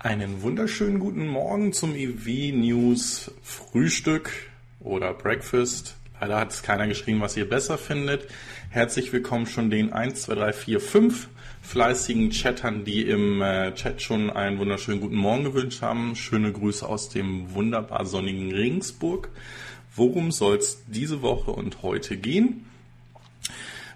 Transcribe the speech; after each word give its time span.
Einen 0.00 0.42
wunderschönen 0.42 1.00
guten 1.00 1.26
Morgen 1.26 1.72
zum 1.72 1.96
EW 1.96 2.52
News 2.52 3.32
Frühstück 3.42 4.30
oder 4.78 5.12
Breakfast. 5.12 5.96
Leider 6.20 6.38
hat 6.38 6.52
es 6.52 6.62
keiner 6.62 6.86
geschrieben, 6.86 7.20
was 7.20 7.36
ihr 7.36 7.48
besser 7.48 7.78
findet. 7.78 8.28
Herzlich 8.70 9.12
willkommen 9.12 9.46
schon 9.46 9.70
den 9.70 9.92
1, 9.92 10.22
2, 10.22 10.34
3, 10.36 10.52
4, 10.52 10.80
5 10.80 11.28
fleißigen 11.62 12.30
Chattern, 12.30 12.84
die 12.84 13.08
im 13.08 13.42
äh, 13.42 13.74
Chat 13.74 14.00
schon 14.00 14.30
einen 14.30 14.60
wunderschönen 14.60 15.00
guten 15.00 15.16
Morgen 15.16 15.42
gewünscht 15.42 15.82
haben. 15.82 16.14
Schöne 16.14 16.52
Grüße 16.52 16.88
aus 16.88 17.08
dem 17.08 17.52
wunderbar 17.52 18.06
sonnigen 18.06 18.52
Regensburg. 18.52 19.30
Worum 19.96 20.30
soll 20.30 20.58
es 20.58 20.84
diese 20.86 21.22
Woche 21.22 21.50
und 21.50 21.82
heute 21.82 22.16
gehen? 22.16 22.66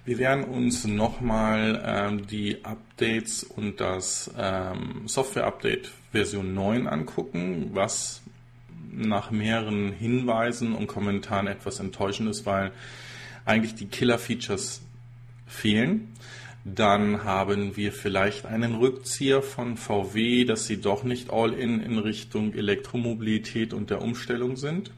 Wir 0.04 0.18
werden 0.18 0.42
uns 0.42 0.84
nochmal 0.84 1.80
ähm, 1.86 2.26
die 2.26 2.64
Updates 2.64 3.44
und 3.44 3.80
das 3.80 4.28
ähm, 4.36 5.02
Software-Update 5.06 5.92
Version 6.10 6.54
9 6.54 6.88
angucken, 6.88 7.70
was 7.72 8.20
nach 8.90 9.30
mehreren 9.30 9.92
Hinweisen 9.92 10.74
und 10.74 10.88
Kommentaren 10.88 11.46
etwas 11.46 11.78
enttäuschend 11.78 12.28
ist, 12.30 12.46
weil 12.46 12.72
eigentlich 13.44 13.76
die 13.76 13.86
Killer-Features 13.86 14.82
fehlen. 15.46 16.12
Dann 16.64 17.22
haben 17.22 17.76
wir 17.76 17.92
vielleicht 17.92 18.44
einen 18.44 18.74
Rückzieher 18.74 19.40
von 19.40 19.76
VW, 19.76 20.44
dass 20.44 20.66
sie 20.66 20.80
doch 20.80 21.04
nicht 21.04 21.30
all 21.30 21.52
in 21.52 21.80
in 21.80 21.98
Richtung 21.98 22.54
Elektromobilität 22.54 23.72
und 23.72 23.90
der 23.90 24.02
Umstellung 24.02 24.56
sind. 24.56 24.90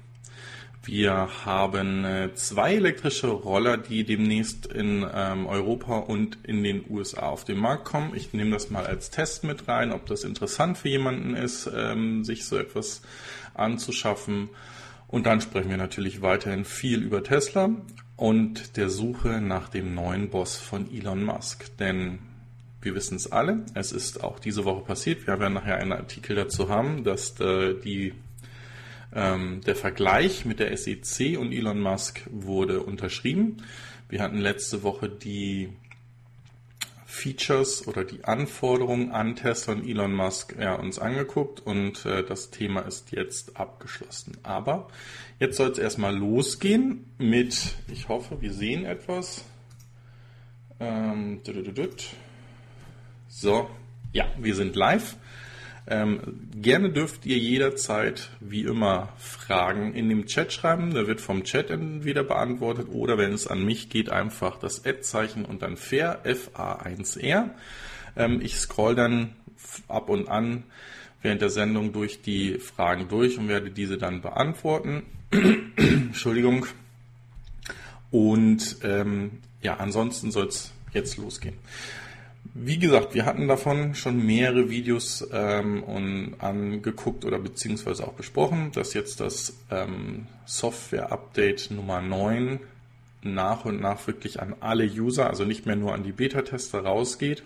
Wir 0.87 1.29
haben 1.47 2.05
äh, 2.05 2.35
zwei 2.35 2.75
elektrische 2.75 3.29
Roller, 3.29 3.79
die 3.79 4.05
demnächst 4.05 4.67
in 4.67 5.07
ähm, 5.15 5.47
Europa 5.47 5.97
und 5.97 6.39
in 6.43 6.63
den 6.63 6.85
USA 6.91 7.29
auf 7.29 7.45
den 7.45 7.57
Markt 7.59 7.87
kommen. 7.87 8.15
Ich 8.15 8.35
nehme 8.35 8.51
das 8.51 8.69
mal 8.69 8.87
als 8.87 9.11
Test 9.11 9.45
mit 9.45 9.67
rein, 9.67 9.93
ob 9.93 10.05
das 10.07 10.25
interessant 10.25 10.77
für 10.77 10.91
jemanden 10.91 11.35
ist, 11.35 11.71
ähm, 11.75 12.23
sich 12.23 12.45
so 12.45 12.59
etwas 12.59 13.01
anzuschaffen. 13.55 14.51
Und 15.09 15.25
dann 15.25 15.41
sprechen 15.41 15.71
wir 15.71 15.79
natürlich 15.79 16.21
weiterhin 16.21 16.67
viel 16.67 17.03
über 17.03 17.23
Tesla 17.23 17.71
und 18.17 18.77
der 18.77 18.91
Suche 18.91 19.41
nach 19.41 19.71
dem 19.71 19.95
neuen 19.95 20.29
Boss 20.29 20.59
von 20.59 20.93
Elon 20.93 21.25
Musk. 21.25 21.79
Denn 21.79 22.19
wir 22.83 22.95
wissen 22.95 23.17
es 23.17 23.33
alle, 23.33 23.65
es 23.73 23.91
ist 23.91 24.23
auch 24.23 24.39
diese 24.39 24.67
Woche 24.67 24.85
passiert. 24.85 25.27
Wir 25.27 25.41
werden 25.41 25.55
nachher 25.55 25.79
einen 25.79 25.93
Artikel 25.93 26.37
dazu 26.37 26.69
haben, 26.69 27.05
dass 27.05 27.41
äh, 27.41 27.73
die 27.75 28.13
ähm, 29.15 29.61
der 29.67 29.77
Vergleich 29.77 30.45
mit 30.45 30.59
der 30.59 30.77
SEC 30.77 31.39
und 31.39 31.53
Elon 31.53 31.81
Musk 31.81 32.23
wurde 32.31 32.81
unterschrieben. 32.81 33.59
Wir 34.09 34.23
hatten 34.23 34.39
letzte 34.39 34.83
Woche 34.83 35.09
die 35.09 35.71
Features 37.15 37.87
oder 37.87 38.05
die 38.05 38.25
Anforderungen 38.25 39.13
an 39.13 39.37
Tesla 39.37 39.75
und 39.75 39.89
Elon 39.89 40.13
Musk 40.13 40.57
ja, 40.59 40.75
uns 40.75 40.99
angeguckt 40.99 41.61
und 41.61 42.05
äh, 42.05 42.25
das 42.25 42.51
Thema 42.51 42.81
ist 42.81 43.13
jetzt 43.13 43.57
abgeschlossen. 43.57 44.37
Aber 44.43 44.89
jetzt 45.39 45.57
soll 45.57 45.71
es 45.71 45.79
erstmal 45.79 46.15
losgehen 46.15 47.07
mit, 47.19 47.77
ich 47.91 48.09
hoffe, 48.09 48.41
wir 48.41 48.53
sehen 48.53 48.85
etwas. 48.85 49.45
Ähm, 50.81 51.41
so, 53.29 53.71
ja, 54.13 54.27
wir 54.39 54.55
sind 54.55 54.75
live. 54.75 55.17
Ähm, 55.87 56.49
gerne 56.55 56.91
dürft 56.91 57.27
ihr 57.27 57.37
jederzeit, 57.37 58.31
wie 58.41 58.63
immer, 58.63 59.13
Fragen 59.19 59.93
in 59.93 60.09
dem 60.09 60.25
Chat 60.27 60.53
schreiben. 60.53 60.95
Der 60.95 61.07
wird 61.07 61.21
vom 61.21 61.45
Chat 61.45 61.71
entweder 61.71 62.25
beantwortet 62.25 62.89
oder 62.91 63.19
wenn 63.19 63.33
es 63.33 63.47
an 63.47 63.65
mich 63.65 63.91
geht, 63.91 64.11
einfach 64.11 64.59
das 64.59 64.87
Ad-Zeichen 64.87 65.45
und 65.45 65.63
dann 65.63 65.77
fair, 65.77 66.21
F-A-1-R. 66.25 67.51
Ähm, 68.17 68.41
ich 68.41 68.57
scroll 68.57 68.95
dann 68.95 69.35
ab 69.89 70.09
und 70.09 70.29
an 70.29 70.65
während 71.21 71.43
der 71.43 71.51
Sendung 71.51 71.93
durch 71.93 72.23
die 72.23 72.59
Fragen 72.59 73.09
durch 73.09 73.39
und 73.39 73.49
werde 73.49 73.71
diese 73.71 73.99
dann 73.99 74.23
beantworten. 74.23 75.03
Entschuldigung. 75.77 76.67
Und 78.11 78.77
ähm, 78.85 79.41
ja, 79.61 79.79
ansonsten 79.79 80.31
soll 80.31 80.47
es 80.47 80.73
jetzt 80.93 81.17
losgehen. 81.17 81.57
Wie 82.57 82.79
gesagt, 82.79 83.15
wir 83.15 83.27
hatten 83.27 83.49
davon 83.49 83.97
schon 83.97 84.25
mehrere 84.25 84.71
Videos 84.71 85.27
ähm, 85.33 85.83
und 85.83 86.37
angeguckt 86.39 87.25
oder 87.25 87.41
beziehungsweise 87.41 88.07
auch 88.07 88.13
besprochen, 88.13 88.71
dass 88.73 88.95
jetzt 88.95 89.19
das 89.19 89.55
ähm, 89.73 90.29
Software-Update 90.47 91.73
Nummer 91.73 92.01
9 92.01 92.61
nach 93.23 93.65
und 93.65 93.81
nach 93.81 94.07
wirklich 94.07 94.41
an 94.41 94.55
alle 94.61 94.85
User, 94.85 95.29
also 95.29 95.45
nicht 95.45 95.67
mehr 95.67 95.75
nur 95.75 95.95
an 95.95 96.05
die 96.05 96.13
Beta-Tester 96.13 96.85
rausgeht. 96.85 97.43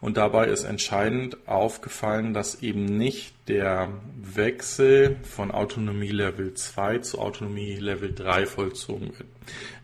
Und 0.00 0.16
dabei 0.16 0.46
ist 0.46 0.62
entscheidend 0.62 1.36
aufgefallen, 1.48 2.32
dass 2.32 2.62
eben 2.62 2.84
nicht 2.84 3.34
der 3.48 3.88
Wechsel 4.22 5.16
von 5.24 5.50
Autonomie 5.50 6.12
Level 6.12 6.54
2 6.54 6.98
zu 6.98 7.18
Autonomie 7.18 7.74
Level 7.74 8.14
3 8.14 8.46
vollzogen 8.46 9.08
wird. 9.08 9.28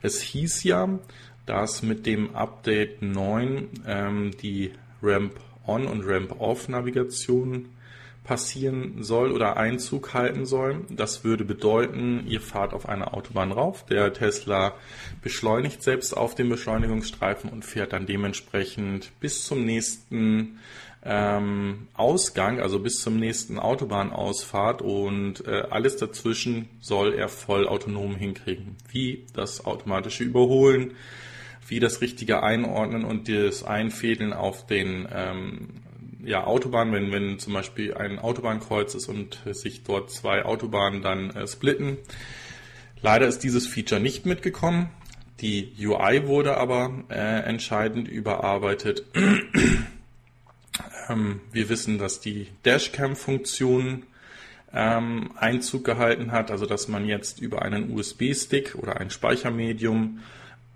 Es 0.02 0.20
hieß 0.20 0.62
ja, 0.62 1.00
dass 1.46 1.82
mit 1.82 2.06
dem 2.06 2.34
Update 2.34 3.02
9 3.02 3.68
ähm, 3.86 4.30
die 4.42 4.72
Ramp-On 5.02 5.86
und 5.86 6.02
Ramp-Off-Navigation 6.06 7.68
passieren 8.24 9.02
soll 9.02 9.30
oder 9.30 9.58
Einzug 9.58 10.14
halten 10.14 10.46
soll. 10.46 10.86
Das 10.88 11.24
würde 11.24 11.44
bedeuten, 11.44 12.24
ihr 12.26 12.40
fahrt 12.40 12.72
auf 12.72 12.88
eine 12.88 13.12
Autobahn 13.12 13.52
rauf, 13.52 13.84
der 13.84 14.12
Tesla 14.14 14.72
beschleunigt 15.22 15.82
selbst 15.82 16.16
auf 16.16 16.34
dem 16.34 16.48
Beschleunigungsstreifen 16.48 17.50
und 17.50 17.64
fährt 17.64 17.92
dann 17.92 18.06
dementsprechend 18.06 19.12
bis 19.20 19.44
zum 19.44 19.64
nächsten 19.64 20.58
ähm, 21.04 21.88
Ausgang, 21.92 22.60
also 22.60 22.78
bis 22.78 23.02
zum 23.02 23.18
nächsten 23.18 23.58
Autobahnausfahrt 23.58 24.80
und 24.80 25.46
äh, 25.46 25.64
alles 25.68 25.96
dazwischen 25.96 26.70
soll 26.80 27.12
er 27.12 27.28
voll 27.28 27.68
autonom 27.68 28.16
hinkriegen, 28.16 28.76
wie 28.90 29.26
das 29.34 29.66
automatische 29.66 30.24
Überholen, 30.24 30.94
wie 31.66 31.80
das 31.80 32.00
richtige 32.00 32.42
Einordnen 32.42 33.04
und 33.04 33.28
das 33.28 33.62
Einfädeln 33.62 34.32
auf 34.32 34.66
den 34.66 35.08
ähm, 35.12 35.68
ja, 36.24 36.44
Autobahnen, 36.44 36.92
wenn, 36.92 37.12
wenn 37.12 37.38
zum 37.38 37.52
Beispiel 37.52 37.94
ein 37.94 38.18
Autobahnkreuz 38.18 38.94
ist 38.94 39.08
und 39.08 39.40
sich 39.52 39.82
dort 39.82 40.10
zwei 40.10 40.44
Autobahnen 40.44 41.02
dann 41.02 41.30
äh, 41.30 41.46
splitten. 41.46 41.98
Leider 43.00 43.26
ist 43.26 43.40
dieses 43.40 43.66
Feature 43.66 44.00
nicht 44.00 44.24
mitgekommen. 44.26 44.90
Die 45.40 45.72
UI 45.78 46.26
wurde 46.26 46.56
aber 46.56 47.04
äh, 47.10 47.40
entscheidend 47.40 48.08
überarbeitet. 48.08 49.04
ähm, 51.08 51.40
wir 51.52 51.68
wissen, 51.68 51.98
dass 51.98 52.20
die 52.20 52.46
Dashcam-Funktion 52.64 54.04
ähm, 54.72 55.30
Einzug 55.36 55.84
gehalten 55.84 56.32
hat, 56.32 56.50
also 56.50 56.66
dass 56.66 56.88
man 56.88 57.06
jetzt 57.06 57.40
über 57.40 57.62
einen 57.62 57.90
USB-Stick 57.90 58.74
oder 58.76 58.98
ein 59.00 59.10
Speichermedium 59.10 60.20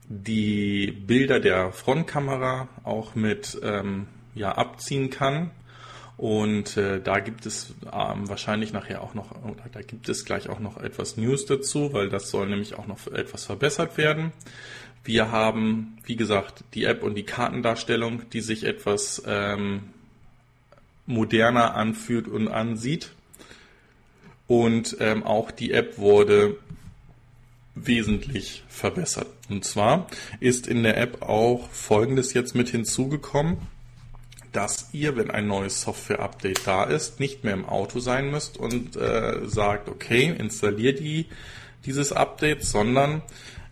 die 0.08 0.90
Bilder 0.90 1.38
der 1.38 1.72
Frontkamera 1.72 2.68
auch 2.82 3.14
mit 3.14 3.58
ähm, 3.62 4.06
ja, 4.34 4.52
abziehen 4.52 5.10
kann. 5.10 5.50
Und 6.16 6.76
äh, 6.76 7.00
da 7.00 7.20
gibt 7.20 7.46
es 7.46 7.74
ähm, 7.92 8.28
wahrscheinlich 8.28 8.72
nachher 8.72 9.02
auch 9.02 9.14
noch, 9.14 9.30
da 9.72 9.82
gibt 9.82 10.08
es 10.08 10.24
gleich 10.24 10.48
auch 10.48 10.58
noch 10.58 10.82
etwas 10.82 11.16
News 11.16 11.46
dazu, 11.46 11.92
weil 11.92 12.08
das 12.08 12.30
soll 12.30 12.48
nämlich 12.48 12.74
auch 12.74 12.88
noch 12.88 13.06
etwas 13.06 13.44
verbessert 13.44 13.96
werden. 13.98 14.32
Wir 15.04 15.30
haben, 15.30 15.98
wie 16.04 16.16
gesagt, 16.16 16.64
die 16.74 16.84
App 16.84 17.02
und 17.04 17.14
die 17.14 17.22
Kartendarstellung, 17.22 18.28
die 18.30 18.40
sich 18.40 18.64
etwas 18.64 19.22
ähm, 19.26 19.90
moderner 21.06 21.74
anfühlt 21.74 22.26
und 22.26 22.48
ansieht. 22.48 23.12
Und 24.48 24.96
ähm, 24.98 25.22
auch 25.22 25.50
die 25.50 25.72
App 25.72 25.98
wurde 25.98 26.56
wesentlich 27.86 28.64
verbessert. 28.68 29.28
Und 29.48 29.64
zwar 29.64 30.06
ist 30.40 30.66
in 30.66 30.82
der 30.82 30.96
App 30.98 31.22
auch 31.22 31.68
Folgendes 31.70 32.34
jetzt 32.34 32.54
mit 32.54 32.68
hinzugekommen, 32.68 33.58
dass 34.52 34.88
ihr, 34.92 35.16
wenn 35.16 35.30
ein 35.30 35.46
neues 35.46 35.82
Software-Update 35.82 36.66
da 36.66 36.84
ist, 36.84 37.20
nicht 37.20 37.44
mehr 37.44 37.54
im 37.54 37.66
Auto 37.66 38.00
sein 38.00 38.30
müsst 38.30 38.56
und 38.56 38.96
äh, 38.96 39.46
sagt, 39.46 39.88
okay, 39.88 40.34
installier 40.36 40.94
die, 40.94 41.26
dieses 41.84 42.12
Update, 42.12 42.64
sondern 42.64 43.22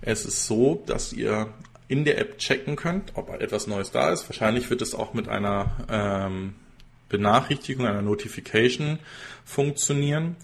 es 0.03 0.27
ist 0.27 0.47
so, 0.47 0.83
dass 0.87 1.13
ihr 1.13 1.49
in 1.89 2.05
der 2.05 2.19
App 2.19 2.39
checken 2.39 2.77
könnt, 2.77 3.13
ob 3.15 3.31
etwas 3.41 3.67
Neues 3.67 3.91
da 3.91 4.13
ist. 4.13 4.29
Wahrscheinlich 4.29 4.71
wird 4.71 4.83
es 4.83 4.95
auch 4.95 5.15
mit 5.15 5.29
einer 5.29 5.87
ähm, 5.89 6.55
Benachrichtigung, 7.09 7.87
einer 7.87 8.03
Notification 8.03 8.99
funktionieren 9.45 10.37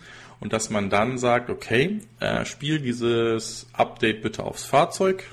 und 0.43 0.53
dass 0.53 0.71
man 0.71 0.91
dann 0.91 1.19
sagt, 1.19 1.51
okay, 1.51 2.01
äh, 2.19 2.45
spiel 2.45 2.81
dieses 2.81 3.69
Update 3.73 4.23
bitte 4.23 4.43
aufs 4.43 4.65
Fahrzeug, 4.65 5.25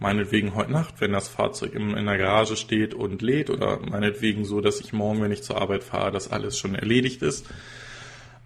meinetwegen 0.00 0.56
heute 0.56 0.72
Nacht, 0.72 1.00
wenn 1.00 1.12
das 1.12 1.28
Fahrzeug 1.28 1.72
in, 1.72 1.96
in 1.96 2.04
der 2.04 2.18
Garage 2.18 2.56
steht 2.56 2.92
und 2.92 3.22
lädt 3.22 3.48
oder 3.48 3.78
meinetwegen 3.78 4.44
so, 4.44 4.60
dass 4.60 4.80
ich 4.80 4.92
morgen, 4.92 5.22
wenn 5.22 5.30
ich 5.30 5.44
zur 5.44 5.60
Arbeit 5.60 5.84
fahre, 5.84 6.10
das 6.10 6.32
alles 6.32 6.58
schon 6.58 6.74
erledigt 6.74 7.22
ist. 7.22 7.46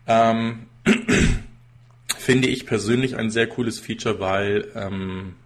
Ähm, 0.07 0.67
finde 2.19 2.49
ich 2.49 2.67
persönlich 2.67 3.17
ein 3.17 3.31
sehr 3.31 3.47
cooles 3.47 3.81
Feature, 3.81 4.21
weil 4.21 4.69
ähm, 4.75 5.37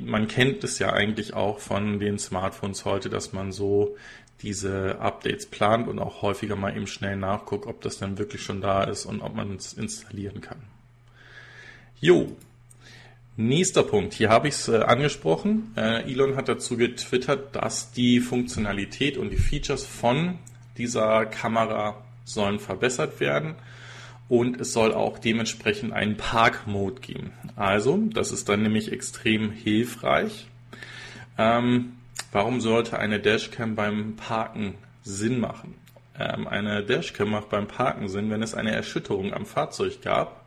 man 0.00 0.28
kennt 0.28 0.62
es 0.62 0.78
ja 0.78 0.92
eigentlich 0.92 1.32
auch 1.32 1.58
von 1.58 2.00
den 2.00 2.18
Smartphones 2.18 2.84
heute, 2.84 3.08
dass 3.08 3.32
man 3.32 3.50
so 3.50 3.96
diese 4.42 4.98
Updates 5.00 5.46
plant 5.46 5.88
und 5.88 5.98
auch 5.98 6.22
häufiger 6.22 6.56
mal 6.56 6.76
eben 6.76 6.86
schnell 6.86 7.16
nachguckt, 7.16 7.66
ob 7.66 7.80
das 7.80 7.98
dann 7.98 8.18
wirklich 8.18 8.42
schon 8.42 8.60
da 8.60 8.84
ist 8.84 9.06
und 9.06 9.20
ob 9.20 9.34
man 9.34 9.54
es 9.56 9.72
installieren 9.72 10.40
kann. 10.40 10.58
Jo, 12.00 12.36
nächster 13.36 13.84
Punkt. 13.84 14.14
Hier 14.14 14.28
habe 14.28 14.48
ich 14.48 14.54
es 14.54 14.68
äh, 14.68 14.78
angesprochen. 14.78 15.72
Äh, 15.76 16.10
Elon 16.10 16.36
hat 16.36 16.48
dazu 16.48 16.76
getwittert, 16.76 17.54
dass 17.54 17.92
die 17.92 18.20
Funktionalität 18.20 19.16
und 19.16 19.30
die 19.30 19.36
Features 19.36 19.86
von 19.86 20.38
dieser 20.76 21.26
Kamera 21.26 22.02
sollen 22.24 22.58
verbessert 22.58 23.20
werden 23.20 23.54
und 24.28 24.60
es 24.60 24.72
soll 24.72 24.94
auch 24.94 25.18
dementsprechend 25.18 25.92
einen 25.92 26.16
Park-Mode 26.16 27.00
geben. 27.00 27.32
Also, 27.54 27.98
das 28.12 28.32
ist 28.32 28.48
dann 28.48 28.62
nämlich 28.62 28.90
extrem 28.90 29.50
hilfreich. 29.50 30.46
Ähm, 31.36 31.92
warum 32.32 32.60
sollte 32.60 32.98
eine 32.98 33.20
Dashcam 33.20 33.76
beim 33.76 34.16
Parken 34.16 34.74
Sinn 35.02 35.38
machen? 35.38 35.74
Ähm, 36.18 36.48
eine 36.48 36.82
Dashcam 36.82 37.30
macht 37.30 37.50
beim 37.50 37.68
Parken 37.68 38.08
Sinn, 38.08 38.30
wenn 38.30 38.42
es 38.42 38.54
eine 38.54 38.72
Erschütterung 38.72 39.32
am 39.32 39.46
Fahrzeug 39.46 40.02
gab 40.02 40.44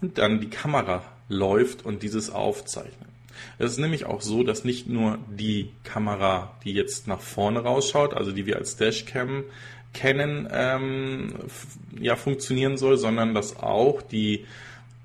und 0.00 0.18
dann 0.18 0.40
die 0.40 0.50
Kamera 0.50 1.02
läuft 1.28 1.84
und 1.84 2.02
dieses 2.02 2.30
aufzeichnet. 2.30 3.08
Es 3.58 3.72
ist 3.72 3.78
nämlich 3.78 4.04
auch 4.04 4.20
so, 4.20 4.42
dass 4.42 4.64
nicht 4.64 4.88
nur 4.88 5.18
die 5.28 5.70
Kamera, 5.82 6.56
die 6.64 6.72
jetzt 6.72 7.08
nach 7.08 7.20
vorne 7.20 7.60
rausschaut, 7.60 8.14
also 8.14 8.32
die 8.32 8.46
wir 8.46 8.56
als 8.56 8.76
Dashcam 8.76 9.44
kennen, 9.92 10.48
ähm, 10.50 11.34
ja 11.98 12.16
funktionieren 12.16 12.76
soll, 12.76 12.96
sondern 12.96 13.34
dass 13.34 13.56
auch 13.56 14.02
die 14.02 14.44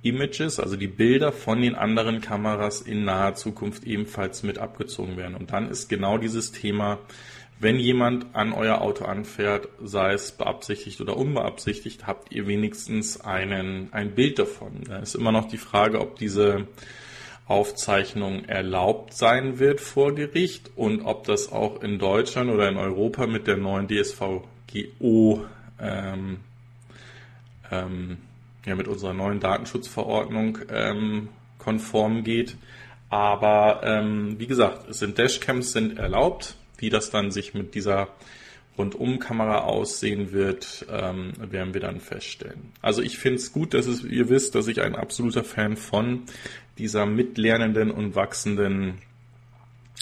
Images, 0.02 0.60
also 0.60 0.76
die 0.76 0.88
Bilder 0.88 1.32
von 1.32 1.62
den 1.62 1.76
anderen 1.76 2.22
Kameras 2.22 2.82
in 2.82 3.04
naher 3.04 3.36
Zukunft 3.36 3.84
ebenfalls 3.84 4.44
mit 4.44 4.58
abgezogen 4.58 5.18
werden. 5.18 5.36
Und 5.36 5.52
dann 5.52 5.70
ist 5.70 5.90
genau 5.90 6.18
dieses 6.18 6.52
Thema, 6.52 7.00
wenn 7.60 7.78
jemand 7.78 8.28
an 8.34 8.54
euer 8.54 8.80
Auto 8.80 9.04
anfährt, 9.04 9.68
sei 9.84 10.14
es 10.14 10.32
beabsichtigt 10.32 11.02
oder 11.02 11.18
unbeabsichtigt, 11.18 12.08
habt 12.08 12.32
ihr 12.32 12.48
wenigstens 12.48 13.20
einen, 13.20 13.90
ein 13.92 14.16
Bild 14.16 14.40
davon. 14.40 14.84
Da 14.88 15.00
ist 15.00 15.16
immer 15.16 15.34
noch 15.34 15.50
die 15.50 15.58
Frage, 15.58 16.00
ob 16.00 16.18
diese 16.18 16.68
Aufzeichnung 17.48 18.46
erlaubt 18.46 19.14
sein 19.14 19.60
wird 19.60 19.82
vor 19.82 20.16
Gericht 20.16 20.72
und 20.78 21.02
ob 21.02 21.26
das 21.26 21.52
auch 21.52 21.84
in 21.84 22.00
Deutschland 22.00 22.50
oder 22.50 22.70
in 22.70 22.78
Europa 22.78 23.28
mit 23.28 23.48
der 23.48 23.58
neuen 23.58 23.90
DSVGO 23.90 25.44
ähm, 25.82 26.38
ähm, 27.72 28.18
ja 28.70 28.76
mit 28.76 28.88
unserer 28.88 29.14
neuen 29.14 29.40
Datenschutzverordnung 29.40 30.60
ähm, 30.70 31.30
konform 31.58 32.24
geht. 32.24 32.56
Aber 33.10 33.82
ähm, 33.84 34.40
wie 34.40 34.48
gesagt, 34.48 34.90
es 34.90 35.00
sind 35.00 35.18
Dashcams 35.18 35.72
sind 35.72 35.98
erlaubt. 35.98 36.56
Wie 36.78 36.90
das 36.90 37.10
dann 37.10 37.32
sich 37.32 37.54
mit 37.54 37.76
dieser 37.76 38.08
Rundumkamera 38.78 39.60
aussehen 39.60 40.32
wird, 40.32 40.86
ähm, 40.90 41.34
werden 41.38 41.74
wir 41.74 41.82
dann 41.82 42.00
feststellen. 42.00 42.72
Also 42.82 43.02
ich 43.02 43.18
finde 43.18 43.36
es 43.36 43.52
gut, 43.52 43.74
dass 43.74 43.86
es, 43.86 44.04
ihr 44.04 44.30
wisst, 44.30 44.56
dass 44.56 44.68
ich 44.68 44.82
ein 44.82 44.96
absoluter 44.96 45.44
Fan 45.44 45.76
von 45.76 46.24
dieser 46.78 47.06
mitlernenden 47.06 47.92
und 47.92 48.16
wachsenden 48.16 49.00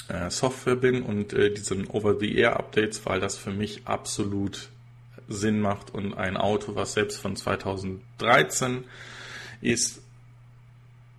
äh, 0.10 0.30
Software 0.30 0.76
bin 0.76 1.02
und 1.02 1.34
äh, 1.34 1.52
diesen 1.52 1.88
Over-the-Air-Updates, 1.88 3.06
weil 3.06 3.20
das 3.20 3.38
für 3.38 3.52
mich 3.52 3.82
absolut 3.86 4.70
Sinn 5.28 5.60
macht 5.60 5.94
und 5.94 6.14
ein 6.14 6.38
Auto, 6.38 6.76
was 6.76 6.94
selbst 6.94 7.20
von 7.20 7.36
2013 7.36 8.86
ist, 9.62 10.02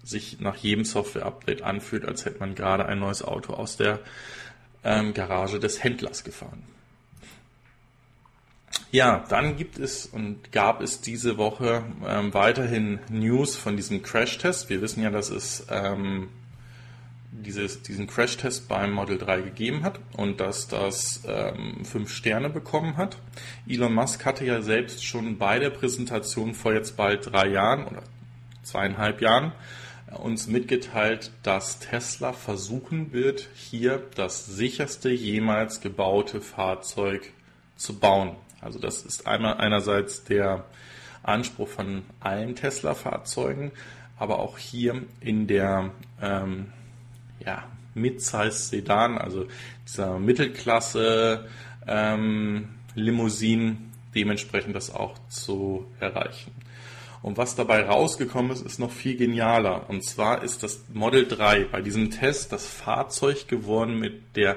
sich 0.02 0.40
nach 0.40 0.56
jedem 0.56 0.84
Software-Update 0.84 1.62
anfühlt, 1.62 2.06
als 2.06 2.24
hätte 2.24 2.40
man 2.40 2.54
gerade 2.54 2.86
ein 2.86 2.98
neues 2.98 3.22
Auto 3.22 3.52
aus 3.52 3.76
der 3.76 4.00
ähm, 4.84 5.12
Garage 5.12 5.60
des 5.60 5.82
Händlers 5.82 6.24
gefahren. 6.24 6.62
Ja, 8.90 9.24
dann 9.28 9.56
gibt 9.56 9.78
es 9.78 10.06
und 10.06 10.50
gab 10.50 10.80
es 10.80 11.02
diese 11.02 11.36
Woche 11.36 11.84
ähm, 12.06 12.32
weiterhin 12.32 13.00
News 13.10 13.54
von 13.54 13.76
diesem 13.76 14.02
Crash-Test. 14.02 14.70
Wir 14.70 14.80
wissen 14.80 15.02
ja, 15.02 15.10
dass 15.10 15.28
es 15.28 15.66
ähm, 15.70 16.28
dieses, 17.30 17.82
diesen 17.82 18.06
Crash-Test 18.06 18.68
beim 18.68 18.92
Model 18.92 19.18
3 19.18 19.42
gegeben 19.42 19.82
hat 19.82 20.00
und 20.16 20.40
dass 20.40 20.68
das 20.68 21.22
ähm, 21.26 21.84
fünf 21.84 22.10
Sterne 22.10 22.48
bekommen 22.48 22.96
hat. 22.96 23.18
Elon 23.66 23.94
Musk 23.94 24.24
hatte 24.24 24.44
ja 24.44 24.62
selbst 24.62 25.04
schon 25.04 25.38
bei 25.38 25.58
der 25.58 25.70
Präsentation 25.70 26.54
vor 26.54 26.72
jetzt 26.72 26.96
bald 26.96 27.30
drei 27.30 27.48
Jahren 27.48 27.86
oder 27.86 28.02
zweieinhalb 28.62 29.20
Jahren 29.20 29.52
äh, 30.10 30.16
uns 30.16 30.46
mitgeteilt, 30.46 31.32
dass 31.42 31.80
Tesla 31.80 32.32
versuchen 32.32 33.12
wird, 33.12 33.48
hier 33.54 34.02
das 34.14 34.46
sicherste 34.46 35.10
jemals 35.10 35.80
gebaute 35.80 36.40
Fahrzeug 36.40 37.32
zu 37.76 37.98
bauen. 37.98 38.36
Also 38.60 38.78
das 38.78 39.02
ist 39.02 39.26
einmal 39.26 39.58
einerseits 39.58 40.24
der 40.24 40.64
Anspruch 41.22 41.68
von 41.68 42.04
allen 42.20 42.56
Tesla-Fahrzeugen, 42.56 43.72
aber 44.18 44.38
auch 44.38 44.58
hier 44.58 45.02
in 45.20 45.46
der 45.46 45.90
ähm, 46.20 46.72
ja, 47.44 47.64
Mid-Size 47.94 48.52
Sedan, 48.52 49.18
also 49.18 49.46
dieser 49.86 50.18
Mittelklasse 50.18 51.48
ähm, 51.86 52.68
Limousinen, 52.94 53.92
dementsprechend 54.14 54.74
das 54.74 54.94
auch 54.94 55.16
zu 55.28 55.86
erreichen. 56.00 56.52
Und 57.22 57.36
was 57.36 57.56
dabei 57.56 57.84
rausgekommen 57.84 58.52
ist, 58.52 58.64
ist 58.64 58.78
noch 58.78 58.92
viel 58.92 59.16
genialer. 59.16 59.88
Und 59.90 60.04
zwar 60.04 60.42
ist 60.42 60.62
das 60.62 60.84
Model 60.92 61.26
3 61.26 61.64
bei 61.64 61.82
diesem 61.82 62.10
Test 62.10 62.52
das 62.52 62.66
Fahrzeug 62.66 63.48
geworden 63.48 63.98
mit 63.98 64.36
der 64.36 64.56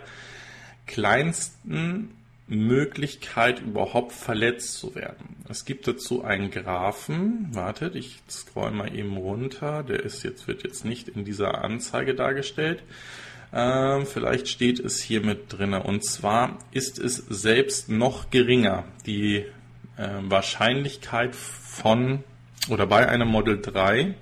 kleinsten 0.85 2.15
Möglichkeit, 2.51 3.61
überhaupt 3.61 4.11
verletzt 4.11 4.75
zu 4.75 4.93
werden. 4.93 5.37
Es 5.49 5.65
gibt 5.65 5.87
dazu 5.87 6.23
einen 6.23 6.51
Graphen. 6.51 7.47
Wartet, 7.53 7.95
ich 7.95 8.19
scroll 8.29 8.71
mal 8.71 8.93
eben 8.95 9.17
runter. 9.17 9.83
Der 9.83 10.01
ist 10.01 10.23
jetzt, 10.23 10.47
wird 10.47 10.63
jetzt 10.63 10.85
nicht 10.85 11.07
in 11.07 11.23
dieser 11.23 11.63
Anzeige 11.63 12.13
dargestellt. 12.13 12.83
Ähm, 13.53 14.05
vielleicht 14.05 14.47
steht 14.47 14.79
es 14.79 15.01
hier 15.01 15.21
mit 15.21 15.53
drin. 15.53 15.73
Und 15.73 16.05
zwar 16.05 16.59
ist 16.71 16.99
es 16.99 17.15
selbst 17.15 17.89
noch 17.89 18.29
geringer. 18.29 18.85
Die 19.05 19.45
äh, 19.97 20.09
Wahrscheinlichkeit 20.21 21.35
von 21.35 22.23
oder 22.69 22.85
bei 22.85 23.07
einem 23.07 23.27
Model 23.27 23.61
3 23.61 24.13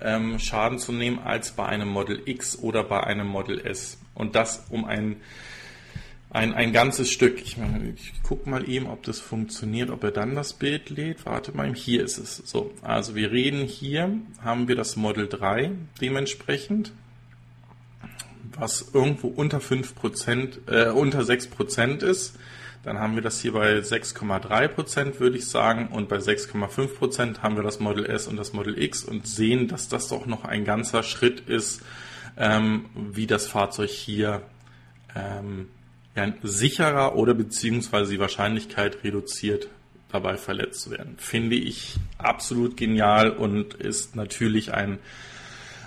ähm, 0.00 0.38
Schaden 0.38 0.78
zu 0.78 0.92
nehmen 0.92 1.18
als 1.18 1.52
bei 1.52 1.66
einem 1.66 1.88
Model 1.88 2.22
X 2.24 2.58
oder 2.58 2.84
bei 2.84 3.02
einem 3.02 3.26
Model 3.26 3.64
S. 3.64 3.98
Und 4.14 4.34
das 4.34 4.66
um 4.70 4.84
ein 4.84 5.16
ein, 6.30 6.54
ein 6.54 6.72
ganzes 6.72 7.10
Stück. 7.10 7.40
Ich, 7.40 7.56
meine, 7.56 7.90
ich 7.90 8.22
gucke 8.22 8.48
mal 8.48 8.68
eben, 8.68 8.86
ob 8.86 9.02
das 9.04 9.20
funktioniert, 9.20 9.90
ob 9.90 10.04
er 10.04 10.10
dann 10.10 10.34
das 10.34 10.52
Bild 10.52 10.90
lädt. 10.90 11.24
Warte 11.24 11.56
mal, 11.56 11.74
hier 11.74 12.02
ist 12.02 12.18
es. 12.18 12.36
So, 12.44 12.72
also 12.82 13.14
wir 13.14 13.30
reden 13.30 13.64
hier, 13.64 14.10
haben 14.42 14.68
wir 14.68 14.76
das 14.76 14.96
Model 14.96 15.28
3 15.28 15.72
dementsprechend, 16.00 16.92
was 18.58 18.90
irgendwo 18.92 19.28
unter 19.28 19.58
5%, 19.58 20.70
äh, 20.70 20.90
unter 20.90 21.20
6% 21.20 22.02
ist. 22.02 22.36
Dann 22.82 23.00
haben 23.00 23.16
wir 23.16 23.22
das 23.22 23.40
hier 23.40 23.52
bei 23.52 23.78
6,3%, 23.78 25.18
würde 25.18 25.38
ich 25.38 25.48
sagen. 25.48 25.88
Und 25.88 26.08
bei 26.08 26.18
6,5% 26.18 27.40
haben 27.42 27.56
wir 27.56 27.64
das 27.64 27.80
Model 27.80 28.06
S 28.06 28.28
und 28.28 28.36
das 28.36 28.52
Model 28.52 28.80
X 28.80 29.04
und 29.04 29.26
sehen, 29.26 29.66
dass 29.68 29.88
das 29.88 30.08
doch 30.08 30.26
noch 30.26 30.44
ein 30.44 30.64
ganzer 30.64 31.02
Schritt 31.02 31.40
ist, 31.40 31.82
ähm, 32.36 32.84
wie 32.94 33.26
das 33.26 33.46
Fahrzeug 33.48 33.90
hier 33.90 34.42
ähm, 35.16 35.68
ja, 36.16 36.32
sicherer 36.42 37.14
oder 37.14 37.34
beziehungsweise 37.34 38.12
die 38.12 38.18
Wahrscheinlichkeit 38.18 39.04
reduziert, 39.04 39.68
dabei 40.10 40.36
verletzt 40.36 40.80
zu 40.82 40.90
werden. 40.90 41.16
Finde 41.18 41.56
ich 41.56 41.96
absolut 42.16 42.76
genial 42.76 43.30
und 43.30 43.74
ist 43.74 44.16
natürlich 44.16 44.72
ein, 44.72 44.98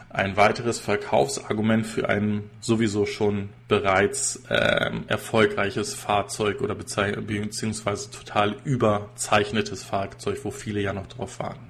ein 0.09 0.37
weiteres 0.37 0.79
Verkaufsargument 0.79 1.87
für 1.87 2.09
ein 2.09 2.49
sowieso 2.61 3.05
schon 3.05 3.49
bereits 3.67 4.43
äh, 4.49 4.91
erfolgreiches 5.07 5.95
Fahrzeug 5.95 6.61
oder 6.61 6.75
beziehungsweise 6.75 8.11
total 8.11 8.55
überzeichnetes 8.63 9.83
Fahrzeug, 9.83 10.39
wo 10.43 10.51
viele 10.51 10.81
ja 10.81 10.93
noch 10.93 11.07
drauf 11.07 11.39
warten. 11.39 11.67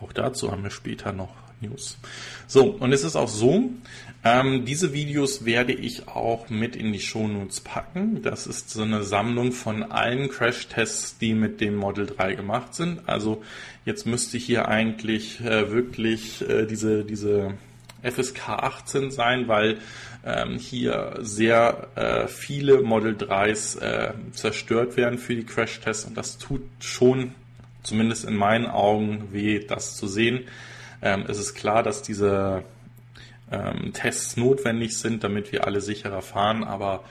Auch 0.00 0.12
dazu 0.12 0.50
haben 0.50 0.64
wir 0.64 0.70
später 0.70 1.12
noch 1.12 1.34
News. 1.60 1.98
So, 2.46 2.70
und 2.70 2.92
es 2.92 3.04
ist 3.04 3.16
auch 3.16 3.28
so, 3.28 3.70
ähm, 4.22 4.66
diese 4.66 4.92
Videos 4.92 5.46
werde 5.46 5.72
ich 5.72 6.08
auch 6.08 6.50
mit 6.50 6.76
in 6.76 6.92
die 6.92 7.00
Shownotes 7.00 7.60
packen. 7.60 8.20
Das 8.22 8.46
ist 8.46 8.68
so 8.68 8.82
eine 8.82 9.02
Sammlung 9.02 9.52
von 9.52 9.82
allen 9.82 10.28
Crash-Tests, 10.28 11.16
die 11.18 11.32
mit 11.32 11.60
dem 11.60 11.76
Model 11.76 12.06
3 12.06 12.34
gemacht 12.34 12.74
sind. 12.74 13.08
Also 13.08 13.42
jetzt 13.86 14.06
müsste 14.06 14.36
hier 14.36 14.68
eigentlich 14.68 15.40
äh, 15.40 15.70
wirklich 15.72 16.46
äh, 16.46 16.66
diese, 16.66 17.04
diese 17.04 17.54
FSK 18.02 18.48
18 18.50 19.10
sein, 19.10 19.48
weil 19.48 19.78
ähm, 20.24 20.58
hier 20.58 21.14
sehr 21.20 21.88
äh, 21.94 22.28
viele 22.28 22.82
Model 22.82 23.14
3s 23.14 23.80
äh, 23.80 24.12
zerstört 24.32 24.98
werden 24.98 25.18
für 25.18 25.34
die 25.34 25.44
Crash-Tests 25.44 26.04
und 26.04 26.16
das 26.16 26.36
tut 26.36 26.62
schon, 26.80 27.34
zumindest 27.82 28.26
in 28.26 28.36
meinen 28.36 28.66
Augen, 28.66 29.32
weh, 29.32 29.60
das 29.60 29.96
zu 29.96 30.06
sehen. 30.06 30.40
Ähm, 31.00 31.24
es 31.26 31.38
ist 31.38 31.54
klar, 31.54 31.82
dass 31.82 32.02
diese 32.02 32.64
ähm, 33.50 33.92
Tests 33.92 34.36
notwendig 34.36 34.96
sind, 34.96 35.24
damit 35.24 35.52
wir 35.52 35.66
alle 35.66 35.80
sicherer 35.80 36.22
fahren, 36.22 36.64
aber 36.64 37.04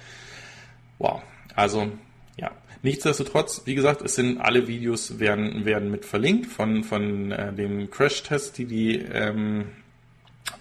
Wow, 0.99 1.21
also 1.55 1.91
ja. 2.37 2.51
Nichtsdestotrotz, 2.81 3.63
wie 3.65 3.75
gesagt, 3.75 4.01
es 4.01 4.15
sind 4.15 4.39
alle 4.39 4.67
Videos 4.67 5.19
werden, 5.19 5.65
werden 5.65 5.91
mit 5.91 6.05
verlinkt 6.05 6.45
von, 6.45 6.83
von 6.83 7.31
äh, 7.31 7.53
dem 7.53 7.89
Crash-Test, 7.89 8.57
die 8.57 8.65
die 8.65 8.95
ähm, 8.97 9.69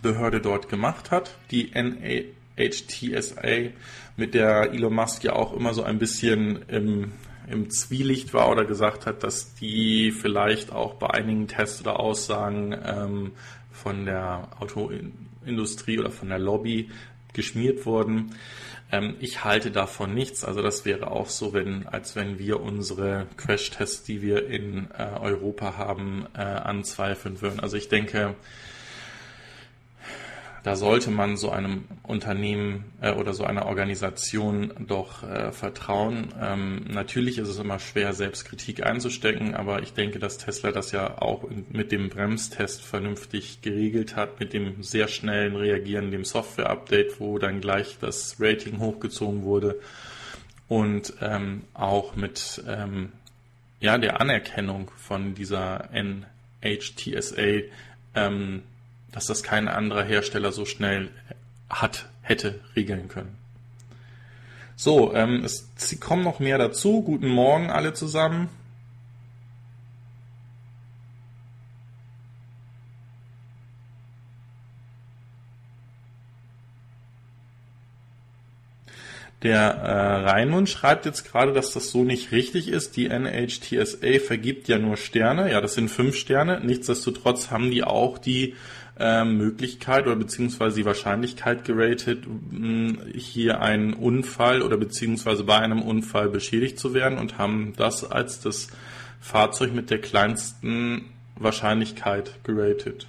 Behörde 0.02 0.40
dort 0.40 0.68
gemacht 0.68 1.11
hat, 1.11 1.37
die 1.50 1.70
NHTSA, 1.75 3.70
mit 4.16 4.35
der 4.35 4.73
Elon 4.73 4.94
Musk 4.94 5.23
ja 5.25 5.35
auch 5.35 5.52
immer 5.54 5.75
so 5.75 5.85
ein 5.85 5.99
bisschen 5.99 6.64
im, 6.68 7.12
im 7.49 7.70
Zwielicht 7.70 8.35
war 8.35 8.50
oder 8.50 8.64
gesagt 8.64 9.06
hat, 9.06 9.23
dass 9.23 9.54
die 9.54 10.11
vielleicht 10.11 10.73
auch 10.73 10.94
bei 10.94 11.11
einigen 11.11 11.47
Tests 11.47 11.80
oder 11.82 12.00
Aussagen 12.00 12.76
ähm, 12.85 13.32
von 13.70 14.04
der 14.06 14.49
Autoindustrie 15.49 15.99
oder 15.99 16.11
von 16.11 16.28
der 16.28 16.38
Lobby 16.38 16.90
geschmiert 17.33 17.87
wurden. 17.87 18.35
Ähm, 18.93 19.17
ich 19.21 19.45
halte 19.45 19.71
davon 19.71 20.14
nichts. 20.14 20.45
Also 20.45 20.62
das 20.62 20.85
wäre 20.85 21.11
auch 21.11 21.28
so, 21.28 21.52
wenn, 21.52 21.87
als 21.87 22.17
wenn 22.17 22.38
wir 22.38 22.61
unsere 22.61 23.26
Crash-Tests, 23.37 24.05
die 24.05 24.23
wir 24.23 24.47
in 24.47 24.88
äh, 24.97 25.05
Europa 25.21 25.76
haben, 25.76 26.26
äh, 26.35 26.40
anzweifeln 26.40 27.40
würden. 27.40 27.61
Also 27.61 27.76
ich 27.76 27.88
denke, 27.88 28.35
da 30.62 30.77
sollte 30.77 31.11
man 31.11 31.37
so 31.37 31.50
einem 31.50 31.85
Unternehmen 32.03 32.85
äh, 33.00 33.12
oder 33.12 33.33
so 33.33 33.45
einer 33.45 33.67
Organisation 33.67 34.73
doch 34.87 35.23
äh, 35.23 35.53
vertrauen. 35.53 36.35
Ähm, 36.41 36.85
natürlich 36.88 37.38
ist 37.38 37.49
es 37.49 37.59
immer 37.59 37.79
schwer, 37.79 38.12
Selbstkritik 38.12 38.85
einzustecken, 38.85 39.55
aber 39.55 39.83
ich 39.83 39.93
denke, 39.93 40.19
dass 40.19 40.38
Tesla 40.38 40.73
das 40.73 40.93
ja 40.93 41.21
auch 41.21 41.45
mit 41.71 41.93
dem 41.93 42.09
Bremstest 42.09 42.83
vernünftig 42.83 43.62
geregelt 43.62 44.17
hat, 44.17 44.41
mit 44.41 44.53
dem 44.53 44.83
sehr 44.83 45.09
schnellen 45.09 45.57
Reagieren, 45.57 46.11
dem 46.11 46.25
Software-Update, 46.25 47.21
wo 47.21 47.38
dann 47.38 47.61
gleich 47.61 47.99
das 48.00 48.37
Rating 48.41 48.79
hochgezogen 48.79 49.43
wurde 49.43 49.77
und 50.69 51.15
ähm, 51.21 51.62
auch 51.75 52.15
mit 52.17 52.62
ähm, 52.67 53.12
ja, 53.81 53.97
der 53.97 54.21
Anerkennung 54.21 54.91
von 54.97 55.35
dieser 55.35 55.88
NHTSA, 55.93 57.62
ähm, 58.15 58.62
dass 59.18 59.26
das 59.26 59.42
kein 59.42 59.66
anderer 59.66 60.04
Hersteller 60.04 60.52
so 60.52 60.64
schnell 60.64 61.10
hat, 61.68 62.08
hätte 62.22 62.60
regeln 62.76 63.08
können. 63.08 63.37
So, 64.76 65.12
ähm, 65.12 65.42
es 65.44 65.66
kommen 65.98 66.22
noch 66.22 66.38
mehr 66.38 66.56
dazu. 66.56 67.02
Guten 67.02 67.26
Morgen 67.26 67.68
alle 67.68 67.94
zusammen. 67.94 68.48
Der 79.42 79.58
äh, 79.60 80.30
Reinmund 80.30 80.68
schreibt 80.68 81.06
jetzt 81.06 81.25
gerade, 81.25 81.52
dass 81.52 81.72
das 81.72 81.90
so 81.90 82.04
nicht 82.04 82.30
richtig 82.30 82.68
ist. 82.68 82.96
Die 82.96 83.08
NHTSA 83.08 84.20
vergibt 84.25 84.68
ja 84.68 84.78
nur 84.78 84.96
Sterne. 84.96 85.50
Ja, 85.50 85.60
das 85.60 85.75
sind 85.75 85.88
fünf 85.88 86.16
Sterne. 86.16 86.60
Nichtsdestotrotz 86.60 87.50
haben 87.50 87.72
die 87.72 87.82
auch 87.82 88.18
die 88.18 88.54
äh, 88.99 89.25
Möglichkeit 89.25 90.07
oder 90.07 90.17
beziehungsweise 90.17 90.76
die 90.76 90.85
Wahrscheinlichkeit 90.85 91.64
geratet, 91.64 92.25
hier 93.14 93.61
einen 93.61 93.95
Unfall 93.95 94.62
oder 94.62 94.76
beziehungsweise 94.76 95.45
bei 95.45 95.59
einem 95.59 95.83
Unfall 95.83 96.28
beschädigt 96.28 96.78
zu 96.78 96.95
werden 96.95 97.19
und 97.19 97.38
haben 97.38 97.75
das 97.76 98.11
als 98.11 98.40
das 98.40 98.69
Fahrzeug 99.21 99.75
mit 99.75 99.90
der 99.90 100.00
kleinsten 100.00 101.07
Wahrscheinlichkeit 101.37 102.33
geratet. 102.45 103.07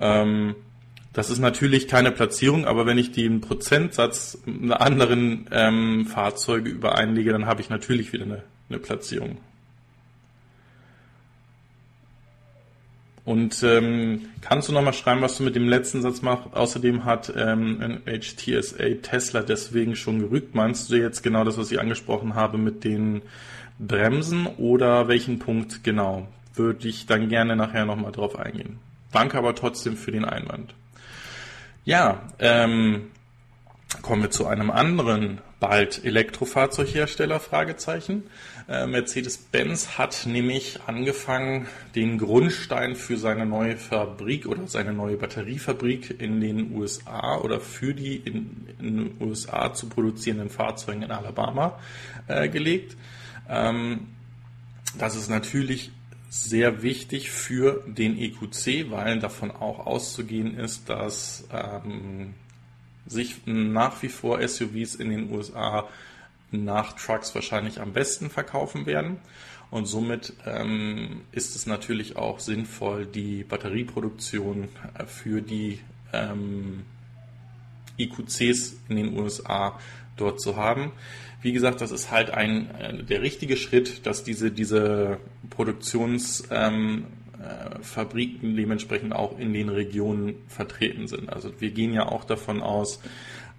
Ähm, 0.00 0.54
das 1.14 1.30
ist 1.30 1.38
natürlich 1.38 1.86
keine 1.86 2.10
Platzierung, 2.10 2.66
aber 2.66 2.86
wenn 2.86 2.98
ich 2.98 3.12
den 3.12 3.40
Prozentsatz 3.40 4.38
einer 4.46 4.80
anderen 4.80 5.46
ähm, 5.52 6.06
Fahrzeuge 6.06 6.70
übereinlege, 6.70 7.30
dann 7.30 7.46
habe 7.46 7.60
ich 7.60 7.70
natürlich 7.70 8.12
wieder 8.12 8.24
eine, 8.24 8.42
eine 8.68 8.80
Platzierung. 8.80 9.38
Und 13.24 13.62
ähm, 13.62 14.26
kannst 14.42 14.68
du 14.68 14.72
nochmal 14.72 14.92
schreiben, 14.92 15.22
was 15.22 15.38
du 15.38 15.44
mit 15.44 15.56
dem 15.56 15.66
letzten 15.66 16.02
Satz 16.02 16.20
machst? 16.20 16.52
Außerdem 16.52 17.06
hat 17.06 17.32
ähm, 17.34 18.00
HTSA 18.04 18.96
Tesla 19.00 19.40
deswegen 19.40 19.96
schon 19.96 20.20
gerügt. 20.20 20.54
Meinst 20.54 20.90
du 20.90 20.96
jetzt 20.96 21.22
genau 21.22 21.42
das, 21.42 21.56
was 21.56 21.70
ich 21.72 21.80
angesprochen 21.80 22.34
habe 22.34 22.58
mit 22.58 22.84
den 22.84 23.22
Bremsen 23.78 24.46
oder 24.58 25.08
welchen 25.08 25.38
Punkt 25.38 25.82
genau? 25.84 26.28
Würde 26.54 26.86
ich 26.86 27.06
dann 27.06 27.30
gerne 27.30 27.56
nachher 27.56 27.86
nochmal 27.86 28.12
drauf 28.12 28.38
eingehen. 28.38 28.78
Danke 29.10 29.38
aber 29.38 29.54
trotzdem 29.54 29.96
für 29.96 30.12
den 30.12 30.26
Einwand. 30.26 30.74
Ja, 31.86 32.22
ähm, 32.38 33.06
kommen 34.02 34.22
wir 34.22 34.30
zu 34.30 34.46
einem 34.46 34.70
anderen 34.70 35.38
bald 35.68 36.04
Elektrofahrzeughersteller? 36.04 37.40
Fragezeichen. 37.40 38.24
Äh, 38.68 38.86
Mercedes-Benz 38.86 39.96
hat 39.96 40.26
nämlich 40.26 40.80
angefangen, 40.86 41.68
den 41.94 42.18
Grundstein 42.18 42.96
für 42.96 43.16
seine 43.16 43.46
neue 43.46 43.78
Fabrik 43.78 44.46
oder 44.46 44.66
seine 44.66 44.92
neue 44.92 45.16
Batteriefabrik 45.16 46.20
in 46.20 46.42
den 46.42 46.76
USA 46.76 47.38
oder 47.38 47.60
für 47.60 47.94
die 47.94 48.16
in, 48.16 48.66
den 48.78 49.16
USA 49.20 49.72
zu 49.72 49.88
produzierenden 49.88 50.50
Fahrzeuge 50.50 51.06
in 51.06 51.10
Alabama 51.10 51.80
äh, 52.28 52.50
gelegt. 52.50 52.94
Ähm, 53.48 54.08
das 54.98 55.16
ist 55.16 55.30
natürlich 55.30 55.92
sehr 56.28 56.82
wichtig 56.82 57.30
für 57.30 57.82
den 57.86 58.18
EQC, 58.18 58.90
weil 58.90 59.18
davon 59.18 59.50
auch 59.50 59.86
auszugehen 59.86 60.58
ist, 60.58 60.90
dass 60.90 61.48
ähm, 61.50 62.34
sich 63.14 63.46
nach 63.46 64.02
wie 64.02 64.08
vor 64.08 64.46
SUVs 64.46 64.96
in 64.96 65.08
den 65.08 65.32
USA 65.32 65.88
nach 66.50 66.92
Trucks 66.92 67.34
wahrscheinlich 67.34 67.80
am 67.80 67.92
besten 67.92 68.30
verkaufen 68.30 68.86
werden. 68.86 69.18
Und 69.70 69.86
somit 69.86 70.34
ähm, 70.46 71.22
ist 71.32 71.56
es 71.56 71.66
natürlich 71.66 72.16
auch 72.16 72.38
sinnvoll, 72.38 73.06
die 73.06 73.42
Batterieproduktion 73.42 74.68
äh, 74.96 75.04
für 75.06 75.40
die 75.40 75.80
ähm, 76.12 76.84
IQCs 77.98 78.76
in 78.88 78.96
den 78.96 79.18
USA 79.18 79.78
dort 80.16 80.40
zu 80.40 80.56
haben. 80.56 80.92
Wie 81.42 81.52
gesagt, 81.52 81.80
das 81.80 81.90
ist 81.90 82.10
halt 82.10 82.30
ein 82.30 82.70
äh, 82.76 83.02
der 83.02 83.22
richtige 83.22 83.56
Schritt, 83.56 84.06
dass 84.06 84.22
diese 84.22 84.50
diese 84.52 85.18
Produktions 85.50 86.44
ähm, 86.50 87.06
äh, 87.44 87.82
Fabriken 87.82 88.56
dementsprechend 88.56 89.14
auch 89.14 89.38
in 89.38 89.52
den 89.52 89.68
Regionen 89.68 90.34
vertreten 90.48 91.06
sind. 91.06 91.32
Also 91.32 91.60
wir 91.60 91.70
gehen 91.70 91.92
ja 91.92 92.08
auch 92.08 92.24
davon 92.24 92.62
aus, 92.62 93.00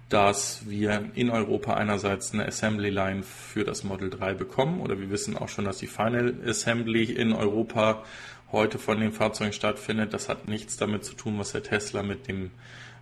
dass 0.08 0.68
wir 0.68 1.10
in 1.14 1.30
Europa 1.30 1.74
einerseits 1.74 2.32
eine 2.32 2.46
Assembly 2.46 2.90
Line 2.90 3.22
für 3.22 3.64
das 3.64 3.82
Model 3.82 4.10
3 4.10 4.34
bekommen 4.34 4.80
oder 4.80 5.00
wir 5.00 5.10
wissen 5.10 5.36
auch 5.36 5.48
schon, 5.48 5.64
dass 5.64 5.78
die 5.78 5.88
Final 5.88 6.34
Assembly 6.46 7.04
in 7.04 7.32
Europa 7.32 8.04
heute 8.52 8.78
von 8.78 9.00
den 9.00 9.12
Fahrzeugen 9.12 9.52
stattfindet. 9.52 10.14
Das 10.14 10.28
hat 10.28 10.46
nichts 10.46 10.76
damit 10.76 11.04
zu 11.04 11.14
tun, 11.14 11.38
was 11.38 11.52
der 11.52 11.64
Tesla 11.64 12.02
mit 12.02 12.28
dem 12.28 12.50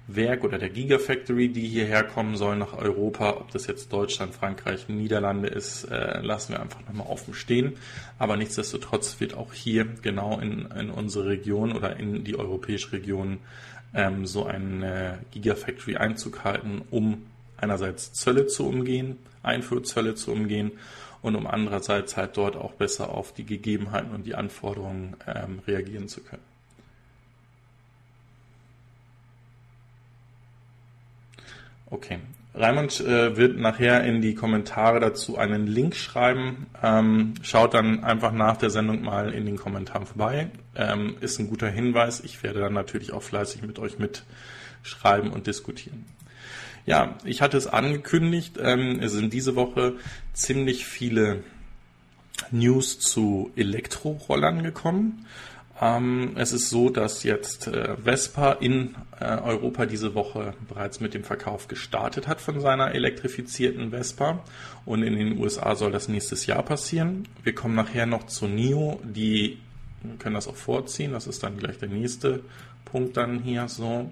Werk 0.07 0.45
oder 0.45 0.59
der 0.59 0.69
Gigafactory, 0.69 1.49
die 1.49 1.67
hierher 1.67 2.05
kommen 2.05 2.37
soll 2.37 2.57
nach 2.57 2.75
Europa, 2.75 3.31
ob 3.39 3.51
das 3.53 3.67
jetzt 3.67 3.93
Deutschland, 3.93 4.35
Frankreich, 4.35 4.89
Niederlande 4.89 5.49
ist, 5.49 5.85
äh, 5.85 6.21
lassen 6.21 6.53
wir 6.53 6.61
einfach 6.61 6.81
nochmal 6.87 7.07
offen 7.07 7.33
stehen. 7.33 7.75
Aber 8.19 8.37
nichtsdestotrotz 8.37 9.19
wird 9.21 9.35
auch 9.35 9.55
hier 9.55 9.87
genau 10.03 10.39
in, 10.41 10.67
in 10.79 10.91
unsere 10.91 11.29
Region 11.29 11.73
oder 11.73 11.97
in 11.97 12.23
die 12.23 12.39
europäische 12.39 12.93
Region 12.93 13.39
ähm, 13.95 14.27
so 14.27 14.45
eine 14.45 15.21
Gigafactory 15.31 15.97
Einzug 15.97 16.45
halten, 16.45 16.83
um 16.91 17.23
einerseits 17.57 18.13
Zölle 18.13 18.47
zu 18.47 18.67
umgehen, 18.67 19.17
Einfuhrzölle 19.43 20.15
zu 20.15 20.33
umgehen 20.33 20.73
und 21.23 21.35
um 21.35 21.47
andererseits 21.47 22.19
halt 22.19 22.37
dort 22.37 22.57
auch 22.57 22.73
besser 22.73 23.09
auf 23.09 23.33
die 23.33 23.47
Gegebenheiten 23.47 24.11
und 24.15 24.27
die 24.27 24.35
Anforderungen 24.35 25.17
ähm, 25.27 25.61
reagieren 25.67 26.09
zu 26.09 26.21
können. 26.21 26.54
Okay. 31.87 32.19
Raimund 32.55 33.01
äh, 33.01 33.37
wird 33.37 33.59
nachher 33.59 34.05
in 34.05 34.23
die 34.23 34.35
Kommentare 34.35 35.01
dazu 35.01 35.37
einen 35.37 35.67
Link 35.67 35.97
schreiben. 35.97 36.67
Ähm, 36.83 37.35
schaut 37.43 37.75
dann 37.75 38.05
einfach 38.05 38.31
nach 38.31 38.57
der 38.57 38.71
Sendung 38.71 39.03
mal 39.03 39.35
in 39.35 39.45
den 39.45 39.57
Kommentaren 39.57 40.07
vorbei. 40.07 40.51
Ähm, 40.77 41.17
ist 41.21 41.41
ein 41.41 41.49
guter 41.49 41.69
Hinweis. 41.69 42.21
Ich 42.21 42.43
werde 42.45 42.61
dann 42.61 42.73
natürlich 42.73 43.13
auch 43.13 43.23
fleißig 43.23 43.63
mit 43.63 43.81
euch 43.81 43.97
mitschreiben 43.99 45.31
und 45.31 45.49
diskutieren. 45.49 46.07
Ja, 46.87 47.17
ich 47.25 47.43
hatte 47.43 47.57
es 47.57 47.67
angekündigt. 47.67 48.57
Ähm, 48.63 49.01
es 49.01 49.13
sind 49.13 49.33
diese 49.33 49.57
Woche 49.57 49.95
ziemlich 50.33 50.87
viele 50.87 51.43
News 52.53 53.01
zu 53.01 53.51
Elektrorollern 53.57 54.63
gekommen. 54.63 55.27
Ähm, 55.81 56.33
es 56.37 56.53
ist 56.53 56.71
so, 56.71 56.89
dass 56.89 57.25
jetzt 57.25 57.67
äh, 57.67 57.97
Vespa 57.97 58.53
in 58.53 58.95
äh, 59.19 59.25
Europa 59.25 59.87
diese 59.87 60.15
Woche 60.15 60.55
bereits 60.69 61.01
mit 61.01 61.15
dem 61.15 61.25
Verkauf 61.25 61.67
gestartet 61.67 62.29
hat 62.29 62.41
von 62.41 62.61
seiner 62.61 62.95
elektrifizierten 62.95 63.91
Vespa 63.91 64.45
und 64.85 65.03
in 65.03 65.17
den 65.17 65.39
USA 65.39 65.75
soll 65.75 65.91
das 65.91 66.09
nächstes 66.09 66.47
Jahr 66.47 66.63
passieren. 66.63 67.27
Wir 67.43 67.55
kommen 67.55 67.75
nachher 67.75 68.07
noch 68.07 68.27
zu 68.27 68.47
NIO, 68.47 69.01
die 69.03 69.59
können 70.19 70.35
das 70.35 70.47
auch 70.47 70.57
vorziehen, 70.57 71.13
das 71.13 71.27
ist 71.27 71.43
dann 71.43 71.59
gleich 71.59 71.79
der 71.79 71.89
nächste 71.89 72.41
Punkt 72.85 73.17
dann 73.17 73.41
hier 73.41 73.67
so, 73.69 74.11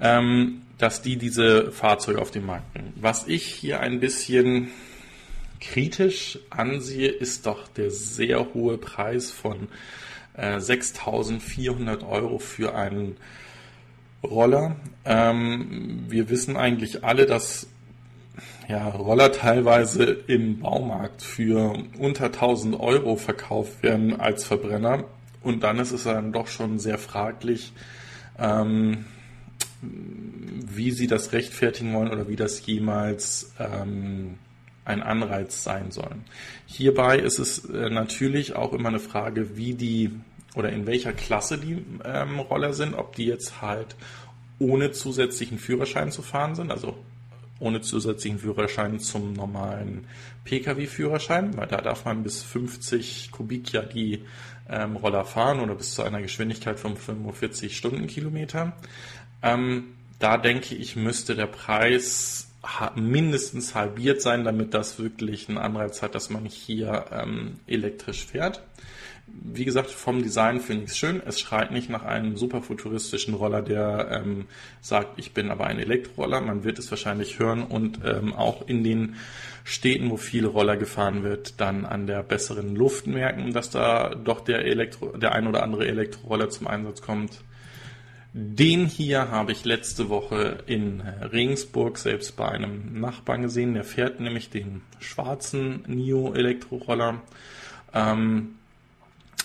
ähm, 0.00 0.62
dass 0.78 1.02
die 1.02 1.16
diese 1.16 1.72
Fahrzeuge 1.72 2.20
auf 2.20 2.30
den 2.30 2.46
Markt 2.46 2.72
bringen. 2.74 2.92
Was 2.96 3.26
ich 3.26 3.46
hier 3.46 3.80
ein 3.80 3.98
bisschen 3.98 4.68
kritisch 5.60 6.38
ansehe, 6.50 7.08
ist 7.08 7.46
doch 7.46 7.66
der 7.68 7.90
sehr 7.90 8.54
hohe 8.54 8.78
Preis 8.78 9.30
von 9.30 9.68
äh, 10.34 10.56
6.400 10.56 12.08
Euro 12.08 12.38
für 12.38 12.74
einen 12.74 13.16
Roller. 14.22 14.76
Ähm, 15.04 16.04
wir 16.08 16.28
wissen 16.30 16.56
eigentlich 16.56 17.04
alle, 17.04 17.26
dass 17.26 17.66
ja, 18.68 18.88
Roller 18.88 19.32
teilweise 19.32 20.04
im 20.04 20.60
Baumarkt 20.60 21.22
für 21.22 21.74
unter 21.98 22.26
1000 22.26 22.78
Euro 22.78 23.16
verkauft 23.16 23.82
werden 23.82 24.18
als 24.18 24.44
Verbrenner. 24.44 25.04
Und 25.42 25.64
dann 25.64 25.78
ist 25.78 25.92
es 25.92 26.04
dann 26.04 26.32
doch 26.32 26.46
schon 26.46 26.78
sehr 26.78 26.98
fraglich, 26.98 27.72
ähm, 28.38 29.04
wie 29.82 30.92
sie 30.92 31.08
das 31.08 31.32
rechtfertigen 31.32 31.92
wollen 31.94 32.10
oder 32.10 32.28
wie 32.28 32.36
das 32.36 32.64
jemals 32.64 33.52
ähm, 33.58 34.38
ein 34.84 35.02
Anreiz 35.02 35.62
sein 35.62 35.90
soll. 35.90 36.16
Hierbei 36.66 37.18
ist 37.18 37.38
es 37.38 37.64
äh, 37.64 37.90
natürlich 37.90 38.56
auch 38.56 38.72
immer 38.72 38.88
eine 38.88 38.98
Frage, 38.98 39.56
wie 39.56 39.74
die 39.74 40.10
oder 40.54 40.70
in 40.70 40.86
welcher 40.86 41.12
Klasse 41.12 41.58
die 41.58 41.84
ähm, 42.04 42.38
Roller 42.40 42.74
sind, 42.74 42.94
ob 42.94 43.16
die 43.16 43.26
jetzt 43.26 43.62
halt 43.62 43.96
ohne 44.58 44.92
zusätzlichen 44.92 45.58
Führerschein 45.58 46.12
zu 46.12 46.22
fahren 46.22 46.54
sind, 46.54 46.70
also 46.70 46.96
ohne 47.58 47.80
zusätzlichen 47.80 48.40
Führerschein 48.40 48.98
zum 48.98 49.32
normalen 49.32 50.06
Pkw-Führerschein, 50.44 51.56
weil 51.56 51.68
da 51.68 51.80
darf 51.80 52.04
man 52.04 52.22
bis 52.22 52.42
50 52.42 53.30
Kubik 53.30 53.72
ja 53.72 53.82
die 53.82 54.24
ähm, 54.68 54.96
Roller 54.96 55.24
fahren 55.24 55.60
oder 55.60 55.74
bis 55.74 55.94
zu 55.94 56.02
einer 56.02 56.20
Geschwindigkeit 56.20 56.80
von 56.80 56.96
45 56.96 57.76
Stundenkilometer. 57.76 58.76
Ähm, 59.42 59.94
da 60.18 60.38
denke 60.38 60.74
ich, 60.74 60.96
müsste 60.96 61.34
der 61.34 61.46
Preis 61.46 62.51
mindestens 62.94 63.74
halbiert 63.74 64.22
sein, 64.22 64.44
damit 64.44 64.74
das 64.74 64.98
wirklich 64.98 65.48
einen 65.48 65.58
Anreiz 65.58 66.02
hat, 66.02 66.14
dass 66.14 66.30
man 66.30 66.44
hier 66.44 67.06
ähm, 67.10 67.60
elektrisch 67.66 68.24
fährt. 68.24 68.62
Wie 69.26 69.64
gesagt, 69.64 69.90
vom 69.90 70.22
Design 70.22 70.60
finde 70.60 70.84
ich 70.84 70.90
es 70.90 70.98
schön. 70.98 71.22
Es 71.24 71.40
schreit 71.40 71.70
nicht 71.70 71.88
nach 71.88 72.04
einem 72.04 72.36
super 72.36 72.60
futuristischen 72.60 73.34
Roller, 73.34 73.62
der 73.62 74.22
ähm, 74.22 74.46
sagt, 74.80 75.18
ich 75.18 75.32
bin 75.32 75.50
aber 75.50 75.66
ein 75.66 75.78
Elektroroller. 75.78 76.40
Man 76.40 76.64
wird 76.64 76.78
es 76.78 76.90
wahrscheinlich 76.90 77.38
hören 77.38 77.62
und 77.62 78.00
ähm, 78.04 78.32
auch 78.34 78.66
in 78.68 78.84
den 78.84 79.16
Städten, 79.64 80.10
wo 80.10 80.16
viele 80.16 80.48
Roller 80.48 80.76
gefahren 80.76 81.22
wird, 81.22 81.60
dann 81.60 81.86
an 81.86 82.06
der 82.06 82.22
besseren 82.22 82.74
Luft 82.74 83.06
merken, 83.06 83.52
dass 83.52 83.70
da 83.70 84.14
doch 84.14 84.40
der, 84.40 84.64
Elektro, 84.64 85.16
der 85.16 85.32
ein 85.32 85.46
oder 85.46 85.62
andere 85.62 85.86
Elektroroller 85.86 86.50
zum 86.50 86.66
Einsatz 86.66 87.00
kommt. 87.00 87.42
Den 88.34 88.86
hier 88.86 89.30
habe 89.30 89.52
ich 89.52 89.66
letzte 89.66 90.08
Woche 90.08 90.58
in 90.66 91.02
Regensburg 91.02 91.98
selbst 91.98 92.34
bei 92.34 92.48
einem 92.48 92.98
Nachbarn 92.98 93.42
gesehen. 93.42 93.74
Der 93.74 93.84
fährt 93.84 94.20
nämlich 94.20 94.48
den 94.48 94.80
schwarzen 95.00 95.84
NIO 95.86 96.32
Elektroroller. 96.32 97.20
Ähm, 97.92 98.54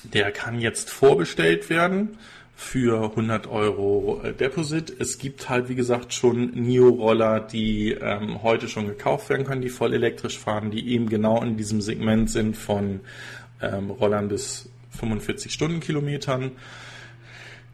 der 0.03 0.31
kann 0.31 0.61
jetzt 0.61 0.89
vorbestellt 0.89 1.69
werden 1.69 2.17
für 2.55 3.09
100 3.11 3.47
Euro 3.47 4.21
Deposit. 4.39 4.93
Es 4.99 5.17
gibt 5.17 5.49
halt, 5.49 5.67
wie 5.67 5.75
gesagt, 5.75 6.13
schon 6.13 6.51
NIO-Roller, 6.51 7.41
die 7.41 7.91
ähm, 7.91 8.41
heute 8.41 8.69
schon 8.69 8.87
gekauft 8.87 9.29
werden 9.29 9.45
können, 9.45 9.61
die 9.61 9.69
voll 9.69 9.93
elektrisch 9.93 10.39
fahren, 10.39 10.71
die 10.71 10.89
eben 10.89 11.09
genau 11.09 11.41
in 11.43 11.57
diesem 11.57 11.81
Segment 11.81 12.31
sind 12.31 12.55
von 12.55 13.01
ähm, 13.61 13.91
Rollern 13.91 14.29
bis 14.29 14.69
45 14.97 15.51
Stundenkilometern. 15.51 16.51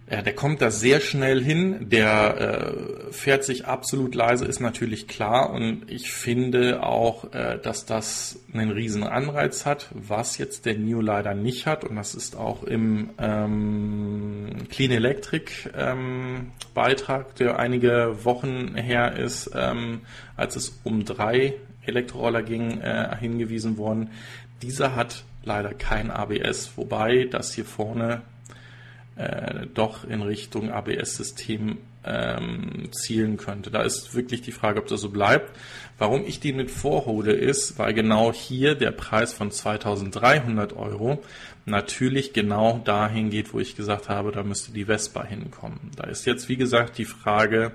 Ja, 0.10 0.22
der 0.22 0.36
kommt 0.36 0.62
da 0.62 0.70
sehr 0.70 1.00
schnell 1.00 1.42
hin, 1.42 1.90
der 1.90 2.38
äh, 2.38 3.14
fährt 3.14 3.46
sich 3.46 3.66
absolut 3.66 4.16
leise, 4.16 4.46
ist 4.46 4.60
natürlich 4.60 5.08
klar. 5.08 5.50
Und 5.50 5.90
ich 5.90 6.12
finde 6.12 6.84
auch, 6.84 7.34
äh, 7.34 7.58
dass 7.58 7.86
das 7.86 8.40
einen 8.54 8.72
riesen 8.72 9.04
Anreiz 9.04 9.66
hat, 9.66 9.88
was 9.94 10.38
jetzt 10.38 10.66
der 10.66 10.78
Neo 10.78 11.00
leider 11.00 11.34
nicht 11.34 11.68
hat. 11.68 11.86
Und 11.86 11.96
das 11.96 12.16
ist 12.16 12.36
auch 12.36 12.64
im 12.64 13.12
ähm, 13.18 14.68
Clean 14.70 14.92
Electric 14.92 15.70
ähm, 15.74 16.52
Beitrag, 16.74 17.36
der 17.36 17.58
einige 17.58 18.26
Wochen 18.26 18.76
her 18.76 19.16
ist, 19.16 19.52
ähm, 19.56 20.02
als 20.36 20.58
es 20.58 20.82
um 20.84 21.06
drei 21.06 21.54
Elektroroller 21.86 22.44
ging, 22.44 22.82
äh, 22.82 23.16
hingewiesen 23.18 23.78
worden. 23.78 24.10
Dieser 24.62 24.98
hat 24.98 25.24
leider 25.46 25.74
kein 25.74 26.12
ABS, 26.12 26.74
wobei 26.76 27.26
das 27.26 27.54
hier 27.54 27.66
vorne 27.66 28.22
äh, 29.16 29.68
doch 29.74 30.04
in 30.04 30.22
Richtung 30.22 30.72
ABS-System 30.72 31.78
ähm, 32.06 32.90
zielen 32.92 33.38
könnte. 33.38 33.72
Da 33.72 33.82
ist 33.82 34.14
wirklich 34.16 34.42
die 34.42 34.52
Frage, 34.52 34.80
ob 34.80 34.88
das 34.88 35.02
so 35.02 35.10
bleibt. 35.10 35.52
Warum 35.98 36.26
ich 36.26 36.40
den 36.40 36.58
mit 36.58 36.72
vorhole, 36.72 37.34
ist, 37.34 37.78
weil 37.78 37.94
genau 37.94 38.34
hier 38.34 38.76
der 38.76 38.92
Preis 38.92 39.34
von 39.34 39.52
2300 39.52 40.74
Euro 40.74 41.24
natürlich 41.66 42.34
genau 42.34 42.82
dahin 42.84 43.30
geht, 43.30 43.54
wo 43.54 43.60
ich 43.60 43.76
gesagt 43.76 44.10
habe, 44.10 44.32
da 44.32 44.44
müsste 44.44 44.74
die 44.74 44.86
Vespa 44.86 45.24
hinkommen. 45.24 45.92
Da 45.96 46.06
ist 46.06 46.26
jetzt, 46.26 46.50
wie 46.50 46.58
gesagt, 46.58 46.98
die 46.98 47.06
Frage, 47.06 47.72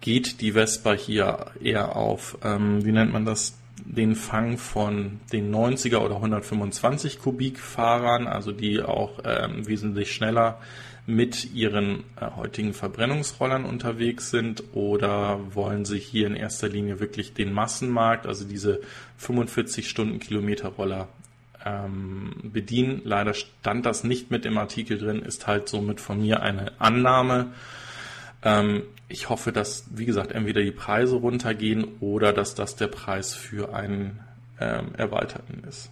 geht 0.00 0.40
die 0.40 0.52
Vespa 0.52 0.92
hier 0.92 1.46
eher 1.62 1.96
auf, 1.96 2.38
ähm, 2.44 2.84
wie 2.84 2.92
nennt 2.92 3.12
man 3.12 3.24
das, 3.24 3.56
den 3.84 4.14
Fang 4.14 4.58
von 4.58 5.20
den 5.32 5.54
90er 5.54 5.98
oder 5.98 6.16
125 6.16 7.18
Kubik 7.18 7.58
Fahrern, 7.58 8.26
also 8.26 8.52
die 8.52 8.82
auch 8.82 9.20
ähm, 9.24 9.66
wesentlich 9.66 10.12
schneller 10.12 10.58
mit 11.06 11.54
ihren 11.54 12.00
äh, 12.20 12.30
heutigen 12.36 12.74
Verbrennungsrollern 12.74 13.64
unterwegs 13.64 14.30
sind 14.30 14.64
oder 14.72 15.40
wollen 15.54 15.84
sie 15.84 15.98
hier 15.98 16.26
in 16.26 16.34
erster 16.34 16.68
Linie 16.68 16.98
wirklich 16.98 17.32
den 17.32 17.52
Massenmarkt, 17.52 18.26
also 18.26 18.44
diese 18.44 18.80
45 19.18 19.88
Stundenkilometer 19.88 20.68
Roller 20.70 21.08
ähm, 21.64 22.32
bedienen. 22.42 23.02
Leider 23.04 23.34
stand 23.34 23.86
das 23.86 24.04
nicht 24.04 24.30
mit 24.30 24.44
im 24.46 24.58
Artikel 24.58 24.98
drin, 24.98 25.22
ist 25.22 25.46
halt 25.46 25.68
somit 25.68 26.00
von 26.00 26.20
mir 26.20 26.42
eine 26.42 26.72
Annahme. 26.80 27.52
Ähm, 28.42 28.82
ich 29.08 29.28
hoffe, 29.28 29.52
dass, 29.52 29.84
wie 29.90 30.06
gesagt, 30.06 30.32
entweder 30.32 30.62
die 30.62 30.72
Preise 30.72 31.16
runtergehen 31.16 31.84
oder 32.00 32.32
dass 32.32 32.54
das 32.54 32.76
der 32.76 32.88
Preis 32.88 33.34
für 33.34 33.74
einen 33.74 34.20
ähm, 34.60 34.94
erweiterten 34.96 35.64
ist. 35.68 35.90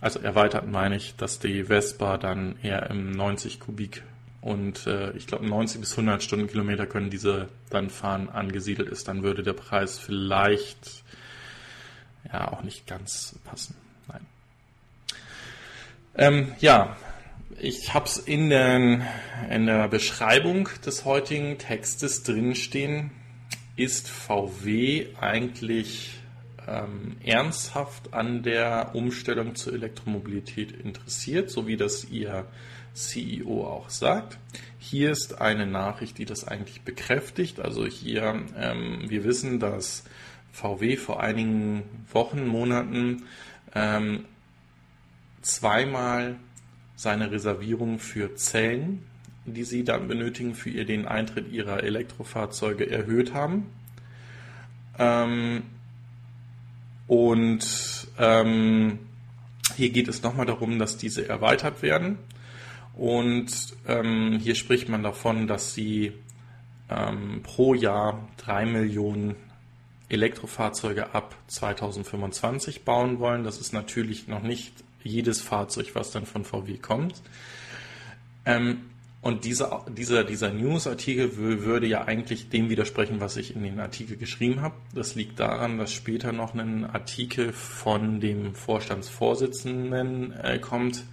Also 0.00 0.18
erweitert 0.20 0.66
meine 0.66 0.96
ich, 0.96 1.14
dass 1.16 1.38
die 1.38 1.64
Vespa 1.64 2.18
dann 2.18 2.56
eher 2.62 2.90
im 2.90 3.12
90 3.12 3.60
Kubik 3.60 4.02
und 4.40 4.88
äh, 4.88 5.12
ich 5.12 5.28
glaube 5.28 5.46
90 5.46 5.80
bis 5.80 5.92
100 5.92 6.22
Stundenkilometer 6.22 6.86
können 6.86 7.10
diese 7.10 7.48
dann 7.70 7.88
fahren 7.88 8.28
angesiedelt 8.28 8.88
ist, 8.88 9.06
dann 9.06 9.22
würde 9.22 9.44
der 9.44 9.52
Preis 9.52 9.98
vielleicht 9.98 11.04
ja 12.32 12.50
auch 12.50 12.62
nicht 12.62 12.86
ganz 12.88 13.38
passen. 13.44 13.76
Nein. 14.08 14.26
Ähm, 16.16 16.52
ja, 16.58 16.96
ich 17.62 17.94
habe 17.94 18.06
es 18.06 18.16
in, 18.16 18.50
in 18.50 19.66
der 19.66 19.88
Beschreibung 19.88 20.68
des 20.84 21.04
heutigen 21.04 21.58
Textes 21.58 22.24
drinstehen. 22.24 23.12
Ist 23.76 24.08
VW 24.08 25.06
eigentlich 25.20 26.20
ähm, 26.66 27.16
ernsthaft 27.24 28.12
an 28.14 28.42
der 28.42 28.94
Umstellung 28.94 29.54
zur 29.54 29.74
Elektromobilität 29.74 30.72
interessiert, 30.72 31.50
so 31.50 31.66
wie 31.68 31.76
das 31.76 32.04
ihr 32.04 32.46
CEO 32.94 33.64
auch 33.64 33.90
sagt. 33.90 34.38
Hier 34.78 35.12
ist 35.12 35.40
eine 35.40 35.66
Nachricht, 35.66 36.18
die 36.18 36.24
das 36.24 36.46
eigentlich 36.46 36.82
bekräftigt. 36.82 37.60
Also 37.60 37.86
hier, 37.86 38.42
ähm, 38.58 39.04
wir 39.08 39.22
wissen, 39.22 39.60
dass 39.60 40.02
VW 40.52 40.96
vor 40.96 41.22
einigen 41.22 41.84
Wochen, 42.12 42.44
Monaten 42.44 43.22
ähm, 43.74 44.24
zweimal 45.42 46.36
seine 47.02 47.32
Reservierung 47.32 47.98
für 47.98 48.36
Zellen, 48.36 49.02
die 49.44 49.64
sie 49.64 49.82
dann 49.82 50.06
benötigen 50.06 50.54
für 50.54 50.84
den 50.84 51.08
Eintritt 51.08 51.50
ihrer 51.50 51.82
Elektrofahrzeuge 51.82 52.88
erhöht 52.88 53.34
haben. 53.34 53.66
Ähm, 55.00 55.64
und 57.08 58.06
ähm, 58.18 59.00
hier 59.74 59.90
geht 59.90 60.06
es 60.06 60.22
nochmal 60.22 60.46
darum, 60.46 60.78
dass 60.78 60.96
diese 60.96 61.28
erweitert 61.28 61.82
werden. 61.82 62.18
Und 62.94 63.50
ähm, 63.88 64.38
hier 64.40 64.54
spricht 64.54 64.88
man 64.88 65.02
davon, 65.02 65.48
dass 65.48 65.74
sie 65.74 66.12
ähm, 66.88 67.40
pro 67.42 67.74
Jahr 67.74 68.28
drei 68.36 68.64
Millionen 68.64 69.34
Elektrofahrzeuge 70.08 71.14
ab 71.16 71.34
2025 71.48 72.84
bauen 72.84 73.18
wollen. 73.18 73.42
Das 73.42 73.58
ist 73.58 73.72
natürlich 73.72 74.28
noch 74.28 74.42
nicht 74.42 74.84
jedes 75.04 75.40
Fahrzeug, 75.40 75.90
was 75.94 76.10
dann 76.10 76.26
von 76.26 76.44
VW 76.44 76.78
kommt. 76.78 77.22
Ähm, 78.44 78.82
und 79.22 79.44
dieser, 79.44 79.86
dieser, 79.88 80.24
dieser 80.24 80.52
News-Artikel 80.52 81.36
würde 81.36 81.86
ja 81.86 82.04
eigentlich 82.04 82.48
dem 82.48 82.70
widersprechen, 82.70 83.20
was 83.20 83.36
ich 83.36 83.54
in 83.54 83.62
den 83.62 83.78
Artikel 83.78 84.16
geschrieben 84.16 84.62
habe. 84.62 84.74
Das 84.92 85.14
liegt 85.14 85.38
daran, 85.38 85.78
dass 85.78 85.92
später 85.92 86.32
noch 86.32 86.54
ein 86.54 86.84
Artikel 86.84 87.52
von 87.52 88.18
dem 88.18 88.56
Vorstandsvorsitzenden 88.56 90.32
äh, 90.32 90.58
kommt, 90.58 91.04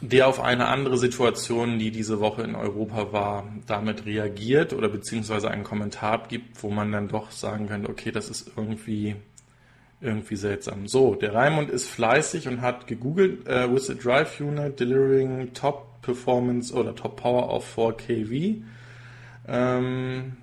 der 0.00 0.26
auf 0.26 0.40
eine 0.40 0.68
andere 0.68 0.96
Situation, 0.96 1.78
die 1.78 1.90
diese 1.90 2.18
Woche 2.18 2.42
in 2.42 2.54
Europa 2.54 3.12
war, 3.12 3.46
damit 3.66 4.06
reagiert 4.06 4.72
oder 4.72 4.88
beziehungsweise 4.88 5.50
einen 5.50 5.64
Kommentar 5.64 6.28
gibt, 6.28 6.62
wo 6.62 6.70
man 6.70 6.92
dann 6.92 7.08
doch 7.08 7.30
sagen 7.30 7.68
könnte, 7.68 7.90
okay, 7.90 8.10
das 8.10 8.30
ist 8.30 8.52
irgendwie 8.56 9.16
irgendwie 10.00 10.36
seltsam. 10.36 10.86
So, 10.86 11.14
der 11.14 11.34
Raimund 11.34 11.70
ist 11.70 11.88
fleißig 11.88 12.48
und 12.48 12.60
hat 12.60 12.86
gegoogelt, 12.86 13.48
uh, 13.48 13.72
with 13.72 13.90
a 13.90 13.94
drive 13.94 14.40
unit 14.40 14.78
delivering 14.78 15.52
top 15.54 16.02
performance 16.02 16.72
oder 16.72 16.94
top 16.94 17.16
power 17.16 17.50
of 17.50 17.64
4 17.64 17.96
kV 17.96 18.62
um, 19.48 20.36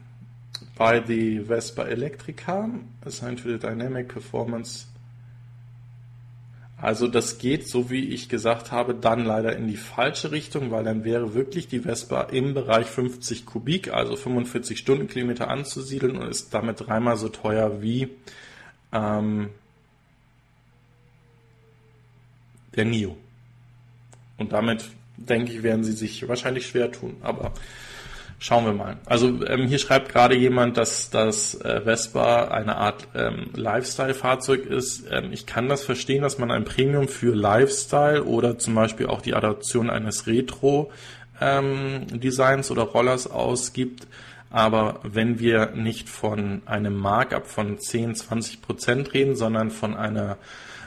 by 0.78 1.02
the 1.06 1.40
Vespa 1.40 1.84
Electrica 1.84 2.70
assigned 3.06 3.42
to 3.42 3.50
the 3.50 3.58
dynamic 3.58 4.10
performance 4.10 4.88
also 6.84 7.08
das 7.08 7.38
geht, 7.38 7.66
so 7.66 7.90
wie 7.90 8.10
ich 8.10 8.28
gesagt 8.28 8.74
habe, 8.74 8.94
dann 8.94 9.24
leider 9.24 9.56
in 9.56 9.70
die 9.70 9.78
falsche 9.78 10.34
Richtung, 10.34 10.70
weil 10.70 10.84
dann 10.84 11.06
wäre 11.06 11.34
wirklich 11.34 11.70
die 11.70 11.80
Vespa 11.80 12.24
im 12.24 12.54
Bereich 12.54 12.88
50 12.88 13.46
Kubik, 13.46 13.94
also 13.94 14.18
45 14.18 14.80
Stundenkilometer 14.80 15.48
anzusiedeln 15.48 16.18
und 16.18 16.28
ist 16.28 16.54
damit 16.54 16.86
dreimal 16.86 17.16
so 17.16 17.30
teuer 17.30 17.82
wie 17.82 18.10
ähm, 18.94 19.50
der 22.76 22.86
NIO. 22.86 23.18
Und 24.38 24.52
damit, 24.52 24.86
denke 25.18 25.52
ich, 25.52 25.64
werden 25.64 25.84
sie 25.84 25.94
sich 25.94 26.28
wahrscheinlich 26.28 26.68
schwer 26.68 26.92
tun. 26.92 27.18
Aber 27.22 27.54
Schauen 28.44 28.66
wir 28.66 28.74
mal. 28.74 28.98
Also 29.06 29.46
ähm, 29.46 29.68
hier 29.68 29.80
schreibt 29.80 30.10
gerade 30.10 30.36
jemand, 30.36 30.76
dass 30.76 31.10
das 31.10 31.56
äh, 31.62 31.80
Vespa 31.80 32.50
eine 32.50 32.76
Art 32.76 33.08
ähm, 33.16 33.52
Lifestyle-Fahrzeug 33.56 34.66
ist. 34.66 35.06
Ähm, 35.10 35.32
ich 35.32 35.46
kann 35.46 35.70
das 35.70 35.86
verstehen, 35.86 36.24
dass 36.24 36.40
man 36.40 36.52
ein 36.52 36.66
Premium 36.66 37.08
für 37.08 37.34
Lifestyle 37.34 38.26
oder 38.26 38.58
zum 38.58 38.76
Beispiel 38.76 39.08
auch 39.08 39.22
die 39.22 39.34
Adaption 39.34 39.90
eines 39.90 40.28
Retro-Designs 40.28 42.70
ähm, 42.70 42.74
oder 42.74 42.84
Rollers 42.84 43.32
ausgibt. 43.32 44.08
Aber 44.54 45.00
wenn 45.02 45.40
wir 45.40 45.72
nicht 45.72 46.10
von 46.10 46.62
einem 46.68 46.96
Markup 46.96 47.48
von 47.48 47.80
10, 47.80 48.14
20 48.14 48.62
Prozent 48.62 49.12
reden, 49.16 49.36
sondern 49.36 49.72
von 49.72 49.96
einer 49.96 50.38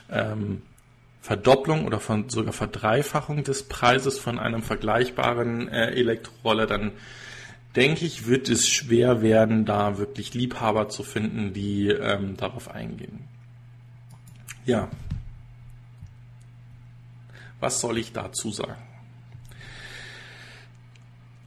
ähm, 0.08 0.62
Verdopplung 1.20 1.84
oder 1.84 1.98
von 1.98 2.28
sogar 2.28 2.52
Verdreifachung 2.52 3.42
des 3.42 3.64
Preises 3.64 4.20
von 4.20 4.38
einem 4.38 4.62
vergleichbaren 4.62 5.66
äh, 5.66 5.90
Elektroroller, 5.90 6.66
dann 6.66 6.92
denke 7.74 8.04
ich, 8.06 8.28
wird 8.28 8.48
es 8.48 8.68
schwer 8.68 9.20
werden, 9.20 9.64
da 9.64 9.98
wirklich 9.98 10.32
Liebhaber 10.32 10.88
zu 10.88 11.02
finden, 11.02 11.52
die 11.52 11.88
ähm, 11.88 12.36
darauf 12.36 12.70
eingehen. 12.70 13.24
Ja. 14.64 14.88
Was 17.58 17.80
soll 17.80 17.98
ich 17.98 18.12
dazu 18.12 18.52
sagen? 18.52 18.80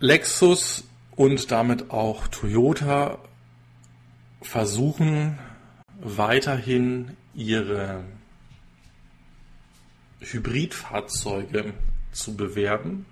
Lexus 0.02 0.84
und 1.20 1.52
damit 1.52 1.92
auch 1.92 2.30
Toyota 2.30 3.18
versuchen 4.42 5.38
weiterhin 6.00 7.18
ihre 7.34 8.06
Hybridfahrzeuge 10.22 11.74
zu 12.14 12.38
bewerben 12.38 13.06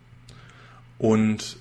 und 0.97 1.57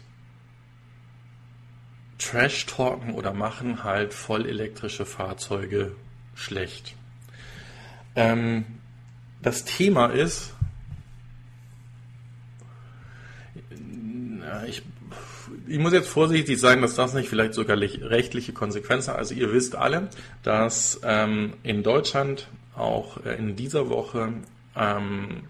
Trash-talken 2.18 3.14
oder 3.14 3.32
machen 3.32 3.82
halt 3.82 4.14
voll 4.14 4.46
elektrische 4.46 5.04
Fahrzeuge 5.04 5.96
schlecht. 6.36 6.94
Ähm, 8.14 8.66
das 9.42 9.64
Thema 9.64 10.06
ist, 10.12 10.54
ich, 14.68 14.84
ich 15.68 15.78
muss 15.78 15.92
jetzt 15.92 16.08
vorsichtig 16.08 16.58
sein, 16.60 16.82
dass 16.82 16.94
das 16.94 17.14
nicht 17.14 17.28
vielleicht 17.28 17.54
sogar 17.54 17.78
rechtliche 17.78 18.52
Konsequenzen 18.52 19.12
hat. 19.12 19.18
Also 19.18 19.34
ihr 19.34 19.52
wisst 19.52 19.76
alle, 19.76 20.08
dass 20.42 21.00
ähm, 21.04 21.54
in 21.62 21.82
Deutschland 21.82 22.48
auch 22.76 23.24
äh, 23.24 23.36
in 23.36 23.56
dieser 23.56 23.88
Woche 23.88 24.32
ähm, 24.76 25.42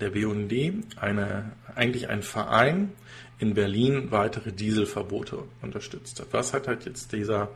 der 0.00 0.10
BUND 0.10 0.52
eine, 0.96 1.52
eigentlich 1.74 2.08
ein 2.08 2.22
Verein 2.22 2.92
in 3.38 3.54
Berlin 3.54 4.10
weitere 4.10 4.52
Dieselverbote 4.52 5.38
unterstützt 5.62 6.20
hat. 6.20 6.28
Was 6.32 6.52
hat 6.52 6.68
halt 6.68 6.86
jetzt 6.86 7.12
dieser 7.12 7.50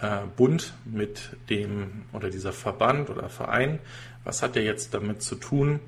äh, 0.00 0.20
Bund 0.36 0.74
mit 0.84 1.36
dem 1.50 2.02
oder 2.12 2.30
dieser 2.30 2.52
Verband 2.52 3.10
oder 3.10 3.28
Verein, 3.28 3.78
was 4.24 4.42
hat 4.42 4.54
der 4.56 4.64
jetzt 4.64 4.94
damit 4.94 5.22
zu 5.22 5.34
tun, 5.34 5.80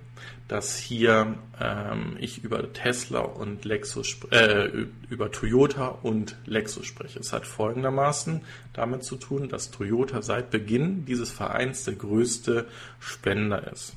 dass 0.47 0.77
hier 0.77 1.35
ähm, 1.61 2.17
ich 2.21 2.45
über 2.45 2.73
Tesla 2.73 3.21
und 3.21 3.65
Lexus, 3.65 4.19
äh, 4.31 4.69
über 5.09 5.33
Toyota 5.33 5.89
und 5.89 6.37
Lexus 6.45 6.87
spreche? 6.87 7.19
Es 7.19 7.33
hat 7.33 7.47
folgendermaßen 7.47 8.43
damit 8.75 9.03
zu 9.05 9.17
tun, 9.17 9.49
dass 9.49 9.71
Toyota 9.71 10.23
seit 10.23 10.51
Beginn 10.51 11.07
dieses 11.07 11.31
Vereins 11.31 11.85
der 11.85 11.95
größte 11.95 12.67
Spender 13.01 13.73
ist. 13.73 13.97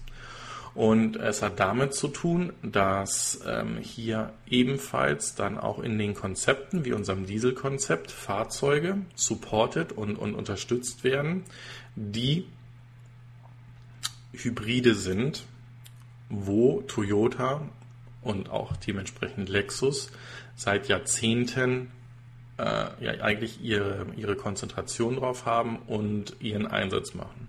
Und 0.75 1.15
es 1.15 1.41
hat 1.41 1.59
damit 1.59 1.93
zu 1.93 2.07
tun, 2.07 2.53
dass 2.61 3.41
ähm, 3.45 3.77
hier 3.77 4.33
ebenfalls 4.47 5.35
dann 5.35 5.57
auch 5.57 5.79
in 5.79 5.97
den 5.97 6.13
Konzepten, 6.13 6.85
wie 6.85 6.93
unserem 6.93 7.25
Dieselkonzept, 7.25 8.11
Fahrzeuge 8.11 8.97
supported 9.15 9.91
und, 9.91 10.15
und 10.15 10.35
unterstützt 10.35 11.03
werden, 11.03 11.43
die 11.95 12.45
Hybride 14.31 14.95
sind, 14.95 15.43
wo 16.29 16.81
Toyota 16.81 17.61
und 18.21 18.49
auch 18.49 18.77
dementsprechend 18.77 19.49
Lexus 19.49 20.11
seit 20.55 20.87
Jahrzehnten 20.87 21.91
äh, 22.57 23.03
ja 23.03 23.21
eigentlich 23.21 23.61
ihre, 23.61 24.05
ihre 24.15 24.35
Konzentration 24.35 25.15
drauf 25.15 25.45
haben 25.45 25.77
und 25.87 26.35
ihren 26.39 26.67
Einsatz 26.67 27.13
machen. 27.13 27.48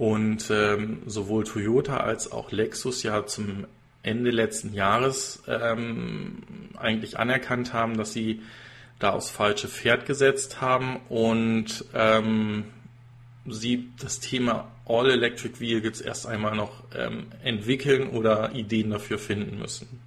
Und 0.00 0.50
ähm, 0.50 1.02
sowohl 1.04 1.44
Toyota 1.44 1.98
als 1.98 2.32
auch 2.32 2.52
Lexus 2.52 3.02
ja 3.02 3.26
zum 3.26 3.66
Ende 4.02 4.30
letzten 4.30 4.72
Jahres 4.72 5.42
ähm, 5.46 6.38
eigentlich 6.78 7.18
anerkannt 7.18 7.74
haben, 7.74 7.98
dass 7.98 8.14
sie 8.14 8.40
da 8.98 9.10
aufs 9.10 9.28
falsche 9.28 9.68
Pferd 9.68 10.06
gesetzt 10.06 10.62
haben 10.62 11.00
und 11.10 11.84
ähm, 11.92 12.64
sie 13.46 13.90
das 14.00 14.20
Thema 14.20 14.72
All 14.86 15.10
Electric 15.10 15.60
Vehicles 15.60 16.00
erst 16.00 16.26
einmal 16.26 16.56
noch 16.56 16.82
ähm, 16.96 17.26
entwickeln 17.44 18.08
oder 18.08 18.54
Ideen 18.54 18.88
dafür 18.88 19.18
finden 19.18 19.58
müssen. 19.58 20.00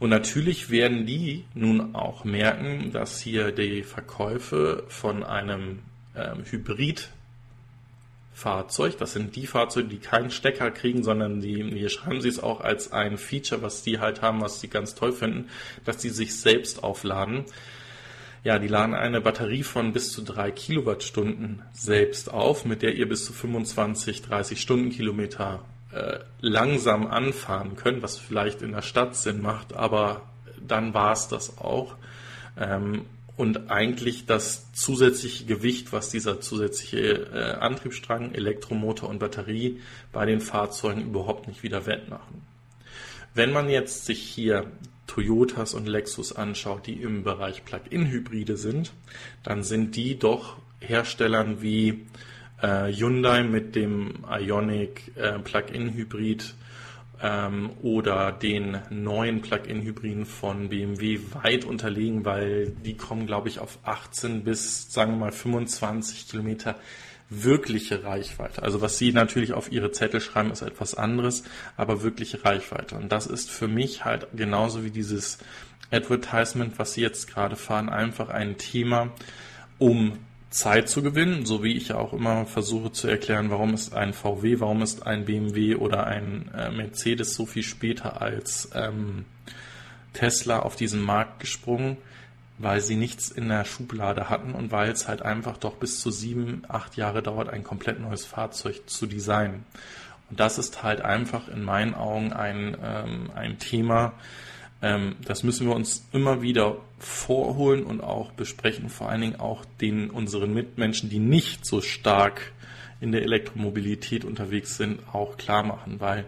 Und 0.00 0.10
natürlich 0.10 0.68
werden 0.68 1.06
die 1.06 1.46
nun 1.54 1.94
auch 1.94 2.24
merken, 2.24 2.92
dass 2.92 3.22
hier 3.22 3.52
die 3.52 3.84
Verkäufe 3.84 4.84
von 4.88 5.24
einem 5.24 5.78
ähm, 6.14 6.44
Hybrid 6.44 7.08
Fahrzeug. 8.38 8.96
Das 8.98 9.14
sind 9.14 9.34
die 9.34 9.48
Fahrzeuge, 9.48 9.88
die 9.88 9.98
keinen 9.98 10.30
Stecker 10.30 10.70
kriegen, 10.70 11.02
sondern 11.02 11.40
die, 11.40 11.62
hier 11.76 11.88
schreiben 11.88 12.20
sie 12.20 12.28
es 12.28 12.40
auch 12.40 12.60
als 12.60 12.92
ein 12.92 13.18
Feature, 13.18 13.62
was 13.62 13.82
die 13.82 13.98
halt 13.98 14.22
haben, 14.22 14.40
was 14.40 14.60
sie 14.60 14.68
ganz 14.68 14.94
toll 14.94 15.12
finden, 15.12 15.48
dass 15.84 15.96
die 15.98 16.10
sich 16.10 16.38
selbst 16.40 16.84
aufladen. 16.84 17.44
Ja, 18.44 18.60
die 18.60 18.68
laden 18.68 18.94
eine 18.94 19.20
Batterie 19.20 19.64
von 19.64 19.92
bis 19.92 20.12
zu 20.12 20.22
drei 20.22 20.52
Kilowattstunden 20.52 21.62
selbst 21.72 22.32
auf, 22.32 22.64
mit 22.64 22.82
der 22.82 22.94
ihr 22.94 23.08
bis 23.08 23.24
zu 23.24 23.32
25, 23.32 24.22
30 24.22 24.60
Stundenkilometer 24.60 25.64
äh, 25.90 26.20
langsam 26.40 27.08
anfahren 27.08 27.74
könnt, 27.74 28.02
was 28.02 28.18
vielleicht 28.18 28.62
in 28.62 28.70
der 28.70 28.82
Stadt 28.82 29.16
Sinn 29.16 29.42
macht, 29.42 29.74
aber 29.74 30.22
dann 30.64 30.94
war 30.94 31.12
es 31.12 31.26
das 31.26 31.58
auch. 31.58 31.96
Ähm, 32.56 33.04
und 33.38 33.70
eigentlich 33.70 34.26
das 34.26 34.72
zusätzliche 34.72 35.46
Gewicht, 35.46 35.92
was 35.92 36.10
dieser 36.10 36.40
zusätzliche 36.40 36.98
äh, 36.98 37.52
Antriebsstrang, 37.60 38.34
Elektromotor 38.34 39.08
und 39.08 39.20
Batterie 39.20 39.80
bei 40.12 40.26
den 40.26 40.40
Fahrzeugen 40.40 41.02
überhaupt 41.02 41.46
nicht 41.46 41.62
wieder 41.62 41.86
wettmachen. 41.86 42.42
Wenn 43.34 43.52
man 43.52 43.70
jetzt 43.70 44.06
sich 44.06 44.20
hier 44.20 44.66
Toyotas 45.06 45.74
und 45.74 45.86
Lexus 45.86 46.32
anschaut, 46.32 46.88
die 46.88 47.00
im 47.00 47.22
Bereich 47.22 47.64
Plug-in-Hybride 47.64 48.56
sind, 48.56 48.92
dann 49.44 49.62
sind 49.62 49.94
die 49.94 50.18
doch 50.18 50.56
Herstellern 50.80 51.62
wie 51.62 52.06
äh, 52.60 52.92
Hyundai 52.92 53.44
mit 53.44 53.76
dem 53.76 54.24
Ionic 54.28 55.12
äh, 55.14 55.38
Plug-in-Hybrid 55.38 56.54
ähm, 57.22 57.70
oder 57.82 58.32
den 58.32 58.78
neuen 58.90 59.40
Plug-in-Hybriden 59.40 60.26
von 60.26 60.68
BMW 60.68 61.20
weit 61.42 61.64
unterlegen, 61.64 62.24
weil 62.24 62.70
die 62.70 62.96
kommen, 62.96 63.26
glaube 63.26 63.48
ich, 63.48 63.58
auf 63.58 63.78
18 63.84 64.44
bis, 64.44 64.92
sagen 64.92 65.12
wir 65.12 65.18
mal, 65.18 65.32
25 65.32 66.28
Kilometer 66.28 66.76
wirkliche 67.30 68.04
Reichweite. 68.04 68.62
Also 68.62 68.80
was 68.80 68.98
Sie 68.98 69.12
natürlich 69.12 69.52
auf 69.52 69.70
Ihre 69.70 69.92
Zettel 69.92 70.20
schreiben, 70.20 70.50
ist 70.50 70.62
etwas 70.62 70.94
anderes, 70.94 71.44
aber 71.76 72.02
wirkliche 72.02 72.44
Reichweite. 72.44 72.94
Und 72.94 73.12
das 73.12 73.26
ist 73.26 73.50
für 73.50 73.68
mich 73.68 74.04
halt 74.04 74.28
genauso 74.34 74.84
wie 74.84 74.90
dieses 74.90 75.38
Advertisement, 75.90 76.78
was 76.78 76.94
Sie 76.94 77.02
jetzt 77.02 77.28
gerade 77.28 77.56
fahren, 77.56 77.88
einfach 77.88 78.30
ein 78.30 78.56
Thema, 78.56 79.12
um 79.78 80.18
Zeit 80.50 80.88
zu 80.88 81.02
gewinnen, 81.02 81.44
so 81.44 81.62
wie 81.62 81.76
ich 81.76 81.88
ja 81.88 81.96
auch 81.96 82.12
immer 82.12 82.46
versuche 82.46 82.90
zu 82.90 83.06
erklären, 83.06 83.50
warum 83.50 83.74
ist 83.74 83.94
ein 83.94 84.14
VW, 84.14 84.60
warum 84.60 84.82
ist 84.82 85.06
ein 85.06 85.26
BMW 85.26 85.74
oder 85.74 86.06
ein 86.06 86.50
äh, 86.56 86.70
Mercedes 86.70 87.34
so 87.34 87.44
viel 87.44 87.62
später 87.62 88.22
als 88.22 88.70
ähm, 88.74 89.26
Tesla 90.14 90.60
auf 90.60 90.74
diesen 90.74 91.02
Markt 91.02 91.40
gesprungen, 91.40 91.98
weil 92.56 92.80
sie 92.80 92.96
nichts 92.96 93.30
in 93.30 93.48
der 93.48 93.64
Schublade 93.66 94.30
hatten 94.30 94.52
und 94.52 94.72
weil 94.72 94.90
es 94.90 95.06
halt 95.06 95.22
einfach 95.22 95.58
doch 95.58 95.76
bis 95.76 96.00
zu 96.00 96.10
sieben, 96.10 96.62
acht 96.66 96.96
Jahre 96.96 97.22
dauert, 97.22 97.50
ein 97.50 97.62
komplett 97.62 98.00
neues 98.00 98.24
Fahrzeug 98.24 98.88
zu 98.88 99.06
designen. 99.06 99.64
Und 100.30 100.40
das 100.40 100.58
ist 100.58 100.82
halt 100.82 101.02
einfach 101.02 101.48
in 101.48 101.62
meinen 101.62 101.94
Augen 101.94 102.32
ein, 102.32 102.76
ähm, 102.82 103.30
ein 103.34 103.58
Thema, 103.58 104.14
ähm, 104.80 105.16
das 105.24 105.42
müssen 105.42 105.66
wir 105.66 105.74
uns 105.74 106.06
immer 106.12 106.42
wieder 106.42 106.76
vorholen 106.98 107.84
und 107.84 108.00
auch 108.00 108.32
besprechen, 108.32 108.88
vor 108.88 109.08
allen 109.08 109.20
Dingen 109.20 109.40
auch 109.40 109.64
den 109.80 110.10
unseren 110.10 110.54
Mitmenschen, 110.54 111.10
die 111.10 111.18
nicht 111.18 111.66
so 111.66 111.80
stark 111.80 112.52
in 113.00 113.12
der 113.12 113.22
Elektromobilität 113.22 114.24
unterwegs 114.24 114.76
sind, 114.76 115.00
auch 115.12 115.36
klar 115.36 115.62
machen, 115.62 116.00
weil 116.00 116.24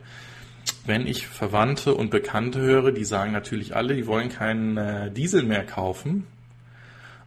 wenn 0.86 1.06
ich 1.06 1.26
Verwandte 1.26 1.94
und 1.94 2.10
Bekannte 2.10 2.60
höre, 2.60 2.92
die 2.92 3.04
sagen 3.04 3.32
natürlich 3.32 3.76
alle, 3.76 3.94
die 3.94 4.06
wollen 4.06 4.28
keinen 4.28 4.76
äh, 4.76 5.10
Diesel 5.10 5.42
mehr 5.42 5.64
kaufen 5.64 6.26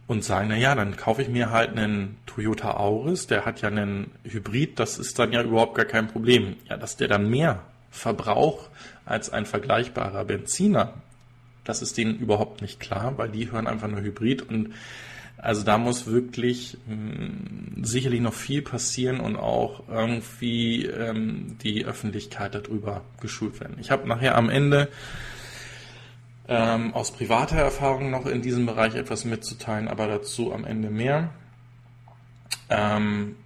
und 0.06 0.24
sagen, 0.24 0.48
na 0.48 0.56
ja, 0.56 0.74
dann 0.74 0.96
kaufe 0.96 1.22
ich 1.22 1.28
mir 1.28 1.50
halt 1.50 1.76
einen 1.76 2.16
Toyota 2.26 2.72
Auris, 2.72 3.26
der 3.26 3.44
hat 3.44 3.62
ja 3.62 3.68
einen 3.68 4.10
Hybrid, 4.24 4.78
das 4.78 4.98
ist 4.98 5.18
dann 5.18 5.32
ja 5.32 5.42
überhaupt 5.42 5.74
gar 5.74 5.86
kein 5.86 6.08
Problem. 6.08 6.56
Ja, 6.68 6.76
dass 6.76 6.96
der 6.96 7.08
dann 7.08 7.30
mehr 7.30 7.62
Verbrauch 7.90 8.68
als 9.06 9.30
ein 9.30 9.46
vergleichbarer 9.46 10.24
Benziner 10.24 10.94
das 11.64 11.82
ist 11.82 11.96
denen 11.96 12.18
überhaupt 12.18 12.62
nicht 12.62 12.80
klar, 12.80 13.16
weil 13.16 13.30
die 13.30 13.50
hören 13.50 13.66
einfach 13.66 13.88
nur 13.88 14.00
Hybrid 14.00 14.42
und 14.42 14.74
also 15.36 15.62
da 15.62 15.76
muss 15.78 16.06
wirklich 16.06 16.78
mh, 16.86 16.94
hm, 16.94 17.84
sicherlich 17.84 18.20
noch 18.20 18.32
viel 18.32 18.62
passieren 18.62 19.20
und 19.20 19.36
auch 19.36 19.88
irgendwie 19.88 20.86
ähm, 20.86 21.58
die 21.62 21.84
Öffentlichkeit 21.84 22.54
darüber 22.54 23.02
geschult 23.20 23.60
werden. 23.60 23.76
Ich 23.78 23.90
habe 23.90 24.08
nachher 24.08 24.36
am 24.36 24.48
Ende 24.48 24.88
ähm, 26.48 26.94
aus 26.94 27.12
privater 27.12 27.56
Erfahrung 27.56 28.10
noch 28.10 28.26
in 28.26 28.42
diesem 28.42 28.66
Bereich 28.66 28.94
etwas 28.94 29.24
mitzuteilen, 29.24 29.88
aber 29.88 30.06
dazu 30.06 30.52
am 30.52 30.64
Ende 30.64 30.90
mehr. 30.90 31.30
Ähm, 32.70 33.36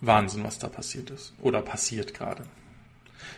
Wahnsinn, 0.00 0.44
was 0.44 0.58
da 0.58 0.68
passiert 0.68 1.10
ist 1.10 1.32
oder 1.40 1.62
passiert 1.62 2.14
gerade. 2.14 2.44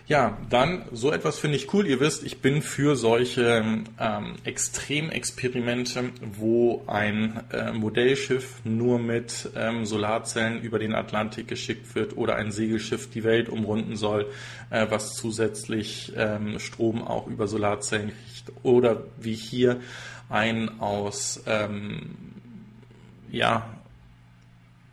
Ja, 0.07 0.37
dann 0.51 0.85
so 0.93 1.11
etwas 1.11 1.39
finde 1.39 1.57
ich 1.57 1.73
cool. 1.73 1.87
Ihr 1.87 1.99
wisst, 1.99 2.25
ich 2.25 2.43
bin 2.43 2.61
für 2.61 2.95
solche 2.95 3.65
ähm, 3.99 4.35
Extremexperimente, 4.45 6.11
wo 6.37 6.85
ein 6.87 7.43
äh, 7.51 7.73
Modellschiff 7.73 8.61
nur 8.65 8.99
mit 8.99 9.49
ähm, 9.57 9.87
Solarzellen 9.87 10.61
über 10.61 10.79
den 10.79 10.95
Atlantik 10.95 11.49
geschickt 11.49 11.95
wird 11.95 12.17
oder 12.19 12.37
ein 12.37 12.53
Segelschiff 12.53 13.09
die 13.09 13.25
Welt 13.25 13.49
umrunden 13.49 13.97
soll, 13.97 14.27
äh, 14.69 14.87
was 14.91 15.15
zusätzlich 15.15 16.13
ähm, 16.17 16.59
Strom 16.59 17.03
auch 17.03 17.27
über 17.27 17.47
Solarzellen 17.47 18.09
kriegt. 18.09 18.53
Oder 18.63 19.05
wie 19.19 19.35
hier 19.35 19.81
ein 20.29 20.81
aus 20.81 21.43
ähm, 21.47 22.11
ja, 23.31 23.75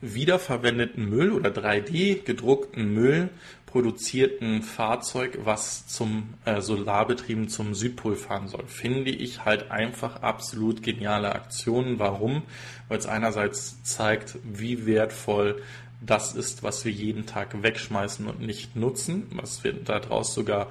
wiederverwendeten 0.02 1.10
Müll 1.10 1.32
oder 1.32 1.50
3D 1.52 2.24
gedruckten 2.24 2.94
Müll 2.94 3.30
produzierten 3.72 4.62
Fahrzeug, 4.62 5.40
was 5.44 5.88
zum 5.88 6.34
äh, 6.46 6.62
Solarbetrieben 6.62 7.48
zum 7.48 7.74
Südpol 7.74 8.16
fahren 8.16 8.48
soll, 8.48 8.66
finde 8.68 9.12
ich 9.12 9.46
halt 9.46 9.72
einfach 9.72 10.22
absolut 10.22 10.84
geniale 10.84 11.34
Aktionen. 11.34 11.98
Warum? 11.98 12.44
Weil 12.90 13.00
es 13.00 13.06
einerseits 13.06 13.82
zeigt, 13.84 14.38
wie 14.44 14.86
wertvoll 14.86 15.62
das 16.02 16.36
ist, 16.36 16.64
was 16.64 16.84
wir 16.84 16.92
jeden 16.92 17.26
Tag 17.26 17.64
wegschmeißen 17.64 18.28
und 18.28 18.42
nicht 18.42 18.76
nutzen, 18.76 19.28
was 19.36 19.64
wir 19.64 19.74
daraus 19.74 20.34
sogar 20.34 20.68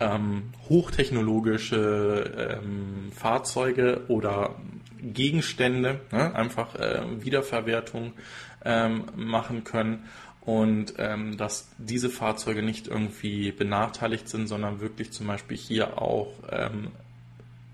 ähm, 0.00 0.50
hochtechnologische 0.68 2.60
ähm, 2.62 3.12
Fahrzeuge 3.14 4.02
oder 4.08 4.56
Gegenstände, 5.00 6.00
ne, 6.10 6.34
einfach 6.34 6.74
äh, 6.74 7.02
Wiederverwertung 7.20 8.12
ähm, 8.64 9.04
machen 9.14 9.64
können 9.64 10.04
und 10.44 10.94
ähm, 10.98 11.36
dass 11.36 11.68
diese 11.78 12.10
Fahrzeuge 12.10 12.62
nicht 12.62 12.86
irgendwie 12.86 13.50
benachteiligt 13.52 14.28
sind, 14.28 14.46
sondern 14.46 14.80
wirklich 14.80 15.10
zum 15.10 15.26
Beispiel 15.26 15.56
hier 15.56 16.00
auch 16.00 16.32
ähm, 16.50 16.88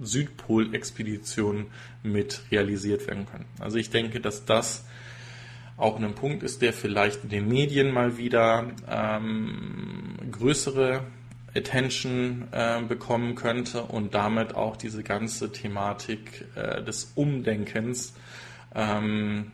Südpol-Expeditionen 0.01 1.67
mit 2.03 2.43
realisiert 2.51 3.07
werden 3.07 3.27
können. 3.27 3.47
Also 3.59 3.77
ich 3.77 3.91
denke, 3.91 4.21
dass 4.21 4.45
das 4.45 4.87
auch 5.77 5.99
ein 5.99 6.15
Punkt 6.15 6.43
ist, 6.43 6.63
der 6.63 6.73
vielleicht 6.73 7.25
in 7.25 7.31
den 7.31 7.49
Medien 7.49 7.93
mal 7.93 8.17
wieder 8.19 8.71
ähm, 8.89 10.17
größere 10.31 11.03
Attention 11.55 12.47
äh, 12.53 12.83
bekommen 12.83 13.35
könnte 13.35 13.83
und 13.83 14.15
damit 14.15 14.55
auch 14.55 14.77
diese 14.77 15.03
ganze 15.03 15.51
Thematik 15.51 16.47
äh, 16.55 16.83
des 16.83 17.13
Umdenkens 17.17 18.15
ähm, 18.75 19.51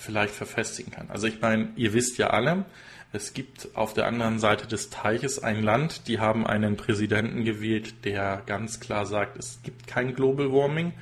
vielleicht 0.00 0.34
verfestigen 0.34 0.92
kann. 0.92 1.10
Also 1.10 1.26
ich 1.26 1.40
meine, 1.40 1.70
ihr 1.76 1.92
wisst 1.92 2.18
ja 2.18 2.30
alle, 2.30 2.64
es 3.12 3.34
gibt 3.34 3.70
auf 3.74 3.92
der 3.92 4.06
anderen 4.06 4.38
Seite 4.38 4.68
des 4.68 4.88
Teiches 4.88 5.42
ein 5.42 5.62
Land, 5.62 6.06
die 6.06 6.20
haben 6.20 6.46
einen 6.46 6.76
Präsidenten 6.76 7.44
gewählt, 7.44 8.04
der 8.04 8.42
ganz 8.46 8.78
klar 8.78 9.04
sagt, 9.04 9.36
es 9.36 9.60
gibt 9.62 9.86
kein 9.86 10.14
Global 10.14 10.52
Warming. 10.52 10.92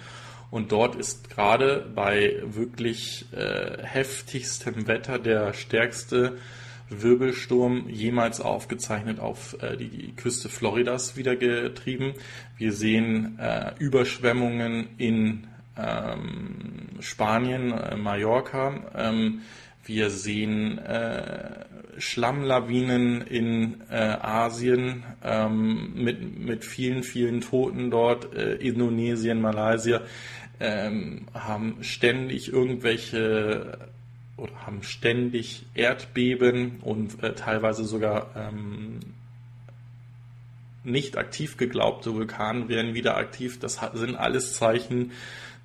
Und 0.51 0.73
dort 0.73 0.97
ist 0.97 1.29
gerade 1.29 1.87
bei 1.95 2.43
wirklich 2.43 3.27
äh, 3.33 3.83
heftigstem 3.83 4.87
Wetter 4.87 5.19
der 5.19 5.53
stärkste 5.53 6.39
Wirbelsturm 6.89 7.91
jemals 7.91 8.41
aufgezeichnet 8.41 9.21
auf 9.21 9.63
äh, 9.63 9.77
die 9.77 10.15
Küste 10.17 10.49
Floridas 10.49 11.19
wieder 11.19 11.37
getrieben. 11.37 12.15
Wir 12.57 12.73
sehen 12.73 13.39
äh, 13.39 13.73
Überschwemmungen 13.79 14.89
in 14.97 15.47
ähm, 15.79 17.01
Spanien, 17.01 17.73
äh, 17.73 17.97
Mallorca. 17.97 18.75
Ähm, 18.95 19.43
wir 19.85 20.11
sehen 20.11 20.79
äh, 20.79 21.64
Schlammlawinen 21.99 23.23
in 23.23 23.81
äh, 23.91 23.95
Asien 23.95 25.05
ähm, 25.25 25.93
mit, 25.95 26.38
mit 26.38 26.64
vielen, 26.64 27.03
vielen 27.03 27.41
Toten 27.41 27.91
dort. 27.91 28.35
Äh, 28.35 28.57
Indonesien, 28.57 29.41
Malaysia 29.41 30.03
ähm, 30.61 31.27
haben 31.33 31.79
ständig 31.83 32.53
irgendwelche 32.53 33.79
oder 34.37 34.67
haben 34.67 34.83
ständig 34.83 35.67
Erdbeben 35.75 36.79
und 36.83 37.23
äh, 37.23 37.35
teilweise 37.35 37.85
sogar 37.85 38.31
ähm, 38.37 39.01
nicht 40.85 41.17
aktiv 41.17 41.57
geglaubte 41.57 42.14
Vulkane 42.14 42.69
werden 42.69 42.95
wieder 42.95 43.17
aktiv. 43.17 43.59
Das 43.59 43.81
sind 43.95 44.17
alles 44.17 44.55
Zeichen 44.55 45.12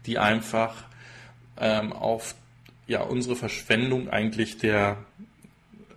die 0.06 0.18
einfach 0.18 0.76
ähm, 1.60 1.94
auf 1.94 2.36
ja, 2.88 3.02
unsere 3.02 3.36
Verschwendung 3.36 4.10
eigentlich 4.10 4.58
der, 4.58 4.98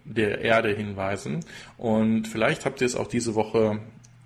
der 0.05 0.41
Erde 0.41 0.75
hinweisen. 0.75 1.45
Und 1.77 2.29
vielleicht 2.29 2.65
habt 2.65 2.81
ihr 2.81 2.87
es 2.87 2.95
auch 2.95 3.09
diese 3.09 3.35
Woche, 3.35 3.81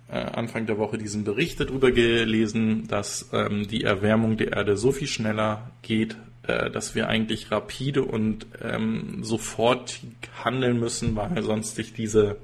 äh, 0.09 0.17
Anfang 0.17 0.65
der 0.65 0.77
Woche, 0.77 0.97
diesen 0.97 1.23
Bericht 1.23 1.59
darüber 1.59 1.91
gelesen, 1.91 2.87
dass 2.87 3.29
ähm, 3.33 3.67
die 3.67 3.83
Erwärmung 3.83 4.37
der 4.37 4.53
Erde 4.53 4.77
so 4.77 4.91
viel 4.91 5.07
schneller 5.07 5.71
geht, 5.81 6.15
äh, 6.43 6.69
dass 6.69 6.95
wir 6.95 7.07
eigentlich 7.07 7.51
rapide 7.51 8.03
und 8.03 8.45
ähm, 8.61 9.23
sofort 9.23 9.99
handeln 10.43 10.79
müssen, 10.79 11.15
weil 11.15 11.41
sonst 11.43 11.75
sich 11.75 11.93
diese 11.93 12.37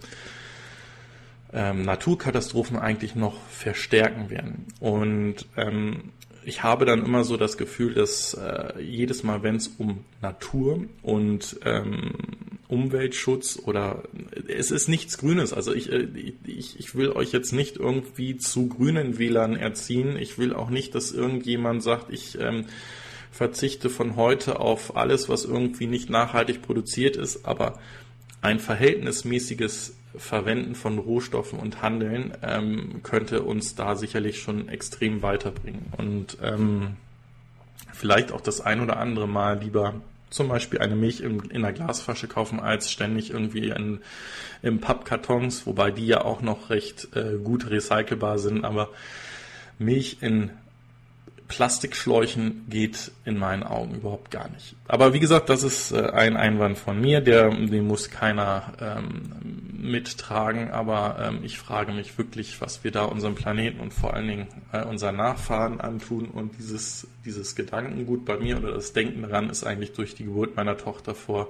ähm, 1.54 1.84
Naturkatastrophen 1.84 2.78
eigentlich 2.78 3.16
noch 3.16 3.40
verstärken 3.50 4.30
werden. 4.30 4.66
Und 4.80 5.46
ähm, 5.56 6.12
ich 6.48 6.64
habe 6.64 6.86
dann 6.86 7.04
immer 7.04 7.26
so 7.26 7.36
das 7.36 7.58
Gefühl, 7.58 7.94
dass 7.94 8.34
äh, 8.34 8.82
jedes 8.82 9.22
Mal, 9.22 9.44
wenn 9.44 9.58
es 9.58 9.68
um 9.68 10.06
Natur 10.22 10.86
und 11.02 11.60
ähm, 11.66 12.14
Umweltschutz 12.70 13.60
oder 13.66 14.04
es 14.48 14.72
ist 14.72 14.88
nichts 14.88 15.18
Grünes. 15.18 15.52
Also 15.52 15.74
ich, 15.74 15.92
äh, 15.92 16.08
ich, 16.46 16.80
ich 16.80 16.96
will 16.96 17.12
euch 17.12 17.34
jetzt 17.34 17.52
nicht 17.52 17.76
irgendwie 17.76 18.38
zu 18.38 18.68
grünen 18.68 19.18
Wählern 19.18 19.58
erziehen. 19.58 20.18
Ich 20.18 20.38
will 20.38 20.54
auch 20.54 20.70
nicht, 20.70 20.96
dass 20.96 21.12
irgendjemand 21.12 21.84
sagt, 21.84 22.14
ich 22.14 22.40
ähm, 22.40 22.64
verzichte 23.30 23.90
von 23.90 24.16
heute 24.16 24.62
auf 24.62 24.96
alles, 24.96 25.28
was 25.28 25.44
irgendwie 25.44 25.88
nicht 25.88 26.10
nachhaltig 26.10 26.62
produziert 26.62 27.18
ist, 27.18 27.46
aber 27.46 27.78
ein 28.42 28.60
verhältnismäßiges 28.62 29.97
Verwenden 30.18 30.76
von 30.76 30.98
Rohstoffen 30.98 31.60
und 31.60 31.82
Handeln 31.82 32.34
ähm, 32.42 33.02
könnte 33.04 33.44
uns 33.44 33.76
da 33.76 33.96
sicherlich 33.96 34.40
schon 34.40 34.70
extrem 34.70 35.22
weiterbringen. 35.22 35.94
Und 35.98 36.38
ähm, 36.42 36.98
vielleicht 37.94 38.32
auch 38.32 38.42
das 38.42 38.62
ein 38.62 38.82
oder 38.82 38.98
andere 38.98 39.28
Mal 39.28 39.60
lieber 39.60 39.96
zum 40.30 40.50
Beispiel 40.50 40.80
eine 40.80 40.96
Milch 40.96 41.22
in, 41.22 41.40
in 41.50 41.64
einer 41.64 41.74
Glasflasche 41.74 42.28
kaufen, 42.28 42.60
als 42.60 42.92
ständig 42.92 43.32
irgendwie 43.32 43.70
in, 43.70 44.02
in 44.62 44.80
Pappkartons, 44.80 45.66
wobei 45.66 45.92
die 45.92 46.08
ja 46.08 46.26
auch 46.26 46.42
noch 46.42 46.70
recht 46.70 47.16
äh, 47.16 47.38
gut 47.38 47.70
recycelbar 47.70 48.38
sind, 48.40 48.66
aber 48.66 48.90
Milch 49.80 50.18
in 50.22 50.52
Plastikschläuchen 51.48 52.66
geht 52.70 53.12
in 53.24 53.38
meinen 53.38 53.64
Augen 53.64 53.96
überhaupt 53.96 54.32
gar 54.32 54.50
nicht. 54.50 54.76
Aber 54.88 55.14
wie 55.14 55.20
gesagt, 55.20 55.50
das 55.50 55.64
ist 55.64 55.92
äh, 55.92 56.10
ein 56.10 56.36
Einwand 56.36 56.78
von 56.78 57.00
mir, 57.00 57.22
der, 57.22 57.50
den 57.50 57.88
muss 57.88 58.10
keiner 58.10 58.74
ähm, 58.82 59.32
mittragen. 59.72 60.72
Aber 60.72 61.18
ähm, 61.20 61.40
ich 61.44 61.58
frage 61.58 61.94
mich 61.94 62.18
wirklich, 62.18 62.60
was 62.60 62.84
wir 62.84 62.92
da 62.92 63.06
unserem 63.06 63.36
Planeten 63.36 63.80
und 63.80 63.94
vor 63.94 64.14
allen 64.14 64.28
Dingen 64.28 64.48
äh, 64.74 64.84
unseren 64.84 65.16
Nachfahren 65.16 65.80
antun. 65.80 66.26
Und 66.26 66.58
dieses, 66.58 67.08
dieses 67.24 67.56
Gedankengut 67.56 68.26
bei 68.26 68.38
mir 68.38 68.58
oder 68.58 68.74
das 68.74 68.92
Denken 68.92 69.22
daran 69.22 69.50
ist 69.50 69.64
eigentlich 69.64 69.94
durch 69.94 70.16
die 70.16 70.26
Geburt 70.26 70.58
meiner 70.58 70.78
Tochter 70.78 71.16
vor 71.16 71.48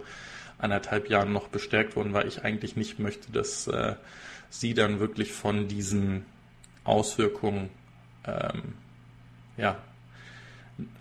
anderthalb 0.60 1.10
Jahren 1.10 1.34
noch 1.34 1.48
bestärkt 1.48 1.96
worden, 1.96 2.14
weil 2.14 2.28
ich 2.28 2.44
eigentlich 2.44 2.76
nicht 2.76 3.00
möchte, 3.00 3.32
dass 3.32 3.68
äh, 3.68 3.96
sie 4.50 4.76
dann 4.76 5.00
wirklich 5.00 5.34
von 5.34 5.68
diesen 5.68 6.26
Auswirkungen 6.84 7.70
ähm, 8.26 8.74
ja, 9.58 9.78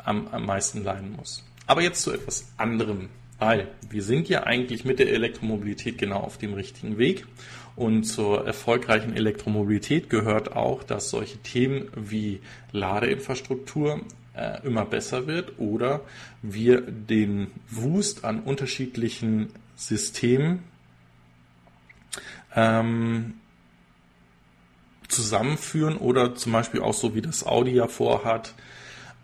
am, 0.04 0.28
am 0.28 0.46
meisten 0.46 0.84
leiden 0.84 1.12
muss. 1.12 1.44
Aber 1.66 1.82
jetzt 1.82 2.02
zu 2.02 2.12
etwas 2.12 2.48
anderem, 2.56 3.08
weil 3.38 3.68
wir 3.90 4.02
sind 4.02 4.28
ja 4.28 4.44
eigentlich 4.44 4.84
mit 4.84 4.98
der 4.98 5.12
Elektromobilität 5.12 5.98
genau 5.98 6.20
auf 6.20 6.38
dem 6.38 6.54
richtigen 6.54 6.98
Weg. 6.98 7.26
Und 7.74 8.04
zur 8.04 8.46
erfolgreichen 8.46 9.14
Elektromobilität 9.14 10.08
gehört 10.08 10.52
auch, 10.56 10.82
dass 10.82 11.10
solche 11.10 11.36
Themen 11.38 11.88
wie 11.94 12.40
Ladeinfrastruktur 12.72 14.00
äh, 14.34 14.66
immer 14.66 14.86
besser 14.86 15.26
wird 15.26 15.58
oder 15.58 16.00
wir 16.40 16.80
den 16.80 17.48
Wust 17.68 18.24
an 18.24 18.40
unterschiedlichen 18.40 19.50
Systemen 19.76 20.62
ähm, 22.54 23.34
zusammenführen 25.08 25.96
oder 25.96 26.34
zum 26.34 26.52
Beispiel 26.52 26.80
auch 26.80 26.94
so 26.94 27.14
wie 27.14 27.22
das 27.22 27.44
Audi 27.44 27.72
ja 27.72 27.88
vorhat, 27.88 28.54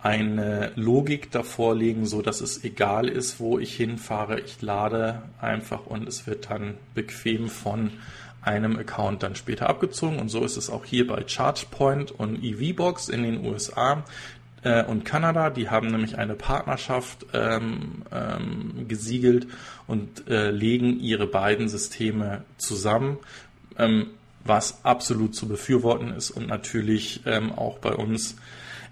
eine 0.02 0.72
Logik 0.74 1.30
davor 1.30 1.74
legen, 1.74 2.06
so 2.06 2.22
dass 2.22 2.40
es 2.40 2.64
egal 2.64 3.08
ist, 3.08 3.38
wo 3.38 3.58
ich 3.58 3.76
hinfahre. 3.76 4.40
Ich 4.40 4.60
lade 4.60 5.22
einfach 5.40 5.86
und 5.86 6.08
es 6.08 6.26
wird 6.26 6.50
dann 6.50 6.74
bequem 6.94 7.48
von 7.48 7.92
einem 8.42 8.76
Account 8.76 9.22
dann 9.22 9.36
später 9.36 9.68
abgezogen. 9.68 10.18
Und 10.18 10.28
so 10.28 10.44
ist 10.44 10.56
es 10.56 10.70
auch 10.70 10.84
hier 10.84 11.06
bei 11.06 11.22
ChargePoint 11.22 12.10
und 12.10 12.42
EVBox 12.42 13.08
in 13.08 13.22
den 13.22 13.46
USA 13.46 14.02
äh, 14.64 14.84
und 14.84 15.04
Kanada. 15.04 15.50
Die 15.50 15.70
haben 15.70 15.86
nämlich 15.86 16.18
eine 16.18 16.34
Partnerschaft 16.34 17.26
ähm, 17.32 18.02
ähm, 18.10 18.88
gesiegelt 18.88 19.46
und 19.86 20.28
äh, 20.28 20.50
legen 20.50 20.98
ihre 20.98 21.28
beiden 21.28 21.68
Systeme 21.68 22.42
zusammen. 22.58 23.18
Ähm, 23.78 24.08
was 24.44 24.84
absolut 24.84 25.36
zu 25.36 25.46
befürworten 25.46 26.12
ist 26.12 26.32
und 26.32 26.48
natürlich 26.48 27.20
ähm, 27.26 27.52
auch 27.52 27.78
bei 27.78 27.92
uns 27.92 28.34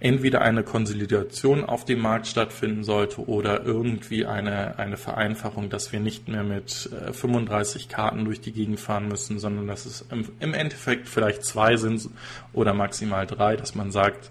entweder 0.01 0.41
eine 0.41 0.65
Konsolidation 0.65 1.65
auf 1.65 1.85
dem 1.85 2.01
Markt 2.01 2.27
stattfinden 2.27 2.85
sollte 2.85 3.29
oder 3.29 3.65
irgendwie 3.65 4.25
eine, 4.25 4.79
eine 4.79 4.97
Vereinfachung, 4.97 5.69
dass 5.69 5.93
wir 5.93 6.01
nicht 6.01 6.27
mehr 6.27 6.43
mit 6.43 6.91
äh, 6.93 7.13
35 7.13 7.91
Karten 7.91 8.25
durch 8.25 8.41
die 8.41 8.53
Gegend 8.53 8.81
fahren 8.81 9.09
müssen, 9.09 9.39
sondern 9.39 9.67
dass 9.67 9.85
es 9.85 10.07
im, 10.11 10.27
im 10.41 10.55
Endeffekt 10.55 11.07
vielleicht 11.07 11.45
zwei 11.45 11.77
sind 11.77 12.09
oder 12.55 12.73
maximal 12.73 13.27
drei, 13.27 13.57
dass 13.57 13.75
man 13.75 13.91
sagt, 13.91 14.31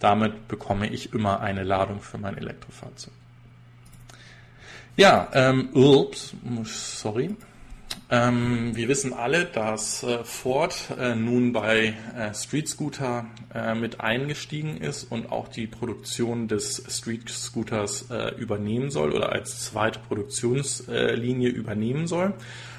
damit 0.00 0.48
bekomme 0.48 0.88
ich 0.88 1.14
immer 1.14 1.40
eine 1.40 1.62
Ladung 1.62 2.00
für 2.00 2.18
mein 2.18 2.36
Elektrofahrzeug. 2.36 3.14
Ja, 4.96 5.28
ähm, 5.32 5.68
ups, 5.74 6.34
sorry. 6.64 7.36
Ähm, 8.10 8.74
wir 8.74 8.88
wissen 8.88 9.12
alle, 9.12 9.44
dass 9.44 10.02
äh, 10.02 10.24
Ford 10.24 10.74
äh, 10.98 11.14
nun 11.14 11.52
bei 11.52 11.94
äh, 12.16 12.32
Street 12.32 12.66
Scooter 12.66 13.26
äh, 13.54 13.74
mit 13.74 14.00
eingestiegen 14.00 14.78
ist 14.78 15.04
und 15.04 15.30
auch 15.30 15.48
die 15.48 15.66
Produktion 15.66 16.48
des 16.48 16.82
Street 16.88 17.28
Scooters 17.28 18.10
äh, 18.10 18.34
übernehmen 18.36 18.90
soll 18.90 19.12
oder 19.12 19.30
als 19.32 19.66
zweite 19.66 20.00
Produktionslinie 20.00 21.50
übernehmen 21.50 22.06
soll. 22.06 22.32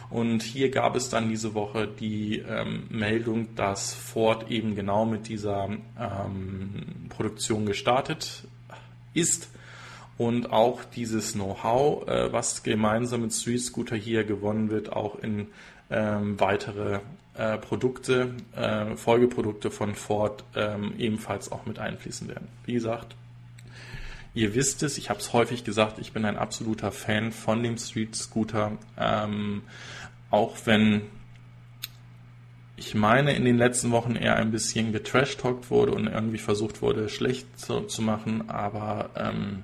Und 0.09 0.41
hier 0.41 0.71
gab 0.71 0.95
es 0.95 1.09
dann 1.09 1.29
diese 1.29 1.53
Woche 1.53 1.87
die 1.87 2.39
ähm, 2.39 2.87
Meldung, 2.89 3.53
dass 3.55 3.93
Ford 3.93 4.49
eben 4.49 4.75
genau 4.75 5.05
mit 5.05 5.27
dieser 5.27 5.69
ähm, 5.99 7.07
Produktion 7.09 7.67
gestartet 7.67 8.45
ist 9.13 9.49
und 10.19 10.51
auch 10.51 10.83
dieses 10.83 11.31
Know-how, 11.31 12.05
äh, 12.09 12.33
was 12.33 12.61
gemeinsam 12.61 13.21
mit 13.21 13.33
Street 13.33 13.61
Scooter 13.61 13.95
hier 13.95 14.25
gewonnen 14.25 14.69
wird, 14.69 14.91
auch 14.91 15.17
in 15.17 15.47
ähm, 15.89 16.37
weitere 16.37 16.99
äh, 17.35 17.57
Produkte, 17.57 18.35
äh, 18.53 18.97
Folgeprodukte 18.97 19.71
von 19.71 19.95
Ford 19.95 20.43
ähm, 20.55 20.93
ebenfalls 20.97 21.53
auch 21.53 21.65
mit 21.65 21.79
einfließen 21.79 22.27
werden. 22.27 22.49
Wie 22.65 22.73
gesagt, 22.73 23.15
ihr 24.33 24.55
wisst 24.55 24.83
es, 24.83 24.97
ich 24.97 25.09
habe 25.09 25.21
es 25.21 25.31
häufig 25.31 25.63
gesagt, 25.63 25.99
ich 25.99 26.11
bin 26.11 26.25
ein 26.25 26.37
absoluter 26.37 26.91
Fan 26.91 27.31
von 27.31 27.63
dem 27.63 27.77
Street 27.77 28.13
Scooter, 28.13 28.73
ähm, 28.97 29.61
auch 30.31 30.57
wenn 30.65 31.03
ich 32.75 32.93
meine, 32.93 33.35
in 33.35 33.45
den 33.45 33.57
letzten 33.57 33.91
Wochen 33.91 34.15
eher 34.15 34.35
ein 34.35 34.51
bisschen 34.51 34.91
getrashtalkt 34.91 35.69
wurde 35.69 35.93
und 35.93 36.07
irgendwie 36.07 36.37
versucht 36.37 36.81
wurde, 36.81 37.07
schlecht 37.07 37.57
zu, 37.57 37.81
zu 37.81 38.01
machen, 38.01 38.49
aber 38.49 39.11
ähm, 39.15 39.63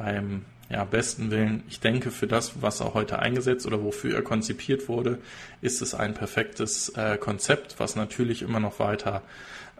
beim 0.00 0.44
ja, 0.70 0.84
besten 0.84 1.30
Willen, 1.30 1.62
ich 1.68 1.80
denke, 1.80 2.10
für 2.10 2.26
das, 2.26 2.62
was 2.62 2.80
er 2.80 2.94
heute 2.94 3.18
eingesetzt 3.18 3.66
oder 3.66 3.82
wofür 3.82 4.14
er 4.14 4.22
konzipiert 4.22 4.88
wurde, 4.88 5.18
ist 5.60 5.82
es 5.82 5.94
ein 5.94 6.14
perfektes 6.14 6.90
äh, 6.90 7.18
Konzept, 7.18 7.74
was 7.78 7.96
natürlich 7.96 8.40
immer 8.42 8.60
noch 8.60 8.78
weiter 8.78 9.22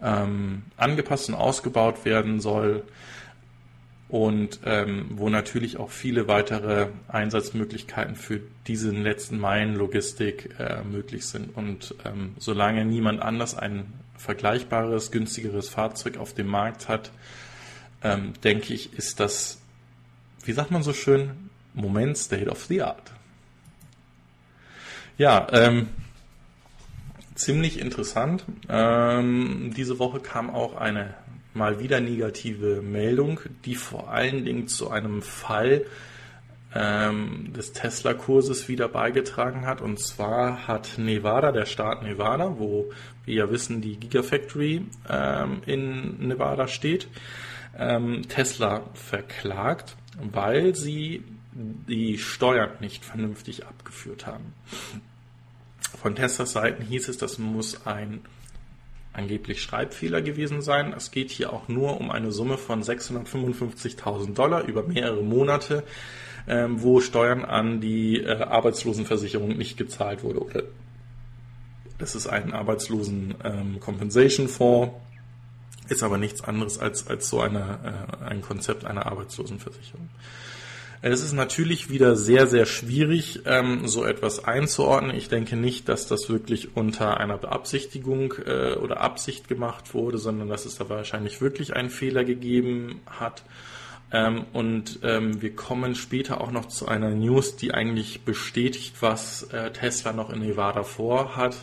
ähm, 0.01 0.63
angepasst 0.77 1.29
und 1.29 1.35
ausgebaut 1.35 2.05
werden 2.05 2.39
soll 2.39 2.83
und 4.09 4.59
ähm, 4.65 5.07
wo 5.11 5.29
natürlich 5.29 5.77
auch 5.77 5.89
viele 5.89 6.27
weitere 6.27 6.87
Einsatzmöglichkeiten 7.07 8.15
für 8.15 8.41
diese 8.67 8.91
letzten 8.91 9.39
Meilen 9.39 9.75
Logistik 9.75 10.49
äh, 10.59 10.83
möglich 10.83 11.25
sind. 11.25 11.55
Und 11.55 11.95
ähm, 12.05 12.35
solange 12.37 12.85
niemand 12.85 13.21
anders 13.21 13.57
ein 13.57 13.93
vergleichbares, 14.17 15.11
günstigeres 15.11 15.69
Fahrzeug 15.69 16.17
auf 16.17 16.33
dem 16.33 16.47
Markt 16.47 16.89
hat, 16.89 17.11
ähm, 18.03 18.33
denke 18.43 18.73
ich, 18.73 18.93
ist 18.97 19.19
das 19.19 19.60
wie 20.47 20.53
sagt 20.53 20.71
man 20.71 20.83
so 20.83 20.93
schön, 20.93 21.49
Moment 21.73 22.17
State 22.17 22.49
of 22.49 22.65
the 22.65 22.81
Art. 22.81 23.11
Ja, 25.17 25.47
ähm, 25.51 25.89
ziemlich 27.35 27.79
interessant. 27.79 28.45
Ähm, 28.69 29.71
diese 29.75 29.99
Woche 29.99 30.19
kam 30.19 30.49
auch 30.49 30.75
eine 30.75 31.13
mal 31.53 31.79
wieder 31.79 31.99
negative 31.99 32.81
Meldung, 32.81 33.39
die 33.65 33.75
vor 33.75 34.09
allen 34.09 34.45
Dingen 34.45 34.67
zu 34.67 34.89
einem 34.89 35.21
Fall 35.21 35.85
ähm, 36.73 37.51
des 37.53 37.73
Tesla-Kurses 37.73 38.69
wieder 38.69 38.87
beigetragen 38.87 39.65
hat. 39.65 39.81
Und 39.81 39.99
zwar 39.99 40.67
hat 40.67 40.93
Nevada, 40.97 41.51
der 41.51 41.65
Staat 41.65 42.03
Nevada, 42.03 42.57
wo 42.57 42.91
wir 43.25 43.35
ja 43.35 43.51
wissen, 43.51 43.81
die 43.81 43.97
Gigafactory 43.99 44.85
ähm, 45.09 45.61
in 45.65 46.27
Nevada 46.27 46.67
steht, 46.67 47.07
ähm, 47.77 48.27
Tesla 48.27 48.83
verklagt 48.93 49.95
weil 50.19 50.75
sie 50.75 51.23
die 51.53 52.17
Steuern 52.17 52.71
nicht 52.79 53.03
vernünftig 53.03 53.65
abgeführt 53.65 54.25
haben. 54.25 54.53
Von 56.01 56.15
Teslas 56.15 56.53
Seiten 56.53 56.83
hieß 56.83 57.09
es, 57.09 57.17
das 57.17 57.37
muss 57.37 57.85
ein 57.85 58.21
angeblich 59.13 59.61
Schreibfehler 59.61 60.21
gewesen 60.21 60.61
sein. 60.61 60.93
Es 60.93 61.11
geht 61.11 61.31
hier 61.31 61.51
auch 61.51 61.67
nur 61.67 61.99
um 61.99 62.11
eine 62.11 62.31
Summe 62.31 62.57
von 62.57 62.81
655.000 62.81 64.33
Dollar 64.33 64.63
über 64.63 64.83
mehrere 64.83 65.21
Monate, 65.21 65.83
ähm, 66.47 66.81
wo 66.81 67.01
Steuern 67.01 67.43
an 67.43 67.81
die 67.81 68.21
äh, 68.21 68.41
Arbeitslosenversicherung 68.41 69.57
nicht 69.57 69.77
gezahlt 69.77 70.23
wurde. 70.23 70.43
Oder 70.43 70.63
das 71.97 72.15
ist 72.15 72.27
ein 72.27 72.53
Arbeitslosen 72.53 73.35
ähm, 73.43 73.79
ist 75.91 76.03
aber 76.03 76.17
nichts 76.17 76.41
anderes 76.41 76.79
als, 76.79 77.07
als 77.07 77.29
so 77.29 77.41
eine, 77.41 78.07
äh, 78.21 78.25
ein 78.25 78.41
Konzept 78.41 78.85
einer 78.85 79.05
Arbeitslosenversicherung. 79.05 80.09
Es 81.03 81.23
ist 81.23 81.33
natürlich 81.33 81.89
wieder 81.89 82.15
sehr, 82.15 82.45
sehr 82.45 82.67
schwierig, 82.67 83.41
ähm, 83.45 83.87
so 83.87 84.05
etwas 84.05 84.45
einzuordnen. 84.45 85.15
Ich 85.15 85.29
denke 85.29 85.55
nicht, 85.55 85.89
dass 85.89 86.07
das 86.07 86.29
wirklich 86.29 86.75
unter 86.77 87.17
einer 87.17 87.39
Beabsichtigung 87.39 88.35
äh, 88.45 88.75
oder 88.75 89.01
Absicht 89.01 89.47
gemacht 89.47 89.95
wurde, 89.95 90.19
sondern 90.19 90.47
dass 90.47 90.65
es 90.65 90.75
da 90.75 90.89
wahrscheinlich 90.89 91.41
wirklich 91.41 91.75
einen 91.75 91.89
Fehler 91.89 92.23
gegeben 92.23 93.01
hat. 93.07 93.43
Ähm, 94.11 94.45
und 94.53 94.99
ähm, 95.01 95.41
wir 95.41 95.55
kommen 95.55 95.95
später 95.95 96.39
auch 96.39 96.51
noch 96.51 96.67
zu 96.67 96.87
einer 96.87 97.09
News, 97.09 97.55
die 97.55 97.73
eigentlich 97.73 98.21
bestätigt, 98.21 98.97
was 98.99 99.43
äh, 99.51 99.71
Tesla 99.71 100.13
noch 100.13 100.29
in 100.29 100.41
Nevada 100.41 100.83
vorhat 100.83 101.55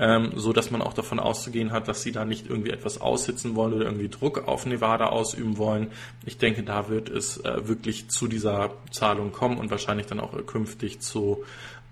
ähm, 0.00 0.32
so 0.34 0.54
dass 0.54 0.70
man 0.70 0.80
auch 0.80 0.94
davon 0.94 1.20
auszugehen 1.20 1.72
hat, 1.72 1.86
dass 1.86 2.02
sie 2.02 2.10
da 2.10 2.24
nicht 2.24 2.48
irgendwie 2.48 2.70
etwas 2.70 3.00
aussitzen 3.00 3.54
wollen 3.54 3.74
oder 3.74 3.84
irgendwie 3.84 4.08
Druck 4.08 4.48
auf 4.48 4.64
Nevada 4.64 5.06
ausüben 5.06 5.58
wollen. 5.58 5.88
Ich 6.24 6.38
denke, 6.38 6.62
da 6.62 6.88
wird 6.88 7.10
es 7.10 7.36
äh, 7.44 7.68
wirklich 7.68 8.08
zu 8.08 8.26
dieser 8.26 8.70
Zahlung 8.90 9.30
kommen 9.30 9.58
und 9.58 9.70
wahrscheinlich 9.70 10.06
dann 10.06 10.18
auch 10.18 10.34
künftig 10.46 11.00
zu 11.00 11.44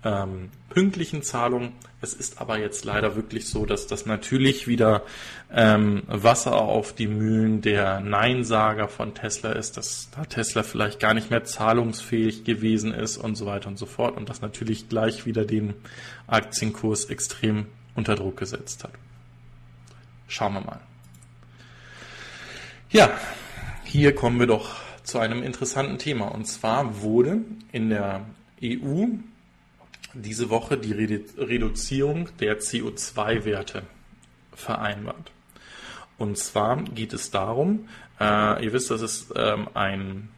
ähm, 0.03 0.49
pünktlichen 0.69 1.21
Zahlung. 1.21 1.73
Es 2.01 2.13
ist 2.13 2.41
aber 2.41 2.57
jetzt 2.57 2.83
leider 2.83 3.15
wirklich 3.15 3.47
so, 3.47 3.65
dass 3.65 3.85
das 3.85 4.05
natürlich 4.05 4.67
wieder 4.67 5.03
ähm, 5.53 6.03
Wasser 6.07 6.55
auf 6.55 6.93
die 6.93 7.07
Mühlen 7.07 7.61
der 7.61 7.99
Neinsager 7.99 8.87
von 8.87 9.13
Tesla 9.13 9.51
ist, 9.51 9.77
dass 9.77 10.09
da 10.15 10.23
Tesla 10.23 10.63
vielleicht 10.63 10.99
gar 10.99 11.13
nicht 11.13 11.29
mehr 11.29 11.43
zahlungsfähig 11.43 12.43
gewesen 12.43 12.91
ist 12.91 13.17
und 13.17 13.35
so 13.35 13.45
weiter 13.45 13.67
und 13.67 13.77
so 13.77 13.85
fort 13.85 14.17
und 14.17 14.29
das 14.29 14.41
natürlich 14.41 14.89
gleich 14.89 15.25
wieder 15.27 15.45
den 15.45 15.73
Aktienkurs 16.27 17.05
extrem 17.05 17.67
unter 17.95 18.15
Druck 18.15 18.37
gesetzt 18.37 18.83
hat. 18.83 18.91
Schauen 20.27 20.53
wir 20.53 20.61
mal. 20.61 20.79
Ja, 22.91 23.11
hier 23.83 24.15
kommen 24.15 24.39
wir 24.39 24.47
doch 24.47 24.75
zu 25.03 25.19
einem 25.19 25.43
interessanten 25.43 25.97
Thema. 25.97 26.27
Und 26.27 26.45
zwar 26.45 27.01
wurde 27.01 27.41
in 27.71 27.89
der 27.89 28.25
EU 28.63 29.05
diese 30.13 30.49
Woche 30.49 30.77
die 30.77 30.93
Reduzierung 30.93 32.29
der 32.39 32.59
CO2-Werte 32.59 33.83
vereinbart. 34.53 35.31
Und 36.17 36.37
zwar 36.37 36.83
geht 36.83 37.13
es 37.13 37.31
darum, 37.31 37.87
äh, 38.19 38.63
ihr 38.63 38.73
wisst, 38.73 38.91
dass 38.91 39.01
es 39.01 39.27
ähm, 39.35 39.69
ein 39.73 40.29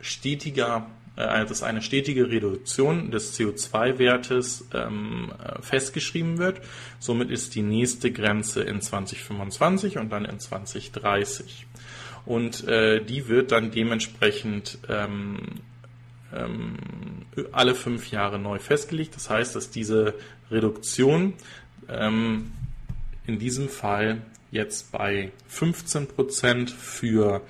stetiger, 0.00 0.86
äh, 1.16 1.44
dass 1.44 1.62
eine 1.62 1.82
stetige 1.82 2.30
Reduktion 2.30 3.10
des 3.10 3.38
CO2-Wertes 3.38 4.68
ähm, 4.74 5.32
äh, 5.42 5.60
festgeschrieben 5.62 6.38
wird. 6.38 6.60
Somit 6.98 7.30
ist 7.30 7.54
die 7.54 7.62
nächste 7.62 8.10
Grenze 8.12 8.62
in 8.62 8.80
2025 8.80 9.98
und 9.98 10.10
dann 10.10 10.24
in 10.24 10.38
2030. 10.38 11.66
Und 12.26 12.66
äh, 12.68 13.04
die 13.04 13.28
wird 13.28 13.52
dann 13.52 13.70
dementsprechend 13.70 14.78
ähm, 14.88 15.38
ähm, 16.32 16.76
alle 17.52 17.74
fünf 17.74 18.10
Jahre 18.10 18.38
neu 18.38 18.58
festgelegt. 18.58 19.16
Das 19.16 19.30
heißt, 19.30 19.56
dass 19.56 19.70
diese 19.70 20.14
Reduktion 20.50 21.34
ähm, 21.88 22.52
in 23.26 23.38
diesem 23.38 23.68
Fall 23.68 24.22
jetzt 24.50 24.92
bei 24.92 25.32
15 25.48 26.08
Prozent 26.08 26.70
für 26.70 27.42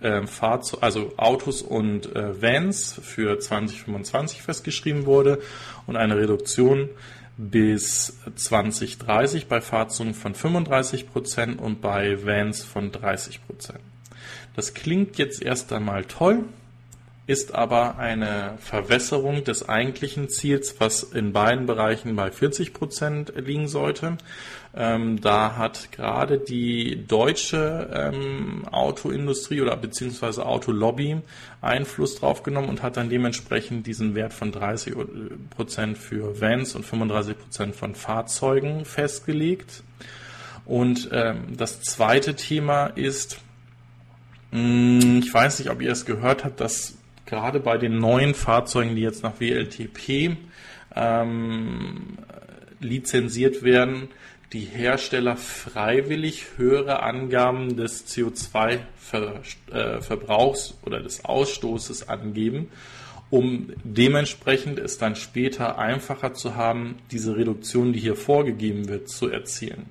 äh, 0.00 0.26
Fahrzeug, 0.26 0.82
also 0.82 1.12
Autos 1.16 1.62
und 1.62 2.14
äh, 2.14 2.40
Vans 2.40 3.00
für 3.02 3.38
2025 3.38 4.42
festgeschrieben 4.42 5.06
wurde 5.06 5.40
und 5.86 5.96
eine 5.96 6.16
Reduktion 6.16 6.88
bis 7.36 8.18
2030 8.34 9.46
bei 9.46 9.60
Fahrzeugen 9.60 10.14
von 10.14 10.34
35 10.34 11.10
Prozent 11.10 11.58
und 11.58 11.80
bei 11.80 12.24
Vans 12.24 12.62
von 12.62 12.92
30 12.92 13.46
Prozent. 13.46 13.80
Das 14.56 14.74
klingt 14.74 15.16
jetzt 15.16 15.42
erst 15.42 15.72
einmal 15.72 16.04
toll, 16.04 16.44
ist 17.26 17.54
aber 17.54 17.98
eine 17.98 18.58
Verwässerung 18.58 19.44
des 19.44 19.68
eigentlichen 19.68 20.28
Ziels, 20.28 20.76
was 20.80 21.02
in 21.02 21.32
beiden 21.32 21.64
Bereichen 21.64 22.14
bei 22.16 22.30
40 22.30 22.74
Prozent 22.74 23.32
liegen 23.36 23.68
sollte. 23.68 24.18
Ähm, 24.72 25.20
da 25.20 25.56
hat 25.56 25.90
gerade 25.90 26.38
die 26.38 27.04
deutsche 27.06 27.90
ähm, 27.92 28.64
Autoindustrie 28.70 29.60
oder 29.60 29.76
beziehungsweise 29.76 30.46
Autolobby 30.46 31.20
Einfluss 31.60 32.14
drauf 32.14 32.44
genommen 32.44 32.68
und 32.68 32.82
hat 32.82 32.96
dann 32.96 33.10
dementsprechend 33.10 33.86
diesen 33.88 34.14
Wert 34.14 34.32
von 34.32 34.52
30 34.52 34.94
Prozent 35.50 35.98
für 35.98 36.40
Vans 36.40 36.76
und 36.76 36.84
35 36.84 37.36
Prozent 37.36 37.74
von 37.74 37.96
Fahrzeugen 37.96 38.84
festgelegt. 38.84 39.82
Und 40.66 41.08
ähm, 41.12 41.56
das 41.56 41.82
zweite 41.82 42.36
Thema 42.36 42.86
ist, 42.86 43.40
mh, 44.52 45.02
hm, 45.02 45.18
ich 45.18 45.34
weiß 45.34 45.58
nicht, 45.58 45.70
ob 45.70 45.82
ihr 45.82 45.90
es 45.90 46.06
gehört 46.06 46.44
habt, 46.44 46.60
dass 46.60 46.96
gerade 47.26 47.58
bei 47.58 47.76
den 47.76 47.98
neuen 47.98 48.34
Fahrzeugen, 48.34 48.94
die 48.94 49.02
jetzt 49.02 49.24
nach 49.24 49.40
WLTP 49.40 50.36
ähm, 50.94 52.18
lizenziert 52.78 53.64
werden, 53.64 54.08
die 54.52 54.64
Hersteller 54.64 55.36
freiwillig 55.36 56.46
höhere 56.56 57.02
Angaben 57.02 57.76
des 57.76 58.06
CO2-Verbrauchs 58.08 60.70
äh, 60.70 60.86
oder 60.86 61.00
des 61.00 61.24
Ausstoßes 61.24 62.08
angeben, 62.08 62.68
um 63.30 63.72
dementsprechend 63.84 64.80
es 64.80 64.98
dann 64.98 65.14
später 65.14 65.78
einfacher 65.78 66.34
zu 66.34 66.56
haben, 66.56 66.98
diese 67.12 67.36
Reduktion, 67.36 67.92
die 67.92 68.00
hier 68.00 68.16
vorgegeben 68.16 68.88
wird, 68.88 69.08
zu 69.08 69.28
erzielen. 69.28 69.86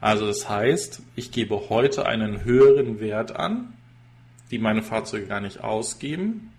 Also 0.00 0.26
das 0.26 0.48
heißt, 0.48 1.02
ich 1.16 1.32
gebe 1.32 1.68
heute 1.68 2.06
einen 2.06 2.44
höheren 2.44 3.00
Wert 3.00 3.34
an, 3.34 3.72
die 4.50 4.58
meine 4.58 4.82
Fahrzeuge 4.82 5.26
gar 5.26 5.40
nicht 5.40 5.64
ausgeben 5.64 6.52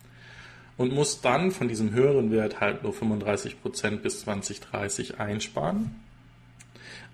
und 0.75 0.91
muss 0.91 1.21
dann 1.21 1.51
von 1.51 1.69
diesem 1.69 1.93
höheren 1.93 2.31
Wert 2.31 2.59
halt 2.59 2.83
nur 2.83 2.91
35% 2.91 3.97
bis 3.97 4.21
2030 4.21 5.19
einsparen, 5.19 5.95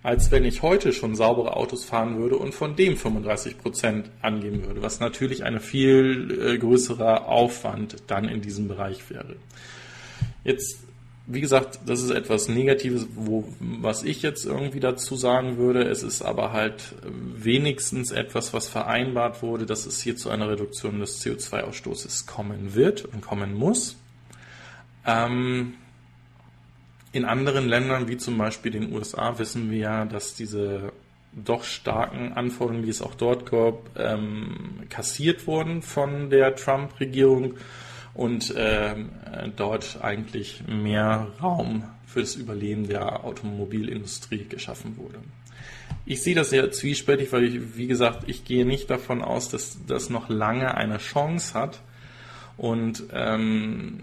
als 0.04 0.32
wenn 0.32 0.46
ich 0.46 0.62
heute 0.62 0.94
schon 0.94 1.16
saubere 1.16 1.56
Autos 1.56 1.86
fahren 1.86 2.18
würde 2.18 2.38
und 2.38 2.54
von 2.54 2.76
dem 2.76 2.96
35% 2.96 4.06
angeben 4.22 4.66
würde, 4.66 4.82
was 4.82 5.00
natürlich 5.00 5.44
ein 5.44 5.60
viel 5.60 6.40
äh, 6.40 6.58
größerer 6.58 7.28
Aufwand 7.28 7.98
dann 8.08 8.28
in 8.28 8.42
diesem 8.42 8.68
Bereich 8.68 9.10
wäre. 9.10 9.36
Jetzt 10.44 10.80
wie 11.28 11.42
gesagt, 11.42 11.80
das 11.86 12.02
ist 12.02 12.10
etwas 12.10 12.48
Negatives, 12.48 13.08
wo, 13.16 13.46
was 13.60 14.04
ich 14.04 14.22
jetzt 14.22 14.46
irgendwie 14.46 14.80
dazu 14.80 15.16
sagen 15.16 15.58
würde. 15.58 15.84
Es 15.84 16.04
ist 16.04 16.22
aber 16.22 16.52
halt 16.52 16.96
wenigstens 17.04 18.12
etwas, 18.12 18.54
was 18.54 18.68
vereinbart 18.68 19.42
wurde, 19.42 19.66
dass 19.66 19.86
es 19.86 20.02
hier 20.02 20.18
zu 20.18 20.30
einer 20.30 20.50
Reduktion 20.50 21.00
des 21.00 21.24
CO2-Ausstoßes 21.24 22.26
kommen 22.26 22.76
wird 22.76 23.06
und 23.06 23.22
kommen 23.22 23.54
muss. 23.54 23.98
Ähm, 25.06 25.76
in 27.12 27.26
anderen 27.26 27.68
Ländern, 27.68 28.08
wie 28.08 28.18
zum 28.18 28.38
Beispiel 28.38 28.72
den 28.72 28.94
USA, 28.94 29.38
wissen 29.38 29.70
wir 29.70 29.80
ja, 29.80 30.06
dass 30.06 30.34
diese 30.34 30.92
doch 31.34 31.64
starken 31.64 32.34
Anforderungen, 32.34 32.84
die 32.84 32.90
es 32.90 33.02
auch 33.02 33.16
dort 33.16 33.50
gab, 33.50 33.98
ähm, 33.98 34.84
kassiert 34.90 35.48
wurden 35.48 35.82
von 35.82 36.30
der 36.30 36.56
Trump-Regierung 36.56 37.56
und 38.14 38.54
ähm, 38.58 39.10
dort 39.56 40.00
eigentlich 40.02 40.64
mehr 40.68 41.28
Raum 41.42 41.84
für 42.06 42.20
das 42.20 42.36
Überleben 42.36 42.88
der 42.88 43.24
Automobilindustrie 43.24 44.46
geschaffen 44.50 44.98
wurde. 44.98 45.20
Ich 46.06 46.24
sehe 46.24 46.36
das 46.36 46.50
sehr 46.50 46.72
zwiespältig, 46.72 47.32
weil 47.32 47.44
ich, 47.46 47.78
wie 47.78 47.88
gesagt, 47.88 48.24
ich 48.28 48.44
gehe 48.44 48.66
nicht 48.66 48.90
davon 48.90 49.22
aus, 49.22 49.50
dass 49.50 49.78
das 49.88 50.10
noch 50.10 50.28
lange 50.28 50.76
eine 50.76 50.98
Chance 50.98 51.54
hat 51.54 51.82
und 52.58 53.04
ähm, 53.14 54.00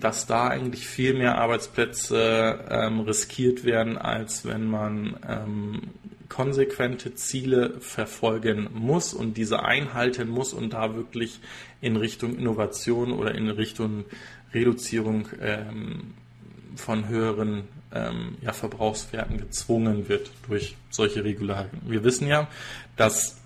dass 0.00 0.26
da 0.26 0.48
eigentlich 0.48 0.86
viel 0.86 1.14
mehr 1.14 1.38
Arbeitsplätze 1.38 2.64
ähm, 2.70 3.00
riskiert 3.00 3.64
werden, 3.64 3.98
als 3.98 4.44
wenn 4.46 4.66
man 4.66 5.16
ähm, 5.28 5.82
konsequente 6.28 7.14
Ziele 7.14 7.78
verfolgen 7.80 8.70
muss 8.72 9.12
und 9.12 9.36
diese 9.36 9.64
einhalten 9.64 10.30
muss 10.30 10.54
und 10.54 10.72
da 10.72 10.94
wirklich 10.94 11.40
in 11.82 11.96
Richtung 11.96 12.36
Innovation 12.38 13.12
oder 13.12 13.34
in 13.34 13.50
Richtung 13.50 14.06
Reduzierung 14.54 15.28
ähm, 15.42 16.14
von 16.74 17.08
höheren 17.08 17.64
ähm, 17.94 18.36
ja, 18.40 18.52
Verbrauchswerten 18.52 19.36
gezwungen 19.38 20.08
wird 20.08 20.30
durch 20.48 20.76
solche 20.88 21.22
Regularien. 21.22 21.82
Wir 21.86 22.02
wissen 22.02 22.26
ja, 22.26 22.48
dass 22.96 23.38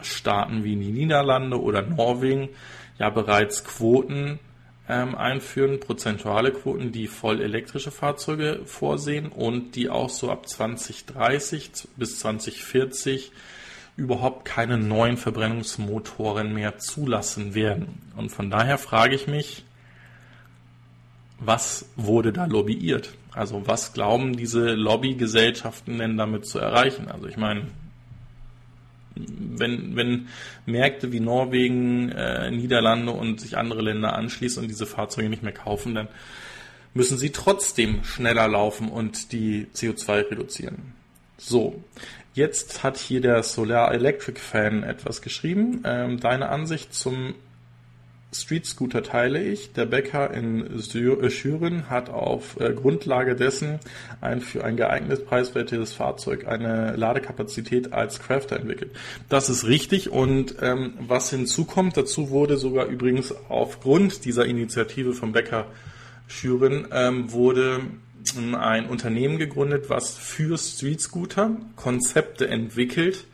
Staaten 0.00 0.62
wie 0.62 0.76
die 0.76 0.92
Niederlande 0.92 1.60
oder 1.60 1.82
Norwegen 1.82 2.50
ja 2.98 3.10
bereits 3.10 3.64
Quoten 3.64 4.38
ähm, 4.88 5.14
einführen, 5.14 5.80
prozentuale 5.80 6.52
Quoten, 6.52 6.92
die 6.92 7.06
voll 7.06 7.40
elektrische 7.40 7.90
Fahrzeuge 7.90 8.60
vorsehen 8.64 9.28
und 9.28 9.76
die 9.76 9.90
auch 9.90 10.10
so 10.10 10.30
ab 10.30 10.48
2030 10.48 11.70
bis 11.96 12.18
2040 12.20 13.32
überhaupt 13.96 14.44
keine 14.44 14.78
neuen 14.78 15.16
Verbrennungsmotoren 15.16 16.54
mehr 16.54 16.78
zulassen 16.78 17.54
werden. 17.54 18.00
Und 18.16 18.30
von 18.30 18.50
daher 18.50 18.78
frage 18.78 19.14
ich 19.14 19.26
mich, 19.26 19.64
was 21.40 21.88
wurde 21.96 22.32
da 22.32 22.46
lobbyiert? 22.46 23.10
Also 23.32 23.66
was 23.66 23.92
glauben 23.92 24.36
diese 24.36 24.74
Lobbygesellschaften 24.74 25.98
denn 25.98 26.16
damit 26.16 26.46
zu 26.46 26.58
erreichen? 26.58 27.08
Also 27.08 27.26
ich 27.26 27.36
meine, 27.36 27.66
wenn, 29.26 29.96
wenn 29.96 30.28
Märkte 30.66 31.12
wie 31.12 31.20
Norwegen, 31.20 32.10
äh, 32.10 32.50
Niederlande 32.50 33.12
und 33.12 33.40
sich 33.40 33.56
andere 33.56 33.82
Länder 33.82 34.14
anschließen 34.14 34.62
und 34.62 34.68
diese 34.68 34.86
Fahrzeuge 34.86 35.28
nicht 35.28 35.42
mehr 35.42 35.52
kaufen, 35.52 35.94
dann 35.94 36.08
müssen 36.94 37.18
sie 37.18 37.30
trotzdem 37.30 38.04
schneller 38.04 38.48
laufen 38.48 38.88
und 38.88 39.32
die 39.32 39.66
CO2 39.74 40.30
reduzieren. 40.30 40.94
So, 41.36 41.82
jetzt 42.34 42.82
hat 42.82 42.96
hier 42.96 43.20
der 43.20 43.42
Solar 43.42 43.92
Electric 43.92 44.40
Fan 44.40 44.82
etwas 44.82 45.22
geschrieben. 45.22 45.82
Ähm, 45.84 46.18
deine 46.18 46.48
Ansicht 46.48 46.94
zum 46.94 47.34
Street 48.30 48.66
Scooter 48.66 49.02
teile 49.02 49.42
ich. 49.42 49.72
Der 49.72 49.86
Bäcker 49.86 50.32
in 50.32 50.66
äh, 50.66 51.30
Schüren 51.30 51.88
hat 51.88 52.10
auf 52.10 52.60
äh, 52.60 52.74
Grundlage 52.74 53.34
dessen 53.34 53.78
ein 54.20 54.40
für 54.40 54.64
ein 54.64 54.76
geeignetes 54.76 55.24
preiswertes 55.24 55.94
Fahrzeug 55.94 56.46
eine 56.46 56.94
Ladekapazität 56.96 57.92
als 57.92 58.20
Crafter 58.20 58.56
entwickelt. 58.56 58.90
Das 59.28 59.48
ist 59.48 59.66
richtig 59.66 60.10
und 60.10 60.56
ähm, 60.60 60.94
was 61.00 61.30
hinzukommt, 61.30 61.96
dazu 61.96 62.28
wurde 62.30 62.58
sogar 62.58 62.86
übrigens 62.86 63.34
aufgrund 63.48 64.24
dieser 64.26 64.44
Initiative 64.44 65.14
vom 65.14 65.32
Bäcker 65.32 65.66
Schüren 66.26 66.88
ähm, 66.92 67.32
wurde 67.32 67.80
ein 68.36 68.86
Unternehmen 68.86 69.38
gegründet, 69.38 69.86
was 69.88 70.18
für 70.18 70.58
Street 70.58 71.00
Scooter 71.00 71.56
Konzepte 71.76 72.48
entwickelt, 72.48 73.24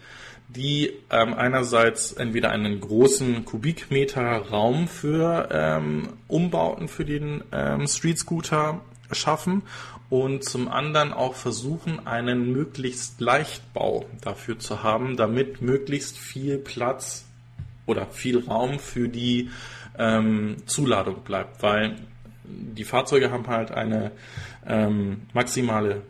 die 0.56 0.92
ähm, 1.10 1.34
einerseits 1.34 2.12
entweder 2.12 2.50
einen 2.50 2.80
großen 2.80 3.44
Kubikmeter 3.44 4.48
Raum 4.50 4.88
für 4.88 5.48
ähm, 5.50 6.08
Umbauten 6.28 6.88
für 6.88 7.04
den 7.04 7.42
ähm, 7.52 7.86
Street 7.86 8.18
Scooter 8.18 8.80
schaffen 9.10 9.62
und 10.10 10.44
zum 10.44 10.68
anderen 10.68 11.12
auch 11.12 11.34
versuchen, 11.34 12.06
einen 12.06 12.52
möglichst 12.52 13.20
Leichtbau 13.20 14.06
dafür 14.20 14.58
zu 14.58 14.82
haben, 14.82 15.16
damit 15.16 15.60
möglichst 15.60 16.18
viel 16.18 16.58
Platz 16.58 17.24
oder 17.86 18.06
viel 18.06 18.44
Raum 18.44 18.78
für 18.78 19.08
die 19.08 19.50
ähm, 19.98 20.56
Zuladung 20.66 21.22
bleibt, 21.24 21.62
weil 21.62 21.96
die 22.44 22.84
Fahrzeuge 22.84 23.30
haben 23.30 23.46
halt 23.46 23.70
eine 23.70 24.12
ähm, 24.66 25.22
maximale 25.32 26.02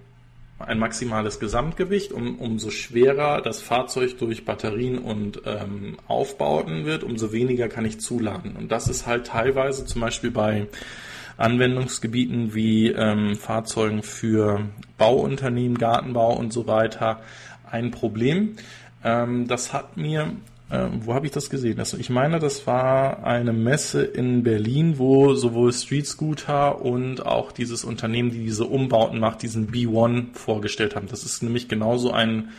ein 0.67 0.79
maximales 0.79 1.41
Gesamtgewicht, 1.41 2.13
um, 2.13 2.39
umso 2.39 2.71
schwerer 2.71 3.41
das 3.43 3.61
Fahrzeug 3.61 4.19
durch 4.19 4.45
Batterien 4.45 4.99
und 4.99 5.43
ähm, 5.47 5.97
Aufbauten 6.07 6.85
wird, 6.85 7.05
umso 7.05 7.33
weniger 7.33 7.69
kann 7.69 7.85
ich 7.85 8.01
zuladen. 8.01 8.57
Und 8.57 8.73
das 8.73 8.89
ist 8.89 9.07
halt 9.07 9.27
teilweise 9.27 9.85
zum 9.85 10.01
Beispiel 10.01 10.31
bei 10.31 10.67
Anwendungsgebieten 11.37 12.55
wie 12.55 12.89
ähm, 12.89 13.37
Fahrzeugen 13.37 14.03
für 14.03 14.69
Bauunternehmen, 14.99 15.79
Gartenbau 15.79 16.37
und 16.37 16.53
so 16.53 16.67
weiter 16.67 17.21
ein 17.71 17.91
Problem. 17.91 18.57
Ähm, 19.03 19.49
das 19.49 19.73
hat 19.73 19.97
mir 19.97 20.33
äh, 20.75 20.89
wo 21.01 21.15
habe 21.15 21.27
ich 21.27 21.33
das 21.33 21.51
gesehen? 21.51 21.79
Also 21.79 21.97
ich 21.97 22.11
meine, 22.11 22.41
das 22.41 22.67
war 22.67 23.25
eine 23.25 23.53
Messe 23.53 24.03
in 24.03 24.43
Berlin, 24.43 24.99
wo 24.99 25.35
sowohl 25.35 25.73
Street 25.73 26.07
Scooter 26.07 26.83
und 26.83 27.25
auch 27.25 27.53
dieses 27.53 27.85
Unternehmen, 27.85 28.31
die 28.31 28.45
diese 28.45 28.65
Umbauten 28.65 29.21
macht, 29.21 29.43
diesen 29.43 29.71
B1 29.71 30.35
vorgestellt 30.35 30.97
haben. 30.97 31.07
Das 31.07 31.25
ist 31.25 31.43
nämlich 31.43 31.69
genauso 31.69 32.11
ein 32.11 32.51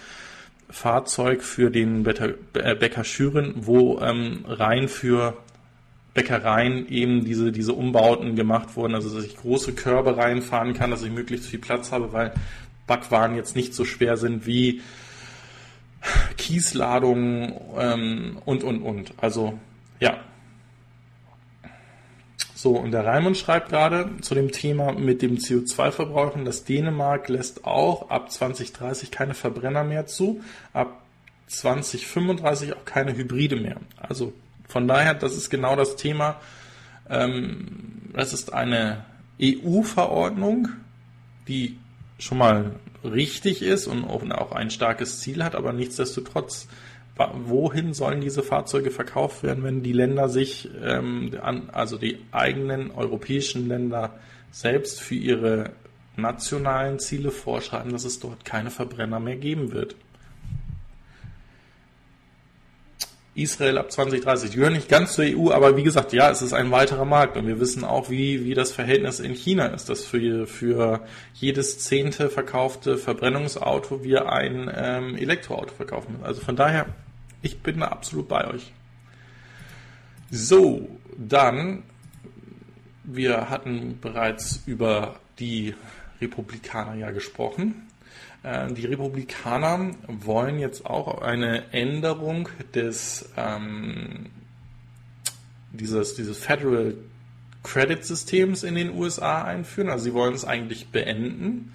Fahrzeug 0.69 1.43
für 1.43 1.69
den 1.69 2.03
Bäcker 2.03 3.03
Schüren, 3.03 3.53
wo 3.57 3.99
ähm, 3.99 4.45
rein 4.47 4.87
für 4.87 5.37
Bäckereien 6.13 6.87
eben 6.87 7.25
diese, 7.25 7.51
diese 7.51 7.73
Umbauten 7.73 8.35
gemacht 8.35 8.77
wurden, 8.77 8.95
also 8.95 9.13
dass 9.13 9.25
ich 9.25 9.35
große 9.35 9.73
Körbe 9.73 10.15
reinfahren 10.15 10.73
kann, 10.73 10.89
dass 10.89 11.03
ich 11.03 11.11
möglichst 11.11 11.47
viel 11.47 11.59
Platz 11.59 11.91
habe, 11.91 12.13
weil 12.13 12.33
Backwaren 12.87 13.35
jetzt 13.35 13.55
nicht 13.55 13.73
so 13.73 13.83
schwer 13.83 14.15
sind 14.15 14.47
wie 14.47 14.81
Kiesladungen 16.37 17.53
ähm, 17.77 18.37
und, 18.45 18.63
und, 18.63 18.81
und. 18.81 19.13
Also, 19.17 19.59
ja. 19.99 20.17
So, 22.53 22.71
und 22.71 22.91
der 22.91 23.05
Raimund 23.05 23.37
schreibt 23.37 23.69
gerade 23.69 24.09
zu 24.21 24.33
dem 24.33 24.51
Thema 24.51 24.93
mit 24.93 25.21
dem 25.21 25.37
CO2-Verbrauchen, 25.37 26.45
dass 26.45 26.63
Dänemark 26.63 27.29
lässt 27.29 27.65
auch 27.65 28.09
ab 28.09 28.31
2030 28.31 29.11
keine 29.11 29.33
Verbrenner 29.33 29.83
mehr 29.83 30.07
zu, 30.07 30.41
ab 30.73 31.01
2035 31.47 32.73
auch 32.73 32.85
keine 32.85 33.15
Hybride 33.15 33.57
mehr. 33.57 33.77
Also 33.97 34.33
von 34.67 34.87
daher, 34.87 35.13
das 35.13 35.35
ist 35.35 35.49
genau 35.49 35.75
das 35.75 35.95
Thema. 35.95 36.39
Ähm, 37.09 38.11
das 38.13 38.33
ist 38.33 38.53
eine 38.53 39.05
EU-Verordnung, 39.41 40.69
die 41.47 41.77
schon 42.17 42.37
mal 42.37 42.79
richtig 43.05 43.61
ist 43.61 43.87
und 43.87 44.03
auch 44.05 44.51
ein 44.51 44.69
starkes 44.69 45.19
Ziel 45.19 45.43
hat, 45.43 45.55
aber 45.55 45.73
nichtsdestotrotz, 45.73 46.67
wohin 47.45 47.93
sollen 47.93 48.21
diese 48.21 48.43
Fahrzeuge 48.43 48.91
verkauft 48.91 49.43
werden, 49.43 49.63
wenn 49.63 49.83
die 49.83 49.93
Länder 49.93 50.29
sich, 50.29 50.69
ähm, 50.83 51.31
also 51.71 51.97
die 51.97 52.19
eigenen 52.31 52.91
europäischen 52.91 53.67
Länder 53.67 54.19
selbst 54.51 55.01
für 55.01 55.15
ihre 55.15 55.71
nationalen 56.17 56.99
Ziele 56.99 57.31
vorschreiben, 57.31 57.91
dass 57.91 58.05
es 58.05 58.19
dort 58.19 58.45
keine 58.45 58.71
Verbrenner 58.71 59.19
mehr 59.19 59.37
geben 59.37 59.71
wird? 59.71 59.95
Israel 63.35 63.77
ab 63.77 63.91
2030. 63.91 64.51
Die 64.51 64.55
gehören 64.55 64.73
nicht 64.73 64.87
ganz 64.87 65.13
zur 65.13 65.25
EU, 65.25 65.51
aber 65.51 65.75
wie 65.75 65.83
gesagt, 65.83 66.13
ja, 66.13 66.31
es 66.31 66.41
ist 66.41 66.53
ein 66.53 66.71
weiterer 66.71 67.05
Markt 67.05 67.35
und 67.35 67.45
wir 67.45 67.59
wissen 67.59 67.83
auch, 67.83 68.09
wie, 68.09 68.45
wie 68.45 68.53
das 68.53 68.71
Verhältnis 68.71 69.19
in 69.19 69.33
China 69.33 69.67
ist, 69.67 69.89
dass 69.89 70.05
für, 70.05 70.47
für 70.47 71.01
jedes 71.33 71.79
zehnte 71.79 72.29
verkaufte 72.29 72.97
Verbrennungsauto 72.97 74.03
wir 74.03 74.31
ein 74.31 74.71
ähm, 74.73 75.17
Elektroauto 75.17 75.73
verkaufen. 75.75 76.15
Also 76.23 76.41
von 76.41 76.55
daher, 76.55 76.87
ich 77.41 77.59
bin 77.59 77.81
da 77.81 77.87
absolut 77.89 78.29
bei 78.29 78.47
euch. 78.47 78.71
So, 80.31 80.87
dann, 81.17 81.83
wir 83.03 83.49
hatten 83.49 83.99
bereits 83.99 84.63
über 84.65 85.19
die 85.39 85.75
Republikaner 86.21 86.95
ja 86.95 87.11
gesprochen. 87.11 87.87
Äh, 88.45 88.71
die 88.73 88.85
Republikaner 88.85 89.91
wollen 90.07 90.59
jetzt 90.59 90.85
auch 90.85 91.21
eine 91.21 91.73
Änderung 91.73 92.47
des 92.75 93.29
ähm, 93.35 94.27
dieses, 95.71 96.15
dieses 96.15 96.37
Federal 96.37 96.93
Credit 97.63 98.05
Systems 98.05 98.63
in 98.63 98.75
den 98.75 98.93
USA 98.95 99.43
einführen. 99.43 99.89
Also 99.89 100.05
sie 100.05 100.13
wollen 100.13 100.35
es 100.35 100.45
eigentlich 100.45 100.89
beenden. 100.89 101.73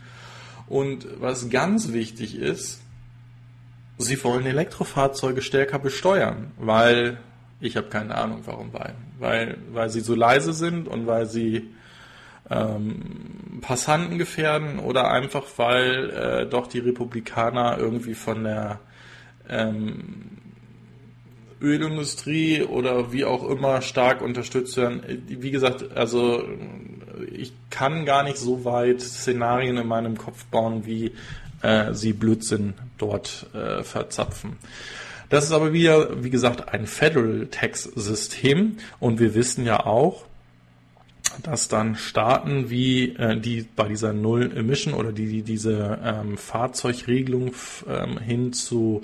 Und 0.69 1.07
was 1.21 1.51
ganz 1.51 1.93
wichtig 1.93 2.39
ist, 2.39 2.81
sie 3.99 4.23
wollen 4.23 4.47
Elektrofahrzeuge 4.47 5.43
stärker 5.43 5.81
besteuern, 5.81 6.53
weil 6.57 7.19
ich 7.61 7.77
habe 7.77 7.89
keine 7.89 8.15
Ahnung 8.15 8.43
warum, 8.47 8.73
weil, 9.19 9.59
weil, 9.73 9.91
sie 9.91 10.01
so 10.01 10.15
leise 10.15 10.53
sind 10.53 10.87
und 10.87 11.07
weil 11.07 11.27
sie 11.27 11.69
ähm, 12.49 13.03
Passanten 13.61 14.19
gefährden 14.19 14.79
oder 14.79 15.11
einfach 15.11 15.45
weil 15.57 16.11
äh, 16.11 16.47
doch 16.47 16.67
die 16.67 16.79
Republikaner 16.79 17.79
irgendwie 17.79 18.15
von 18.15 18.45
der 18.45 18.81
ähm, 19.49 20.39
Ölindustrie 21.61 22.63
oder 22.63 23.13
wie 23.13 23.25
auch 23.25 23.49
immer 23.49 23.83
stark 23.83 24.23
unterstützt 24.23 24.77
werden. 24.77 25.03
Wie 25.29 25.51
gesagt, 25.51 25.97
also 25.97 26.43
ich 27.33 27.53
kann 27.69 28.07
gar 28.07 28.23
nicht 28.23 28.39
so 28.39 28.65
weit 28.65 29.01
Szenarien 29.03 29.77
in 29.77 29.87
meinem 29.87 30.17
Kopf 30.17 30.45
bauen, 30.47 30.87
wie 30.87 31.13
äh, 31.63 31.93
sie 31.93 32.13
Blödsinn 32.13 32.75
dort 32.99 33.47
äh, 33.53 33.83
verzapfen. 33.83 34.57
Das 35.29 35.45
ist 35.45 35.53
aber 35.53 35.73
wieder, 35.73 36.25
wie 36.25 36.31
gesagt, 36.31 36.73
ein 36.73 36.87
Federal 36.87 37.47
Tax 37.51 37.85
System 37.85 38.79
und 38.99 39.21
wir 39.21 39.35
wissen 39.35 39.65
ja 39.65 39.87
auch, 39.87 40.25
dass 41.43 41.69
dann 41.69 41.97
Staaten 41.97 42.71
wie 42.71 43.17
äh, 43.17 43.39
die 43.39 43.67
bei 43.75 43.89
dieser 43.89 44.13
Null 44.13 44.57
Emission 44.57 44.95
oder 44.95 45.13
die, 45.13 45.27
die 45.27 45.43
diese 45.43 45.99
ähm, 46.05 46.37
Fahrzeugregelung 46.37 47.53
ähm, 47.89 48.19
hin 48.19 48.53
zu 48.53 49.03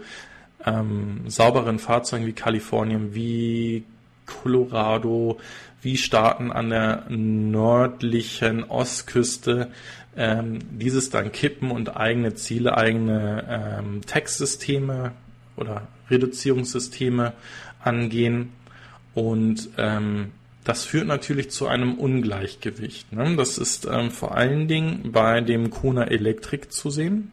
ähm, 0.65 1.23
sauberen 1.29 1.79
Fahrzeugen 1.79 2.27
wie 2.27 2.33
Kalifornien, 2.33 3.15
wie 3.15 3.85
Colorado, 4.27 5.39
wie 5.83 5.97
Staaten 5.97 6.51
an 6.51 6.71
der 6.71 7.05
nördlichen 7.09 8.65
Ostküste 8.65 9.71
ähm, 10.17 10.59
dieses 10.71 11.11
dann 11.11 11.31
kippen 11.31 11.71
und 11.71 11.97
eigene 11.97 12.35
Ziele, 12.35 12.77
eigene 12.77 13.79
ähm, 13.79 14.01
Textsysteme 14.03 15.13
oder 15.57 15.87
Reduzierungssysteme 16.11 17.35
angehen. 17.83 18.53
Und 19.15 19.69
ähm, 19.79 20.33
das 20.67 20.85
führt 20.85 21.07
natürlich 21.07 21.51
zu 21.51 21.69
einem 21.69 21.95
Ungleichgewicht. 21.95 23.13
Ne? 23.13 23.37
Das 23.37 23.57
ist 23.57 23.87
ähm, 23.87 24.11
vor 24.11 24.35
allen 24.35 24.67
Dingen 24.67 25.13
bei 25.13 25.41
dem 25.41 25.71
Kona 25.71 26.09
Electric 26.09 26.71
zu 26.71 26.91
sehen. 26.91 27.31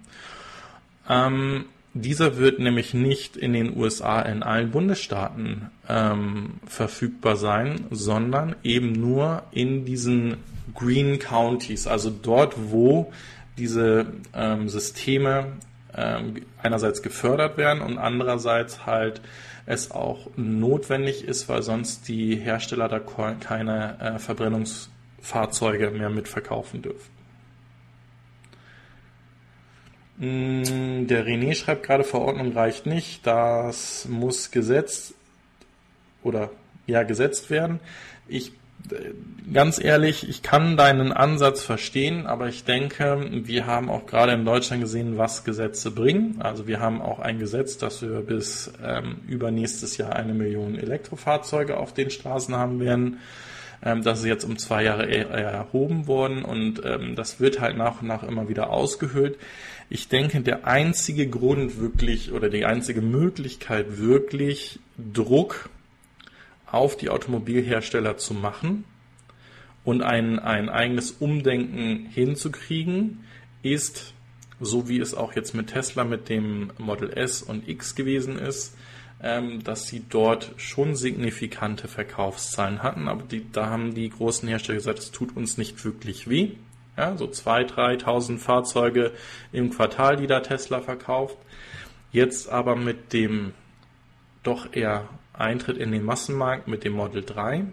Ähm, 1.10 1.66
dieser 1.96 2.38
wird 2.38 2.60
nämlich 2.60 2.94
nicht 2.94 3.36
in 3.36 3.54
den 3.54 3.76
USA 3.76 4.22
in 4.22 4.44
allen 4.44 4.70
Bundesstaaten 4.70 5.72
ähm, 5.90 6.60
verfügbar 6.68 7.36
sein, 7.36 7.86
sondern 7.90 8.56
eben 8.64 8.92
nur 8.92 9.42
in 9.52 9.84
diesen 9.84 10.38
Green 10.76 11.18
Counties, 11.18 11.88
also 11.88 12.12
dort, 12.12 12.54
wo 12.70 13.12
diese 13.58 14.06
ähm, 14.36 14.70
Systeme 14.70 15.54
ähm, 15.96 16.36
einerseits 16.62 17.02
gefördert 17.02 17.58
werden 17.58 17.82
und 17.82 17.98
andererseits 17.98 18.86
halt 18.86 19.22
es 19.66 19.92
auch 19.92 20.28
notwendig 20.36 21.24
ist, 21.24 21.48
weil 21.50 21.64
sonst 21.64 22.08
die 22.08 22.36
Hersteller 22.36 22.90
da 22.90 23.00
keine 23.00 24.00
äh, 24.00 24.20
Verbrennungsfahrzeuge 24.20 25.92
mehr 25.92 26.10
mitverkaufen 26.10 26.82
dürfen. 26.82 27.12
Mm, 30.18 31.08
der 31.08 31.26
René 31.26 31.56
schreibt 31.56 31.84
gerade, 31.84 32.04
Verordnung 32.04 32.52
reicht 32.52 32.86
nicht, 32.86 33.26
das 33.26 34.06
muss 34.10 34.52
gesetzt 34.52 35.16
oder 36.24 36.52
ja 36.86 37.04
gesetzt 37.04 37.50
werden. 37.50 37.80
Ich 38.28 38.52
ganz 39.52 39.84
ehrlich, 39.84 40.28
ich 40.28 40.42
kann 40.42 40.78
deinen 40.78 41.12
Ansatz 41.12 41.64
verstehen, 41.64 42.26
aber 42.26 42.48
ich 42.48 42.64
denke, 42.64 43.30
wir 43.46 43.66
haben 43.66 43.90
auch 43.90 44.06
gerade 44.06 44.34
in 44.34 44.46
Deutschland 44.46 44.82
gesehen, 44.82 45.18
was 45.18 45.44
Gesetze 45.44 45.92
bringen. 45.92 46.42
Also 46.42 46.68
wir 46.68 46.80
haben 46.80 47.02
auch 47.02 47.20
ein 47.20 47.40
Gesetz, 47.40 47.78
dass 47.78 48.02
wir 48.02 48.22
bis 48.22 48.72
ähm, 48.84 49.18
übernächstes 49.28 49.98
Jahr 49.98 50.16
eine 50.16 50.34
Million 50.34 50.76
Elektrofahrzeuge 50.76 51.78
auf 51.78 51.94
den 51.94 52.10
Straßen 52.10 52.56
haben 52.56 52.80
werden. 52.80 53.20
Ähm, 53.84 54.04
das 54.04 54.20
ist 54.20 54.26
jetzt 54.26 54.46
um 54.46 54.58
zwei 54.58 54.84
Jahre 54.84 55.08
erhoben 55.10 56.08
worden 56.08 56.44
und 56.44 56.82
ähm, 56.86 57.16
das 57.16 57.40
wird 57.40 57.60
halt 57.60 57.78
nach 57.78 58.02
und 58.02 58.08
nach 58.08 58.24
immer 58.24 58.50
wieder 58.50 58.70
ausgehöhlt. 58.70 59.38
Ich 59.90 60.08
denke, 60.08 60.42
der 60.42 60.66
einzige 60.66 61.28
Grund 61.28 61.80
wirklich 61.80 62.32
oder 62.32 62.50
die 62.50 62.66
einzige 62.66 63.02
Möglichkeit 63.02 63.98
wirklich 64.00 64.80
Druck 65.14 65.70
auf 66.74 66.98
die 66.98 67.10
Automobilhersteller 67.10 68.18
zu 68.18 68.34
machen 68.34 68.84
und 69.84 70.02
ein, 70.02 70.40
ein 70.40 70.70
eigenes 70.70 71.12
Umdenken 71.12 72.08
hinzukriegen, 72.08 73.24
ist, 73.62 74.14
so 74.60 74.90
wie 74.90 75.00
es 75.00 75.14
auch 75.14 75.34
jetzt 75.34 75.54
mit 75.54 75.68
Tesla 75.68 76.04
mit 76.04 76.30
dem 76.30 76.72
Model 76.78 77.12
S 77.12 77.44
und 77.44 77.68
X 77.68 77.96
gewesen 77.96 78.40
ist, 78.40 78.76
ähm, 79.22 79.64
dass 79.64 79.88
sie 79.88 80.04
dort 80.10 80.52
schon 80.58 80.96
signifikante 80.96 81.88
Verkaufszahlen 81.88 82.82
hatten, 82.82 83.08
aber 83.08 83.24
die, 83.24 83.46
da 83.52 83.68
haben 83.68 83.94
die 83.94 84.10
großen 84.10 84.50
Hersteller 84.50 84.78
gesagt, 84.78 85.00
es 85.00 85.12
tut 85.12 85.38
uns 85.38 85.58
nicht 85.58 85.84
wirklich 85.86 86.28
weh. 86.28 86.54
Ja, 86.98 87.18
so 87.18 87.26
2.000, 87.26 88.02
3.000 88.04 88.38
Fahrzeuge 88.38 89.12
im 89.52 89.70
Quartal, 89.72 90.18
die 90.18 90.28
da 90.28 90.42
Tesla 90.42 90.82
verkauft. 90.82 91.38
Jetzt 92.12 92.50
aber 92.50 92.76
mit 92.76 93.14
dem 93.14 93.54
doch 94.44 94.74
eher 94.74 95.08
Eintritt 95.34 95.78
in 95.78 95.92
den 95.92 96.04
Massenmarkt 96.04 96.68
mit 96.68 96.84
dem 96.84 96.94
Model 96.94 97.24
3, 97.24 97.66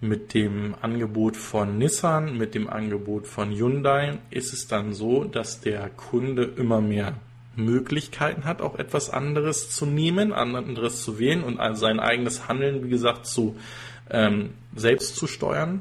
mit 0.00 0.34
dem 0.34 0.74
Angebot 0.80 1.36
von 1.36 1.78
Nissan, 1.78 2.36
mit 2.36 2.54
dem 2.54 2.68
Angebot 2.68 3.26
von 3.26 3.50
Hyundai 3.50 4.18
ist 4.30 4.52
es 4.52 4.66
dann 4.66 4.92
so, 4.92 5.24
dass 5.24 5.60
der 5.60 5.88
Kunde 5.88 6.44
immer 6.44 6.80
mehr 6.80 7.14
Möglichkeiten 7.56 8.44
hat, 8.44 8.60
auch 8.60 8.78
etwas 8.78 9.10
anderes 9.10 9.70
zu 9.70 9.86
nehmen, 9.86 10.32
anderes 10.32 11.02
zu 11.02 11.18
wählen 11.18 11.42
und 11.42 11.58
sein 11.76 12.00
eigenes 12.00 12.48
Handeln, 12.48 12.84
wie 12.84 12.90
gesagt, 12.90 13.26
zu 13.26 13.56
ähm, 14.10 14.50
selbst 14.74 15.16
zu 15.16 15.26
steuern. 15.26 15.80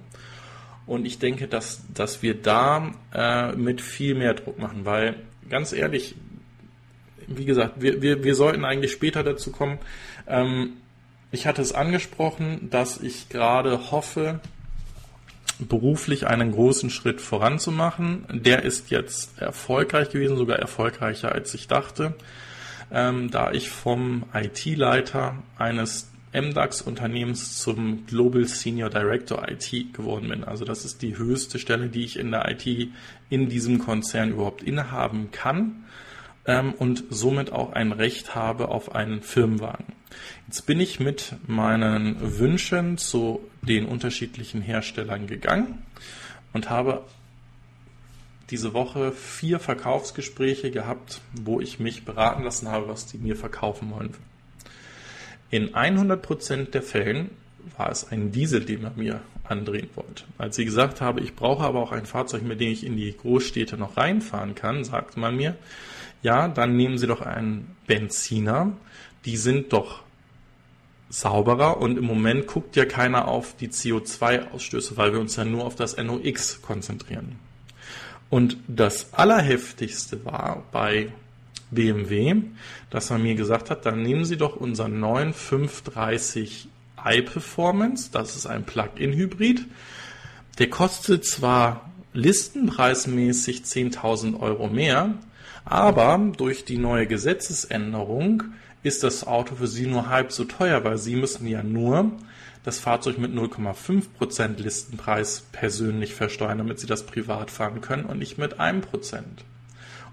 Und 0.85 1.05
ich 1.05 1.19
denke, 1.19 1.47
dass, 1.47 1.81
dass 1.93 2.21
wir 2.21 2.35
da 2.35 2.91
äh, 3.13 3.53
mit 3.53 3.81
viel 3.81 4.15
mehr 4.15 4.33
Druck 4.33 4.59
machen, 4.59 4.85
weil 4.85 5.15
ganz 5.49 5.73
ehrlich, 5.73 6.15
wie 7.27 7.45
gesagt, 7.45 7.81
wir, 7.81 8.01
wir, 8.01 8.23
wir 8.23 8.35
sollten 8.35 8.65
eigentlich 8.65 8.91
später 8.91 9.23
dazu 9.23 9.51
kommen. 9.51 9.79
Ähm, 10.27 10.73
ich 11.33 11.47
hatte 11.47 11.63
es 11.63 11.73
angesprochen, 11.73 12.69
dass 12.69 13.01
ich 13.01 13.27
gerade 13.27 13.91
hoffe, 13.91 14.39
beruflich 15.57 16.27
einen 16.27 16.51
großen 16.51 16.91
Schritt 16.91 17.21
voranzumachen. 17.21 18.25
Der 18.29 18.61
ist 18.61 18.91
jetzt 18.91 19.41
erfolgreich 19.41 20.11
gewesen, 20.11 20.37
sogar 20.37 20.59
erfolgreicher 20.59 21.31
als 21.31 21.53
ich 21.55 21.67
dachte, 21.67 22.13
ähm, 22.91 23.31
da 23.31 23.51
ich 23.51 23.69
vom 23.69 24.25
IT-Leiter 24.31 25.41
eines 25.57 26.11
MDAX-Unternehmens 26.33 27.59
zum 27.59 28.05
Global 28.05 28.45
Senior 28.45 28.91
Director 28.91 29.47
IT 29.49 29.93
geworden 29.93 30.29
bin. 30.29 30.43
Also 30.43 30.65
das 30.65 30.85
ist 30.85 31.01
die 31.01 31.17
höchste 31.17 31.57
Stelle, 31.57 31.89
die 31.89 32.05
ich 32.05 32.17
in 32.19 32.29
der 32.29 32.47
IT 32.51 32.91
in 33.29 33.49
diesem 33.49 33.79
Konzern 33.79 34.29
überhaupt 34.29 34.61
innehaben 34.61 35.31
kann 35.31 35.82
ähm, 36.45 36.73
und 36.73 37.03
somit 37.09 37.51
auch 37.51 37.73
ein 37.73 37.91
Recht 37.91 38.35
habe 38.35 38.69
auf 38.69 38.95
einen 38.95 39.21
Firmenwagen. 39.21 39.85
Jetzt 40.47 40.65
bin 40.65 40.79
ich 40.79 40.99
mit 40.99 41.35
meinen 41.47 42.39
Wünschen 42.39 42.97
zu 42.97 43.41
den 43.61 43.85
unterschiedlichen 43.85 44.61
Herstellern 44.61 45.27
gegangen 45.27 45.83
und 46.53 46.69
habe 46.69 47.03
diese 48.49 48.73
Woche 48.73 49.11
vier 49.11 49.59
Verkaufsgespräche 49.59 50.69
gehabt, 50.69 51.21
wo 51.33 51.59
ich 51.59 51.79
mich 51.79 52.05
beraten 52.05 52.43
lassen 52.43 52.67
habe, 52.67 52.87
was 52.87 53.05
die 53.05 53.17
mir 53.17 53.35
verkaufen 53.35 53.89
wollen. 53.91 54.13
In 55.49 55.73
100% 55.73 56.71
der 56.71 56.83
Fällen 56.83 57.31
war 57.77 57.89
es 57.89 58.11
ein 58.11 58.31
Diesel, 58.31 58.65
den 58.65 58.81
man 58.83 58.93
mir 58.95 59.21
andrehen 59.43 59.89
wollte. 59.95 60.23
Als 60.37 60.55
sie 60.55 60.65
gesagt 60.65 61.01
habe, 61.01 61.21
ich 61.21 61.35
brauche 61.35 61.63
aber 61.63 61.81
auch 61.81 61.91
ein 61.91 62.05
Fahrzeug, 62.05 62.43
mit 62.43 62.59
dem 62.59 62.71
ich 62.71 62.85
in 62.85 62.97
die 62.97 63.15
Großstädte 63.15 63.77
noch 63.77 63.97
reinfahren 63.97 64.55
kann, 64.55 64.83
sagte 64.83 65.19
man 65.19 65.35
mir, 65.35 65.55
ja, 66.23 66.47
dann 66.47 66.75
nehmen 66.75 66.97
Sie 66.97 67.07
doch 67.07 67.21
einen 67.21 67.75
Benziner. 67.85 68.71
Die 69.25 69.37
sind 69.37 69.71
doch 69.73 70.01
sauberer 71.09 71.77
und 71.77 71.97
im 71.97 72.05
Moment 72.05 72.47
guckt 72.47 72.75
ja 72.75 72.85
keiner 72.85 73.27
auf 73.27 73.55
die 73.55 73.67
CO2-Ausstöße, 73.67 74.97
weil 74.97 75.13
wir 75.13 75.19
uns 75.19 75.35
ja 75.35 75.45
nur 75.45 75.65
auf 75.65 75.75
das 75.75 75.97
NOx 75.97 76.61
konzentrieren. 76.63 77.37
Und 78.29 78.57
das 78.67 79.13
Allerheftigste 79.13 80.25
war 80.25 80.63
bei 80.71 81.09
BMW, 81.69 82.35
dass 82.89 83.11
man 83.11 83.21
mir 83.21 83.35
gesagt 83.35 83.69
hat, 83.69 83.85
dann 83.85 84.01
nehmen 84.01 84.25
Sie 84.25 84.37
doch 84.37 84.55
unseren 84.55 84.99
neuen 84.99 85.33
530 85.33 86.67
iPerformance, 87.05 88.09
das 88.11 88.35
ist 88.35 88.47
ein 88.47 88.63
Plug-in-Hybrid. 88.63 89.65
Der 90.57 90.69
kostet 90.69 91.25
zwar 91.25 91.91
listenpreismäßig 92.13 93.61
10.000 93.61 94.39
Euro 94.39 94.67
mehr, 94.67 95.15
aber 95.65 96.19
durch 96.37 96.65
die 96.65 96.77
neue 96.77 97.07
Gesetzesänderung 97.07 98.43
ist 98.83 99.03
das 99.03 99.25
Auto 99.25 99.55
für 99.55 99.67
Sie 99.67 99.87
nur 99.87 100.09
halb 100.09 100.31
so 100.31 100.43
teuer, 100.43 100.83
weil 100.83 100.97
Sie 100.97 101.15
müssen 101.15 101.47
ja 101.47 101.63
nur 101.63 102.11
das 102.63 102.79
Fahrzeug 102.79 103.17
mit 103.17 103.33
0,5% 103.33 104.61
Listenpreis 104.61 105.47
persönlich 105.51 106.13
versteuern, 106.13 106.57
damit 106.57 106.79
Sie 106.79 106.87
das 106.87 107.05
privat 107.05 107.51
fahren 107.51 107.81
können 107.81 108.05
und 108.05 108.19
nicht 108.19 108.37
mit 108.37 108.59
1%. 108.59 108.83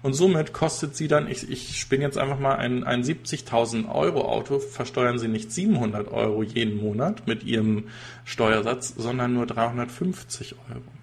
Und 0.03 0.13
somit 0.13 0.51
kostet 0.51 0.95
Sie 0.95 1.07
dann, 1.07 1.29
ich, 1.29 1.49
ich 1.49 1.79
spinne 1.79 2.03
jetzt 2.03 2.17
einfach 2.17 2.39
mal 2.39 2.55
ein, 2.55 2.83
ein 2.83 3.03
70.000 3.03 3.93
Euro 3.93 4.21
Auto, 4.27 4.59
versteuern 4.59 5.19
Sie 5.19 5.27
nicht 5.27 5.51
700 5.51 6.07
Euro 6.11 6.43
jeden 6.43 6.77
Monat 6.81 7.27
mit 7.27 7.43
Ihrem 7.43 7.85
Steuersatz, 8.25 8.93
sondern 8.97 9.33
nur 9.33 9.45
350 9.45 10.55
Euro. 10.69 11.00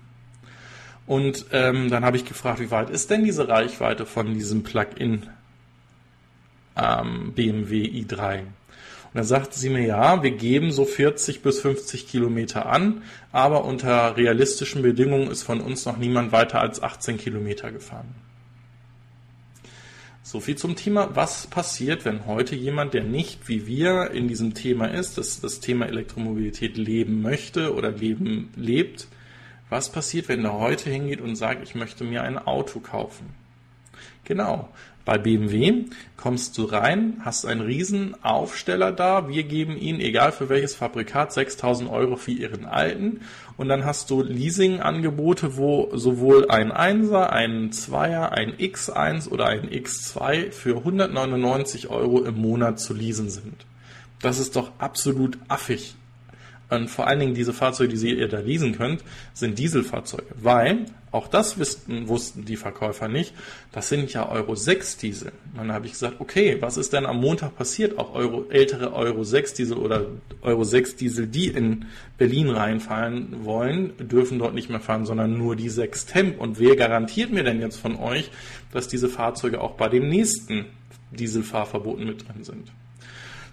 Und 1.09 1.47
ähm, 1.53 1.89
dann 1.89 2.05
habe 2.05 2.19
ich 2.19 2.27
gefragt, 2.27 2.61
wie 2.61 2.71
weit 2.71 2.91
ist 2.91 3.09
denn 3.09 3.25
diese 3.25 3.49
Reichweite 3.49 4.05
von 4.05 4.35
diesem 4.35 4.63
Plug-in 4.63 5.23
ähm, 6.77 7.33
BMW 7.35 7.87
i3? 7.87 8.41
Und 8.41 9.15
dann 9.15 9.25
sagte 9.25 9.59
sie 9.59 9.71
mir, 9.71 9.87
ja, 9.87 10.23
wir 10.23 10.33
geben 10.33 10.71
so 10.71 10.85
40 10.85 11.41
bis 11.41 11.61
50 11.61 12.09
Kilometer 12.09 12.67
an, 12.67 13.01
aber 13.33 13.65
unter 13.65 14.19
realistischen 14.19 14.83
Bedingungen 14.83 15.31
ist 15.31 15.45
von 15.45 15.63
uns 15.63 15.87
noch 15.87 15.97
niemand 15.97 16.31
weiter 16.31 16.61
als 16.61 16.83
18 16.83 17.17
Kilometer 17.17 17.73
gefahren. 17.73 18.15
So 20.23 20.41
viel 20.41 20.57
zum 20.57 20.77
Thema, 20.77 21.17
was 21.17 21.47
passiert, 21.47 22.05
wenn 22.05 22.27
heute 22.27 22.55
jemand, 22.55 22.93
der 22.93 23.05
nicht 23.05 23.49
wie 23.49 23.67
wir 23.67 24.11
in 24.11 24.29
diesem 24.29 24.53
Thema 24.53 24.89
ist, 24.89 25.17
das, 25.17 25.41
das 25.41 25.61
Thema 25.61 25.87
Elektromobilität 25.87 26.77
leben 26.77 27.23
möchte 27.23 27.73
oder 27.73 27.93
leben 27.93 28.51
lebt, 28.57 29.09
was 29.71 29.91
passiert, 29.91 30.29
wenn 30.29 30.43
der 30.43 30.55
heute 30.55 30.91
hingeht 30.91 31.21
und 31.21 31.37
sagt, 31.37 31.62
ich 31.62 31.75
möchte 31.75 32.05
mir 32.05 32.23
ein 32.23 32.39
Auto 32.39 32.81
kaufen? 32.81 33.35
Genau. 34.25 34.69
Bei 35.09 35.16
BMW 35.16 35.85
kommst 36.19 36.59
du 36.59 36.64
rein, 36.64 37.23
hast 37.25 37.47
einen 37.47 37.62
riesen 37.62 38.14
Aufsteller 38.23 38.93
da. 38.93 39.27
Wir 39.27 39.45
geben 39.45 39.79
ihnen, 39.79 40.01
egal 40.01 40.33
für 40.33 40.51
welches 40.51 40.75
Fabrikat, 40.75 41.33
6000 41.33 41.89
Euro 41.89 42.16
für 42.16 42.33
ihren 42.33 42.66
alten. 42.66 43.23
Und 43.57 43.71
dann 43.71 43.87
hast 43.87 44.11
du 44.11 44.23
Leasing-Angebote, 44.23 45.57
wo 45.57 45.89
sowohl 45.97 46.51
ein 46.51 46.71
1er, 46.71 47.31
ein 47.31 47.71
2er, 47.71 48.29
ein 48.29 48.53
X1 48.53 49.31
oder 49.31 49.47
ein 49.47 49.71
X2 49.71 50.51
für 50.51 50.77
199 50.77 51.89
Euro 51.89 52.23
im 52.25 52.39
Monat 52.39 52.79
zu 52.79 52.93
leasen 52.93 53.31
sind. 53.31 53.64
Das 54.21 54.39
ist 54.39 54.57
doch 54.57 54.73
absolut 54.79 55.39
affig. 55.49 55.97
Und 56.71 56.89
vor 56.89 57.07
allen 57.07 57.21
Dingen 57.21 57.35
diese 57.35 57.55
Fahrzeuge, 57.55 57.95
die 57.95 58.14
ihr 58.14 58.29
da 58.29 58.41
leasen 58.41 58.77
könnt, 58.77 59.03
sind 59.33 59.59
Dieselfahrzeuge. 59.59 60.27
Weil, 60.37 60.85
auch 61.11 61.27
das 61.27 61.59
wussten, 61.59 62.09
wussten 62.09 62.45
die 62.45 62.57
Verkäufer 62.57 63.09
nicht, 63.09 63.33
das 63.73 63.89
sind 63.89 64.12
ja 64.12 64.29
Euro 64.29 64.55
6 64.55 64.99
Diesel. 64.99 65.33
Und 65.53 65.59
dann 65.59 65.73
habe 65.73 65.87
ich 65.87 65.93
gesagt, 65.93 66.16
okay, 66.19 66.59
was 66.61 66.77
ist 66.77 66.93
denn 66.93 67.07
am 67.07 67.21
Montag 67.21 67.57
passiert? 67.57 67.97
Auch 67.97 68.14
Euro, 68.14 68.45
ältere 68.51 68.93
Euro 68.93 69.25
6 69.25 69.55
Diesel 69.55 69.79
oder 69.79 70.07
Euro 70.43 70.62
6 70.62 70.97
Diesel, 70.97 71.27
die 71.27 71.49
in 71.49 71.87
Berlin 72.19 72.51
reinfahren 72.51 73.45
wollen, 73.45 73.95
dürfen 73.99 74.39
dort 74.39 74.55
nicht 74.55 74.69
mehr 74.69 74.81
fahren, 74.81 75.07
sondern 75.07 75.39
nur 75.39 75.57
die 75.57 75.71
6 75.71 76.05
Temp. 76.05 76.39
Und 76.39 76.59
wer 76.59 76.77
garantiert 76.77 77.33
mir 77.33 77.45
denn 77.45 77.61
jetzt 77.61 77.79
von 77.79 77.97
euch, 77.97 78.31
dass 78.73 78.89
diese 78.89 79.09
Fahrzeuge 79.09 79.62
auch 79.62 79.73
bei 79.73 79.89
dem 79.89 80.11
nächsten 80.11 80.66
Dieselfahrverboten 81.12 82.05
mit 82.05 82.29
drin 82.29 82.45
sind? 82.45 82.71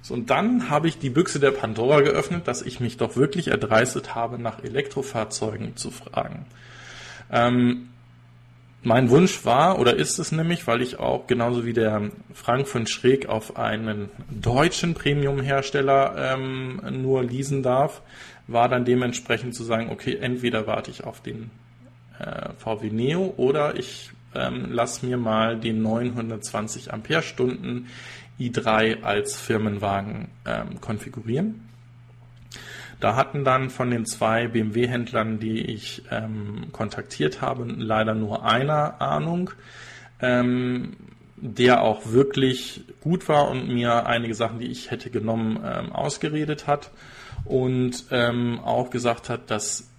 So, 0.06 0.14
und 0.14 0.30
dann 0.30 0.70
habe 0.70 0.88
ich 0.88 0.99
die 0.99 1.10
Büchse 1.10 1.39
der 1.39 1.49
Pandora 1.49 2.01
geöffnet, 2.01 2.47
dass 2.47 2.62
ich 2.62 2.80
mich 2.80 2.97
doch 2.97 3.16
wirklich 3.16 3.47
erdreistet 3.47 4.14
habe, 4.14 4.38
nach 4.38 4.64
Elektrofahrzeugen 4.64 5.78
zu 5.78 5.89
fragen. 5.89 6.45
Ähm, 7.32 7.89
mein 8.84 9.10
Wunsch 9.10 9.45
war 9.45 9.80
oder 9.80 9.95
ist 9.95 10.20
es 10.20 10.32
nämlich, 10.32 10.68
weil 10.68 10.84
ich 10.84 10.99
auch 10.99 11.26
genauso 11.26 11.66
wie 11.66 11.74
der 11.74 12.12
Frank 12.36 12.68
von 12.68 12.86
Schräg 12.86 13.30
auf 13.30 13.58
einen 13.58 14.12
deutschen 14.30 14.93
Premium-Hersteller 14.93 16.36
ähm, 16.36 16.82
nur 17.01 17.24
leasen 17.24 17.64
darf, 17.64 18.03
war 18.45 18.70
dann 18.70 18.86
dementsprechend 18.86 19.56
zu 19.56 19.64
sagen, 19.64 19.89
okay, 19.89 20.20
entweder 20.22 20.68
warte 20.68 20.91
ich 20.91 21.03
auf 21.03 21.20
den 21.22 21.49
äh, 22.20 22.49
VW 22.60 22.91
Neo 22.91 23.34
oder 23.38 23.76
ich 23.76 24.12
ähm, 24.36 24.72
lasse 24.72 25.03
mir 25.03 25.18
mal 25.18 25.58
den 25.58 25.82
920 25.82 26.93
Ampere-Stunden 26.93 27.88
i3 28.39 29.03
als 29.03 29.39
Firmenwagen 29.39 30.29
ähm, 30.45 30.81
konfigurieren. 30.81 31.61
Da 32.99 33.15
hatten 33.15 33.43
dann 33.43 33.69
von 33.69 33.91
den 33.91 34.05
zwei 34.05 34.47
BMW-Händlern, 34.47 35.39
die 35.39 35.61
ich 35.61 36.03
ähm, 36.11 36.67
kontaktiert 36.71 37.41
habe, 37.41 37.65
leider 37.65 38.13
nur 38.13 38.45
einer 38.45 39.01
Ahnung, 39.01 39.51
ähm, 40.21 40.95
der 41.36 41.81
auch 41.81 42.11
wirklich 42.11 42.86
gut 43.01 43.27
war 43.27 43.49
und 43.49 43.67
mir 43.67 44.05
einige 44.05 44.33
Sachen, 44.33 44.59
die 44.59 44.71
ich 44.71 44.91
hätte 44.91 45.09
genommen, 45.09 45.59
ähm, 45.65 45.91
ausgeredet 45.91 46.67
hat 46.67 46.91
und 47.43 48.05
ähm, 48.11 48.59
auch 48.59 48.89
gesagt 48.89 49.29
hat, 49.29 49.51
dass 49.51 49.91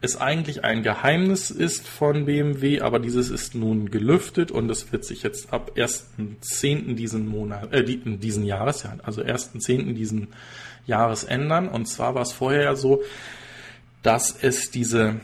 es 0.00 0.16
eigentlich 0.16 0.64
ein 0.64 0.82
Geheimnis 0.82 1.50
ist 1.50 1.88
von 1.88 2.26
BMW, 2.26 2.80
aber 2.80 3.00
dieses 3.00 3.30
ist 3.30 3.54
nun 3.54 3.90
gelüftet 3.90 4.52
und 4.52 4.70
es 4.70 4.92
wird 4.92 5.04
sich 5.04 5.24
jetzt 5.24 5.52
ab 5.52 5.72
1.10. 5.74 6.94
diesen 6.94 7.26
Monat, 7.26 7.72
äh, 7.72 7.84
diesen 7.84 8.44
Jahres, 8.44 8.84
ja, 8.84 8.96
also 9.02 9.22
1.10. 9.22 9.94
diesen 9.94 10.28
Jahres 10.86 11.24
ändern. 11.24 11.68
Und 11.68 11.86
zwar 11.86 12.14
war 12.14 12.22
es 12.22 12.32
vorher 12.32 12.62
ja 12.62 12.76
so, 12.76 13.02
dass 14.02 14.36
es 14.40 14.70
diese 14.70 15.20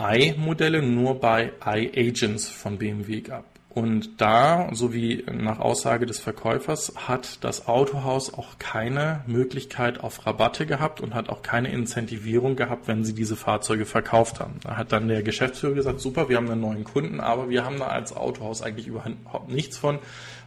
i-Modelle 0.00 0.82
nur 0.82 1.20
bei 1.20 1.52
i-Agents 1.64 2.48
von 2.48 2.78
BMW 2.78 3.20
gab. 3.20 3.44
Und 3.76 4.22
da, 4.22 4.70
so 4.72 4.94
wie 4.94 5.22
nach 5.30 5.58
Aussage 5.58 6.06
des 6.06 6.18
Verkäufers, 6.18 6.94
hat 6.96 7.44
das 7.44 7.68
Autohaus 7.68 8.32
auch 8.32 8.58
keine 8.58 9.22
Möglichkeit 9.26 10.00
auf 10.00 10.24
Rabatte 10.24 10.64
gehabt 10.64 11.02
und 11.02 11.14
hat 11.14 11.28
auch 11.28 11.42
keine 11.42 11.70
Incentivierung 11.70 12.56
gehabt, 12.56 12.88
wenn 12.88 13.04
sie 13.04 13.12
diese 13.12 13.36
Fahrzeuge 13.36 13.84
verkauft 13.84 14.40
haben. 14.40 14.60
Da 14.62 14.78
hat 14.78 14.92
dann 14.92 15.08
der 15.08 15.22
Geschäftsführer 15.22 15.74
gesagt, 15.74 16.00
super, 16.00 16.30
wir 16.30 16.38
haben 16.38 16.50
einen 16.50 16.62
neuen 16.62 16.84
Kunden, 16.84 17.20
aber 17.20 17.50
wir 17.50 17.66
haben 17.66 17.78
da 17.78 17.88
als 17.88 18.16
Autohaus 18.16 18.62
eigentlich 18.62 18.86
überhaupt 18.86 19.50
nichts 19.50 19.76
von, 19.76 19.98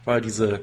weil 0.04 0.20
diese 0.22 0.62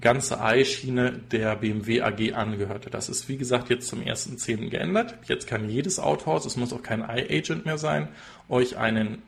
ganze 0.00 0.40
Eischiene 0.40 1.12
der 1.12 1.56
BMW 1.56 2.00
AG 2.00 2.32
angehörte. 2.32 2.88
Das 2.88 3.10
ist, 3.10 3.28
wie 3.28 3.36
gesagt, 3.36 3.68
jetzt 3.68 3.88
zum 3.88 4.00
1.10. 4.00 4.70
geändert. 4.70 5.16
Jetzt 5.26 5.48
kann 5.48 5.68
jedes 5.68 5.98
Autohaus, 5.98 6.46
es 6.46 6.56
muss 6.56 6.72
auch 6.72 6.82
kein 6.82 7.00
i-Agent 7.00 7.66
mehr 7.66 7.76
sein, 7.76 8.08
euch 8.48 8.78
einen 8.78 9.20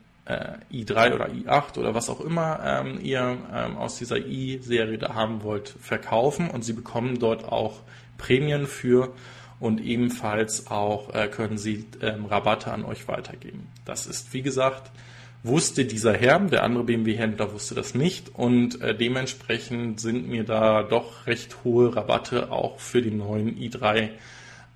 i3 0.71 1.15
oder 1.15 1.27
i8 1.27 1.77
oder 1.77 1.95
was 1.95 2.09
auch 2.09 2.21
immer 2.21 2.59
ähm, 2.63 2.99
ihr 3.01 3.37
ähm, 3.53 3.77
aus 3.77 3.97
dieser 3.97 4.17
i-Serie 4.17 4.97
da 4.97 5.15
haben 5.15 5.43
wollt, 5.43 5.69
verkaufen 5.81 6.49
und 6.49 6.63
sie 6.63 6.73
bekommen 6.73 7.19
dort 7.19 7.45
auch 7.45 7.81
Prämien 8.17 8.67
für 8.67 9.13
und 9.59 9.81
ebenfalls 9.81 10.67
auch 10.67 11.13
äh, 11.13 11.27
können 11.27 11.57
sie 11.57 11.85
ähm, 12.01 12.25
Rabatte 12.25 12.71
an 12.71 12.85
euch 12.85 13.07
weitergeben. 13.07 13.67
Das 13.85 14.07
ist, 14.07 14.33
wie 14.33 14.41
gesagt, 14.41 14.91
wusste 15.43 15.85
dieser 15.85 16.13
Herr, 16.13 16.39
der 16.39 16.63
andere 16.63 16.83
BMW-Händler 16.83 17.51
wusste 17.53 17.75
das 17.75 17.95
nicht 17.95 18.35
und 18.35 18.81
äh, 18.81 18.95
dementsprechend 18.95 19.99
sind 19.99 20.27
mir 20.27 20.43
da 20.43 20.83
doch 20.83 21.27
recht 21.27 21.57
hohe 21.63 21.95
Rabatte 21.95 22.51
auch 22.51 22.79
für 22.79 23.01
den 23.01 23.17
neuen 23.17 23.57
i3 23.57 24.09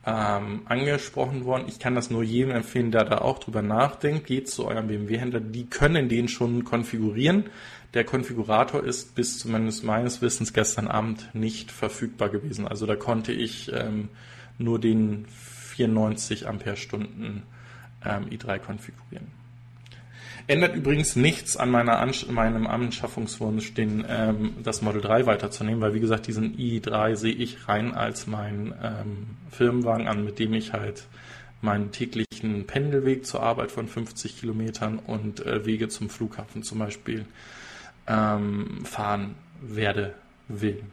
ähm, 0.05 0.61
angesprochen 0.65 1.45
worden. 1.45 1.65
Ich 1.67 1.79
kann 1.79 1.95
das 1.95 2.09
nur 2.09 2.23
jedem 2.23 2.51
empfehlen, 2.51 2.91
der 2.91 3.05
da 3.05 3.19
auch 3.19 3.39
drüber 3.39 3.61
nachdenkt. 3.61 4.27
Geht 4.27 4.49
zu 4.49 4.65
eurem 4.65 4.87
BMW-Händler, 4.87 5.39
die 5.39 5.65
können 5.65 6.09
den 6.09 6.27
schon 6.27 6.63
konfigurieren. 6.63 7.45
Der 7.93 8.03
Konfigurator 8.03 8.83
ist 8.83 9.15
bis 9.15 9.39
zumindest 9.39 9.83
meines 9.83 10.21
Wissens 10.21 10.51
gestern 10.51 10.87
Abend 10.87 11.29
nicht 11.33 11.71
verfügbar 11.71 12.29
gewesen. 12.29 12.67
Also 12.67 12.85
da 12.85 12.95
konnte 12.95 13.31
ich 13.31 13.71
ähm, 13.71 14.09
nur 14.57 14.79
den 14.79 15.25
94 15.75 16.47
Ampere-Stunden 16.47 17.43
ähm, 18.03 18.25
i3 18.29 18.59
konfigurieren. 18.59 19.42
Ändert 20.45 20.75
übrigens 20.75 21.15
nichts 21.15 21.55
an 21.55 21.69
meiner 21.69 21.99
Ansch 21.99 22.27
meinem 22.27 22.67
Anschaffungswunsch, 22.67 23.73
den, 23.73 24.05
ähm, 24.07 24.55
das 24.61 24.81
Model 24.81 25.01
3 25.01 25.25
weiterzunehmen, 25.25 25.79
weil 25.81 25.93
wie 25.93 26.01
gesagt, 26.01 26.27
diesen 26.27 26.57
i3 26.57 27.15
sehe 27.15 27.33
ich 27.33 27.67
rein 27.69 27.93
als 27.93 28.27
meinen 28.27 28.73
ähm, 28.83 29.27
Firmenwagen 29.51 30.07
an, 30.07 30.25
mit 30.25 30.39
dem 30.39 30.53
ich 30.53 30.73
halt 30.73 31.05
meinen 31.61 31.91
täglichen 31.91 32.67
Pendelweg 32.67 33.25
zur 33.25 33.41
Arbeit 33.41 33.71
von 33.71 33.87
50 33.87 34.37
Kilometern 34.39 34.99
und 34.99 35.45
äh, 35.45 35.65
Wege 35.65 35.87
zum 35.87 36.09
Flughafen 36.09 36.61
zum 36.61 36.79
Beispiel 36.79 37.25
ähm, 38.07 38.83
fahren 38.83 39.35
werde, 39.61 40.13
will. 40.49 40.83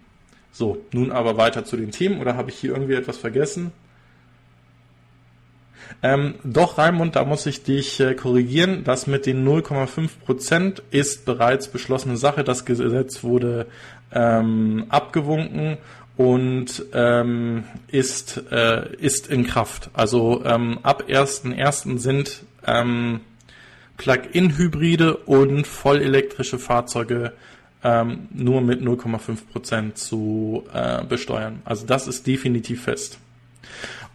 So, 0.53 0.85
nun 0.93 1.11
aber 1.11 1.37
weiter 1.37 1.65
zu 1.65 1.77
den 1.77 1.91
Themen 1.91 2.21
oder 2.21 2.37
habe 2.37 2.51
ich 2.51 2.57
hier 2.57 2.73
irgendwie 2.73 2.95
etwas 2.95 3.19
vergessen? 3.19 3.73
Ähm, 6.03 6.35
doch, 6.45 6.79
Raimund, 6.79 7.17
da 7.17 7.25
muss 7.25 7.47
ich 7.47 7.63
dich 7.63 8.01
äh, 8.01 8.15
korrigieren. 8.15 8.85
Das 8.85 9.07
mit 9.07 9.27
den 9.27 9.47
0,5 9.47 10.09
Prozent 10.25 10.83
ist 10.91 11.25
bereits 11.25 11.69
beschlossene 11.69 12.17
Sache. 12.17 12.45
Das 12.45 12.65
Gesetz 12.65 13.23
wurde 13.23 13.67
ähm, 14.13 14.87
abgewunken 14.89 15.79
und 16.17 16.85
ähm, 16.93 17.65
ist, 17.89 18.43
äh, 18.51 18.95
ist 18.97 19.29
in 19.29 19.47
Kraft. 19.47 19.91
Also 19.93 20.43
ähm, 20.45 20.79
ab 20.83 21.05
1.1. 21.09 21.99
sind 21.99 22.43
ähm, 22.67 23.21
Plug-in-Hybride 23.97 25.17
und 25.17 25.67
vollelektrische 25.67 26.59
Fahrzeuge 26.59 27.33
ähm, 27.83 28.29
nur 28.33 28.61
mit 28.61 28.81
0,5 28.83 29.47
Prozent 29.51 29.99
zu 29.99 30.65
äh, 30.73 31.05
besteuern. 31.05 31.63
Also 31.65 31.87
das 31.87 32.09
ist 32.09 32.27
definitiv 32.27 32.85
fest. 32.85 33.19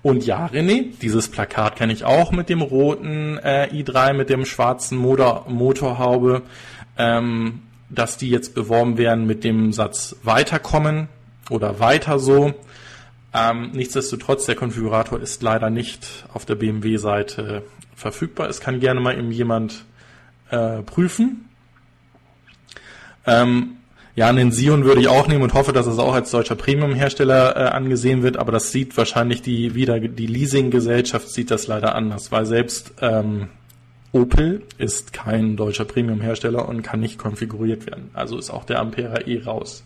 Und 0.05 0.23
ja, 0.27 0.45
René, 0.45 0.91
dieses 1.01 1.29
Plakat 1.29 1.77
kenne 1.77 1.91
ich 1.91 2.03
auch 2.03 2.31
mit 2.31 2.47
dem 2.47 2.61
roten 2.61 3.39
äh, 3.39 3.69
i3, 3.73 4.13
mit 4.13 4.29
dem 4.29 4.45
schwarzen 4.45 4.99
Motor, 4.99 5.47
Motorhaube, 5.49 6.43
ähm, 6.95 7.63
dass 7.89 8.15
die 8.15 8.29
jetzt 8.29 8.53
beworben 8.53 8.99
werden 8.99 9.25
mit 9.25 9.43
dem 9.43 9.73
Satz 9.73 10.15
weiterkommen 10.21 11.07
oder 11.49 11.79
weiter 11.79 12.19
so. 12.19 12.53
Ähm, 13.33 13.71
nichtsdestotrotz, 13.73 14.45
der 14.45 14.53
Konfigurator 14.53 15.19
ist 15.19 15.41
leider 15.41 15.71
nicht 15.71 16.27
auf 16.31 16.45
der 16.45 16.53
BMW-Seite 16.53 17.63
verfügbar. 17.95 18.47
Es 18.47 18.61
kann 18.61 18.79
gerne 18.79 18.99
mal 18.99 19.17
eben 19.17 19.31
jemand 19.31 19.85
äh, 20.51 20.83
prüfen. 20.83 21.49
Ähm, 23.25 23.77
ja, 24.15 24.29
einen 24.29 24.53
Sion 24.53 24.85
würde 24.85 25.01
ich 25.01 25.09
auch 25.09 25.27
nehmen 25.27 25.43
und 25.43 25.53
hoffe, 25.53 25.73
dass 25.73 25.87
es 25.87 25.99
auch 25.99 26.13
als 26.13 26.31
deutscher 26.31 26.55
Premium-Hersteller 26.55 27.57
äh, 27.57 27.59
angesehen 27.69 28.23
wird, 28.23 28.37
aber 28.37 28.53
das 28.53 28.71
sieht 28.71 28.95
wahrscheinlich 28.95 29.41
die 29.41 29.75
wieder 29.75 29.99
die 29.99 30.27
Leasing-Gesellschaft 30.27 31.27
sieht 31.27 31.51
das 31.51 31.67
leider 31.67 31.95
anders, 31.95 32.31
weil 32.31 32.45
selbst 32.45 32.93
ähm, 33.01 33.49
Opel 34.13 34.61
ist 34.77 35.11
kein 35.11 35.57
deutscher 35.57 35.83
Premium-Hersteller 35.83 36.69
und 36.69 36.81
kann 36.81 37.01
nicht 37.01 37.17
konfiguriert 37.17 37.85
werden. 37.85 38.09
Also 38.13 38.37
ist 38.37 38.49
auch 38.49 38.63
der 38.63 38.79
Ampera 38.79 39.27
E 39.27 39.41
raus. 39.43 39.83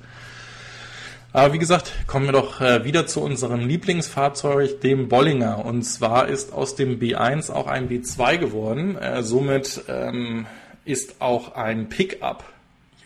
Aber 1.34 1.54
wie 1.54 1.60
gesagt, 1.60 1.92
kommen 2.06 2.26
wir 2.26 2.34
doch 2.34 2.62
äh, 2.62 2.84
wieder 2.86 3.08
zu 3.08 3.22
unserem 3.22 3.68
Lieblingsfahrzeug, 3.68 4.82
dem 4.82 5.10
Bollinger. 5.10 5.66
Und 5.66 5.82
zwar 5.82 6.28
ist 6.28 6.54
aus 6.54 6.76
dem 6.76 7.00
B1 7.00 7.52
auch 7.52 7.66
ein 7.66 7.90
B2 7.90 8.38
geworden. 8.38 8.96
Äh, 8.98 9.24
somit 9.24 9.82
ähm, 9.88 10.46
ist 10.86 11.16
auch 11.20 11.56
ein 11.56 11.90
Pickup 11.90 12.44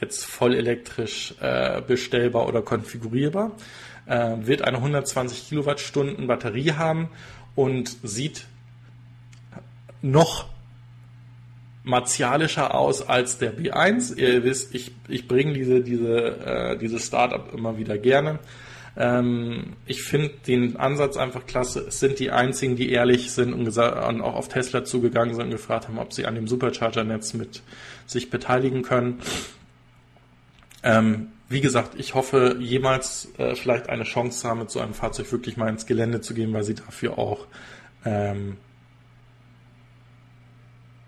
jetzt 0.02 0.26
voll 0.26 0.56
elektrisch 0.56 1.34
äh, 1.40 1.82
bestellbar 1.82 2.48
oder 2.48 2.62
konfigurierbar. 2.62 3.52
Äh, 4.06 4.36
wird 4.42 4.64
eine 4.64 4.78
120 4.78 5.48
Kilowattstunden 5.48 6.28
Batterie 6.28 6.74
haben 6.74 7.10
und 7.56 7.96
sieht 8.04 8.46
noch 10.02 10.48
martialischer 11.84 12.76
aus 12.76 13.08
als 13.08 13.38
der 13.38 13.58
B1. 13.58 14.18
Ihr 14.18 14.44
wisst, 14.44 14.74
ich, 14.76 14.94
ich 15.08 15.28
bringe 15.28 15.54
diese, 15.54 15.82
diese, 15.82 16.38
äh, 16.46 16.78
dieses 16.78 17.06
Startup 17.06 17.54
immer 17.54 17.78
wieder 17.78 17.98
gerne. 17.98 18.40
Ähm, 18.96 19.74
ich 19.86 20.04
finde 20.04 20.34
den 20.48 20.78
Ansatz 20.78 21.18
einfach 21.18 21.46
klasse. 21.46 21.86
Es 21.88 22.00
sind 22.00 22.20
die 22.20 22.32
einzigen, 22.32 22.76
die 22.76 22.92
ehrlich 22.92 23.32
sind 23.32 23.54
und, 23.54 23.68
und 23.68 24.22
auch 24.22 24.36
auf 24.36 24.50
Tesla 24.50 24.86
zugegangen 24.86 25.34
sind 25.34 25.46
und 25.46 25.52
gefragt 25.52 25.88
haben, 25.88 25.98
ob 25.98 26.14
sie 26.14 26.26
an 26.26 26.36
dem 26.36 26.48
Supercharger-Netz 26.48 27.34
mit 27.34 27.64
sich 28.06 28.30
beteiligen 28.30 28.84
können. 28.84 29.20
Ähm, 30.84 31.30
wie 31.50 31.62
gesagt, 31.62 31.94
ich 31.98 32.14
hoffe, 32.14 32.58
jemals 32.60 33.30
äh, 33.38 33.56
vielleicht 33.56 33.90
eine 33.90 34.04
Chance 34.04 34.48
haben, 34.48 34.60
mit 34.60 34.72
so 34.72 34.80
einem 34.80 34.94
Fahrzeug 34.94 35.32
wirklich 35.32 35.58
mal 35.58 35.70
ins 35.70 35.86
Gelände 35.86 36.22
zu 36.22 36.34
gehen, 36.34 36.54
weil 36.54 36.64
sie 36.64 36.76
dafür 36.76 37.18
auch 37.18 37.48
ähm, 38.06 38.58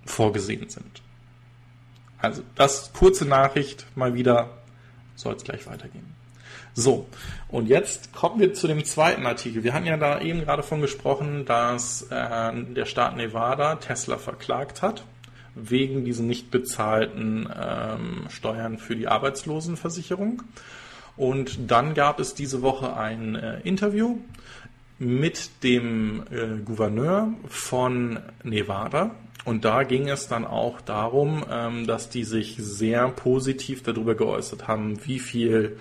vorgesehen 0.06 0.70
sind. 0.70 1.02
Also 2.20 2.44
das 2.56 2.94
kurze 2.94 3.26
Nachricht 3.26 3.86
mal 3.96 4.14
wieder, 4.14 4.50
soll 5.16 5.36
es 5.36 5.44
gleich 5.44 5.68
weitergehen. 5.68 6.16
So, 6.74 7.08
und 7.48 7.68
jetzt 7.68 8.14
kommen 8.14 8.40
wir 8.40 8.54
zu 8.54 8.68
dem 8.68 8.84
zweiten 8.84 9.26
Artikel. 9.26 9.64
Wir 9.64 9.74
hatten 9.74 9.86
ja 9.86 9.96
da 9.96 10.20
eben 10.20 10.42
gerade 10.42 10.62
von 10.62 10.82
gesprochen, 10.82 11.46
dass 11.46 12.04
äh, 12.12 12.52
der 12.54 12.86
Staat 12.86 13.16
Nevada 13.16 13.76
Tesla 13.76 14.18
verklagt 14.18 14.82
hat 14.82 15.04
wegen 15.56 16.06
diesen 16.06 16.28
nicht 16.28 16.52
bezahlten 16.52 17.50
ähm, 17.56 18.26
Steuern 18.30 18.78
für 18.78 18.96
die 18.96 19.08
Arbeitslosenversicherung. 19.08 20.44
Und 21.18 21.72
dann 21.72 21.94
gab 21.94 22.20
es 22.20 22.34
diese 22.34 22.62
Woche 22.62 22.96
ein 22.96 23.36
äh, 23.36 23.62
Interview 23.62 24.18
mit 25.00 25.64
dem 25.64 26.24
äh, 26.30 26.62
Gouverneur 26.64 27.34
von 27.48 28.20
Nevada. 28.44 29.12
Und 29.46 29.64
da 29.64 29.84
ging 29.84 30.10
es 30.10 30.28
dann 30.28 30.46
auch 30.46 30.82
darum, 30.82 31.46
ähm, 31.50 31.88
dass 31.88 32.10
die 32.10 32.24
sich 32.24 32.58
sehr 32.58 33.08
positiv 33.10 33.84
darüber 33.84 34.16
geäußert 34.16 34.68
haben, 34.68 35.06
wie 35.06 35.20
viel 35.20 35.78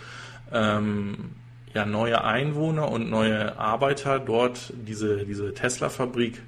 ähm, 0.53 1.31
ja, 1.73 1.87
neue 1.87 2.23
Einwohner 2.23 2.91
und 2.91 3.11
neue 3.11 3.59
Arbeiter 3.59 4.21
dort 4.21 4.73
diese, 4.77 5.25
diese 5.25 5.55
Tesla-Fabrik, 5.55 6.43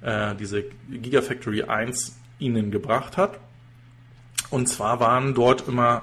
äh, 0.00 0.34
diese 0.36 0.64
Gigafactory 0.90 1.64
1 1.64 2.21
ihnen 2.42 2.70
gebracht 2.70 3.16
hat. 3.16 3.38
Und 4.50 4.68
zwar 4.68 5.00
waren 5.00 5.34
dort 5.34 5.68
immer 5.68 6.02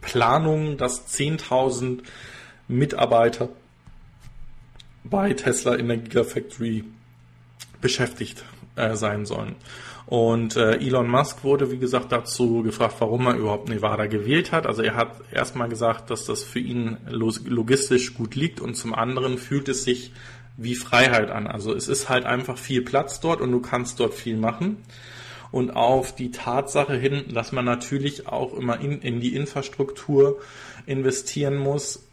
Planungen, 0.00 0.76
dass 0.76 1.08
10.000 1.08 2.00
Mitarbeiter 2.68 3.48
bei 5.04 5.32
Tesla 5.32 5.74
in 5.74 5.88
der 5.88 5.96
Gigafactory 5.96 6.84
beschäftigt 7.80 8.44
äh, 8.76 8.96
sein 8.96 9.24
sollen. 9.24 9.56
Und 10.06 10.56
äh, 10.56 10.72
Elon 10.78 11.08
Musk 11.08 11.44
wurde, 11.44 11.70
wie 11.70 11.78
gesagt, 11.78 12.10
dazu 12.10 12.62
gefragt, 12.62 12.96
warum 12.98 13.26
er 13.26 13.36
überhaupt 13.36 13.68
Nevada 13.68 14.06
gewählt 14.06 14.50
hat. 14.50 14.66
Also 14.66 14.82
er 14.82 14.96
hat 14.96 15.12
erstmal 15.30 15.68
gesagt, 15.68 16.10
dass 16.10 16.24
das 16.24 16.42
für 16.42 16.58
ihn 16.58 16.96
logistisch 17.06 18.14
gut 18.14 18.34
liegt 18.34 18.60
und 18.60 18.74
zum 18.74 18.92
anderen 18.92 19.38
fühlt 19.38 19.68
es 19.68 19.84
sich 19.84 20.12
wie 20.56 20.74
Freiheit 20.74 21.30
an. 21.30 21.46
Also 21.46 21.74
es 21.74 21.88
ist 21.88 22.08
halt 22.08 22.26
einfach 22.26 22.58
viel 22.58 22.82
Platz 22.82 23.20
dort 23.20 23.40
und 23.40 23.52
du 23.52 23.60
kannst 23.60 24.00
dort 24.00 24.14
viel 24.14 24.36
machen. 24.36 24.78
Und 25.52 25.70
auf 25.72 26.14
die 26.14 26.30
Tatsache 26.30 26.96
hin, 26.96 27.24
dass 27.34 27.52
man 27.52 27.64
natürlich 27.64 28.28
auch 28.28 28.54
immer 28.54 28.80
in, 28.80 29.02
in 29.02 29.20
die 29.20 29.34
Infrastruktur 29.34 30.40
investieren 30.86 31.56
muss 31.56 32.06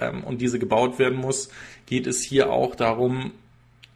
ähm, 0.00 0.22
und 0.24 0.40
diese 0.40 0.58
gebaut 0.58 0.98
werden 0.98 1.18
muss, 1.18 1.48
geht 1.86 2.06
es 2.06 2.22
hier 2.22 2.50
auch 2.50 2.74
darum, 2.74 3.32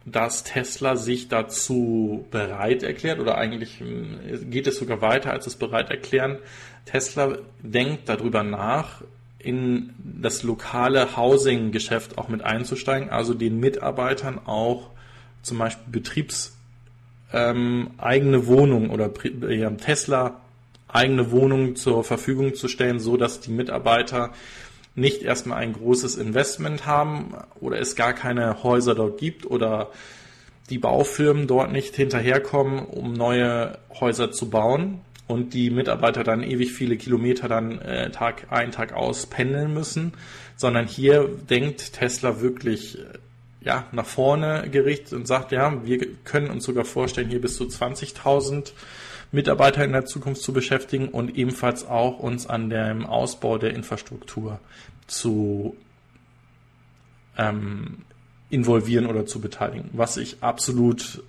dass 0.05 0.43
Tesla 0.43 0.95
sich 0.95 1.27
dazu 1.27 2.25
bereit 2.31 2.83
erklärt 2.83 3.19
oder 3.19 3.37
eigentlich 3.37 3.79
hm, 3.79 4.49
geht 4.49 4.67
es 4.67 4.77
sogar 4.77 5.01
weiter 5.01 5.31
als 5.31 5.45
es 5.45 5.55
bereit 5.55 5.89
erklären. 5.89 6.39
Tesla 6.85 7.37
denkt 7.61 8.09
darüber 8.09 8.43
nach, 8.43 9.03
in 9.37 9.93
das 9.99 10.43
lokale 10.43 11.15
Housing-Geschäft 11.15 12.17
auch 12.17 12.27
mit 12.27 12.43
einzusteigen, 12.43 13.09
also 13.09 13.33
den 13.33 13.59
Mitarbeitern 13.59 14.39
auch 14.45 14.89
zum 15.41 15.59
Beispiel 15.59 15.91
Betriebs 15.91 16.57
ähm, 17.33 17.91
eigene 17.97 18.47
Wohnung 18.47 18.89
oder 18.89 19.11
ja, 19.49 19.69
Tesla 19.71 20.41
eigene 20.87 21.31
Wohnung 21.31 21.75
zur 21.75 22.03
Verfügung 22.03 22.55
zu 22.55 22.67
stellen, 22.67 22.99
so 22.99 23.15
dass 23.15 23.39
die 23.39 23.51
Mitarbeiter 23.51 24.31
nicht 24.95 25.21
erstmal 25.21 25.59
ein 25.59 25.73
großes 25.73 26.17
Investment 26.17 26.85
haben 26.85 27.35
oder 27.59 27.79
es 27.79 27.95
gar 27.95 28.13
keine 28.13 28.63
Häuser 28.63 28.95
dort 28.95 29.19
gibt 29.19 29.45
oder 29.45 29.91
die 30.69 30.77
Baufirmen 30.79 31.47
dort 31.47 31.71
nicht 31.71 31.95
hinterherkommen, 31.95 32.85
um 32.85 33.13
neue 33.13 33.77
Häuser 33.99 34.31
zu 34.31 34.49
bauen 34.49 35.01
und 35.27 35.53
die 35.53 35.69
Mitarbeiter 35.69 36.23
dann 36.23 36.43
ewig 36.43 36.71
viele 36.71 36.97
Kilometer 36.97 37.47
dann 37.47 37.79
äh, 37.79 38.09
Tag 38.11 38.47
ein, 38.49 38.71
Tag 38.71 38.93
aus 38.93 39.27
pendeln 39.27 39.73
müssen, 39.73 40.13
sondern 40.55 40.87
hier 40.87 41.27
denkt 41.49 41.93
Tesla 41.93 42.41
wirklich 42.41 42.99
äh, 42.99 43.03
ja, 43.61 43.85
nach 43.91 44.05
vorne 44.05 44.69
gerichtet 44.69 45.13
und 45.13 45.27
sagt, 45.27 45.51
ja, 45.51 45.85
wir 45.85 46.15
können 46.23 46.49
uns 46.49 46.63
sogar 46.63 46.85
vorstellen, 46.85 47.29
hier 47.29 47.41
bis 47.41 47.57
zu 47.57 47.65
20.000 47.65 48.71
Mitarbeiter 49.31 49.83
in 49.83 49.91
der 49.91 50.05
Zukunft 50.05 50.41
zu 50.41 50.53
beschäftigen 50.53 51.09
und 51.09 51.37
ebenfalls 51.37 51.85
auch 51.85 52.19
uns 52.19 52.47
an 52.47 52.69
dem 52.69 53.05
Ausbau 53.05 53.57
der 53.57 53.73
Infrastruktur 53.73 54.59
zu 55.07 55.75
ähm, 57.37 57.99
involvieren 58.49 59.05
oder 59.05 59.25
zu 59.25 59.39
beteiligen, 59.39 59.89
was 59.93 60.17
ich 60.17 60.41
absolut 60.41 61.23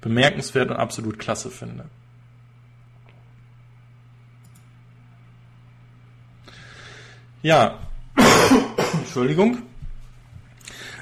bemerkenswert 0.00 0.70
und 0.70 0.76
absolut 0.76 1.18
klasse 1.18 1.50
finde. 1.50 1.84
Ja, 7.42 7.78
Entschuldigung. 8.92 9.62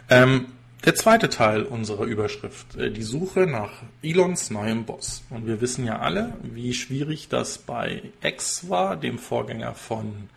Ähm, 0.09 0.47
der 0.85 0.95
zweite 0.95 1.29
Teil 1.29 1.65
unserer 1.65 2.05
Überschrift, 2.05 2.77
äh, 2.77 2.91
die 2.91 3.03
Suche 3.03 3.47
nach 3.47 3.83
Elons 4.03 4.51
neuem 4.51 4.85
Boss. 4.85 5.23
Und 5.31 5.47
wir 5.47 5.61
wissen 5.61 5.85
ja 5.85 5.99
alle, 5.99 6.35
wie 6.43 6.75
schwierig 6.75 7.29
das 7.29 7.59
bei 7.59 8.03
X 8.23 8.69
war, 8.69 8.97
dem 8.97 9.19
Vorgänger 9.19 9.75
von 9.75 10.29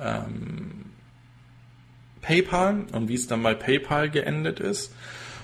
ähm, 0.00 0.86
PayPal 2.22 2.86
und 2.92 3.08
wie 3.08 3.14
es 3.14 3.26
dann 3.26 3.42
bei 3.42 3.54
PayPal 3.54 4.08
geendet 4.08 4.60
ist. 4.60 4.92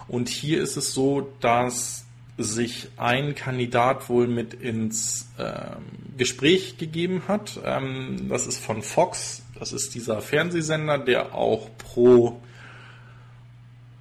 Und 0.07 0.29
hier 0.29 0.63
ist 0.63 0.77
es 0.77 0.95
so, 0.95 1.33
dass 1.41 2.07
sich 2.39 2.89
ein 2.97 3.35
Kandidat 3.35 4.09
wohl 4.09 4.29
mit 4.29 4.55
ins 4.55 5.29
ähm, 5.39 6.17
Gespräch 6.17 6.79
gegeben 6.79 7.25
hat. 7.29 7.61
Ähm, 7.65 8.29
das 8.29 8.47
ist 8.47 8.59
von 8.59 8.83
Fox. 8.83 9.43
Das 9.59 9.73
ist 9.73 9.95
dieser 9.95 10.21
Fernsehsender, 10.23 10.99
der 10.99 11.35
auch 11.35 11.69
pro 11.77 12.41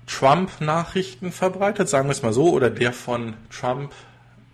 Trump-Nachrichten 0.07 1.31
verbreitet, 1.31 1.89
sagen 1.89 2.07
wir 2.07 2.13
es 2.13 2.23
mal 2.23 2.33
so, 2.33 2.49
oder 2.49 2.69
der 2.69 2.93
von 2.93 3.35
Trump 3.49 3.91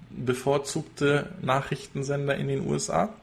bevorzugte 0.10 1.30
Nachrichtensender 1.42 2.36
in 2.36 2.48
den 2.48 2.68
USA. 2.68 3.14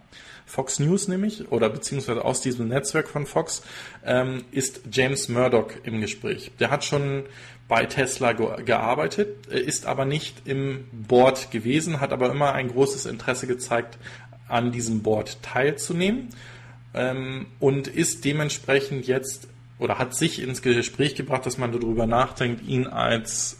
Fox 0.47 0.81
News 0.81 1.07
nämlich, 1.07 1.53
oder 1.53 1.68
beziehungsweise 1.68 2.24
aus 2.24 2.41
diesem 2.41 2.68
Netzwerk 2.68 3.09
von 3.09 3.26
Fox, 3.26 3.62
ähm, 4.05 4.45
ist 4.51 4.81
James 4.91 5.28
Murdoch 5.28 5.70
im 5.85 6.01
Gespräch. 6.01 6.51
Der 6.59 6.70
hat 6.70 6.85
schon 6.85 7.24
bei 7.68 7.87
Tesla 7.87 8.33
ge 8.33 8.64
gearbeitet, 8.64 9.47
ist 9.47 9.87
aber 9.87 10.05
nicht 10.05 10.43
im 10.47 10.89
Board 10.91 11.53
gewesen, 11.53 12.01
hat 12.01 12.12
aber 12.12 12.31
immer 12.31 12.53
ein 12.53 12.68
großes 12.68 13.07
Interesse 13.07 13.47
gezeigt, 13.47 13.97
an 14.49 14.72
diesem 14.72 15.03
Board 15.03 15.41
teilzunehmen 15.43 16.31
ähm, 16.95 17.47
und 17.61 17.87
ist 17.87 18.24
dementsprechend 18.24 19.07
jetzt 19.07 19.47
oder 19.81 19.99
hat 19.99 20.14
sich 20.14 20.41
ins 20.41 20.62
Gespräch 20.62 21.14
gebracht, 21.14 21.47
dass 21.47 21.59
man 21.59 21.72
darüber 21.72 22.07
nachdenkt, 22.07 22.62
ihn 22.66 22.87
als 22.87 23.57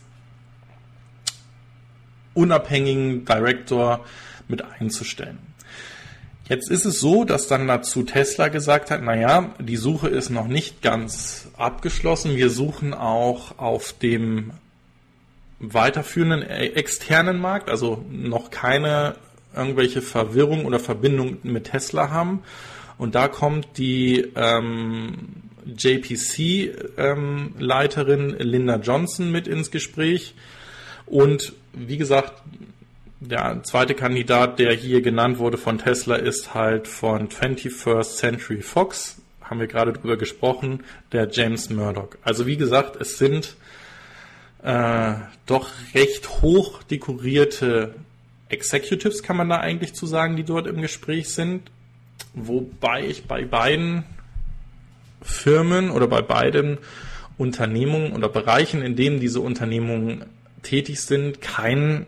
unabhängigen 2.35 3.25
Director 3.25 4.05
mit 4.47 4.63
einzustellen. 4.63 5.39
Jetzt 6.49 6.71
ist 6.71 6.85
es 6.85 7.01
so, 7.01 7.25
dass 7.25 7.47
dann 7.47 7.69
dazu 7.69 8.03
Tesla 8.03 8.49
gesagt 8.49 8.91
hat, 8.91 9.03
naja, 9.03 9.55
die 9.61 9.77
Suche 9.77 10.09
ist 10.09 10.31
noch 10.31 10.49
nicht 10.49 10.83
ganz 10.83 11.49
abgeschlossen. 11.57 12.37
Wir 12.37 12.51
suchen 12.51 12.93
auch 12.93 13.59
auf 13.59 13.93
dem 13.93 14.51
weiterführenden 15.61 16.43
äh, 16.43 16.67
externen 16.71 17.39
Markt, 17.39 17.71
also 17.71 18.05
noch 18.11 18.51
keine 18.51 19.15
irgendwelche 19.55 20.03
Verwirrung 20.03 20.65
oder 20.65 20.81
Verbindung 20.81 21.39
mit 21.45 21.71
Tesla 21.71 22.11
haben. 22.11 22.43
Und 22.99 23.15
da 23.15 23.29
kommt 23.29 23.79
die 23.79 24.33
ähm, 24.35 25.50
JPC-Leiterin 25.67 28.31
ähm, 28.31 28.37
Linda 28.39 28.77
Johnson 28.77 29.31
mit 29.31 29.49
ins 29.49 29.71
Gespräch. 29.71 30.35
Und 31.07 31.55
wie 31.73 31.97
gesagt, 31.97 32.43
der 33.21 33.63
zweite 33.65 33.95
Kandidat, 33.95 34.59
der 34.59 34.73
hier 34.73 35.03
genannt 35.03 35.39
wurde 35.39 35.59
von 35.59 35.79
Tesla, 35.79 36.17
ist 36.17 36.55
halt 36.55 36.89
von 36.89 37.29
21st 37.29 38.17
Century 38.17 38.63
Fox. 38.63 39.21
Haben 39.43 39.61
wir 39.61 39.67
gerade 39.67 39.93
drüber 39.93 40.17
gesprochen, 40.17 40.85
der 41.13 41.29
James 41.31 41.71
Murdoch. 41.71 42.17
Also 42.23 42.47
wie 42.47 42.57
gesagt, 42.57 42.97
es 43.01 43.19
sind 43.19 43.57
äh, 44.63 45.15
doch 45.47 45.69
recht 45.95 46.43
hoch 46.43 46.83
dekorierte 46.85 47.95
Executives, 48.49 49.23
kann 49.23 49.37
man 49.37 49.49
da 49.49 49.59
eigentlich 49.59 49.95
zu 49.95 50.07
sagen, 50.07 50.37
die 50.37 50.45
dort 50.45 50.67
im 50.67 50.81
Gespräch 50.81 51.29
sind. 51.29 51.71
Wobei 52.35 53.07
ich 53.07 53.27
bei 53.27 53.45
beiden 53.45 54.05
Firmen 55.23 55.91
oder 55.91 56.07
bei 56.07 56.23
beiden 56.23 56.79
Unternehmungen 57.39 58.13
oder 58.13 58.29
Bereichen, 58.29 58.83
in 58.83 58.97
denen 58.97 59.21
diese 59.21 59.41
Unternehmungen 59.41 60.25
tätig 60.63 61.01
sind, 61.01 61.41
kein 61.41 62.07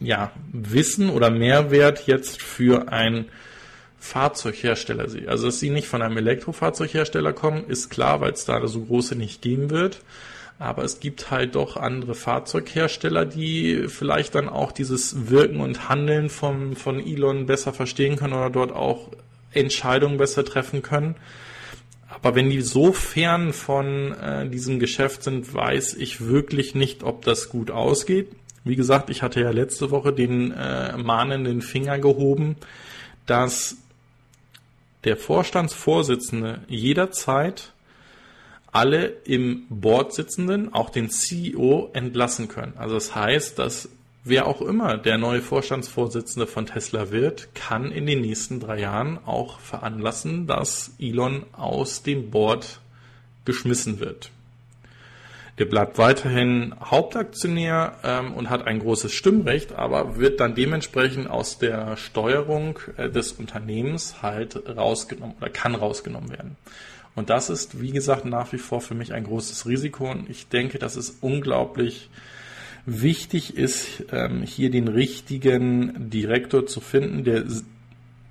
ja, 0.00 0.30
Wissen 0.52 1.10
oder 1.10 1.30
Mehrwert 1.30 2.06
jetzt 2.06 2.40
für 2.40 2.92
ein 2.92 3.26
Fahrzeughersteller 3.98 5.08
sehe. 5.08 5.28
Also, 5.28 5.46
dass 5.46 5.58
sie 5.58 5.70
nicht 5.70 5.88
von 5.88 6.02
einem 6.02 6.16
Elektrofahrzeughersteller 6.16 7.32
kommen, 7.32 7.64
ist 7.66 7.90
klar, 7.90 8.20
weil 8.20 8.32
es 8.32 8.44
da 8.44 8.64
so 8.68 8.82
große 8.82 9.16
nicht 9.16 9.42
geben 9.42 9.70
wird. 9.70 10.00
Aber 10.60 10.82
es 10.82 11.00
gibt 11.00 11.30
halt 11.30 11.54
doch 11.54 11.76
andere 11.76 12.14
Fahrzeughersteller, 12.14 13.24
die 13.24 13.86
vielleicht 13.88 14.34
dann 14.34 14.48
auch 14.48 14.72
dieses 14.72 15.28
Wirken 15.28 15.60
und 15.60 15.88
Handeln 15.88 16.30
vom, 16.30 16.74
von 16.74 17.04
Elon 17.04 17.46
besser 17.46 17.72
verstehen 17.72 18.16
können 18.16 18.32
oder 18.32 18.50
dort 18.50 18.72
auch 18.72 19.10
Entscheidungen 19.52 20.18
besser 20.18 20.44
treffen 20.44 20.82
können. 20.82 21.16
Aber 22.08 22.34
wenn 22.34 22.50
die 22.50 22.62
so 22.62 22.92
fern 22.92 23.52
von 23.52 24.12
äh, 24.12 24.48
diesem 24.48 24.78
Geschäft 24.78 25.22
sind, 25.22 25.52
weiß 25.52 25.94
ich 25.94 26.26
wirklich 26.26 26.74
nicht, 26.74 27.02
ob 27.02 27.24
das 27.24 27.48
gut 27.48 27.70
ausgeht. 27.70 28.30
Wie 28.64 28.76
gesagt, 28.76 29.08
ich 29.10 29.22
hatte 29.22 29.40
ja 29.40 29.50
letzte 29.50 29.90
Woche 29.90 30.12
den 30.12 30.52
äh, 30.52 30.96
mahnenden 30.96 31.62
Finger 31.62 31.98
gehoben, 31.98 32.56
dass 33.26 33.76
der 35.04 35.16
Vorstandsvorsitzende 35.16 36.62
jederzeit 36.68 37.72
alle 38.72 39.06
im 39.24 39.66
Board 39.70 40.12
sitzenden, 40.12 40.74
auch 40.74 40.90
den 40.90 41.10
CEO 41.10 41.90
entlassen 41.92 42.48
können. 42.48 42.74
Also 42.76 42.94
das 42.94 43.14
heißt, 43.14 43.58
dass 43.58 43.88
wer 44.28 44.46
auch 44.46 44.62
immer 44.62 44.96
der 44.96 45.18
neue 45.18 45.40
Vorstandsvorsitzende 45.40 46.46
von 46.46 46.66
Tesla 46.66 47.10
wird, 47.10 47.54
kann 47.54 47.90
in 47.90 48.06
den 48.06 48.20
nächsten 48.20 48.60
drei 48.60 48.80
Jahren 48.80 49.18
auch 49.26 49.60
veranlassen, 49.60 50.46
dass 50.46 50.94
Elon 50.98 51.44
aus 51.52 52.02
dem 52.02 52.30
Board 52.30 52.80
geschmissen 53.44 54.00
wird. 54.00 54.30
Der 55.58 55.64
bleibt 55.64 55.98
weiterhin 55.98 56.74
Hauptaktionär 56.80 57.96
ähm, 58.04 58.32
und 58.34 58.48
hat 58.48 58.66
ein 58.66 58.78
großes 58.78 59.12
Stimmrecht, 59.12 59.72
aber 59.72 60.16
wird 60.16 60.38
dann 60.38 60.54
dementsprechend 60.54 61.28
aus 61.28 61.58
der 61.58 61.96
Steuerung 61.96 62.78
äh, 62.96 63.10
des 63.10 63.32
Unternehmens 63.32 64.22
halt 64.22 64.68
rausgenommen 64.68 65.34
oder 65.40 65.50
kann 65.50 65.74
rausgenommen 65.74 66.30
werden. 66.30 66.56
Und 67.16 67.30
das 67.30 67.50
ist, 67.50 67.80
wie 67.80 67.90
gesagt, 67.90 68.24
nach 68.24 68.52
wie 68.52 68.58
vor 68.58 68.80
für 68.80 68.94
mich 68.94 69.12
ein 69.12 69.24
großes 69.24 69.66
Risiko 69.66 70.08
und 70.08 70.30
ich 70.30 70.46
denke, 70.48 70.78
dass 70.78 70.94
es 70.94 71.18
unglaublich 71.20 72.08
wichtig 72.88 73.56
ist, 73.56 74.04
ähm, 74.12 74.42
hier 74.42 74.70
den 74.70 74.88
richtigen 74.88 76.10
Direktor 76.10 76.66
zu 76.66 76.80
finden, 76.80 77.24
der 77.24 77.44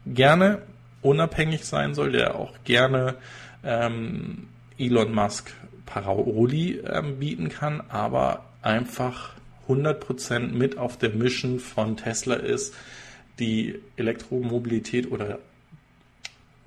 gerne 0.05 0.63
unabhängig 1.01 1.65
sein 1.65 1.93
soll, 1.93 2.11
der 2.11 2.35
auch 2.35 2.53
gerne 2.63 3.15
ähm, 3.63 4.47
Elon 4.77 5.13
Musk 5.13 5.53
Paroli 5.85 6.79
ähm, 6.79 7.19
bieten 7.19 7.49
kann, 7.49 7.81
aber 7.89 8.45
einfach 8.61 9.33
100% 9.67 10.51
mit 10.51 10.77
auf 10.77 10.97
der 10.97 11.11
Mission 11.11 11.59
von 11.59 11.95
Tesla 11.97 12.35
ist, 12.35 12.73
die 13.39 13.79
Elektromobilität 13.95 15.11
oder 15.11 15.39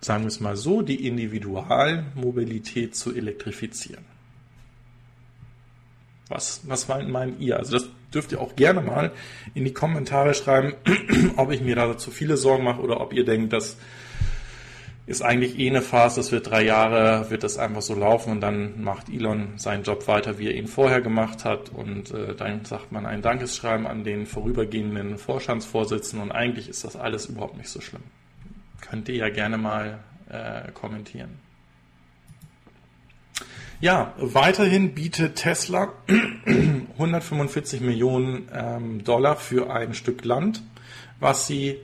sagen 0.01 0.24
wir 0.24 0.28
es 0.28 0.41
mal 0.41 0.57
so, 0.57 0.82
die 0.82 1.07
Individualmobilität 1.07 2.95
zu 2.95 3.14
elektrifizieren. 3.14 4.05
Was, 6.31 6.62
was 6.64 6.89
meint 6.89 7.41
ihr? 7.41 7.59
Also 7.59 7.72
das 7.72 7.89
dürft 8.14 8.33
ihr 8.33 8.41
auch 8.41 8.57
gerne 8.57 8.81
mal 8.81 9.12
in 9.53 9.64
die 9.64 9.74
Kommentare 9.74 10.33
schreiben, 10.33 10.74
ob 11.37 11.51
ich 11.51 11.61
mir 11.61 11.76
da 11.76 11.99
zu 11.99 12.11
viele 12.11 12.37
Sorgen 12.37 12.64
mache 12.64 12.81
oder 12.81 13.01
ob 13.01 13.12
ihr 13.12 13.24
denkt, 13.24 13.53
dass 13.53 13.76
ist 15.11 15.22
eigentlich 15.22 15.59
eh 15.59 15.68
eine 15.68 15.83
Phase, 15.83 16.20
das 16.20 16.31
wird 16.31 16.49
drei 16.49 16.62
Jahre, 16.62 17.31
wird 17.31 17.43
das 17.43 17.59
einfach 17.59 17.83
so 17.83 17.97
laufen 17.97 18.31
und 18.31 18.41
dann 18.41 18.81
macht 18.81 19.09
Elon 19.09 19.55
seinen 19.57 19.83
Job 19.83 20.07
weiter, 20.07 20.39
wie 20.39 20.47
er 20.47 20.55
ihn 20.55 20.68
vorher 20.68 21.01
gemacht 21.01 21.45
hat 21.45 21.70
und 21.70 22.12
äh, 22.12 22.37
dann 22.37 22.64
sagt 22.64 22.93
man 22.93 23.07
ein 23.07 23.20
Dankeschreiben 23.20 23.89
an 23.89 24.05
den 24.05 24.24
vorübergehenden 24.24 25.18
Vorstandsvorsitzenden 25.18 26.31
und 26.31 26.33
eigentlich 26.33 26.68
ist 26.68 26.85
das 26.85 26.95
alles 26.95 27.26
überhaupt 27.26 27.57
nicht 27.57 27.70
so 27.70 27.81
schlimm. 27.81 28.05
Könnt 28.81 29.09
ihr 29.09 29.16
ja 29.16 29.31
gerne 29.31 29.59
mal 29.59 29.99
äh, 30.28 30.70
kommentieren. 30.72 31.41
Ja, 33.81 34.12
weiterhin 34.18 34.95
bietet 34.95 35.37
Tesla 35.37 35.95
145 36.47 37.81
Millionen 37.81 38.47
ähm, 38.53 39.03
Dollar 39.05 39.37
für 39.37 39.72
ein 39.72 39.95
Stück 39.95 40.22
Land, 40.26 40.62
was 41.18 41.47
sie 41.47 41.78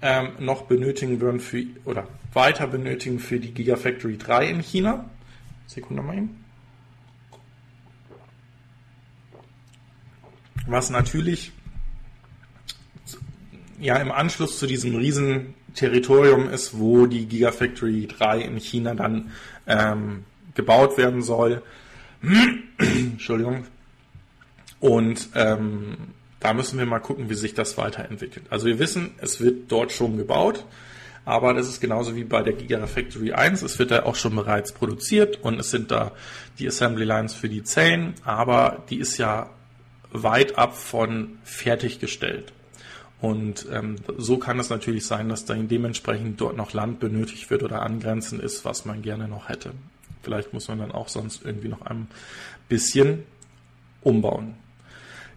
ähm, 0.00 0.30
noch 0.38 0.62
benötigen 0.62 1.20
würden 1.20 1.40
für, 1.40 1.66
oder 1.84 2.08
weiter 2.32 2.66
benötigen 2.66 3.18
für 3.18 3.38
die 3.38 3.52
Gigafactory 3.52 4.16
3 4.16 4.48
in 4.48 4.60
China. 4.60 5.10
Sekunde 5.66 6.02
mal 6.02 6.16
eben. 6.16 6.42
Was 10.66 10.88
natürlich 10.88 11.52
ja 13.78 13.96
im 13.96 14.10
Anschluss 14.10 14.58
zu 14.58 14.66
diesem 14.66 14.96
riesen 14.96 15.52
Territorium 15.74 16.48
ist, 16.48 16.78
wo 16.78 17.04
die 17.06 17.26
Gigafactory 17.26 18.06
3 18.06 18.40
in 18.40 18.56
China 18.56 18.94
dann 18.94 19.32
ähm, 19.66 20.24
gebaut 20.54 20.98
werden 20.98 21.22
soll. 21.22 21.62
Entschuldigung. 22.78 23.66
Und 24.80 25.28
ähm, 25.34 25.96
da 26.40 26.54
müssen 26.54 26.78
wir 26.78 26.86
mal 26.86 26.98
gucken, 26.98 27.30
wie 27.30 27.34
sich 27.34 27.54
das 27.54 27.78
weiterentwickelt. 27.78 28.46
Also 28.50 28.66
wir 28.66 28.78
wissen, 28.78 29.12
es 29.18 29.40
wird 29.40 29.70
dort 29.70 29.92
schon 29.92 30.16
gebaut, 30.16 30.64
aber 31.24 31.54
das 31.54 31.68
ist 31.68 31.80
genauso 31.80 32.16
wie 32.16 32.24
bei 32.24 32.42
der 32.42 32.54
Gigafactory 32.54 33.32
1. 33.32 33.62
Es 33.62 33.78
wird 33.78 33.92
da 33.92 34.02
auch 34.02 34.16
schon 34.16 34.34
bereits 34.34 34.72
produziert 34.72 35.38
und 35.42 35.60
es 35.60 35.70
sind 35.70 35.92
da 35.92 36.10
die 36.58 36.66
Assembly 36.66 37.04
Lines 37.04 37.34
für 37.34 37.48
die 37.48 37.62
Zellen, 37.62 38.14
aber 38.24 38.82
die 38.90 38.98
ist 38.98 39.18
ja 39.18 39.50
weit 40.10 40.58
ab 40.58 40.76
von 40.76 41.38
fertiggestellt. 41.44 42.52
Und 43.20 43.68
ähm, 43.72 43.96
so 44.18 44.36
kann 44.36 44.58
es 44.58 44.68
natürlich 44.68 45.06
sein, 45.06 45.28
dass 45.28 45.44
dann 45.44 45.68
dementsprechend 45.68 46.40
dort 46.40 46.56
noch 46.56 46.72
Land 46.72 46.98
benötigt 46.98 47.50
wird 47.50 47.62
oder 47.62 47.82
angrenzend 47.82 48.42
ist, 48.42 48.64
was 48.64 48.84
man 48.84 49.00
gerne 49.00 49.28
noch 49.28 49.48
hätte. 49.48 49.70
Vielleicht 50.22 50.52
muss 50.52 50.68
man 50.68 50.78
dann 50.78 50.92
auch 50.92 51.08
sonst 51.08 51.44
irgendwie 51.44 51.68
noch 51.68 51.82
ein 51.82 52.08
bisschen 52.68 53.24
umbauen. 54.02 54.54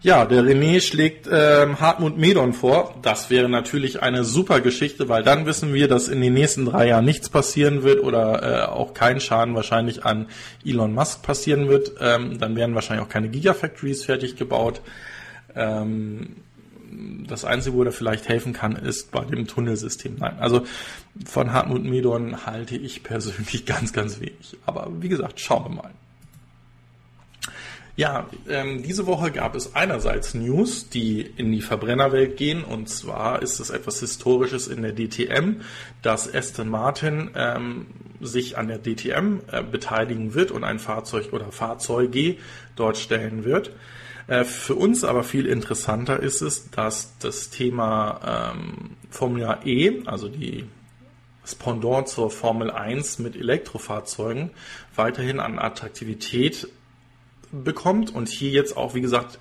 Ja, 0.02 0.24
der 0.24 0.42
René 0.42 0.80
schlägt 0.80 1.26
ähm, 1.30 1.80
Hartmut 1.80 2.16
Medon 2.16 2.52
vor. 2.52 2.94
Das 3.02 3.30
wäre 3.30 3.48
natürlich 3.48 4.02
eine 4.02 4.24
super 4.24 4.60
Geschichte, 4.60 5.08
weil 5.08 5.22
dann 5.22 5.46
wissen 5.46 5.72
wir, 5.74 5.88
dass 5.88 6.08
in 6.08 6.20
den 6.20 6.34
nächsten 6.34 6.66
drei 6.66 6.88
Jahren 6.88 7.04
nichts 7.04 7.28
passieren 7.28 7.82
wird 7.82 8.02
oder 8.02 8.42
äh, 8.42 8.66
auch 8.66 8.94
kein 8.94 9.20
Schaden 9.20 9.54
wahrscheinlich 9.54 10.04
an 10.04 10.26
Elon 10.64 10.94
Musk 10.94 11.22
passieren 11.22 11.68
wird. 11.68 11.94
Ähm, 12.00 12.38
dann 12.38 12.56
werden 12.56 12.74
wahrscheinlich 12.74 13.04
auch 13.04 13.10
keine 13.10 13.28
Gigafactories 13.28 14.04
fertig 14.04 14.36
gebaut. 14.36 14.80
Ähm, 15.56 16.36
das 17.26 17.44
Einzige, 17.44 17.76
wo 17.76 17.82
er 17.82 17.92
vielleicht 17.92 18.28
helfen 18.28 18.52
kann, 18.52 18.76
ist 18.76 19.10
bei 19.10 19.24
dem 19.24 19.46
Tunnelsystem. 19.46 20.16
Nein, 20.18 20.36
also 20.38 20.64
von 21.24 21.52
Hartmut 21.52 21.84
Medon 21.84 22.46
halte 22.46 22.76
ich 22.76 23.02
persönlich 23.02 23.66
ganz, 23.66 23.92
ganz 23.92 24.20
wenig. 24.20 24.56
Aber 24.64 24.90
wie 25.00 25.08
gesagt, 25.08 25.40
schauen 25.40 25.64
wir 25.64 25.82
mal. 25.82 25.90
Ja, 27.96 28.28
ähm, 28.46 28.82
diese 28.82 29.06
Woche 29.06 29.30
gab 29.30 29.54
es 29.54 29.74
einerseits 29.74 30.34
News, 30.34 30.90
die 30.90 31.22
in 31.22 31.50
die 31.50 31.62
Verbrennerwelt 31.62 32.36
gehen. 32.36 32.62
Und 32.62 32.90
zwar 32.90 33.40
ist 33.40 33.58
es 33.58 33.70
etwas 33.70 34.00
Historisches 34.00 34.68
in 34.68 34.82
der 34.82 34.94
DTM, 34.94 35.62
dass 36.02 36.32
Aston 36.32 36.68
Martin 36.68 37.30
ähm, 37.34 37.86
sich 38.20 38.58
an 38.58 38.68
der 38.68 38.82
DTM 38.82 39.40
äh, 39.50 39.62
beteiligen 39.62 40.34
wird 40.34 40.50
und 40.50 40.62
ein 40.62 40.78
Fahrzeug 40.78 41.32
oder 41.32 41.50
Fahrzeuge 41.52 42.36
dort 42.76 42.98
stellen 42.98 43.44
wird. 43.44 43.70
Äh, 44.28 44.44
für 44.44 44.74
uns 44.74 45.04
aber 45.04 45.22
viel 45.22 45.46
interessanter 45.46 46.20
ist 46.20 46.42
es, 46.42 46.70
dass 46.70 47.16
das 47.18 47.50
Thema 47.50 48.52
ähm, 48.54 48.96
Formula 49.10 49.60
E, 49.64 50.02
also 50.06 50.28
die 50.28 50.66
das 51.42 51.54
Pendant 51.54 52.08
zur 52.08 52.28
Formel 52.28 52.72
1 52.72 53.20
mit 53.20 53.36
Elektrofahrzeugen, 53.36 54.50
weiterhin 54.96 55.38
an 55.38 55.60
Attraktivität 55.60 56.66
bekommt 57.52 58.12
und 58.12 58.28
hier 58.28 58.50
jetzt 58.50 58.76
auch, 58.76 58.94
wie 58.96 59.00
gesagt, 59.00 59.38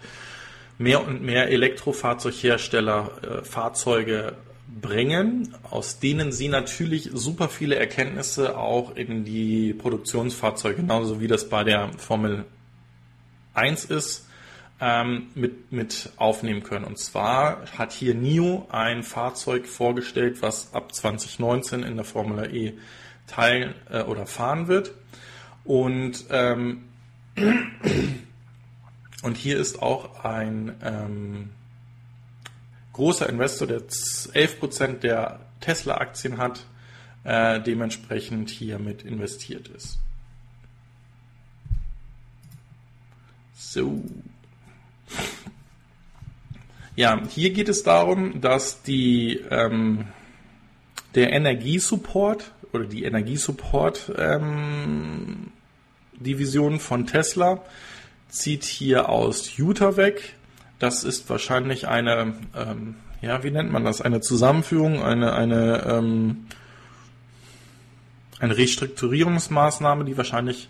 mehr 0.78 1.06
und 1.06 1.24
mehr 1.24 1.50
Elektrofahrzeughersteller 1.50 3.10
äh, 3.24 3.44
Fahrzeuge 3.44 4.34
bringen, 4.68 5.56
aus 5.64 6.00
denen 6.00 6.32
sie 6.32 6.48
natürlich 6.48 7.10
super 7.12 7.50
viele 7.50 7.76
Erkenntnisse 7.76 8.56
auch 8.56 8.96
in 8.96 9.26
die 9.26 9.74
Produktionsfahrzeuge, 9.74 10.78
genauso 10.78 11.20
wie 11.20 11.28
das 11.28 11.50
bei 11.50 11.64
der 11.64 11.90
Formel 11.98 12.46
1 13.56 13.86
ist, 13.86 14.25
ähm, 14.80 15.28
mit, 15.36 15.72
mit 15.72 16.12
aufnehmen 16.18 16.64
können. 16.64 16.86
Und 16.86 17.00
zwar 17.00 17.66
hat 17.78 17.94
hier 17.94 18.14
NIO 18.14 18.68
ein 18.70 19.04
Fahrzeug 19.04 19.68
vorgestellt, 19.68 20.42
was 20.42 20.74
ab 20.74 20.94
2019 20.94 21.84
in 21.84 21.96
der 21.96 22.06
Formel 22.06 22.54
E 22.54 22.74
teil 23.28 23.76
äh, 23.90 24.02
oder 24.02 24.26
fahren 24.26 24.68
wird. 24.68 24.94
Und, 25.64 26.26
ähm, 26.30 26.84
und 29.24 29.38
hier 29.38 29.58
ist 29.58 29.82
auch 29.82 30.24
ein 30.24 30.76
ähm, 30.84 31.50
großer 32.94 33.28
Investor, 33.30 33.68
der 33.68 33.82
11% 33.88 35.00
der 35.00 35.40
Tesla-Aktien 35.62 36.38
hat, 36.38 36.66
äh, 37.24 37.60
dementsprechend 37.62 38.50
hier 38.50 38.78
mit 38.78 39.04
investiert 39.04 39.70
ist. 39.70 40.00
So. 43.56 44.04
Ja, 46.96 47.22
hier 47.28 47.52
geht 47.52 47.68
es 47.68 47.84
darum, 47.84 48.40
dass 48.40 48.82
die, 48.82 49.42
ähm, 49.50 50.06
der 51.14 51.34
Energiesupport 51.34 52.52
oder 52.72 52.86
die 52.86 53.04
Energiesupport 53.04 54.14
ähm, 54.18 55.52
von 56.80 57.06
Tesla 57.06 57.62
zieht 58.30 58.64
hier 58.64 59.10
aus 59.10 59.58
Utah 59.58 59.98
weg. 59.98 60.36
Das 60.80 61.04
ist 61.04 61.30
wahrscheinlich 61.30 61.88
eine, 61.88 62.34
ähm, 62.56 62.96
ja, 63.22 63.44
wie 63.44 63.52
nennt 63.52 63.72
man 63.72 63.84
das? 63.84 64.02
Eine 64.02 64.22
Zusammenführung, 64.22 65.04
eine, 65.04 65.34
eine, 65.34 65.84
ähm, 65.86 66.48
eine 68.40 68.58
Restrukturierungsmaßnahme, 68.58 70.06
die 70.06 70.18
wahrscheinlich 70.18 70.70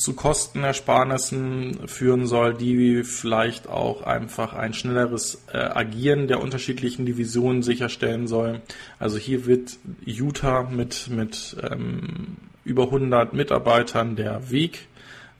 zu 0.00 0.14
Kostenersparnissen 0.14 1.86
führen 1.86 2.26
soll, 2.26 2.54
die 2.54 3.04
vielleicht 3.04 3.68
auch 3.68 4.00
einfach 4.00 4.54
ein 4.54 4.72
schnelleres 4.72 5.44
äh, 5.52 5.58
Agieren 5.58 6.26
der 6.26 6.40
unterschiedlichen 6.40 7.04
Divisionen 7.04 7.62
sicherstellen 7.62 8.26
soll. 8.26 8.62
Also 8.98 9.18
hier 9.18 9.44
wird 9.44 9.76
Utah 10.06 10.62
mit, 10.62 11.10
mit 11.10 11.54
ähm, 11.70 12.38
über 12.64 12.84
100 12.84 13.34
Mitarbeitern 13.34 14.16
der 14.16 14.50
Weg 14.50 14.88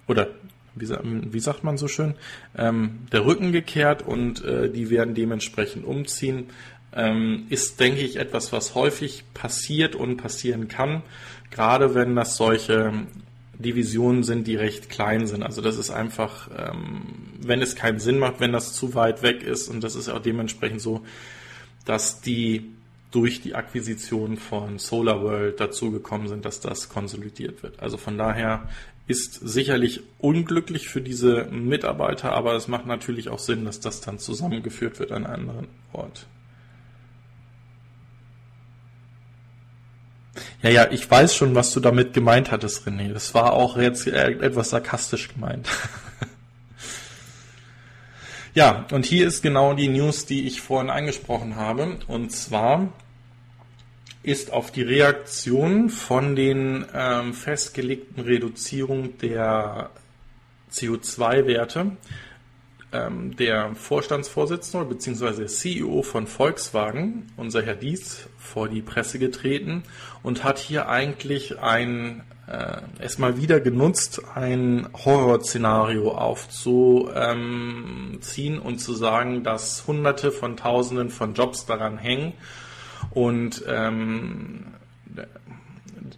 oder 0.07 0.29
wie, 0.75 0.89
wie 0.93 1.41
sagt 1.41 1.65
man 1.65 1.79
so 1.79 1.89
schön, 1.89 2.15
ähm, 2.55 3.07
der 3.13 3.25
Rücken 3.25 3.53
gekehrt 3.53 4.03
und 4.07 4.45
äh, 4.45 4.69
die 4.69 4.91
werden 4.91 5.15
dementsprechend 5.15 5.87
umziehen. 5.87 6.49
Ähm, 6.93 7.47
ist, 7.49 7.81
denke 7.81 8.01
ich, 8.01 8.17
etwas, 8.17 8.53
was 8.53 8.75
häufig 8.75 9.25
passiert 9.33 9.95
und 9.95 10.19
passieren 10.19 10.69
kann, 10.69 11.03
gerade 11.51 11.95
wenn 11.95 12.15
das 12.15 12.37
solche 12.37 13.07
Divisionen 13.61 14.23
sind, 14.23 14.47
die 14.47 14.57
recht 14.57 14.89
klein 14.89 15.27
sind. 15.27 15.43
Also 15.43 15.61
das 15.61 15.77
ist 15.77 15.91
einfach, 15.91 16.49
ähm, 16.57 17.03
wenn 17.41 17.63
es 17.63 17.77
keinen 17.77 17.99
Sinn 17.99 18.19
macht, 18.19 18.41
wenn 18.41 18.53
das 18.53 18.73
zu 18.73 18.95
weit 18.95 19.23
weg 19.23 19.43
ist 19.43 19.69
und 19.69 19.83
das 19.85 19.95
ist 19.95 20.09
auch 20.09 20.21
dementsprechend 20.21 20.81
so, 20.81 21.05
dass 21.85 22.21
die 22.21 22.71
durch 23.11 23.43
die 23.43 23.55
Akquisition 23.55 24.37
von 24.37 24.79
SolarWorld 24.79 25.59
dazugekommen 25.59 26.29
sind, 26.29 26.45
dass 26.45 26.61
das 26.61 26.89
konsolidiert 26.89 27.63
wird. 27.63 27.81
Also 27.81 27.97
von 27.97 28.17
daher 28.17 28.69
ist 29.09 29.35
sicherlich 29.35 30.03
unglücklich 30.19 30.89
für 30.89 31.01
diese 31.01 31.47
Mitarbeiter, 31.47 32.33
aber 32.33 32.55
es 32.55 32.69
macht 32.69 32.87
natürlich 32.87 33.29
auch 33.29 33.41
Sinn, 33.41 33.65
dass 33.65 33.81
das 33.81 34.01
dann 34.01 34.21
zusammengeführt 34.21 35.01
wird 35.01 35.11
an 35.11 35.27
einem 35.27 35.49
anderen 35.49 35.67
Ort. 35.93 36.27
Ja, 40.63 40.71
ja, 40.71 40.91
ich 40.91 41.11
weiß 41.11 41.35
schon, 41.35 41.55
was 41.55 41.73
du 41.73 41.81
damit 41.81 42.13
gemeint 42.13 42.51
hattest, 42.51 42.87
René. 42.87 43.13
Das 43.13 43.35
war 43.35 43.53
auch 43.53 43.77
jetzt 43.77 44.07
etwas 44.07 44.71
sarkastisch 44.71 45.29
gemeint. 45.29 45.69
ja, 48.55 48.87
und 48.93 49.07
hier 49.07 49.27
ist 49.27 49.43
genau 49.43 49.75
die 49.75 49.89
News, 49.89 50.27
die 50.27 50.47
ich 50.47 50.61
vorhin 50.61 50.91
angesprochen 50.91 51.57
habe. 51.57 51.99
Und 52.07 52.31
zwar 52.31 52.93
ist 54.23 54.53
auf 54.53 54.71
die 54.71 54.83
Reaktion 54.83 55.89
von 55.89 56.37
den 56.37 56.85
ähm, 56.95 57.33
festgelegten 57.33 58.23
Reduzierungen 58.23 59.19
der 59.19 59.91
CO2-Werte 60.73 61.93
ähm, 62.93 63.37
der 63.37 63.75
Vorstandsvorsitzende 63.75 64.87
bzw. 64.87 65.47
CEO 65.47 66.03
von 66.03 66.27
Volkswagen, 66.27 67.27
unser 67.37 67.63
Herr 67.63 67.77
Dies, 67.77 68.29
vor 68.39 68.69
die 68.69 68.83
Presse 68.83 69.19
getreten 69.19 69.83
und 70.23 70.45
hat 70.45 70.59
hier 70.59 70.89
eigentlich 70.89 71.61
ein 71.61 72.23
äh, 72.51 72.81
es 72.99 73.19
mal 73.19 73.37
wieder 73.37 73.61
genutzt, 73.61 74.23
ein 74.35 74.89
Horrorszenario 74.93 76.11
aufzuziehen 76.11 78.59
und 78.59 78.79
zu 78.79 78.95
sagen, 78.95 79.45
dass 79.45 79.87
Hunderte 79.87 80.33
von 80.33 80.57
Tausenden 80.57 81.11
von 81.11 81.35
Jobs 81.35 81.67
daran 81.67 81.97
hängen 81.97 82.33
und 83.11 83.63
ähm, 83.69 84.75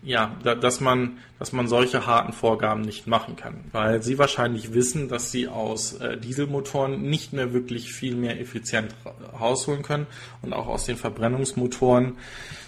ja, 0.03 0.37
dass 0.43 0.81
man, 0.81 1.19
dass 1.39 1.53
man 1.53 1.69
solche 1.69 2.07
harten 2.07 2.33
Vorgaben 2.33 2.81
nicht 2.83 3.07
machen 3.07 3.37
kann, 3.37 3.61
weil 3.71 4.03
sie 4.03 4.19
wahrscheinlich 4.19 4.75
wissen, 4.75 5.07
dass 5.09 5.31
sie 5.31 5.47
aus 5.47 5.93
äh, 5.95 6.19
Dieselmotoren 6.19 7.03
nicht 7.03 7.33
mehr 7.33 7.53
wirklich 7.53 7.93
viel 7.93 8.17
mehr 8.17 8.41
effizient 8.41 8.97
rausholen 9.39 9.83
können 9.83 10.09
und 10.43 10.55
auch 10.55 10.67
aus 10.67 10.87
den 10.87 10.97
Verbrennungsmotoren 10.97 12.17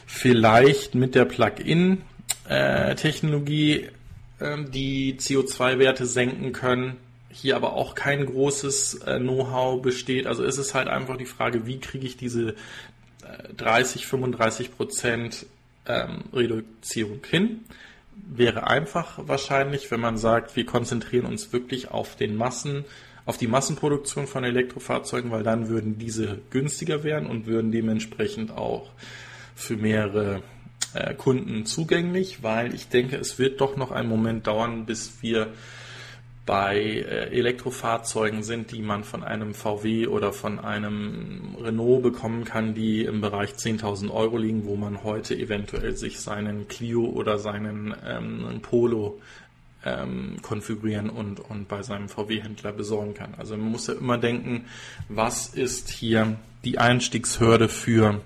vielleicht 0.06 0.94
mit 0.94 1.16
der 1.16 1.24
Plug-in-Technologie 1.24 3.88
äh, 4.38 4.56
die 4.68 5.16
CO2-Werte 5.18 6.06
senken 6.06 6.52
können. 6.52 6.98
Hier 7.30 7.56
aber 7.56 7.72
auch 7.72 7.96
kein 7.96 8.26
großes 8.26 9.02
äh, 9.06 9.18
Know-how 9.18 9.82
besteht. 9.82 10.28
Also 10.28 10.44
ist 10.44 10.58
es 10.58 10.72
halt 10.72 10.86
einfach 10.86 11.16
die 11.16 11.26
Frage, 11.26 11.66
wie 11.66 11.80
kriege 11.80 12.06
ich 12.06 12.16
diese 12.16 12.54
30, 13.56 14.06
35 14.06 14.76
Prozent 14.76 15.46
ähm, 15.86 16.24
Reduzierung 16.32 17.20
hin. 17.28 17.64
Wäre 18.14 18.66
einfach 18.66 19.18
wahrscheinlich, 19.26 19.90
wenn 19.90 20.00
man 20.00 20.18
sagt, 20.18 20.56
wir 20.56 20.66
konzentrieren 20.66 21.26
uns 21.26 21.52
wirklich 21.52 21.90
auf 21.90 22.16
den 22.16 22.36
Massen, 22.36 22.84
auf 23.26 23.38
die 23.38 23.48
Massenproduktion 23.48 24.26
von 24.26 24.44
Elektrofahrzeugen, 24.44 25.30
weil 25.30 25.42
dann 25.42 25.68
würden 25.68 25.98
diese 25.98 26.38
günstiger 26.50 27.02
werden 27.02 27.28
und 27.28 27.46
würden 27.46 27.72
dementsprechend 27.72 28.52
auch 28.52 28.90
für 29.54 29.76
mehrere 29.76 30.42
äh, 30.94 31.14
Kunden 31.14 31.66
zugänglich, 31.66 32.42
weil 32.42 32.74
ich 32.74 32.88
denke, 32.88 33.16
es 33.16 33.38
wird 33.38 33.60
doch 33.60 33.76
noch 33.76 33.90
einen 33.90 34.08
Moment 34.08 34.46
dauern, 34.46 34.86
bis 34.86 35.22
wir 35.22 35.52
bei 36.46 36.76
äh, 36.78 37.30
Elektrofahrzeugen 37.30 38.42
sind, 38.42 38.70
die 38.72 38.82
man 38.82 39.04
von 39.04 39.24
einem 39.24 39.54
VW 39.54 40.06
oder 40.08 40.32
von 40.32 40.58
einem 40.58 41.56
Renault 41.58 42.02
bekommen 42.02 42.44
kann, 42.44 42.74
die 42.74 43.04
im 43.04 43.20
Bereich 43.20 43.52
10.000 43.52 44.10
Euro 44.10 44.36
liegen, 44.36 44.66
wo 44.66 44.76
man 44.76 45.02
heute 45.02 45.34
eventuell 45.36 45.96
sich 45.96 46.20
seinen 46.20 46.68
Clio 46.68 47.06
oder 47.06 47.38
seinen 47.38 47.94
ähm, 48.06 48.60
Polo 48.60 49.20
ähm, 49.84 50.36
konfigurieren 50.42 51.08
und, 51.08 51.40
und 51.40 51.68
bei 51.68 51.82
seinem 51.82 52.08
VW-Händler 52.08 52.72
besorgen 52.72 53.14
kann. 53.14 53.34
Also 53.38 53.56
man 53.56 53.70
muss 53.70 53.86
ja 53.86 53.94
immer 53.94 54.18
denken, 54.18 54.66
was 55.08 55.48
ist 55.48 55.88
hier 55.88 56.36
die 56.64 56.78
Einstiegshürde 56.78 57.68
für 57.68 58.20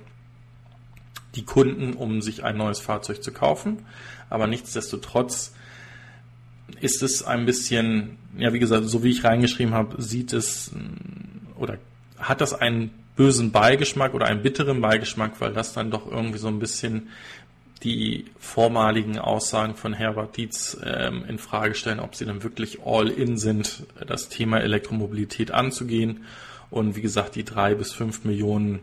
die 1.35 1.45
Kunden, 1.45 1.93
um 1.95 2.21
sich 2.21 2.43
ein 2.43 2.57
neues 2.57 2.81
Fahrzeug 2.81 3.23
zu 3.23 3.33
kaufen. 3.33 3.87
Aber 4.29 4.47
nichtsdestotrotz 4.47 5.55
ist 6.81 7.03
es 7.03 7.23
ein 7.23 7.47
bisschen, 7.47 8.19
ja, 8.37 8.53
wie 8.53 8.59
gesagt, 8.59 8.85
so 8.87 9.03
wie 9.03 9.11
ich 9.11 9.25
reingeschrieben 9.25 9.75
habe, 9.75 10.01
sieht 10.01 10.33
es 10.33 10.71
oder 11.57 11.79
hat 12.19 12.41
das 12.41 12.55
einen 12.55 12.91
bösen 13.17 13.51
Beigeschmack 13.51 14.15
oder 14.15 14.27
einen 14.27 14.43
bitteren 14.43 14.81
Beigeschmack, 14.81 15.41
weil 15.41 15.53
das 15.53 15.73
dann 15.73 15.91
doch 15.91 16.11
irgendwie 16.11 16.39
so 16.39 16.49
ein 16.49 16.59
bisschen 16.59 17.09
die 17.83 18.27
vormaligen 18.39 19.19
Aussagen 19.19 19.75
von 19.75 19.93
Herbert 19.93 20.37
Dietz 20.37 20.77
ähm, 20.85 21.25
in 21.29 21.39
Frage 21.39 21.75
stellen, 21.75 22.01
ob 22.01 22.15
sie 22.15 22.25
dann 22.25 22.43
wirklich 22.43 22.81
all 22.85 23.09
in 23.09 23.39
sind, 23.39 23.85
das 24.05 24.29
Thema 24.29 24.61
Elektromobilität 24.61 25.53
anzugehen. 25.53 26.25
Und 26.71 26.97
wie 26.97 27.03
gesagt, 27.03 27.37
die 27.37 27.45
drei 27.45 27.75
bis 27.75 27.93
fünf 27.93 28.25
Millionen 28.25 28.81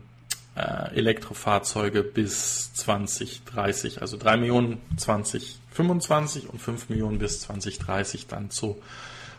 äh, 0.56 0.96
Elektrofahrzeuge 0.96 2.04
bis 2.04 2.74
2030, 2.74 4.02
also 4.02 4.18
drei 4.18 4.38
Millionen 4.38 4.78
20 4.98 5.60
25 5.76 6.50
und 6.50 6.60
5 6.60 6.90
Millionen 6.90 7.20
bis 7.20 7.42
2030 7.42 8.28
dann 8.28 8.50
zu 8.50 8.82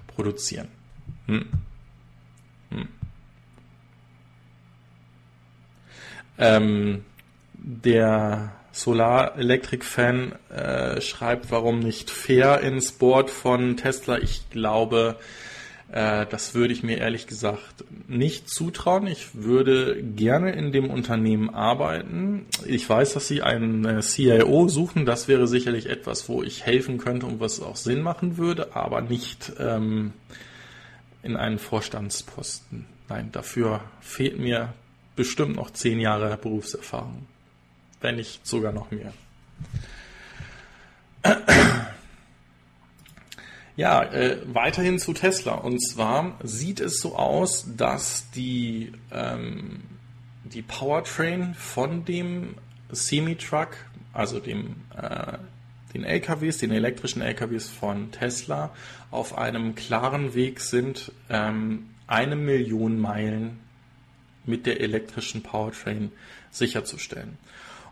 produzieren. 0.06 0.68
Hm. 1.26 1.46
Hm. 2.70 2.88
Ähm, 6.38 7.04
der 7.54 8.52
Solar 8.72 9.38
Electric 9.38 9.84
Fan 9.84 10.32
äh, 10.50 11.00
schreibt, 11.00 11.50
warum 11.50 11.78
nicht 11.78 12.10
fair 12.10 12.60
ins 12.60 12.92
Board 12.92 13.30
von 13.30 13.78
Tesla. 13.78 14.18
Ich 14.18 14.50
glaube, 14.50 15.18
äh, 15.92 16.26
das 16.26 16.54
würde 16.54 16.72
ich 16.72 16.82
mir 16.82 16.98
ehrlich 16.98 17.26
gesagt 17.26 17.84
nicht 18.08 18.48
zutrauen. 18.50 19.06
Ich 19.06 19.34
würde 19.34 20.02
gerne 20.02 20.52
in 20.52 20.72
dem 20.72 20.90
Unternehmen 20.90 21.54
arbeiten. 21.54 22.46
Ich 22.66 22.88
weiß, 22.88 23.14
dass 23.14 23.28
Sie 23.28 23.42
einen 23.42 23.84
äh, 23.84 24.00
CIO 24.00 24.68
suchen. 24.68 25.06
Das 25.06 25.28
wäre 25.28 25.46
sicherlich 25.46 25.86
etwas, 25.86 26.28
wo 26.28 26.42
ich 26.42 26.66
helfen 26.66 26.98
könnte 26.98 27.26
und 27.26 27.40
was 27.40 27.60
auch 27.60 27.76
Sinn 27.76 28.02
machen 28.02 28.36
würde, 28.36 28.74
aber 28.74 29.00
nicht 29.00 29.52
ähm, 29.58 30.12
in 31.22 31.36
einen 31.36 31.58
Vorstandsposten. 31.58 32.86
Nein, 33.08 33.30
dafür 33.30 33.80
fehlt 34.00 34.38
mir 34.38 34.72
bestimmt 35.14 35.56
noch 35.56 35.70
zehn 35.70 36.00
Jahre 36.00 36.36
Berufserfahrung. 36.36 37.26
Wenn 38.00 38.16
nicht 38.16 38.46
sogar 38.46 38.72
noch 38.72 38.90
mehr. 38.90 39.12
Ja, 43.76 44.02
äh, 44.04 44.38
weiterhin 44.46 44.98
zu 44.98 45.12
Tesla. 45.12 45.54
Und 45.54 45.80
zwar 45.80 46.38
sieht 46.42 46.80
es 46.80 46.98
so 46.98 47.14
aus, 47.14 47.66
dass 47.76 48.30
die, 48.30 48.92
ähm, 49.12 49.82
die 50.44 50.62
Powertrain 50.62 51.54
von 51.54 52.04
dem 52.06 52.54
Semi-Truck, 52.90 53.76
also 54.14 54.40
dem, 54.40 54.76
äh, 54.96 55.36
den 55.92 56.04
LKWs, 56.04 56.58
den 56.58 56.70
elektrischen 56.70 57.20
LKWs 57.20 57.68
von 57.68 58.10
Tesla, 58.12 58.70
auf 59.10 59.36
einem 59.36 59.74
klaren 59.74 60.34
Weg 60.34 60.60
sind, 60.60 61.12
ähm, 61.28 61.90
eine 62.06 62.36
Million 62.36 62.98
Meilen 62.98 63.58
mit 64.46 64.64
der 64.64 64.80
elektrischen 64.80 65.42
Powertrain 65.42 66.12
sicherzustellen. 66.50 67.36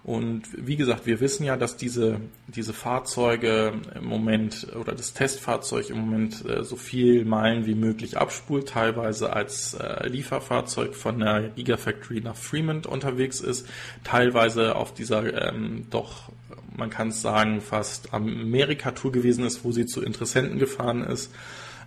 Und 0.05 0.43
wie 0.55 0.77
gesagt, 0.77 1.07
wir 1.07 1.19
wissen 1.21 1.45
ja, 1.45 1.57
dass 1.57 1.79
diese, 1.79 2.21
diese 2.47 2.75
Fahrzeuge 2.75 3.73
im 3.95 4.05
Moment 4.05 4.67
oder 4.79 4.93
das 4.93 5.15
Testfahrzeug 5.15 5.89
im 5.89 5.99
Moment 5.99 6.45
äh, 6.47 6.63
so 6.63 6.77
viel 6.77 7.25
Meilen 7.25 7.65
wie 7.65 7.75
möglich 7.75 8.19
abspult, 8.19 8.69
teilweise 8.69 9.33
als 9.33 9.73
äh, 9.73 10.07
Lieferfahrzeug 10.07 10.95
von 10.95 11.21
der 11.21 11.49
Gigafactory 11.57 12.21
nach 12.21 12.37
Fremont 12.37 12.87
unterwegs 12.87 13.41
ist, 13.41 13.67
teilweise 14.05 14.77
auf 14.77 14.93
dieser 14.93 15.49
ähm, 15.49 15.87
doch, 15.89 16.31
man 16.77 16.91
kann 16.91 17.09
es 17.09 17.23
sagen, 17.23 17.63
fast 17.63 18.13
Amerika-Tour 18.13 19.11
gewesen 19.11 19.47
ist, 19.47 19.65
wo 19.65 19.73
sie 19.73 19.87
zu 19.87 20.03
Interessenten 20.03 20.59
gefahren 20.59 21.03
ist. 21.03 21.33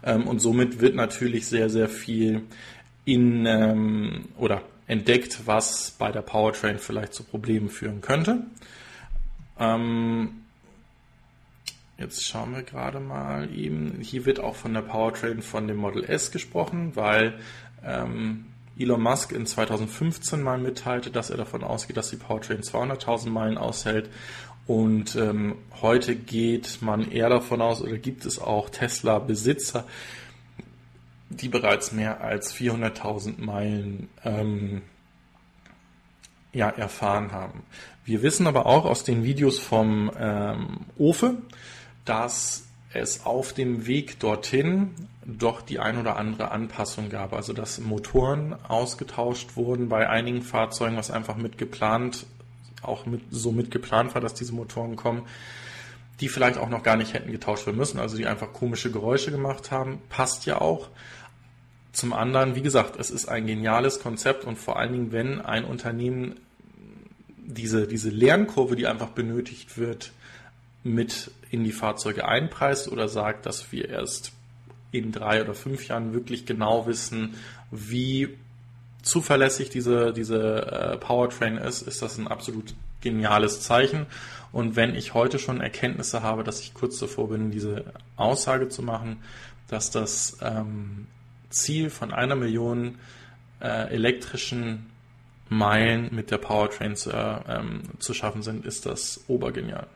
Ähm, 0.04 0.28
und 0.28 0.40
somit 0.40 0.82
wird 0.82 0.96
natürlich 0.96 1.46
sehr, 1.46 1.70
sehr 1.70 1.88
viel 1.88 2.42
in 3.06 3.46
ähm, 3.46 4.26
oder 4.40 4.64
entdeckt, 4.88 5.46
was 5.46 5.92
bei 5.92 6.12
der 6.12 6.22
Powertrain 6.22 6.80
vielleicht 6.80 7.14
zu 7.14 7.24
Problemen 7.24 7.70
führen 7.70 8.02
könnte. 8.02 8.44
Ähm, 9.60 10.44
Jetzt 11.98 12.26
schauen 12.26 12.54
wir 12.54 12.62
gerade 12.62 13.00
mal 13.00 13.50
eben. 13.56 14.00
Hier 14.02 14.28
wird 14.28 14.40
auch 14.40 14.56
von 14.56 14.74
der 14.74 14.82
Powertrain 14.82 15.42
von 15.42 15.68
dem 15.68 15.78
Model 15.78 16.04
S 16.04 16.32
gesprochen, 16.32 16.92
weil 16.94 17.40
ähm, 17.84 18.46
Elon 18.78 19.02
Musk 19.02 19.32
in 19.32 19.48
2015 19.48 20.44
mal 20.44 20.60
mitteilte, 20.60 21.10
dass 21.10 21.32
er 21.32 21.38
davon 21.38 21.64
ausgeht, 21.64 21.98
dass 21.98 22.12
die 22.12 22.18
Powertrain 22.18 22.62
200.000 22.62 23.30
Meilen 23.30 23.58
aushält. 23.58 24.12
Und 24.68 25.16
ähm, 25.16 25.56
heute 25.82 26.16
geht 26.16 26.82
man 26.82 27.10
eher 27.10 27.30
davon 27.30 27.62
aus, 27.62 27.82
oder 27.82 27.98
gibt 27.98 28.26
es 28.26 28.38
auch 28.38 28.70
Tesla-Besitzer, 28.70 29.86
die 31.30 31.50
bereits 31.50 31.92
mehr 31.92 32.22
als 32.22 32.54
400.000 32.56 33.42
Meilen 33.42 34.10
ähm, 34.24 34.82
ja, 36.54 36.70
erfahren 36.70 37.32
haben. 37.32 37.64
Wir 38.06 38.22
wissen 38.22 38.48
aber 38.48 38.66
auch 38.66 38.86
aus 38.86 39.04
den 39.04 39.24
Videos 39.24 39.60
vom 39.60 40.12
ähm, 40.18 40.80
Ofe, 40.98 41.36
dass 42.06 42.64
es 42.94 43.26
auf 43.26 43.54
dem 43.54 43.86
Weg 43.86 44.20
dorthin 44.20 44.92
doch 45.26 45.62
die 45.62 45.80
ein 45.80 45.98
oder 45.98 46.16
andere 46.16 46.52
Anpassung 46.52 47.10
gab. 47.10 47.34
Also 47.34 47.54
dass 47.54 47.80
Motoren 47.80 48.56
ausgetauscht 48.68 49.56
wurden 49.56 49.90
bei 49.90 50.10
einigen 50.10 50.42
Fahrzeugen, 50.42 50.96
was 50.96 51.12
einfach 51.12 51.36
mit 51.36 51.58
geplant, 51.58 52.26
auch 52.82 53.06
mit, 53.06 53.22
so 53.30 53.52
mit 53.52 53.72
geplant 53.72 54.14
war, 54.16 54.22
dass 54.22 54.34
diese 54.34 54.54
Motoren 54.54 54.96
kommen, 54.96 55.24
die 56.20 56.30
vielleicht 56.30 56.58
auch 56.58 56.70
noch 56.70 56.84
gar 56.84 56.98
nicht 56.98 57.14
hätten 57.14 57.32
getauscht 57.32 57.66
werden 57.68 57.78
müssen, 57.78 58.00
also 58.00 58.18
die 58.18 58.26
einfach 58.26 58.54
komische 58.54 58.92
Geräusche 58.92 59.32
gemacht 59.32 59.72
haben. 59.72 60.02
Passt 60.10 60.46
ja 60.46 60.60
auch. 60.60 60.90
Zum 61.92 62.14
anderen, 62.14 62.56
wie 62.56 62.62
gesagt, 62.62 63.00
es 63.00 63.10
ist 63.10 63.28
ein 63.28 63.48
geniales 63.48 64.00
Konzept 64.00 64.46
und 64.46 64.58
vor 64.58 64.78
allen 64.78 64.94
Dingen, 64.94 65.12
wenn 65.12 65.42
ein 65.42 65.64
Unternehmen 65.64 66.40
diese, 67.38 67.88
diese 67.88 68.10
Lernkurve, 68.10 68.76
die 68.76 68.88
einfach 68.88 69.10
benötigt 69.10 69.78
wird, 69.78 70.12
mit 70.84 71.32
in 71.50 71.64
die 71.64 71.72
Fahrzeuge 71.72 72.28
einpreist 72.28 72.92
oder 72.92 73.08
sagt, 73.08 73.46
dass 73.46 73.72
wir 73.72 73.90
erst 73.90 74.32
in 74.92 75.12
drei 75.12 75.42
oder 75.42 75.54
fünf 75.54 75.88
Jahren 75.88 76.14
wirklich 76.14 76.46
genau 76.46 76.88
wissen, 76.88 77.36
wie 77.72 78.38
zuverlässig 79.02 79.70
diese, 79.70 80.14
diese 80.14 80.66
äh, 80.66 80.98
Powertrain 80.98 81.58
ist, 81.58 81.82
ist 81.82 82.02
das 82.02 82.18
ein 82.18 82.28
absolut 82.28 82.74
geniales 83.10 83.62
Zeichen. 83.62 84.06
Und 84.52 84.76
wenn 84.76 84.96
ich 84.96 85.14
heute 85.14 85.40
schon 85.40 85.62
Erkenntnisse 85.62 86.24
habe, 86.24 86.44
dass 86.44 86.62
ich 86.62 86.74
kurz 86.74 87.00
davor 87.00 87.30
bin, 87.30 87.52
diese 87.52 87.86
Aussage 88.16 88.70
zu 88.70 88.82
machen, 88.82 89.18
dass 89.68 89.92
das 89.92 90.38
ähm, 90.42 91.08
Ziel 91.50 91.90
von 91.90 92.14
einer 92.14 92.36
Million 92.36 92.96
äh, 93.62 93.94
elektrischen 93.94 94.88
Meilen 95.50 96.10
mit 96.14 96.32
der 96.32 96.38
Powertrain 96.38 96.96
zu, 96.96 97.12
äh, 97.12 97.40
ähm, 97.48 97.84
zu 98.00 98.14
schaffen 98.14 98.42
sind, 98.42 98.66
ist 98.66 98.86
das 98.86 99.24
obergenial. 99.28 99.88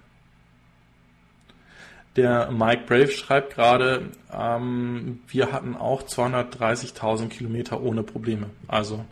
Der 2.17 2.51
Mike 2.51 2.83
Brave 2.87 3.07
schreibt 3.07 3.55
gerade, 3.55 4.11
ähm, 4.33 5.21
wir 5.27 5.51
hatten 5.53 5.75
auch 5.75 6.03
230.000 6.03 7.29
Kilometer 7.29 7.81
ohne 7.81 8.03
Probleme. 8.03 8.49
Also 8.67 9.05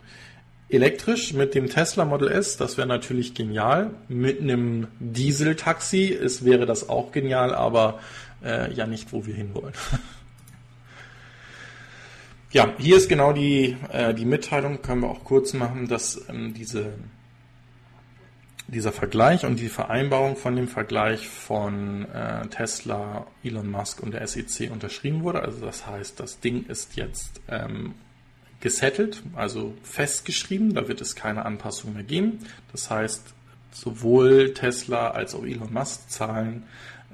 elektrisch 0.70 1.32
mit 1.32 1.54
dem 1.54 1.68
Tesla 1.68 2.04
Model 2.04 2.28
S, 2.28 2.56
das 2.56 2.76
wäre 2.76 2.86
natürlich 2.86 3.34
genial. 3.34 3.90
Mit 4.08 4.40
einem 4.40 4.88
Dieseltaxi 4.98 6.12
es 6.12 6.44
wäre 6.44 6.66
das 6.66 6.88
auch 6.88 7.12
genial, 7.12 7.54
aber 7.54 8.00
äh, 8.44 8.72
ja 8.72 8.86
nicht, 8.86 9.12
wo 9.12 9.26
wir 9.26 9.34
hinwollen. 9.34 9.74
ja, 12.52 12.72
hier 12.78 12.96
ist 12.96 13.08
genau 13.08 13.32
die, 13.32 13.76
äh, 13.92 14.14
die 14.14 14.24
Mitteilung, 14.24 14.82
können 14.82 15.02
wir 15.02 15.10
auch 15.10 15.24
kurz 15.24 15.52
machen, 15.52 15.88
dass 15.88 16.28
ähm, 16.28 16.54
diese 16.54 16.92
dieser 18.70 18.92
Vergleich 18.92 19.44
und 19.44 19.58
die 19.58 19.68
Vereinbarung 19.68 20.36
von 20.36 20.54
dem 20.54 20.68
Vergleich 20.68 21.28
von 21.28 22.06
äh, 22.12 22.46
Tesla, 22.48 23.26
Elon 23.42 23.68
Musk 23.70 24.00
und 24.00 24.14
der 24.14 24.26
SEC 24.26 24.70
unterschrieben 24.70 25.24
wurde. 25.24 25.42
Also 25.42 25.64
das 25.64 25.86
heißt, 25.86 26.20
das 26.20 26.40
Ding 26.40 26.66
ist 26.66 26.96
jetzt 26.96 27.40
ähm, 27.48 27.94
gesettelt, 28.60 29.22
also 29.34 29.74
festgeschrieben. 29.82 30.74
Da 30.74 30.88
wird 30.88 31.00
es 31.00 31.16
keine 31.16 31.44
Anpassung 31.44 31.94
mehr 31.94 32.02
geben. 32.02 32.40
Das 32.72 32.90
heißt, 32.90 33.34
sowohl 33.72 34.54
Tesla 34.54 35.10
als 35.10 35.34
auch 35.34 35.44
Elon 35.44 35.72
Musk 35.72 36.08
zahlen 36.10 36.64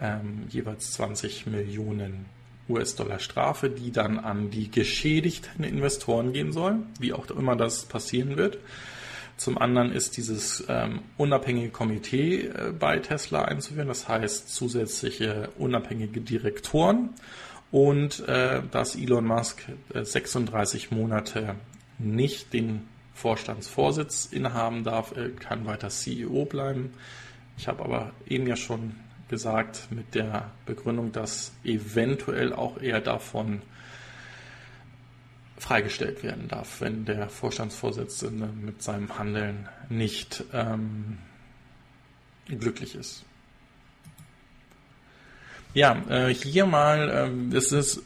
ähm, 0.00 0.44
jeweils 0.48 0.92
20 0.92 1.46
Millionen 1.46 2.26
US-Dollar 2.68 3.20
Strafe, 3.20 3.70
die 3.70 3.92
dann 3.92 4.18
an 4.18 4.50
die 4.50 4.70
geschädigten 4.70 5.64
Investoren 5.64 6.32
gehen 6.32 6.52
soll, 6.52 6.78
wie 6.98 7.12
auch 7.12 7.30
immer 7.30 7.56
das 7.56 7.84
passieren 7.84 8.36
wird. 8.36 8.58
Zum 9.36 9.58
anderen 9.58 9.92
ist 9.92 10.16
dieses 10.16 10.64
ähm, 10.68 11.00
unabhängige 11.18 11.68
Komitee 11.68 12.46
äh, 12.46 12.72
bei 12.76 12.98
Tesla 12.98 13.44
einzuführen, 13.44 13.88
das 13.88 14.08
heißt 14.08 14.52
zusätzliche 14.52 15.50
unabhängige 15.58 16.20
Direktoren 16.20 17.10
und 17.70 18.20
äh, 18.28 18.62
dass 18.70 18.96
Elon 18.96 19.26
Musk 19.26 19.64
äh, 19.92 20.04
36 20.04 20.90
Monate 20.90 21.56
nicht 21.98 22.52
den 22.52 22.88
Vorstandsvorsitz 23.14 24.26
innehaben 24.26 24.84
darf, 24.84 25.16
er 25.16 25.30
kann 25.30 25.66
weiter 25.66 25.88
CEO 25.88 26.44
bleiben. 26.44 26.92
Ich 27.56 27.68
habe 27.68 27.82
aber 27.82 28.12
eben 28.26 28.46
ja 28.46 28.56
schon 28.56 28.94
gesagt 29.28 29.88
mit 29.90 30.14
der 30.14 30.50
Begründung, 30.66 31.12
dass 31.12 31.52
eventuell 31.64 32.52
auch 32.52 32.80
er 32.80 33.00
davon 33.00 33.62
freigestellt 35.58 36.22
werden 36.22 36.48
darf, 36.48 36.80
wenn 36.80 37.06
der 37.06 37.28
Vorstandsvorsitzende 37.28 38.46
mit 38.46 38.82
seinem 38.82 39.18
Handeln 39.18 39.68
nicht 39.88 40.44
ähm, 40.52 41.18
glücklich 42.46 42.94
ist. 42.94 43.25
Ja, 45.76 45.94
äh, 46.08 46.32
hier 46.32 46.64
mal, 46.64 47.10
äh, 47.10 47.54
es 47.54 47.70
ist 47.70 48.02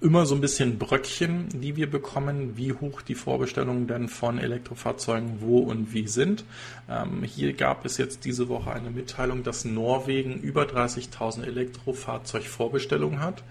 immer 0.00 0.26
so 0.26 0.34
ein 0.34 0.40
bisschen 0.40 0.80
Bröckchen, 0.80 1.48
die 1.60 1.76
wir 1.76 1.88
bekommen, 1.88 2.56
wie 2.56 2.72
hoch 2.72 3.02
die 3.02 3.14
Vorbestellungen 3.14 3.86
denn 3.86 4.08
von 4.08 4.36
Elektrofahrzeugen 4.36 5.42
wo 5.42 5.58
und 5.58 5.94
wie 5.94 6.08
sind. 6.08 6.44
Ähm, 6.88 7.22
hier 7.22 7.52
gab 7.52 7.84
es 7.84 7.98
jetzt 7.98 8.24
diese 8.24 8.48
Woche 8.48 8.72
eine 8.72 8.90
Mitteilung, 8.90 9.44
dass 9.44 9.64
Norwegen 9.64 10.40
über 10.40 10.64
30.000 10.64 11.44
Elektrofahrzeugvorbestellungen 11.44 13.20
hat 13.20 13.44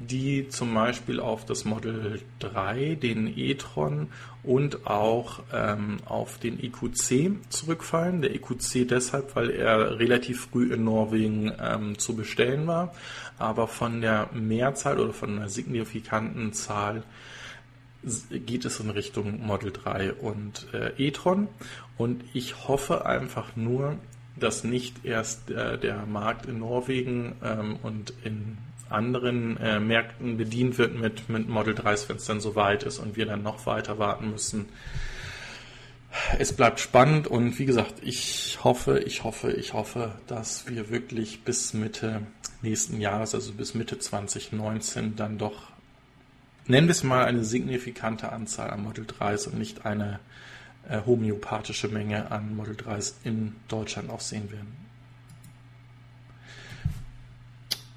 die 0.00 0.48
zum 0.48 0.74
Beispiel 0.74 1.20
auf 1.20 1.44
das 1.44 1.66
Model 1.66 2.20
3, 2.38 2.94
den 2.94 3.26
e-tron 3.26 4.08
und 4.42 4.86
auch 4.86 5.40
ähm, 5.52 5.98
auf 6.06 6.38
den 6.38 6.62
EQC 6.62 7.32
zurückfallen. 7.50 8.22
Der 8.22 8.34
EQC 8.34 8.88
deshalb, 8.88 9.36
weil 9.36 9.50
er 9.50 9.98
relativ 9.98 10.46
früh 10.46 10.72
in 10.72 10.84
Norwegen 10.84 11.52
ähm, 11.60 11.98
zu 11.98 12.16
bestellen 12.16 12.66
war, 12.66 12.94
aber 13.38 13.68
von 13.68 14.00
der 14.00 14.30
Mehrzahl 14.32 14.98
oder 14.98 15.12
von 15.12 15.36
einer 15.36 15.48
signifikanten 15.48 16.52
Zahl 16.52 17.02
geht 18.30 18.64
es 18.64 18.80
in 18.80 18.90
Richtung 18.90 19.44
Model 19.44 19.72
3 19.72 20.14
und 20.14 20.68
äh, 20.72 20.92
e-tron. 20.96 21.48
Und 21.98 22.24
ich 22.32 22.66
hoffe 22.66 23.04
einfach 23.04 23.56
nur, 23.56 23.96
dass 24.38 24.64
nicht 24.64 25.04
erst 25.04 25.50
äh, 25.50 25.78
der 25.78 26.06
Markt 26.06 26.46
in 26.46 26.60
Norwegen 26.60 27.34
ähm, 27.44 27.76
und 27.82 28.14
in 28.24 28.56
anderen 28.90 29.56
äh, 29.58 29.80
Märkten 29.80 30.36
bedient 30.36 30.78
wird 30.78 30.98
mit, 30.98 31.28
mit 31.28 31.48
Model 31.48 31.74
3s, 31.74 32.08
wenn 32.08 32.16
es 32.16 32.26
dann 32.26 32.40
soweit 32.40 32.82
ist 32.82 32.98
und 32.98 33.16
wir 33.16 33.26
dann 33.26 33.42
noch 33.42 33.66
weiter 33.66 33.98
warten 33.98 34.30
müssen. 34.30 34.68
Es 36.38 36.52
bleibt 36.52 36.80
spannend 36.80 37.28
und 37.28 37.58
wie 37.58 37.66
gesagt, 37.66 37.94
ich 38.02 38.58
hoffe, 38.64 38.98
ich 38.98 39.22
hoffe, 39.22 39.52
ich 39.52 39.74
hoffe, 39.74 40.12
dass 40.26 40.66
wir 40.66 40.90
wirklich 40.90 41.44
bis 41.44 41.72
Mitte 41.72 42.22
nächsten 42.62 43.00
Jahres, 43.00 43.34
also 43.34 43.52
bis 43.52 43.74
Mitte 43.74 43.98
2019, 43.98 45.14
dann 45.14 45.38
doch, 45.38 45.70
nennen 46.66 46.88
wir 46.88 46.92
es 46.92 47.04
mal, 47.04 47.24
eine 47.24 47.44
signifikante 47.44 48.32
Anzahl 48.32 48.70
an 48.70 48.82
Model 48.82 49.04
3s 49.04 49.48
und 49.48 49.58
nicht 49.58 49.86
eine 49.86 50.18
äh, 50.88 51.00
homöopathische 51.06 51.88
Menge 51.88 52.30
an 52.32 52.56
Model 52.56 52.74
3s 52.74 53.14
in 53.22 53.54
Deutschland 53.68 54.10
auch 54.10 54.20
sehen 54.20 54.50
werden. 54.50 54.79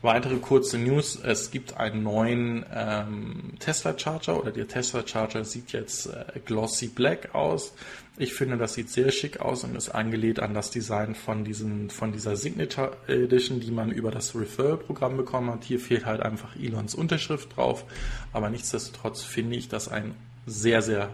Weitere 0.04 0.36
kurze 0.36 0.78
News. 0.78 1.18
Es 1.24 1.50
gibt 1.50 1.78
einen 1.78 2.04
neuen 2.04 2.66
ähm, 2.76 3.54
Tesla 3.60 3.98
Charger 3.98 4.38
oder 4.38 4.52
der 4.52 4.68
Tesla 4.68 5.08
Charger 5.08 5.46
sieht 5.46 5.72
jetzt 5.72 6.08
äh, 6.08 6.42
glossy 6.44 6.88
black 6.88 7.34
aus. 7.34 7.74
Ich 8.18 8.34
finde, 8.34 8.58
das 8.58 8.74
sieht 8.74 8.90
sehr 8.90 9.12
schick 9.12 9.40
aus 9.40 9.64
und 9.64 9.78
ist 9.78 9.88
angelehnt 9.88 10.42
an 10.42 10.54
das 10.54 10.72
Design 10.72 11.16
von, 11.16 11.46
diesen, 11.46 11.90
von 11.90 12.12
dieser 12.12 12.36
Signature 12.36 12.98
Edition, 13.08 13.62
die 13.62 13.72
man 13.72 13.92
über 13.92 14.12
das 14.12 14.36
Referral-Programm 14.36 15.16
bekommen 15.16 15.50
hat. 15.50 15.64
Hier 15.64 15.80
fehlt 15.80 16.06
halt 16.06 16.20
einfach 16.20 16.54
Elons 16.58 16.96
Unterschrift 16.96 17.56
drauf. 17.56 17.86
Aber 18.34 18.50
nichtsdestotrotz 18.50 19.22
finde 19.22 19.56
ich 19.56 19.70
das 19.70 19.88
einen 19.88 20.16
sehr, 20.46 20.82
sehr 20.82 21.12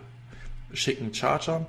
schicken 0.74 1.14
Charger. 1.14 1.68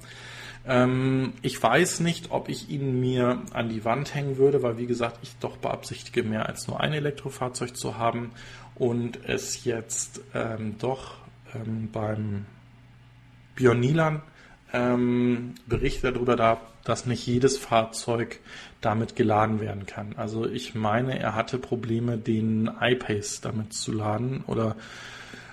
Ähm, 0.66 1.32
ich 1.42 1.62
weiß 1.62 2.00
nicht, 2.00 2.30
ob 2.30 2.48
ich 2.48 2.68
ihn 2.68 3.00
mir 3.00 3.42
an 3.52 3.68
die 3.68 3.84
Wand 3.84 4.14
hängen 4.14 4.36
würde, 4.36 4.62
weil 4.62 4.78
wie 4.78 4.86
gesagt, 4.86 5.18
ich 5.22 5.36
doch 5.36 5.56
beabsichtige, 5.56 6.22
mehr 6.22 6.46
als 6.46 6.68
nur 6.68 6.80
ein 6.80 6.92
Elektrofahrzeug 6.92 7.76
zu 7.76 7.98
haben 7.98 8.32
und 8.74 9.24
es 9.26 9.64
jetzt 9.64 10.20
ähm, 10.34 10.76
doch 10.78 11.14
ähm, 11.54 11.88
beim 11.92 12.46
Bionilan 13.54 14.22
ähm, 14.72 15.54
Berichte 15.66 16.12
darüber 16.12 16.36
da, 16.36 16.60
dass 16.84 17.06
nicht 17.06 17.26
jedes 17.26 17.58
Fahrzeug 17.58 18.40
damit 18.80 19.16
geladen 19.16 19.60
werden 19.60 19.86
kann. 19.86 20.14
Also 20.16 20.46
ich 20.46 20.74
meine, 20.74 21.18
er 21.18 21.34
hatte 21.34 21.58
Probleme, 21.58 22.16
den 22.16 22.70
iPace 22.80 23.40
damit 23.40 23.72
zu 23.74 23.92
laden 23.92 24.44
oder 24.46 24.76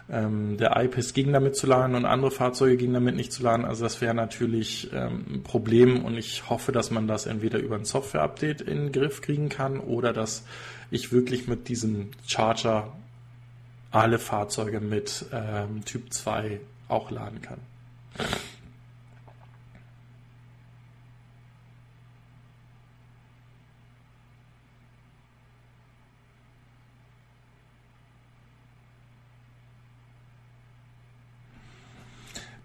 ähm, 0.09 0.57
der 0.57 0.77
iPace 0.77 1.13
ging 1.13 1.33
damit 1.33 1.55
zu 1.55 1.67
laden 1.67 1.95
und 1.95 2.05
andere 2.05 2.31
Fahrzeuge 2.31 2.77
gingen 2.77 2.93
damit 2.93 3.15
nicht 3.15 3.33
zu 3.33 3.43
laden. 3.43 3.65
Also 3.65 3.83
das 3.83 3.99
wäre 3.99 4.13
natürlich 4.13 4.89
ähm, 4.93 5.25
ein 5.29 5.43
Problem 5.43 6.05
und 6.05 6.17
ich 6.17 6.49
hoffe, 6.49 6.71
dass 6.71 6.91
man 6.91 7.07
das 7.07 7.25
entweder 7.25 7.59
über 7.59 7.75
ein 7.75 7.85
Software-Update 7.85 8.61
in 8.61 8.77
den 8.77 8.91
Griff 8.91 9.21
kriegen 9.21 9.49
kann 9.49 9.79
oder 9.79 10.13
dass 10.13 10.45
ich 10.91 11.11
wirklich 11.11 11.47
mit 11.47 11.67
diesem 11.67 12.11
Charger 12.25 12.93
alle 13.91 14.19
Fahrzeuge 14.19 14.79
mit 14.79 15.25
ähm, 15.33 15.83
Typ 15.83 16.13
2 16.13 16.59
auch 16.87 17.11
laden 17.11 17.41
kann. 17.41 17.59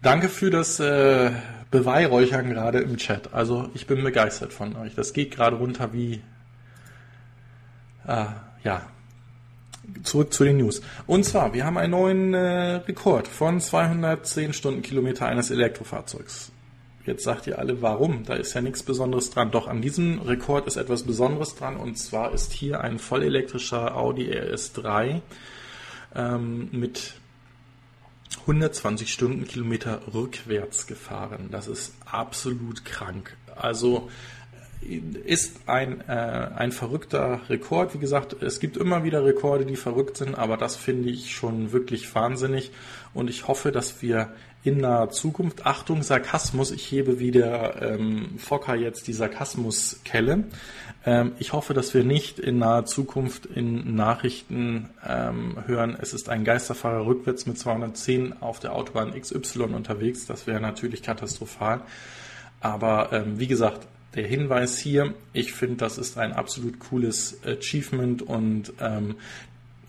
Danke 0.03 0.29
für 0.29 0.51
das 0.51 0.81
äh, 0.81 1.31
Beweihräuchern 1.71 2.51
gerade 2.51 2.81
im 2.81 2.97
Chat. 2.97 3.33
Also 3.33 3.71
ich 3.73 3.87
bin 3.87 4.03
begeistert 4.03 4.53
von 4.53 4.75
euch. 4.75 4.97
Das 4.97 5.13
geht 5.13 5.31
gerade 5.31 5.57
runter 5.57 5.93
wie 5.93 6.21
äh, 8.07 8.25
ja. 8.65 8.83
Zurück 10.03 10.33
zu 10.33 10.43
den 10.43 10.59
News. 10.59 10.81
Und 11.07 11.25
zwar, 11.25 11.55
wir 11.55 11.65
haben 11.65 11.79
einen 11.79 11.93
neuen 11.93 12.35
äh, 12.35 12.77
Rekord 12.77 13.29
von 13.29 13.61
210 13.61 14.53
Stundenkilometer 14.53 15.27
eines 15.27 15.51
Elektrofahrzeugs. 15.51 16.51
Jetzt 17.05 17.25
sagt 17.25 17.47
ihr 17.47 17.59
alle, 17.59 17.83
warum? 17.83 18.25
Da 18.25 18.35
ist 18.35 18.55
ja 18.55 18.61
nichts 18.61 18.83
Besonderes 18.83 19.31
dran. 19.31 19.51
Doch 19.53 19.69
an 19.69 19.83
diesem 19.83 20.21
Rekord 20.21 20.67
ist 20.67 20.77
etwas 20.77 21.05
Besonderes 21.05 21.55
dran. 21.55 21.77
Und 21.77 21.97
zwar 21.97 22.33
ist 22.33 22.53
hier 22.53 22.81
ein 22.81 22.99
vollelektrischer 22.99 23.97
Audi 23.97 24.33
RS3 24.33 25.21
ähm, 26.15 26.69
mit 26.73 27.15
120 28.43 29.13
Stundenkilometer 29.13 30.01
rückwärts 30.13 30.87
gefahren. 30.87 31.49
Das 31.51 31.69
ist 31.69 31.95
absolut 32.05 32.85
krank. 32.85 33.37
Also 33.55 34.11
äh, 34.83 34.99
ist 35.25 35.61
ein, 35.67 36.01
äh, 36.09 36.49
ein 36.57 36.73
verrückter 36.73 37.41
Rekord. 37.49 37.95
Wie 37.95 37.99
gesagt, 37.99 38.43
es 38.43 38.61
gibt 38.61 38.77
immer 38.77 39.05
wieder 39.05 39.25
Rekorde, 39.25 39.65
die 39.65 39.77
verrückt 39.77 40.17
sind, 40.17 40.35
aber 40.35 40.57
das 40.57 40.77
finde 40.77 41.11
ich 41.11 41.35
schon 41.35 41.73
wirklich 41.73 42.13
wahnsinnig. 42.15 42.73
Und 43.15 43.31
ich 43.31 43.47
hoffe, 43.49 43.73
dass 43.73 44.03
wir 44.03 44.33
in 44.65 44.79
naher 44.79 45.11
Zukunft, 45.11 45.67
Achtung, 45.67 46.03
Sarkasmus, 46.03 46.71
ich 46.71 46.91
hebe 46.91 47.19
wieder 47.19 47.83
ähm, 47.83 48.39
Fokker 48.39 48.77
jetzt 48.77 49.09
die 49.09 49.13
Sarkasmuskelle. 49.13 50.45
Ähm, 51.05 51.33
ich 51.39 51.53
hoffe, 51.53 51.75
dass 51.75 51.95
wir 51.95 52.05
nicht 52.05 52.39
in 52.39 52.59
naher 52.59 52.85
Zukunft 52.85 53.47
in 53.47 53.97
Nachrichten 53.97 54.91
ähm, 55.07 55.57
hören, 55.67 55.97
es 56.01 56.15
ist 56.15 56.29
ein 56.29 56.45
Geisterfahrer 56.45 57.05
rückwärts 57.07 57.47
mit 57.47 57.59
210 57.59 58.41
auf 58.41 58.61
der 58.61 58.75
Autobahn 58.75 59.21
XY 59.21 59.65
unterwegs. 59.75 60.27
Das 60.27 60.47
wäre 60.47 60.61
natürlich 60.61 61.03
katastrophal. 61.03 61.83
Aber 62.61 63.13
ähm, 63.13 63.41
wie 63.41 63.49
gesagt, 63.49 63.89
der 64.15 64.27
Hinweis 64.27 64.79
hier, 64.79 65.15
ich 65.33 65.53
finde, 65.53 65.77
das 65.77 65.99
ist 65.99 66.19
ein 66.19 66.33
absolut 66.33 66.79
cooles 66.79 67.41
Achievement 67.45 68.23
und 68.23 68.73
ähm, 68.81 69.17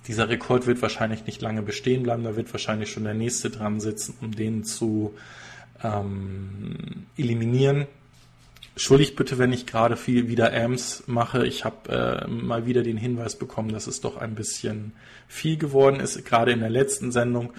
dieser 0.07 0.29
Rekord 0.29 0.67
wird 0.67 0.81
wahrscheinlich 0.81 1.25
nicht 1.25 1.41
lange 1.41 1.61
bestehen 1.61 2.03
bleiben. 2.03 2.23
Da 2.23 2.35
wird 2.35 2.51
wahrscheinlich 2.53 2.91
schon 2.91 3.05
der 3.05 3.13
nächste 3.13 3.49
dran 3.49 3.79
sitzen, 3.79 4.15
um 4.21 4.35
den 4.35 4.63
zu 4.63 5.13
ähm, 5.83 7.05
eliminieren. 7.17 7.87
Entschuldigt 8.75 9.15
bitte, 9.15 9.37
wenn 9.37 9.53
ich 9.53 9.67
gerade 9.67 9.95
viel 9.95 10.27
wieder 10.27 10.51
AMS 10.51 11.03
mache. 11.05 11.45
Ich 11.45 11.63
habe 11.63 12.25
äh, 12.25 12.27
mal 12.27 12.65
wieder 12.65 12.81
den 12.81 12.97
Hinweis 12.97 13.35
bekommen, 13.37 13.71
dass 13.71 13.87
es 13.87 14.01
doch 14.01 14.17
ein 14.17 14.33
bisschen 14.33 14.93
viel 15.27 15.57
geworden 15.57 15.99
ist, 15.99 16.25
gerade 16.25 16.51
in 16.51 16.59
der 16.59 16.71
letzten 16.71 17.11
Sendung. 17.11 17.53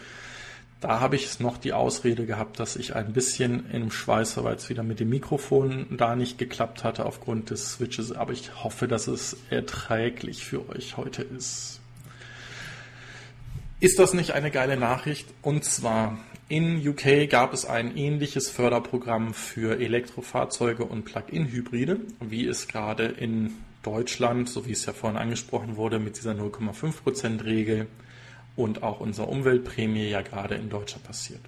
Da 0.80 1.00
habe 1.00 1.16
ich 1.16 1.40
noch 1.40 1.56
die 1.56 1.72
Ausrede 1.72 2.26
gehabt, 2.26 2.60
dass 2.60 2.76
ich 2.76 2.94
ein 2.94 3.12
bisschen 3.12 3.70
im 3.70 3.90
Schweiß 3.90 4.36
war, 4.36 4.44
weil 4.44 4.56
es 4.56 4.68
wieder 4.68 4.82
mit 4.82 5.00
dem 5.00 5.08
Mikrofon 5.08 5.86
da 5.96 6.14
nicht 6.14 6.36
geklappt 6.36 6.84
hatte 6.84 7.06
aufgrund 7.06 7.48
des 7.48 7.74
Switches. 7.74 8.12
Aber 8.12 8.32
ich 8.32 8.64
hoffe, 8.64 8.86
dass 8.88 9.06
es 9.06 9.36
erträglich 9.48 10.44
für 10.44 10.68
euch 10.68 10.96
heute 10.96 11.22
ist. 11.22 11.80
Ist 13.80 13.98
das 13.98 14.14
nicht 14.14 14.32
eine 14.32 14.50
geile 14.50 14.76
Nachricht? 14.76 15.26
Und 15.42 15.64
zwar 15.64 16.18
in 16.48 16.86
UK 16.86 17.28
gab 17.28 17.52
es 17.52 17.66
ein 17.66 17.96
ähnliches 17.96 18.48
Förderprogramm 18.48 19.34
für 19.34 19.80
Elektrofahrzeuge 19.80 20.84
und 20.84 21.04
Plug-in-Hybride, 21.04 22.00
wie 22.20 22.46
es 22.46 22.68
gerade 22.68 23.04
in 23.04 23.54
Deutschland, 23.82 24.48
so 24.48 24.66
wie 24.66 24.72
es 24.72 24.86
ja 24.86 24.92
vorhin 24.92 25.18
angesprochen 25.18 25.76
wurde, 25.76 25.98
mit 25.98 26.16
dieser 26.16 26.32
0,5%-Regel 26.32 27.88
und 28.56 28.82
auch 28.82 29.00
unserer 29.00 29.28
Umweltprämie 29.28 30.08
ja 30.08 30.22
gerade 30.22 30.54
in 30.54 30.70
Deutschland 30.70 31.04
passiert. 31.04 31.40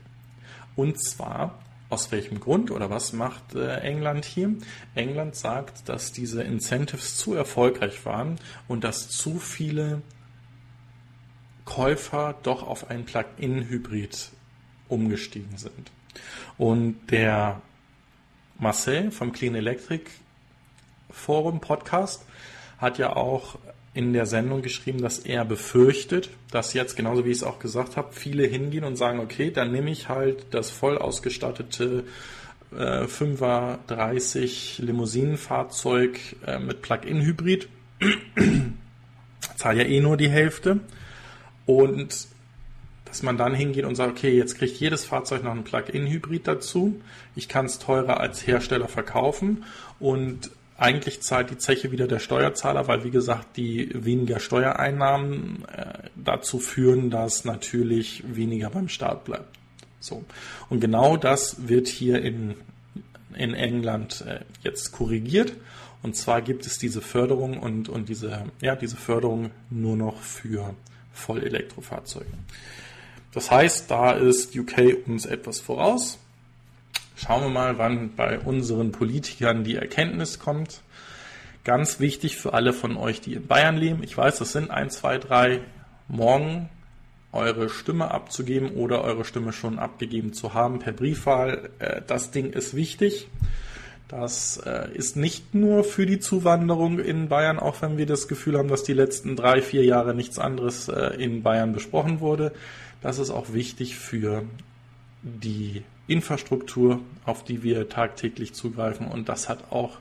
Und 0.75 1.03
zwar 1.03 1.59
aus 1.89 2.11
welchem 2.11 2.41
Grund 2.41 2.71
oder 2.71 2.91
was 2.91 3.13
macht 3.13 3.55
äh, 3.55 3.77
England 3.79 4.25
hier? 4.25 4.55
England 4.95 5.37
sagt, 5.37 5.89
dass 5.89 6.13
diese 6.13 6.43
Incentives 6.43 7.17
zu 7.17 7.35
erfolgreich 7.35 8.05
waren 8.05 8.37
und 8.67 8.83
dass 8.83 9.09
zu 9.09 9.39
viele 9.39 10.03
Käufer 11.67 12.35
doch 12.43 12.67
auf 12.67 12.89
ein 12.89 13.05
Plug-in-Hybrid 13.05 14.31
umgestiegen 14.89 15.59
sind. 15.59 15.91
Und 16.57 16.97
der 17.11 17.61
Marcel 18.59 19.11
vom 19.11 19.33
Clean 19.33 19.55
Electric 19.55 20.05
Forum 21.11 21.61
Podcast 21.61 22.25
hat 22.79 22.97
ja 22.97 23.15
auch 23.15 23.59
in 23.93 24.13
der 24.13 24.27
Sendung 24.27 24.63
geschrieben, 24.63 25.01
dass 25.01 25.19
er 25.19 25.45
befürchtet, 25.45 26.31
dass 26.51 26.75
jetzt, 26.75 26.97
genauso 26.97 27.25
wie 27.25 27.31
ich 27.31 27.39
es 27.39 27.43
auch 27.43 27.59
gesagt 27.59 27.97
habe, 27.97 28.13
viele 28.13 28.47
hingehen 28.47 28.85
und 28.85 28.97
sagen, 28.97 29.21
okay, 29.21 29.51
dann 29.51 29.73
nehme 29.73 29.91
ich 29.91 30.09
halt 30.09 30.47
das 30.51 30.71
voll 30.71 30.99
ausgestattete 30.99 32.05
äh, 32.73 33.05
5er 33.05 33.79
30 33.87 34.79
Limousinenfahrzeug 34.79 36.19
äh, 36.47 36.59
mit 36.59 36.83
Plug-in-Hybrid. 36.83 37.69
Zahle 39.57 39.83
ja 39.83 39.89
eh 39.89 40.01
nur 40.01 40.19
die 40.19 40.29
Hälfte. 40.29 40.81
Und 41.67 42.29
dass 43.07 43.23
man 43.23 43.39
dann 43.39 43.55
hingeht 43.55 43.85
und 43.85 43.95
sagt, 43.95 44.11
okay, 44.11 44.37
jetzt 44.37 44.59
kriegt 44.59 44.79
jedes 44.79 45.05
Fahrzeug 45.05 45.43
noch 45.43 45.53
einen 45.53 45.65
Plug-in-Hybrid 45.65 46.47
dazu. 46.47 47.01
Ich 47.35 47.49
kann 47.49 47.67
es 47.67 47.79
teurer 47.79 48.21
als 48.21 48.47
Hersteller 48.47 48.89
verkaufen 48.89 49.65
und 49.99 50.51
eigentlich 50.79 51.23
zahlt 51.23 51.51
die 51.51 51.57
Zeche 51.57 51.91
wieder 51.91 52.07
der 52.07 52.19
Steuerzahler, 52.19 52.87
weil 52.89 53.05
wie 53.05 53.11
gesagt 53.11 53.57
die 53.57 53.91
weniger 53.95 54.41
Steuereinnahmen 54.41 55.65
äh, 55.73 56.11
dazu 56.15 56.59
führen, 56.59 57.09
dass 57.11 57.45
natürlich 57.45 58.23
weniger 58.27 58.71
beim 58.71 58.89
Staat 58.89 59.25
bleibt. 59.25 59.57
So 60.01 60.25
und 60.69 60.81
genau 60.81 61.17
das 61.17 61.69
wird 61.69 61.89
hier 61.89 62.23
in 62.23 62.55
in 63.35 63.55
England 63.55 64.25
äh, 64.27 64.41
jetzt 64.63 64.93
korrigiert 64.93 65.53
und 66.03 66.17
zwar 66.17 66.43
gibt 66.43 66.67
es 66.67 66.79
diese 66.79 67.01
Förderung 67.01 67.59
und 67.59 67.89
und 67.89 68.09
diese 68.09 68.45
ja 68.61 68.77
diese 68.77 68.97
Förderung 68.97 69.51
nur 69.71 69.97
noch 69.97 70.21
für 70.21 70.75
Vollelektrofahrzeuge. 71.17 72.31
Das 73.33 73.51
heißt, 73.51 73.91
da 73.91 74.13
ist 74.13 74.57
UK 74.57 75.07
uns 75.07 75.27
etwas 75.27 75.61
voraus. 75.61 76.19
Schauen 77.17 77.43
wir 77.43 77.51
mal, 77.51 77.79
wann 77.79 78.15
bei 78.15 78.39
unseren 78.39 78.93
Politikern 78.93 79.65
die 79.65 79.77
Erkenntnis 79.77 80.39
kommt. 80.39 80.83
Ganz 81.65 81.99
wichtig 81.99 82.37
für 82.37 82.55
alle 82.55 82.73
von 82.73 82.97
euch, 82.97 83.21
die 83.21 83.35
in 83.35 83.47
Bayern 83.47 83.77
leben. 83.77 84.03
Ich 84.03 84.17
weiß, 84.17 84.39
das 84.39 84.53
sind 84.53 84.71
ein, 84.71 84.91
zwei, 84.91 85.19
drei 85.19 85.61
morgen 86.09 86.69
eure 87.33 87.69
Stimme 87.69 88.11
abzugeben 88.11 88.71
oder 88.71 89.03
eure 89.03 89.25
Stimme 89.25 89.53
schon 89.53 89.79
abgegeben 89.79 90.33
zu 90.33 90.55
haben 90.55 90.79
per 90.79 90.93
Briefwahl. 90.93 91.71
Äh, 91.79 92.03
das 92.07 92.31
Ding 92.31 92.53
ist 92.53 92.75
wichtig. 92.75 93.29
Das 94.09 94.59
äh, 94.65 94.89
ist 94.95 95.17
nicht 95.17 95.55
nur 95.55 95.83
für 95.83 96.07
die 96.07 96.21
Zuwanderung 96.21 97.01
in 97.01 97.29
Bayern, 97.29 97.59
auch 97.59 97.83
wenn 97.83 97.99
wir 97.99 98.07
das 98.07 98.29
Gefühl 98.29 98.57
haben, 98.57 98.69
dass 98.69 98.85
die 98.85 98.93
letzten 98.93 99.35
drei, 99.35 99.61
vier 99.61 99.85
Jahre 99.85 100.15
nichts 100.15 100.39
anderes 100.39 100.89
äh, 100.89 101.17
in 101.17 101.43
Bayern 101.43 101.73
besprochen 101.73 102.21
wurde. 102.21 102.53
Das 103.03 103.19
ist 103.19 103.31
auch 103.31 103.53
wichtig 103.53 103.97
für 103.97 104.45
die 105.23 105.83
Infrastruktur, 106.07 107.01
auf 107.25 107.43
die 107.43 107.65
wir 107.65 107.89
tagtäglich 107.89 108.55
zugreifen. 108.55 109.09
Und 109.09 109.29
das 109.29 109.49
hat 109.49 109.73
auch 109.73 109.99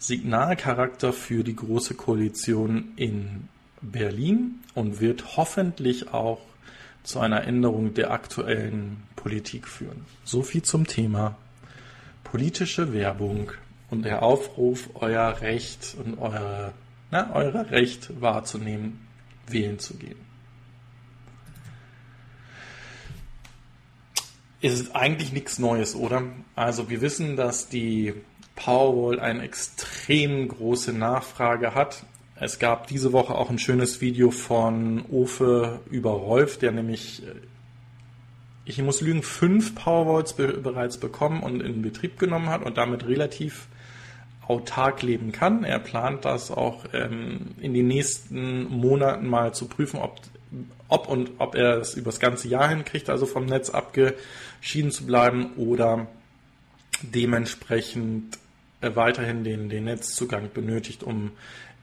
Signalcharakter 0.00 1.12
für 1.12 1.44
die 1.44 1.54
Große 1.54 1.94
Koalition 1.94 2.92
in 2.96 3.48
Berlin 3.80 4.60
und 4.74 5.00
wird 5.00 5.36
hoffentlich 5.36 6.12
auch 6.12 6.40
zu 7.04 7.20
einer 7.20 7.44
Änderung 7.44 7.94
der 7.94 8.10
aktuellen 8.10 9.04
Politik 9.14 9.68
führen. 9.68 10.04
So 10.24 10.42
viel 10.42 10.62
zum 10.62 10.86
Thema 10.86 11.36
politische 12.30 12.92
Werbung 12.92 13.52
und 13.90 14.04
der 14.04 14.22
Aufruf, 14.22 14.90
euer 14.94 15.40
Recht 15.40 15.96
und 16.04 16.18
eure, 16.18 16.72
na, 17.10 17.34
euer 17.34 17.70
Recht 17.70 18.20
wahrzunehmen, 18.20 19.06
wählen 19.46 19.78
zu 19.78 19.94
gehen. 19.94 20.28
ist 24.60 24.94
eigentlich 24.94 25.32
nichts 25.32 25.58
Neues, 25.58 25.94
oder? 25.94 26.24
Also 26.56 26.90
wir 26.90 27.00
wissen, 27.00 27.36
dass 27.36 27.68
die 27.68 28.14
Powerwall 28.56 29.20
eine 29.20 29.42
extrem 29.42 30.48
große 30.48 30.92
Nachfrage 30.92 31.74
hat. 31.74 32.04
Es 32.34 32.58
gab 32.58 32.86
diese 32.88 33.12
Woche 33.12 33.34
auch 33.34 33.50
ein 33.50 33.58
schönes 33.58 34.00
Video 34.00 34.30
von 34.30 35.04
Ofe 35.10 35.80
über 35.90 36.10
Rolf, 36.10 36.58
der 36.58 36.72
nämlich, 36.72 37.22
äh, 37.22 37.34
ich 38.68 38.82
muss 38.82 39.00
lügen, 39.00 39.22
fünf 39.22 39.74
Powerwalls 39.74 40.34
be 40.34 40.48
bereits 40.48 40.98
bekommen 40.98 41.42
und 41.42 41.62
in 41.62 41.80
Betrieb 41.80 42.18
genommen 42.18 42.50
hat 42.50 42.62
und 42.62 42.76
damit 42.76 43.06
relativ 43.06 43.66
autark 44.46 45.02
leben 45.02 45.32
kann. 45.32 45.64
Er 45.64 45.78
plant 45.78 46.24
das 46.24 46.50
auch 46.50 46.84
ähm, 46.92 47.54
in 47.60 47.72
den 47.72 47.88
nächsten 47.88 48.64
Monaten 48.64 49.26
mal 49.26 49.54
zu 49.54 49.68
prüfen, 49.68 50.00
ob, 50.00 50.20
ob 50.88 51.08
und 51.08 51.30
ob 51.38 51.54
er 51.54 51.78
es 51.78 51.94
über 51.94 52.10
das 52.10 52.20
ganze 52.20 52.48
Jahr 52.48 52.68
hinkriegt, 52.68 53.08
also 53.08 53.24
vom 53.24 53.46
Netz 53.46 53.70
abgeschieden 53.70 54.90
zu 54.90 55.06
bleiben 55.06 55.54
oder 55.56 56.06
dementsprechend 57.02 58.38
äh, 58.82 58.90
weiterhin 58.94 59.44
den, 59.44 59.70
den 59.70 59.84
Netzzugang 59.84 60.50
benötigt, 60.52 61.02
um 61.02 61.32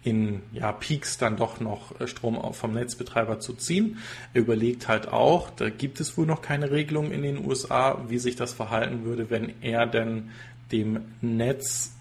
in 0.06 0.44
ja, 0.53 0.72
Peaks 0.72 1.18
dann 1.18 1.36
doch 1.36 1.60
noch 1.60 1.99
äh, 1.99 2.07
Strom 2.07 2.53
vom 2.53 2.73
Netzbetreiber 2.73 3.40
zu 3.40 3.53
ziehen. 3.53 3.98
Er 4.34 4.41
überlegt 4.41 4.88
halt 4.88 5.07
auch, 5.07 5.49
da 5.49 5.69
gibt 5.69 5.99
es 5.99 6.15
wohl 6.15 6.27
noch 6.27 6.44
keine 6.44 6.69
Regelung 6.69 7.11
in 7.11 7.23
den 7.23 7.44
USA, 7.44 8.06
wie 8.07 8.19
sich 8.19 8.36
das 8.36 8.53
verhalten 8.53 9.03
würde, 9.03 9.32
wenn 9.32 9.61
er 9.61 9.88
denn 9.88 10.30
dem 10.72 11.02
Netz 11.22 11.91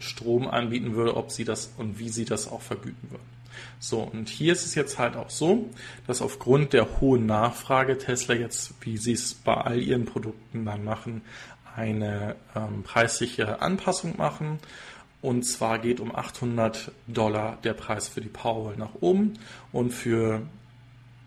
Strom 0.00 0.48
anbieten 0.48 0.94
würde, 0.94 1.16
ob 1.16 1.30
sie 1.30 1.44
das 1.44 1.72
und 1.78 1.98
wie 1.98 2.08
sie 2.08 2.24
das 2.24 2.50
auch 2.50 2.60
vergüten 2.60 3.10
würden. 3.10 3.34
So, 3.78 4.00
und 4.00 4.28
hier 4.28 4.52
ist 4.52 4.66
es 4.66 4.74
jetzt 4.74 4.98
halt 4.98 5.14
auch 5.16 5.30
so, 5.30 5.70
dass 6.08 6.22
aufgrund 6.22 6.72
der 6.72 7.00
hohen 7.00 7.26
Nachfrage 7.26 7.98
Tesla 7.98 8.34
jetzt, 8.34 8.74
wie 8.80 8.96
sie 8.96 9.12
es 9.12 9.34
bei 9.34 9.54
all 9.54 9.80
ihren 9.80 10.06
Produkten 10.06 10.64
dann 10.64 10.84
machen, 10.84 11.22
eine 11.76 12.34
ähm, 12.56 12.82
preisliche 12.82 13.62
Anpassung 13.62 14.16
machen 14.16 14.58
und 15.24 15.42
zwar 15.44 15.78
geht 15.78 16.00
um 16.00 16.14
800 16.14 16.92
Dollar 17.06 17.56
der 17.64 17.72
Preis 17.72 18.08
für 18.08 18.20
die 18.20 18.28
Powerwall 18.28 18.76
nach 18.76 18.94
oben 19.00 19.38
und 19.72 19.90
für 19.90 20.42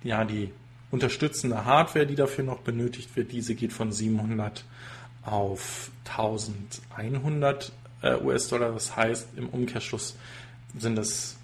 ja, 0.04 0.24
die 0.24 0.52
unterstützende 0.92 1.66
Hardware, 1.66 2.06
die 2.06 2.14
dafür 2.14 2.44
noch 2.44 2.60
benötigt 2.60 3.16
wird, 3.16 3.32
diese 3.32 3.56
geht 3.56 3.74
von 3.74 3.92
700 3.92 4.66
auf 5.24 5.90
1100 6.10 7.72
äh, 8.04 8.22
US-Dollar. 8.22 8.72
Das 8.72 8.96
heißt, 8.96 9.30
im 9.36 9.50
Umkehrschluss 9.50 10.16
sind 10.78 11.00
es 11.00 11.36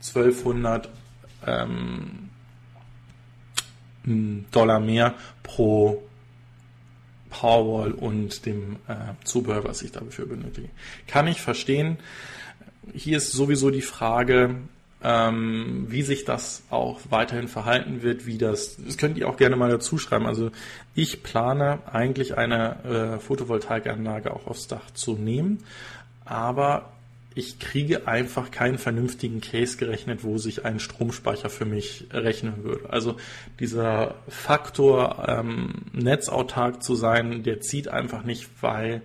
1200 0.00 0.90
ähm, 1.46 2.28
Dollar 4.50 4.78
mehr 4.78 5.14
pro 5.42 6.02
Powerwall 7.30 7.92
und 7.92 8.44
dem 8.46 8.76
äh, 8.88 8.94
Zubehör, 9.24 9.64
was 9.64 9.82
ich 9.82 9.92
dafür 9.92 10.26
benötige. 10.26 10.68
Kann 11.06 11.26
ich 11.26 11.40
verstehen. 11.40 11.98
Hier 12.92 13.18
ist 13.18 13.32
sowieso 13.32 13.70
die 13.70 13.82
Frage, 13.82 14.56
ähm, 15.02 15.86
wie 15.88 16.02
sich 16.02 16.24
das 16.24 16.62
auch 16.70 17.00
weiterhin 17.08 17.48
verhalten 17.48 18.02
wird, 18.02 18.26
wie 18.26 18.36
das, 18.36 18.76
das 18.76 18.98
könnt 18.98 19.16
ihr 19.16 19.28
auch 19.28 19.36
gerne 19.36 19.56
mal 19.56 19.70
dazu 19.70 19.96
schreiben. 19.96 20.26
Also 20.26 20.50
ich 20.94 21.22
plane 21.22 21.78
eigentlich 21.90 22.36
eine 22.36 23.16
äh, 23.16 23.18
Photovoltaikanlage 23.18 24.34
auch 24.34 24.46
aufs 24.46 24.66
Dach 24.66 24.90
zu 24.92 25.14
nehmen, 25.14 25.64
aber 26.24 26.92
ich 27.34 27.58
kriege 27.58 28.08
einfach 28.08 28.50
keinen 28.50 28.78
vernünftigen 28.78 29.40
Case 29.40 29.76
gerechnet, 29.76 30.24
wo 30.24 30.38
sich 30.38 30.64
ein 30.64 30.80
Stromspeicher 30.80 31.48
für 31.48 31.64
mich 31.64 32.06
rechnen 32.12 32.64
würde. 32.64 32.90
Also 32.90 33.16
dieser 33.60 34.16
Faktor, 34.28 35.26
ähm, 35.28 35.74
netzautark 35.92 36.82
zu 36.82 36.94
sein, 36.96 37.42
der 37.44 37.60
zieht 37.60 37.88
einfach 37.88 38.24
nicht, 38.24 38.48
weil 38.60 39.02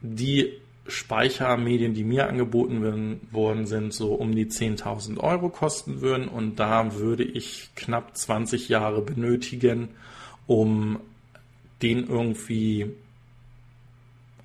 die 0.00 0.52
Speichermedien, 0.88 1.94
die 1.94 2.02
mir 2.02 2.28
angeboten 2.28 2.82
werden, 2.82 3.20
worden 3.30 3.66
sind, 3.66 3.94
so 3.94 4.14
um 4.14 4.34
die 4.34 4.46
10.000 4.46 5.18
Euro 5.18 5.48
kosten 5.48 6.00
würden. 6.00 6.26
Und 6.26 6.56
da 6.56 6.96
würde 6.96 7.22
ich 7.22 7.70
knapp 7.76 8.16
20 8.16 8.68
Jahre 8.68 9.00
benötigen, 9.00 9.90
um 10.48 10.98
den 11.82 12.08
irgendwie 12.08 12.90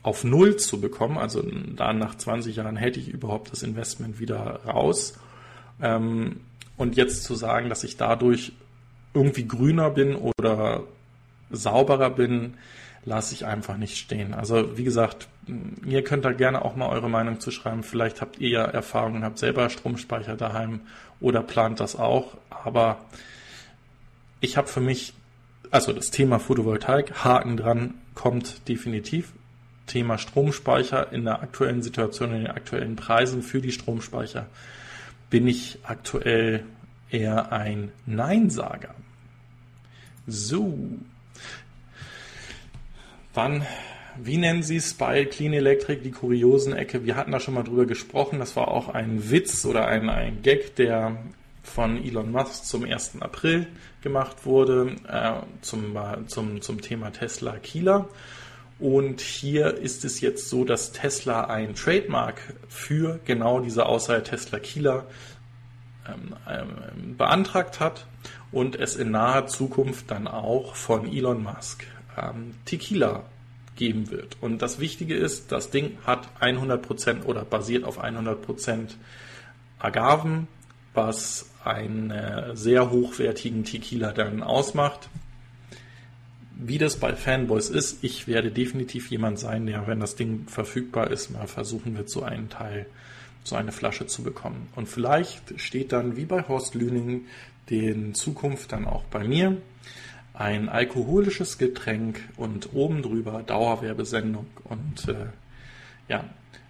auf 0.04 0.24
Null 0.24 0.58
zu 0.58 0.80
bekommen. 0.80 1.18
Also 1.18 1.44
da 1.76 1.94
nach 1.94 2.16
20 2.16 2.56
Jahren 2.56 2.78
hätte 2.78 3.00
ich 3.00 3.10
überhaupt 3.10 3.52
das 3.52 3.64
Investment 3.64 4.20
wieder 4.20 4.62
raus. 4.66 5.20
Ähm, 5.82 6.42
und 6.78 6.96
jetzt 6.96 7.24
zu 7.24 7.36
sagen, 7.36 7.70
dass 7.70 7.84
ich 7.84 7.98
dadurch 7.98 8.54
irgendwie 9.14 9.48
grüner 9.48 9.90
bin 9.90 10.16
oder 10.16 10.84
sauberer 11.50 12.10
bin, 12.12 12.54
lasse 13.06 13.34
ich 13.34 13.46
einfach 13.46 13.78
nicht 13.78 13.98
stehen. 13.98 14.34
Also 14.34 14.78
wie 14.78 14.84
gesagt, 14.84 15.28
ihr 15.86 16.04
könnt 16.04 16.26
da 16.26 16.34
gerne 16.34 16.64
auch 16.64 16.76
mal 16.76 16.90
eure 16.90 17.10
Meinung 17.10 17.40
zu 17.40 17.52
schreiben. 17.52 17.84
Vielleicht 17.84 18.22
habt 18.22 18.40
ihr 18.40 18.50
ja 18.50 18.66
Erfahrungen, 18.66 19.24
habt 19.24 19.40
selber 19.40 19.70
Stromspeicher 19.70 20.36
daheim 20.36 20.82
oder 21.20 21.42
plant 21.42 21.80
das 21.80 21.96
auch. 21.96 22.38
Aber 22.50 22.98
ich 24.42 24.58
habe 24.58 24.68
für 24.68 24.82
mich, 24.82 25.14
also 25.72 25.94
das 25.94 26.12
Thema 26.12 26.40
Photovoltaik, 26.40 27.24
Haken 27.24 27.58
dran, 27.58 27.94
kommt 28.14 28.68
definitiv. 28.68 29.32
Thema 29.88 30.18
Stromspeicher 30.18 31.12
in 31.12 31.26
der 31.26 31.42
aktuellen 31.42 31.82
Situation, 31.82 32.34
in 32.34 32.44
den 32.44 32.52
aktuellen 32.52 32.96
Preisen 32.96 33.42
für 33.42 33.62
die 33.62 33.72
Stromspeicher, 33.72 34.46
bin 35.30 35.48
ich 35.48 35.80
aktuell 35.84 36.64
eher 37.10 37.52
ein 37.52 37.92
Neinsager. 38.06 38.94
So. 40.28 40.78
Wann, 43.34 43.66
wie 44.18 44.38
nennen 44.38 44.64
Sie 44.64 44.78
es 44.78 44.94
bei 44.94 45.26
Clean 45.26 45.54
Electric, 45.54 46.02
die 46.02 46.12
kuriosen 46.12 46.74
Ecke? 46.74 47.06
Wir 47.06 47.16
hatten 47.16 47.32
da 47.32 47.40
schon 47.40 47.54
mal 47.54 47.64
drüber 47.64 47.86
gesprochen. 47.86 48.40
Das 48.40 48.56
war 48.56 48.68
auch 48.68 48.90
ein 48.90 49.30
Witz 49.30 49.66
oder 49.66 49.88
ein, 49.88 50.10
ein 50.10 50.42
Gag, 50.42 50.76
der 50.76 51.18
von 51.64 52.04
Elon 52.04 52.32
Musk 52.32 52.66
zum 52.66 52.84
1. 52.84 53.22
April 53.22 53.68
gemacht 54.02 54.46
wurde, 54.46 54.96
äh, 55.08 55.34
zum, 55.62 55.98
zum, 56.28 56.62
zum 56.62 56.82
Thema 56.82 57.12
Tesla 57.12 57.58
Kieler. 57.58 58.10
Und 58.80 59.22
hier 59.22 59.76
ist 59.76 60.06
es 60.06 60.22
jetzt 60.22 60.50
so, 60.50 60.64
dass 60.64 60.92
Tesla 60.92 61.46
ein 61.46 61.74
Trademark 61.74 62.42
für 62.70 63.20
genau 63.26 63.60
diese 63.60 63.88
Aussage 63.88 64.24
Tesla 64.24 64.60
Kieler 64.60 65.06
ähm, 66.08 66.36
ähm, 66.48 67.18
beantragt 67.18 67.80
hat 67.80 68.06
und 68.52 68.76
es 68.76 68.96
in 68.96 69.12
naher 69.12 69.48
Zukunft 69.48 70.12
dann 70.12 70.28
auch 70.28 70.76
von 70.76 71.12
Elon 71.12 71.42
Musk 71.42 71.86
ähm, 72.18 72.54
Tequila 72.66 73.24
geben 73.76 74.12
wird. 74.12 74.38
Und 74.42 74.62
das 74.62 74.80
Wichtige 74.80 75.16
ist, 75.16 75.52
das 75.52 75.72
Ding 75.72 75.98
hat 76.06 76.28
100% 76.40 77.24
oder 77.26 77.46
basiert 77.46 77.84
auf 77.84 78.04
100% 78.04 78.96
Agaven, 79.80 80.48
was 80.94 81.50
einen 81.64 82.12
äh, 82.12 82.56
sehr 82.56 82.92
hochwertigen 82.92 83.64
Tequila 83.64 84.12
dann 84.12 84.44
ausmacht 84.44 85.10
wie 86.60 86.78
das 86.78 86.98
bei 86.98 87.16
Fanboys 87.16 87.70
ist, 87.70 88.04
ich 88.04 88.28
werde 88.28 88.52
definitiv 88.52 89.10
jemand 89.10 89.40
sein, 89.40 89.66
der, 89.68 89.88
wenn 89.88 90.00
das 90.00 90.16
Ding 90.16 90.48
verfügbar 90.48 91.12
ist, 91.12 91.30
mal 91.30 91.48
versuchen 91.48 91.98
wird, 91.98 92.10
so 92.10 92.24
einen 92.24 92.50
Teil, 92.50 92.88
so 93.44 93.56
eine 93.56 93.72
Flasche 93.72 94.08
zu 94.08 94.24
bekommen. 94.24 94.68
Und 94.76 94.88
vielleicht 94.88 95.60
steht 95.60 95.92
dann, 95.92 96.18
wie 96.18 96.26
bei 96.26 96.48
Horst 96.48 96.76
Lüning, 96.76 97.26
in 97.70 98.14
Zukunft 98.14 98.72
dann 98.72 98.86
auch 98.86 99.04
bei 99.04 99.26
mir 99.26 99.58
ein 100.34 100.70
alkoholisches 100.70 101.58
Getränk 101.58 102.22
und 102.38 102.74
oben 102.74 103.02
drüber 103.02 103.44
Dauerwerbesendung. 103.44 104.48
Und 104.64 105.10
äh, 105.10 105.28
ja, 106.08 106.24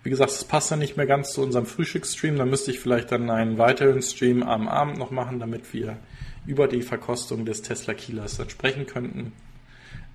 wie 0.04 0.10
gesagt, 0.10 0.32
es 0.32 0.46
passt 0.46 0.72
dann 0.72 0.80
nicht 0.80 0.98
mehr 0.98 1.06
ganz 1.06 1.34
zu 1.34 1.42
unserem 1.42 1.66
Frühstücksstream. 1.66 2.38
Da 2.38 2.46
müsste 2.46 2.72
ich 2.72 2.80
vielleicht 2.80 3.12
dann 3.12 3.30
einen 3.30 3.58
weiteren 3.58 4.02
Stream 4.02 4.42
am 4.42 4.68
Abend 4.68 4.98
noch 4.98 5.12
machen, 5.12 5.40
damit 5.40 5.74
wir 5.74 5.98
über 6.46 6.68
die 6.68 6.82
Verkostung 6.82 7.46
des 7.46 7.62
Tesla 7.62 7.94
Kielers 7.94 8.38
dann 8.38 8.50
sprechen 8.50 8.86
könnten. 8.86 9.34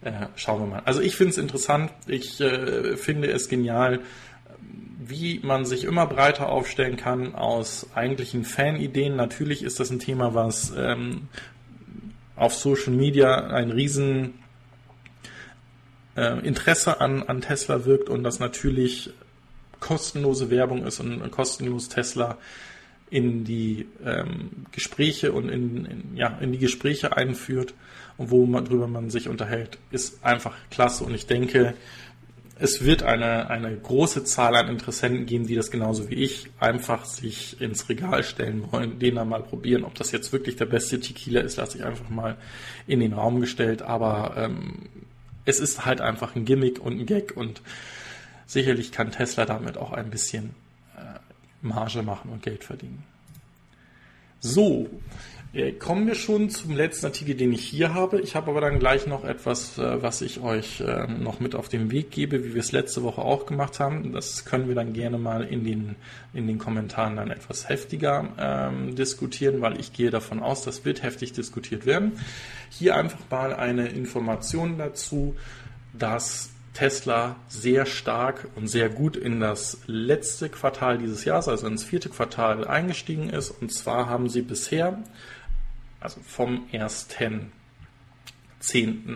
Äh, 0.03 0.27
schauen 0.35 0.61
wir 0.61 0.67
mal. 0.67 0.83
Also 0.85 1.01
ich 1.01 1.17
finde 1.17 1.31
es 1.31 1.39
interessant. 1.39 1.93
Ich 2.07 2.41
äh, 2.41 2.97
finde 2.97 3.31
es 3.31 3.49
genial, 3.49 4.01
wie 4.99 5.41
man 5.43 5.65
sich 5.65 5.85
immer 5.85 6.07
breiter 6.07 6.49
aufstellen 6.49 6.97
kann 6.97 7.35
aus 7.35 7.87
eigentlichen 7.95 8.45
Fanideen. 8.45 9.17
Natürlich 9.17 9.63
ist 9.63 9.81
das 9.81 9.91
ein 9.91 10.01
Thema, 10.01 10.35
was 10.35 10.73
ähm, 10.77 11.29
auf 12.37 12.55
Social 12.55 12.93
Media 12.93 13.49
ein 13.49 13.71
riesen 13.71 14.35
äh, 16.17 16.45
Interesse 16.47 17.01
an, 17.01 17.23
an 17.23 17.41
Tesla 17.41 17.85
wirkt 17.85 18.09
und 18.09 18.25
das 18.25 18.41
natürlich 18.41 19.11
kostenlose 19.81 20.51
Werbung 20.51 20.85
ist 20.85 21.01
und 21.01 21.31
kostenlos 21.31 21.89
Tesla 21.89 22.39
in 23.13 23.45
die 23.45 23.87
ähm, 24.05 24.67
Gespräche 24.73 25.33
und 25.33 25.51
in, 25.51 25.85
in, 25.85 26.17
ja, 26.17 26.39
in 26.41 26.51
die 26.51 26.59
Gespräche 26.59 27.15
einführt 27.15 27.75
und 28.17 28.31
worüber 28.31 28.89
man 28.89 29.11
sich 29.11 29.29
unterhält, 29.29 29.77
ist 29.91 30.25
einfach 30.25 30.55
klasse. 30.71 31.05
Und 31.05 31.15
ich 31.15 31.27
denke, 31.27 31.75
es 32.59 32.85
wird 32.87 33.03
eine, 33.03 33.51
eine 33.51 33.77
große 33.77 34.25
Zahl 34.25 34.57
an 34.57 34.69
Interessenten 34.69 35.27
geben, 35.27 35.47
die 35.47 35.57
das 35.57 35.71
genauso 35.71 36.09
wie 36.09 36.15
ich 36.15 36.49
einfach 36.59 37.05
sich 37.05 37.61
ins 37.61 37.87
Regal 37.91 38.25
stellen 38.25 38.65
wollen, 38.73 38.99
den 38.99 39.17
dann 39.17 39.29
mal 39.29 39.43
probieren. 39.43 39.85
Ob 39.85 39.95
das 39.95 40.11
jetzt 40.11 40.33
wirklich 40.33 40.57
der 40.57 40.67
beste 40.67 40.99
Tequila 40.99 41.43
ist, 41.43 41.57
lasse 41.57 41.77
ich 41.77 41.85
einfach 41.85 42.09
mal 42.09 42.39
in 42.87 43.01
den 43.01 43.13
Raum 43.13 43.41
gestellt. 43.41 43.83
Aber 43.83 44.35
ähm, 44.39 44.89
es 45.45 45.61
ist 45.61 45.85
halt 45.85 46.01
einfach 46.01 46.35
ein 46.35 46.47
Gimmick 46.47 46.81
und 46.81 46.99
ein 46.99 47.05
Gag 47.05 47.37
und 47.37 47.61
sicherlich 48.47 48.91
kann 48.91 49.11
Tesla 49.11 49.45
damit 49.45 49.77
auch 49.77 49.93
ein 49.93 50.09
bisschen 50.09 50.55
Marge 51.63 52.03
machen 52.03 52.31
und 52.31 52.43
Geld 52.43 52.65
verdienen. 52.65 53.05
So, 54.41 54.89
äh, 55.55 55.73
kommen 55.73 56.07
wir 56.07 56.15
schon 56.15 56.49
zum 56.49 56.75
letzten 56.75 57.07
Artikel, 57.07 57.35
den 57.35 57.53
ich 57.53 57.63
hier 57.63 57.93
habe. 57.93 58.21
Ich 58.21 58.35
habe 58.35 58.51
aber 58.51 58.63
dann 58.63 58.79
gleich 58.79 59.07
noch 59.07 59.23
etwas, 59.23 59.77
äh, 59.77 60.03
was 60.03 60.23
ich 60.23 60.41
euch 60.41 60.83
ähm, 60.85 61.23
noch 61.23 61.41
mit 61.41 61.55
auf 61.55 61.69
den 61.69 61.91
Weg 61.91 62.11
gebe, 62.11 62.43
wie 62.43 62.55
wir 62.55 62.61
es 62.61 62.73
letzte 62.73 63.03
Woche 63.03 63.21
auch 63.21 63.45
gemacht 63.45 63.79
haben. 63.79 64.13
Das 64.13 64.47
können 64.47 64.67
wir 64.67 64.75
dann 64.75 64.95
gerne 64.95 65.19
mal 65.19 65.45
in 65.45 65.65
den, 65.65 65.97
in 66.33 66.47
den 66.47 66.59
Kommentaren 66.59 67.17
dann 67.17 67.31
etwas 67.31 67.69
heftiger 67.69 68.29
ähm, 68.39 68.97
diskutieren, 68.97 69.61
weil 69.61 69.79
ich 69.79 69.93
gehe 69.93 70.11
davon 70.11 70.41
aus, 70.41 70.63
das 70.63 70.87
wird 70.87 71.03
heftig 71.03 71.35
diskutiert 71.35 71.85
werden. 71.85 72.13
Hier 72.71 72.97
einfach 72.97 73.21
mal 73.31 73.55
eine 73.55 73.89
Information 73.89 74.79
dazu, 74.79 75.37
dass 75.93 76.49
Tesla 76.75 77.37
sehr 77.49 77.87
stark 77.87 78.49
und 78.55 78.67
sehr 78.69 78.89
gut 78.89 79.17
in 79.17 79.41
das 79.41 79.79
letzte 79.87 80.49
Quartal 80.49 80.99
dieses 80.99 81.25
Jahres, 81.25 81.49
also 81.49 81.67
ins 81.67 81.85
vierte 81.85 82.09
Quartal 82.09 82.67
eingestiegen 82.67 83.29
ist. 83.29 83.51
Und 83.51 83.73
zwar 83.73 84.09
haben 84.09 84.29
sie 84.29 84.43
bisher 84.43 85.03
also 86.03 86.21
vom 86.27 86.67
1.10. 86.73 87.51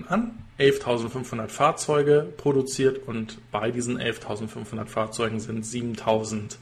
an, 0.08 0.38
11.500 0.58 1.48
Fahrzeuge 1.48 2.32
produziert 2.36 3.06
und 3.06 3.38
bei 3.50 3.70
diesen 3.70 3.98
11.500 3.98 4.86
Fahrzeugen 4.86 5.40
sind 5.40 5.64
7.000 5.64 6.56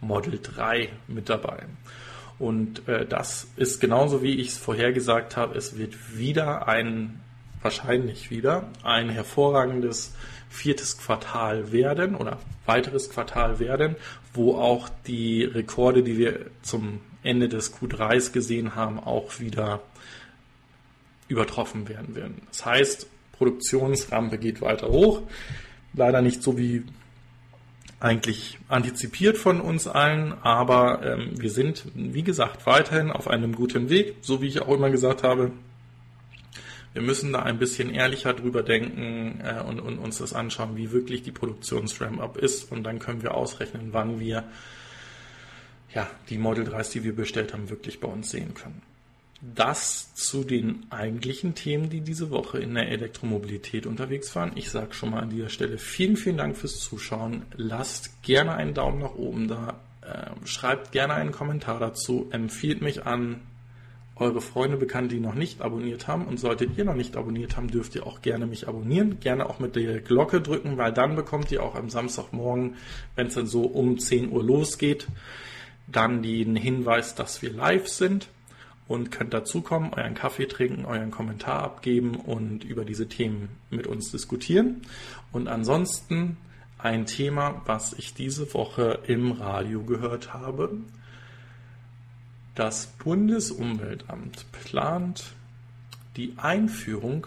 Model 0.00 0.38
3 0.42 0.90
mit 1.08 1.28
dabei. 1.28 1.64
Und 2.38 2.88
äh, 2.88 3.06
das 3.06 3.48
ist 3.56 3.80
genauso 3.80 4.22
wie 4.22 4.36
ich 4.36 4.48
es 4.48 4.58
vorhergesagt 4.58 5.36
habe, 5.36 5.56
es 5.58 5.76
wird 5.76 6.16
wieder 6.16 6.68
ein, 6.68 7.20
wahrscheinlich 7.60 8.30
wieder, 8.30 8.68
ein 8.82 9.10
hervorragendes 9.10 10.14
viertes 10.50 10.98
Quartal 10.98 11.72
werden 11.72 12.14
oder 12.14 12.38
weiteres 12.66 13.08
Quartal 13.08 13.58
werden, 13.58 13.96
wo 14.34 14.56
auch 14.56 14.88
die 15.06 15.44
Rekorde, 15.44 16.02
die 16.02 16.18
wir 16.18 16.46
zum 16.62 17.00
Ende 17.22 17.48
des 17.48 17.74
Q3s 17.74 18.32
gesehen 18.32 18.74
haben, 18.74 18.98
auch 18.98 19.40
wieder 19.40 19.80
übertroffen 21.28 21.88
werden 21.88 22.14
werden. 22.14 22.42
Das 22.48 22.66
heißt, 22.66 23.06
Produktionsrampe 23.32 24.36
geht 24.36 24.60
weiter 24.60 24.88
hoch. 24.88 25.22
Leider 25.94 26.20
nicht 26.20 26.42
so 26.42 26.58
wie 26.58 26.84
eigentlich 28.00 28.58
antizipiert 28.68 29.38
von 29.38 29.60
uns 29.60 29.86
allen, 29.86 30.32
aber 30.42 31.02
ähm, 31.04 31.40
wir 31.40 31.50
sind, 31.50 31.84
wie 31.94 32.22
gesagt, 32.22 32.66
weiterhin 32.66 33.10
auf 33.10 33.28
einem 33.28 33.54
guten 33.54 33.90
Weg, 33.90 34.16
so 34.22 34.40
wie 34.42 34.48
ich 34.48 34.62
auch 34.62 34.74
immer 34.74 34.90
gesagt 34.90 35.22
habe. 35.22 35.52
Wir 36.92 37.02
müssen 37.02 37.32
da 37.32 37.42
ein 37.42 37.58
bisschen 37.58 37.90
ehrlicher 37.90 38.34
drüber 38.34 38.62
denken 38.62 39.40
äh, 39.44 39.60
und, 39.60 39.80
und, 39.80 39.98
uns 39.98 40.18
das 40.18 40.32
anschauen, 40.32 40.76
wie 40.76 40.90
wirklich 40.90 41.22
die 41.22 41.30
Produktionsramp-up 41.30 42.36
ist 42.36 42.72
und 42.72 42.82
dann 42.82 42.98
können 42.98 43.22
wir 43.22 43.34
ausrechnen, 43.34 43.88
wann 43.92 44.18
wir 44.18 44.44
ja, 45.94 46.08
die 46.28 46.38
Model 46.38 46.66
3s, 46.68 46.92
die 46.92 47.04
wir 47.04 47.14
bestellt 47.14 47.52
haben, 47.52 47.70
wirklich 47.70 48.00
bei 48.00 48.08
uns 48.08 48.30
sehen 48.30 48.54
können. 48.54 48.82
Das 49.42 50.14
zu 50.14 50.44
den 50.44 50.86
eigentlichen 50.90 51.54
Themen, 51.54 51.88
die 51.88 52.02
diese 52.02 52.30
Woche 52.30 52.58
in 52.58 52.74
der 52.74 52.88
Elektromobilität 52.88 53.86
unterwegs 53.86 54.36
waren. 54.36 54.52
Ich 54.54 54.70
sage 54.70 54.92
schon 54.92 55.10
mal 55.10 55.20
an 55.20 55.30
dieser 55.30 55.48
Stelle 55.48 55.78
vielen, 55.78 56.16
vielen 56.16 56.36
Dank 56.36 56.58
fürs 56.58 56.78
Zuschauen. 56.80 57.44
Lasst 57.56 58.22
gerne 58.22 58.54
einen 58.54 58.74
Daumen 58.74 58.98
nach 58.98 59.14
oben 59.14 59.48
da. 59.48 59.80
Ähm, 60.04 60.46
schreibt 60.46 60.92
gerne 60.92 61.14
einen 61.14 61.32
Kommentar 61.32 61.80
dazu. 61.80 62.28
Empfiehlt 62.30 62.82
mich 62.82 63.06
an 63.06 63.40
eure 64.20 64.40
Freunde, 64.40 64.76
Bekannte, 64.76 65.14
die 65.14 65.20
noch 65.20 65.34
nicht 65.34 65.62
abonniert 65.62 66.06
haben. 66.06 66.26
Und 66.26 66.38
solltet 66.38 66.76
ihr 66.76 66.84
noch 66.84 66.94
nicht 66.94 67.16
abonniert 67.16 67.56
haben, 67.56 67.68
dürft 67.68 67.94
ihr 67.94 68.06
auch 68.06 68.22
gerne 68.22 68.46
mich 68.46 68.68
abonnieren. 68.68 69.18
Gerne 69.20 69.48
auch 69.48 69.58
mit 69.58 69.76
der 69.76 70.00
Glocke 70.00 70.40
drücken, 70.40 70.76
weil 70.76 70.92
dann 70.92 71.16
bekommt 71.16 71.50
ihr 71.50 71.62
auch 71.62 71.74
am 71.74 71.90
Samstagmorgen, 71.90 72.76
wenn 73.16 73.26
es 73.28 73.34
dann 73.34 73.46
so 73.46 73.62
um 73.62 73.98
10 73.98 74.30
Uhr 74.30 74.44
losgeht, 74.44 75.08
dann 75.86 76.22
den 76.22 76.54
Hinweis, 76.56 77.14
dass 77.14 77.42
wir 77.42 77.52
live 77.52 77.88
sind 77.88 78.28
und 78.86 79.10
könnt 79.10 79.32
dazukommen, 79.32 79.92
euren 79.94 80.14
Kaffee 80.14 80.46
trinken, 80.46 80.84
euren 80.84 81.10
Kommentar 81.10 81.62
abgeben 81.62 82.16
und 82.16 82.64
über 82.64 82.84
diese 82.84 83.08
Themen 83.08 83.48
mit 83.70 83.86
uns 83.86 84.10
diskutieren. 84.10 84.82
Und 85.32 85.48
ansonsten 85.48 86.36
ein 86.76 87.06
Thema, 87.06 87.62
was 87.66 87.92
ich 87.92 88.14
diese 88.14 88.52
Woche 88.54 89.00
im 89.06 89.32
Radio 89.32 89.82
gehört 89.84 90.32
habe. 90.34 90.72
Das 92.54 92.86
Bundesumweltamt 92.86 94.44
plant 94.52 95.32
die 96.16 96.34
Einführung 96.36 97.26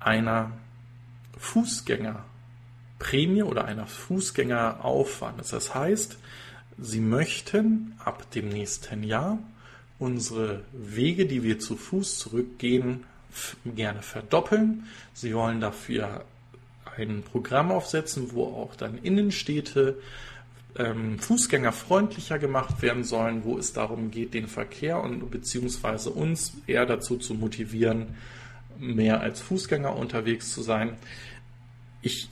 einer 0.00 0.52
Fußgängerprämie 1.38 3.42
oder 3.42 3.64
einer 3.64 3.86
Fußgängeraufwand. 3.86 5.40
Das 5.50 5.74
heißt, 5.74 6.18
Sie 6.76 7.00
möchten 7.00 7.94
ab 8.04 8.28
dem 8.32 8.48
nächsten 8.48 9.04
Jahr 9.04 9.38
unsere 10.00 10.64
Wege, 10.72 11.26
die 11.26 11.44
wir 11.44 11.60
zu 11.60 11.76
Fuß 11.76 12.18
zurückgehen, 12.18 13.04
gerne 13.64 14.02
verdoppeln. 14.02 14.86
Sie 15.12 15.34
wollen 15.34 15.60
dafür 15.60 16.24
ein 16.96 17.22
Programm 17.22 17.70
aufsetzen, 17.70 18.32
wo 18.32 18.44
auch 18.44 18.76
dann 18.76 18.98
Innenstädte 18.98 19.98
ähm, 20.76 21.18
fußgängerfreundlicher 21.18 22.38
gemacht 22.38 22.82
werden 22.82 23.04
sollen, 23.04 23.44
wo 23.44 23.58
es 23.58 23.72
darum 23.72 24.10
geht, 24.10 24.34
den 24.34 24.48
Verkehr 24.48 25.02
und 25.02 25.30
beziehungsweise 25.30 26.10
uns 26.10 26.54
eher 26.66 26.86
dazu 26.86 27.16
zu 27.16 27.34
motivieren, 27.34 28.14
mehr 28.78 29.20
als 29.20 29.40
Fußgänger 29.40 29.94
unterwegs 29.96 30.52
zu 30.52 30.62
sein. 30.62 30.94
Ich 32.02 32.28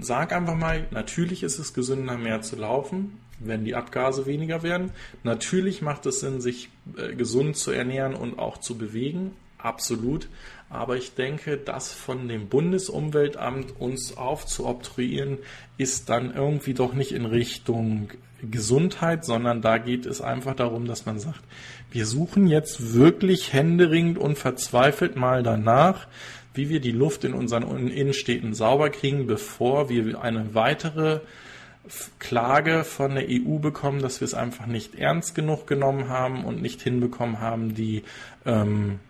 sage 0.00 0.36
einfach 0.36 0.56
mal, 0.56 0.86
natürlich 0.90 1.42
ist 1.42 1.58
es 1.58 1.74
gesünder, 1.74 2.16
mehr 2.16 2.42
zu 2.42 2.56
laufen 2.56 3.18
wenn 3.38 3.64
die 3.64 3.74
Abgase 3.74 4.26
weniger 4.26 4.62
werden. 4.62 4.90
Natürlich 5.22 5.82
macht 5.82 6.06
es 6.06 6.20
Sinn, 6.20 6.40
sich 6.40 6.70
äh, 6.96 7.14
gesund 7.14 7.56
zu 7.56 7.70
ernähren 7.70 8.14
und 8.14 8.38
auch 8.38 8.58
zu 8.58 8.76
bewegen. 8.76 9.32
Absolut. 9.58 10.28
Aber 10.74 10.96
ich 10.96 11.14
denke, 11.14 11.56
das 11.56 11.92
von 11.92 12.28
dem 12.28 12.48
Bundesumweltamt 12.48 13.80
uns 13.80 14.16
aufzuobtruieren, 14.16 15.38
ist 15.78 16.08
dann 16.08 16.34
irgendwie 16.34 16.74
doch 16.74 16.94
nicht 16.94 17.12
in 17.12 17.26
Richtung 17.26 18.10
Gesundheit, 18.50 19.24
sondern 19.24 19.62
da 19.62 19.78
geht 19.78 20.04
es 20.04 20.20
einfach 20.20 20.54
darum, 20.54 20.86
dass 20.86 21.06
man 21.06 21.18
sagt, 21.18 21.40
wir 21.90 22.06
suchen 22.06 22.46
jetzt 22.46 22.94
wirklich 22.94 23.52
händeringend 23.52 24.18
und 24.18 24.36
verzweifelt 24.36 25.16
mal 25.16 25.42
danach, 25.42 26.06
wie 26.54 26.68
wir 26.68 26.80
die 26.80 26.92
Luft 26.92 27.24
in 27.24 27.34
unseren 27.34 27.88
Innenstädten 27.88 28.54
sauber 28.54 28.90
kriegen, 28.90 29.26
bevor 29.26 29.88
wir 29.88 30.20
eine 30.20 30.54
weitere 30.54 31.20
Klage 32.18 32.84
von 32.84 33.14
der 33.14 33.26
EU 33.28 33.58
bekommen, 33.58 34.00
dass 34.00 34.20
wir 34.20 34.26
es 34.26 34.34
einfach 34.34 34.66
nicht 34.66 34.94
ernst 34.94 35.34
genug 35.34 35.66
genommen 35.66 36.08
haben 36.08 36.44
und 36.44 36.62
nicht 36.62 36.80
hinbekommen 36.80 37.40
haben, 37.40 37.74
die, 37.74 38.04
ähm, 38.46 39.00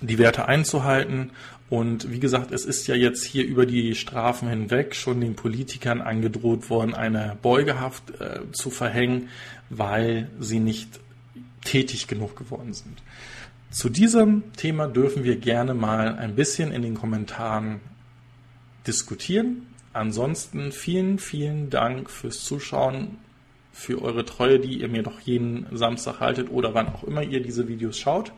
die 0.00 0.18
Werte 0.18 0.46
einzuhalten. 0.46 1.30
Und 1.68 2.10
wie 2.10 2.18
gesagt, 2.18 2.50
es 2.50 2.64
ist 2.64 2.88
ja 2.88 2.94
jetzt 2.94 3.24
hier 3.24 3.46
über 3.46 3.64
die 3.64 3.94
Strafen 3.94 4.48
hinweg 4.48 4.96
schon 4.96 5.20
den 5.20 5.36
Politikern 5.36 6.00
angedroht 6.00 6.68
worden, 6.68 6.94
eine 6.94 7.36
Beugehaft 7.40 8.10
äh, 8.20 8.40
zu 8.52 8.70
verhängen, 8.70 9.28
weil 9.68 10.28
sie 10.40 10.58
nicht 10.58 10.98
tätig 11.64 12.08
genug 12.08 12.36
geworden 12.36 12.72
sind. 12.72 13.02
Zu 13.70 13.88
diesem 13.88 14.52
Thema 14.54 14.88
dürfen 14.88 15.22
wir 15.22 15.36
gerne 15.36 15.74
mal 15.74 16.16
ein 16.16 16.34
bisschen 16.34 16.72
in 16.72 16.82
den 16.82 16.94
Kommentaren 16.94 17.80
diskutieren. 18.86 19.66
Ansonsten 19.92 20.72
vielen, 20.72 21.20
vielen 21.20 21.70
Dank 21.70 22.10
fürs 22.10 22.42
Zuschauen, 22.42 23.18
für 23.72 24.02
eure 24.02 24.24
Treue, 24.24 24.58
die 24.58 24.80
ihr 24.80 24.88
mir 24.88 25.04
doch 25.04 25.20
jeden 25.20 25.66
Samstag 25.70 26.18
haltet 26.18 26.50
oder 26.50 26.74
wann 26.74 26.88
auch 26.88 27.04
immer 27.04 27.22
ihr 27.22 27.40
diese 27.40 27.68
Videos 27.68 27.98
schaut. 27.98 28.32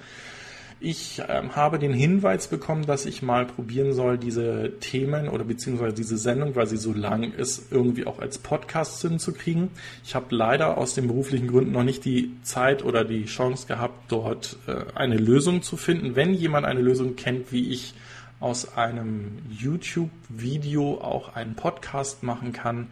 Ich 0.85 1.23
ähm, 1.29 1.55
habe 1.55 1.79
den 1.79 1.93
Hinweis 1.93 2.49
bekommen, 2.49 2.87
dass 2.87 3.07
ich 3.07 3.23
mal 3.23 3.47
probieren 3.47 3.93
soll, 3.93 4.19
diese 4.19 4.73
Themen 4.81 5.29
oder 5.29 5.45
beziehungsweise 5.45 5.95
diese 5.95 6.19
Sendung, 6.19 6.57
weil 6.57 6.67
sie 6.67 6.77
so 6.77 6.93
lang 6.93 7.33
ist, 7.33 7.71
irgendwie 7.71 8.05
auch 8.05 8.19
als 8.19 8.39
Podcast 8.39 9.01
hinzukriegen. 9.01 9.71
Ich 10.05 10.17
habe 10.17 10.35
leider 10.35 10.77
aus 10.79 10.95
den 10.95 11.07
beruflichen 11.07 11.47
Gründen 11.47 11.71
noch 11.71 11.85
nicht 11.85 12.05
die 12.05 12.33
Zeit 12.43 12.85
oder 12.85 13.05
die 13.05 13.27
Chance 13.27 13.69
gehabt, 13.69 14.11
dort 14.11 14.57
äh, 14.67 14.85
eine 14.97 15.19
Lösung 15.19 15.63
zu 15.63 15.77
finden. 15.77 16.17
Wenn 16.17 16.35
jemand 16.35 16.67
eine 16.67 16.81
Lösung 16.81 17.15
kennt, 17.15 17.53
wie 17.53 17.71
ich 17.71 17.95
aus 18.41 18.77
einem 18.77 19.39
YouTube-Video 19.51 21.01
auch 21.01 21.37
einen 21.37 21.55
Podcast 21.55 22.25
machen 22.25 22.53
kann. 22.53 22.89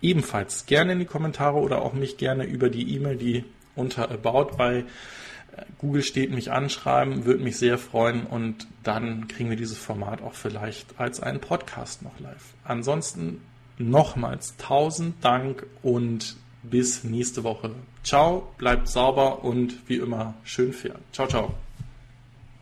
Ebenfalls 0.00 0.64
gerne 0.64 0.94
in 0.94 1.00
die 1.00 1.04
Kommentare 1.04 1.58
oder 1.58 1.82
auch 1.82 1.92
mich 1.92 2.16
gerne 2.16 2.44
über 2.44 2.70
die 2.70 2.96
E-Mail, 2.96 3.16
die 3.16 3.44
unter 3.76 4.10
About 4.10 4.56
bei 4.56 4.84
Google 5.78 6.02
steht 6.02 6.30
mich 6.30 6.50
anschreiben, 6.50 7.24
würde 7.24 7.42
mich 7.42 7.56
sehr 7.56 7.78
freuen 7.78 8.26
und 8.26 8.66
dann 8.82 9.28
kriegen 9.28 9.50
wir 9.50 9.56
dieses 9.56 9.78
Format 9.78 10.22
auch 10.22 10.34
vielleicht 10.34 10.98
als 10.98 11.20
einen 11.20 11.40
Podcast 11.40 12.02
noch 12.02 12.18
live. 12.20 12.54
Ansonsten 12.64 13.40
nochmals 13.78 14.56
tausend 14.58 15.24
Dank 15.24 15.66
und 15.82 16.36
bis 16.62 17.04
nächste 17.04 17.44
Woche. 17.44 17.70
Ciao, 18.02 18.52
bleibt 18.58 18.88
sauber 18.88 19.44
und 19.44 19.88
wie 19.88 19.96
immer 19.96 20.34
schön 20.44 20.72
fair. 20.72 20.96
Ciao, 21.12 21.26
ciao. 21.26 21.54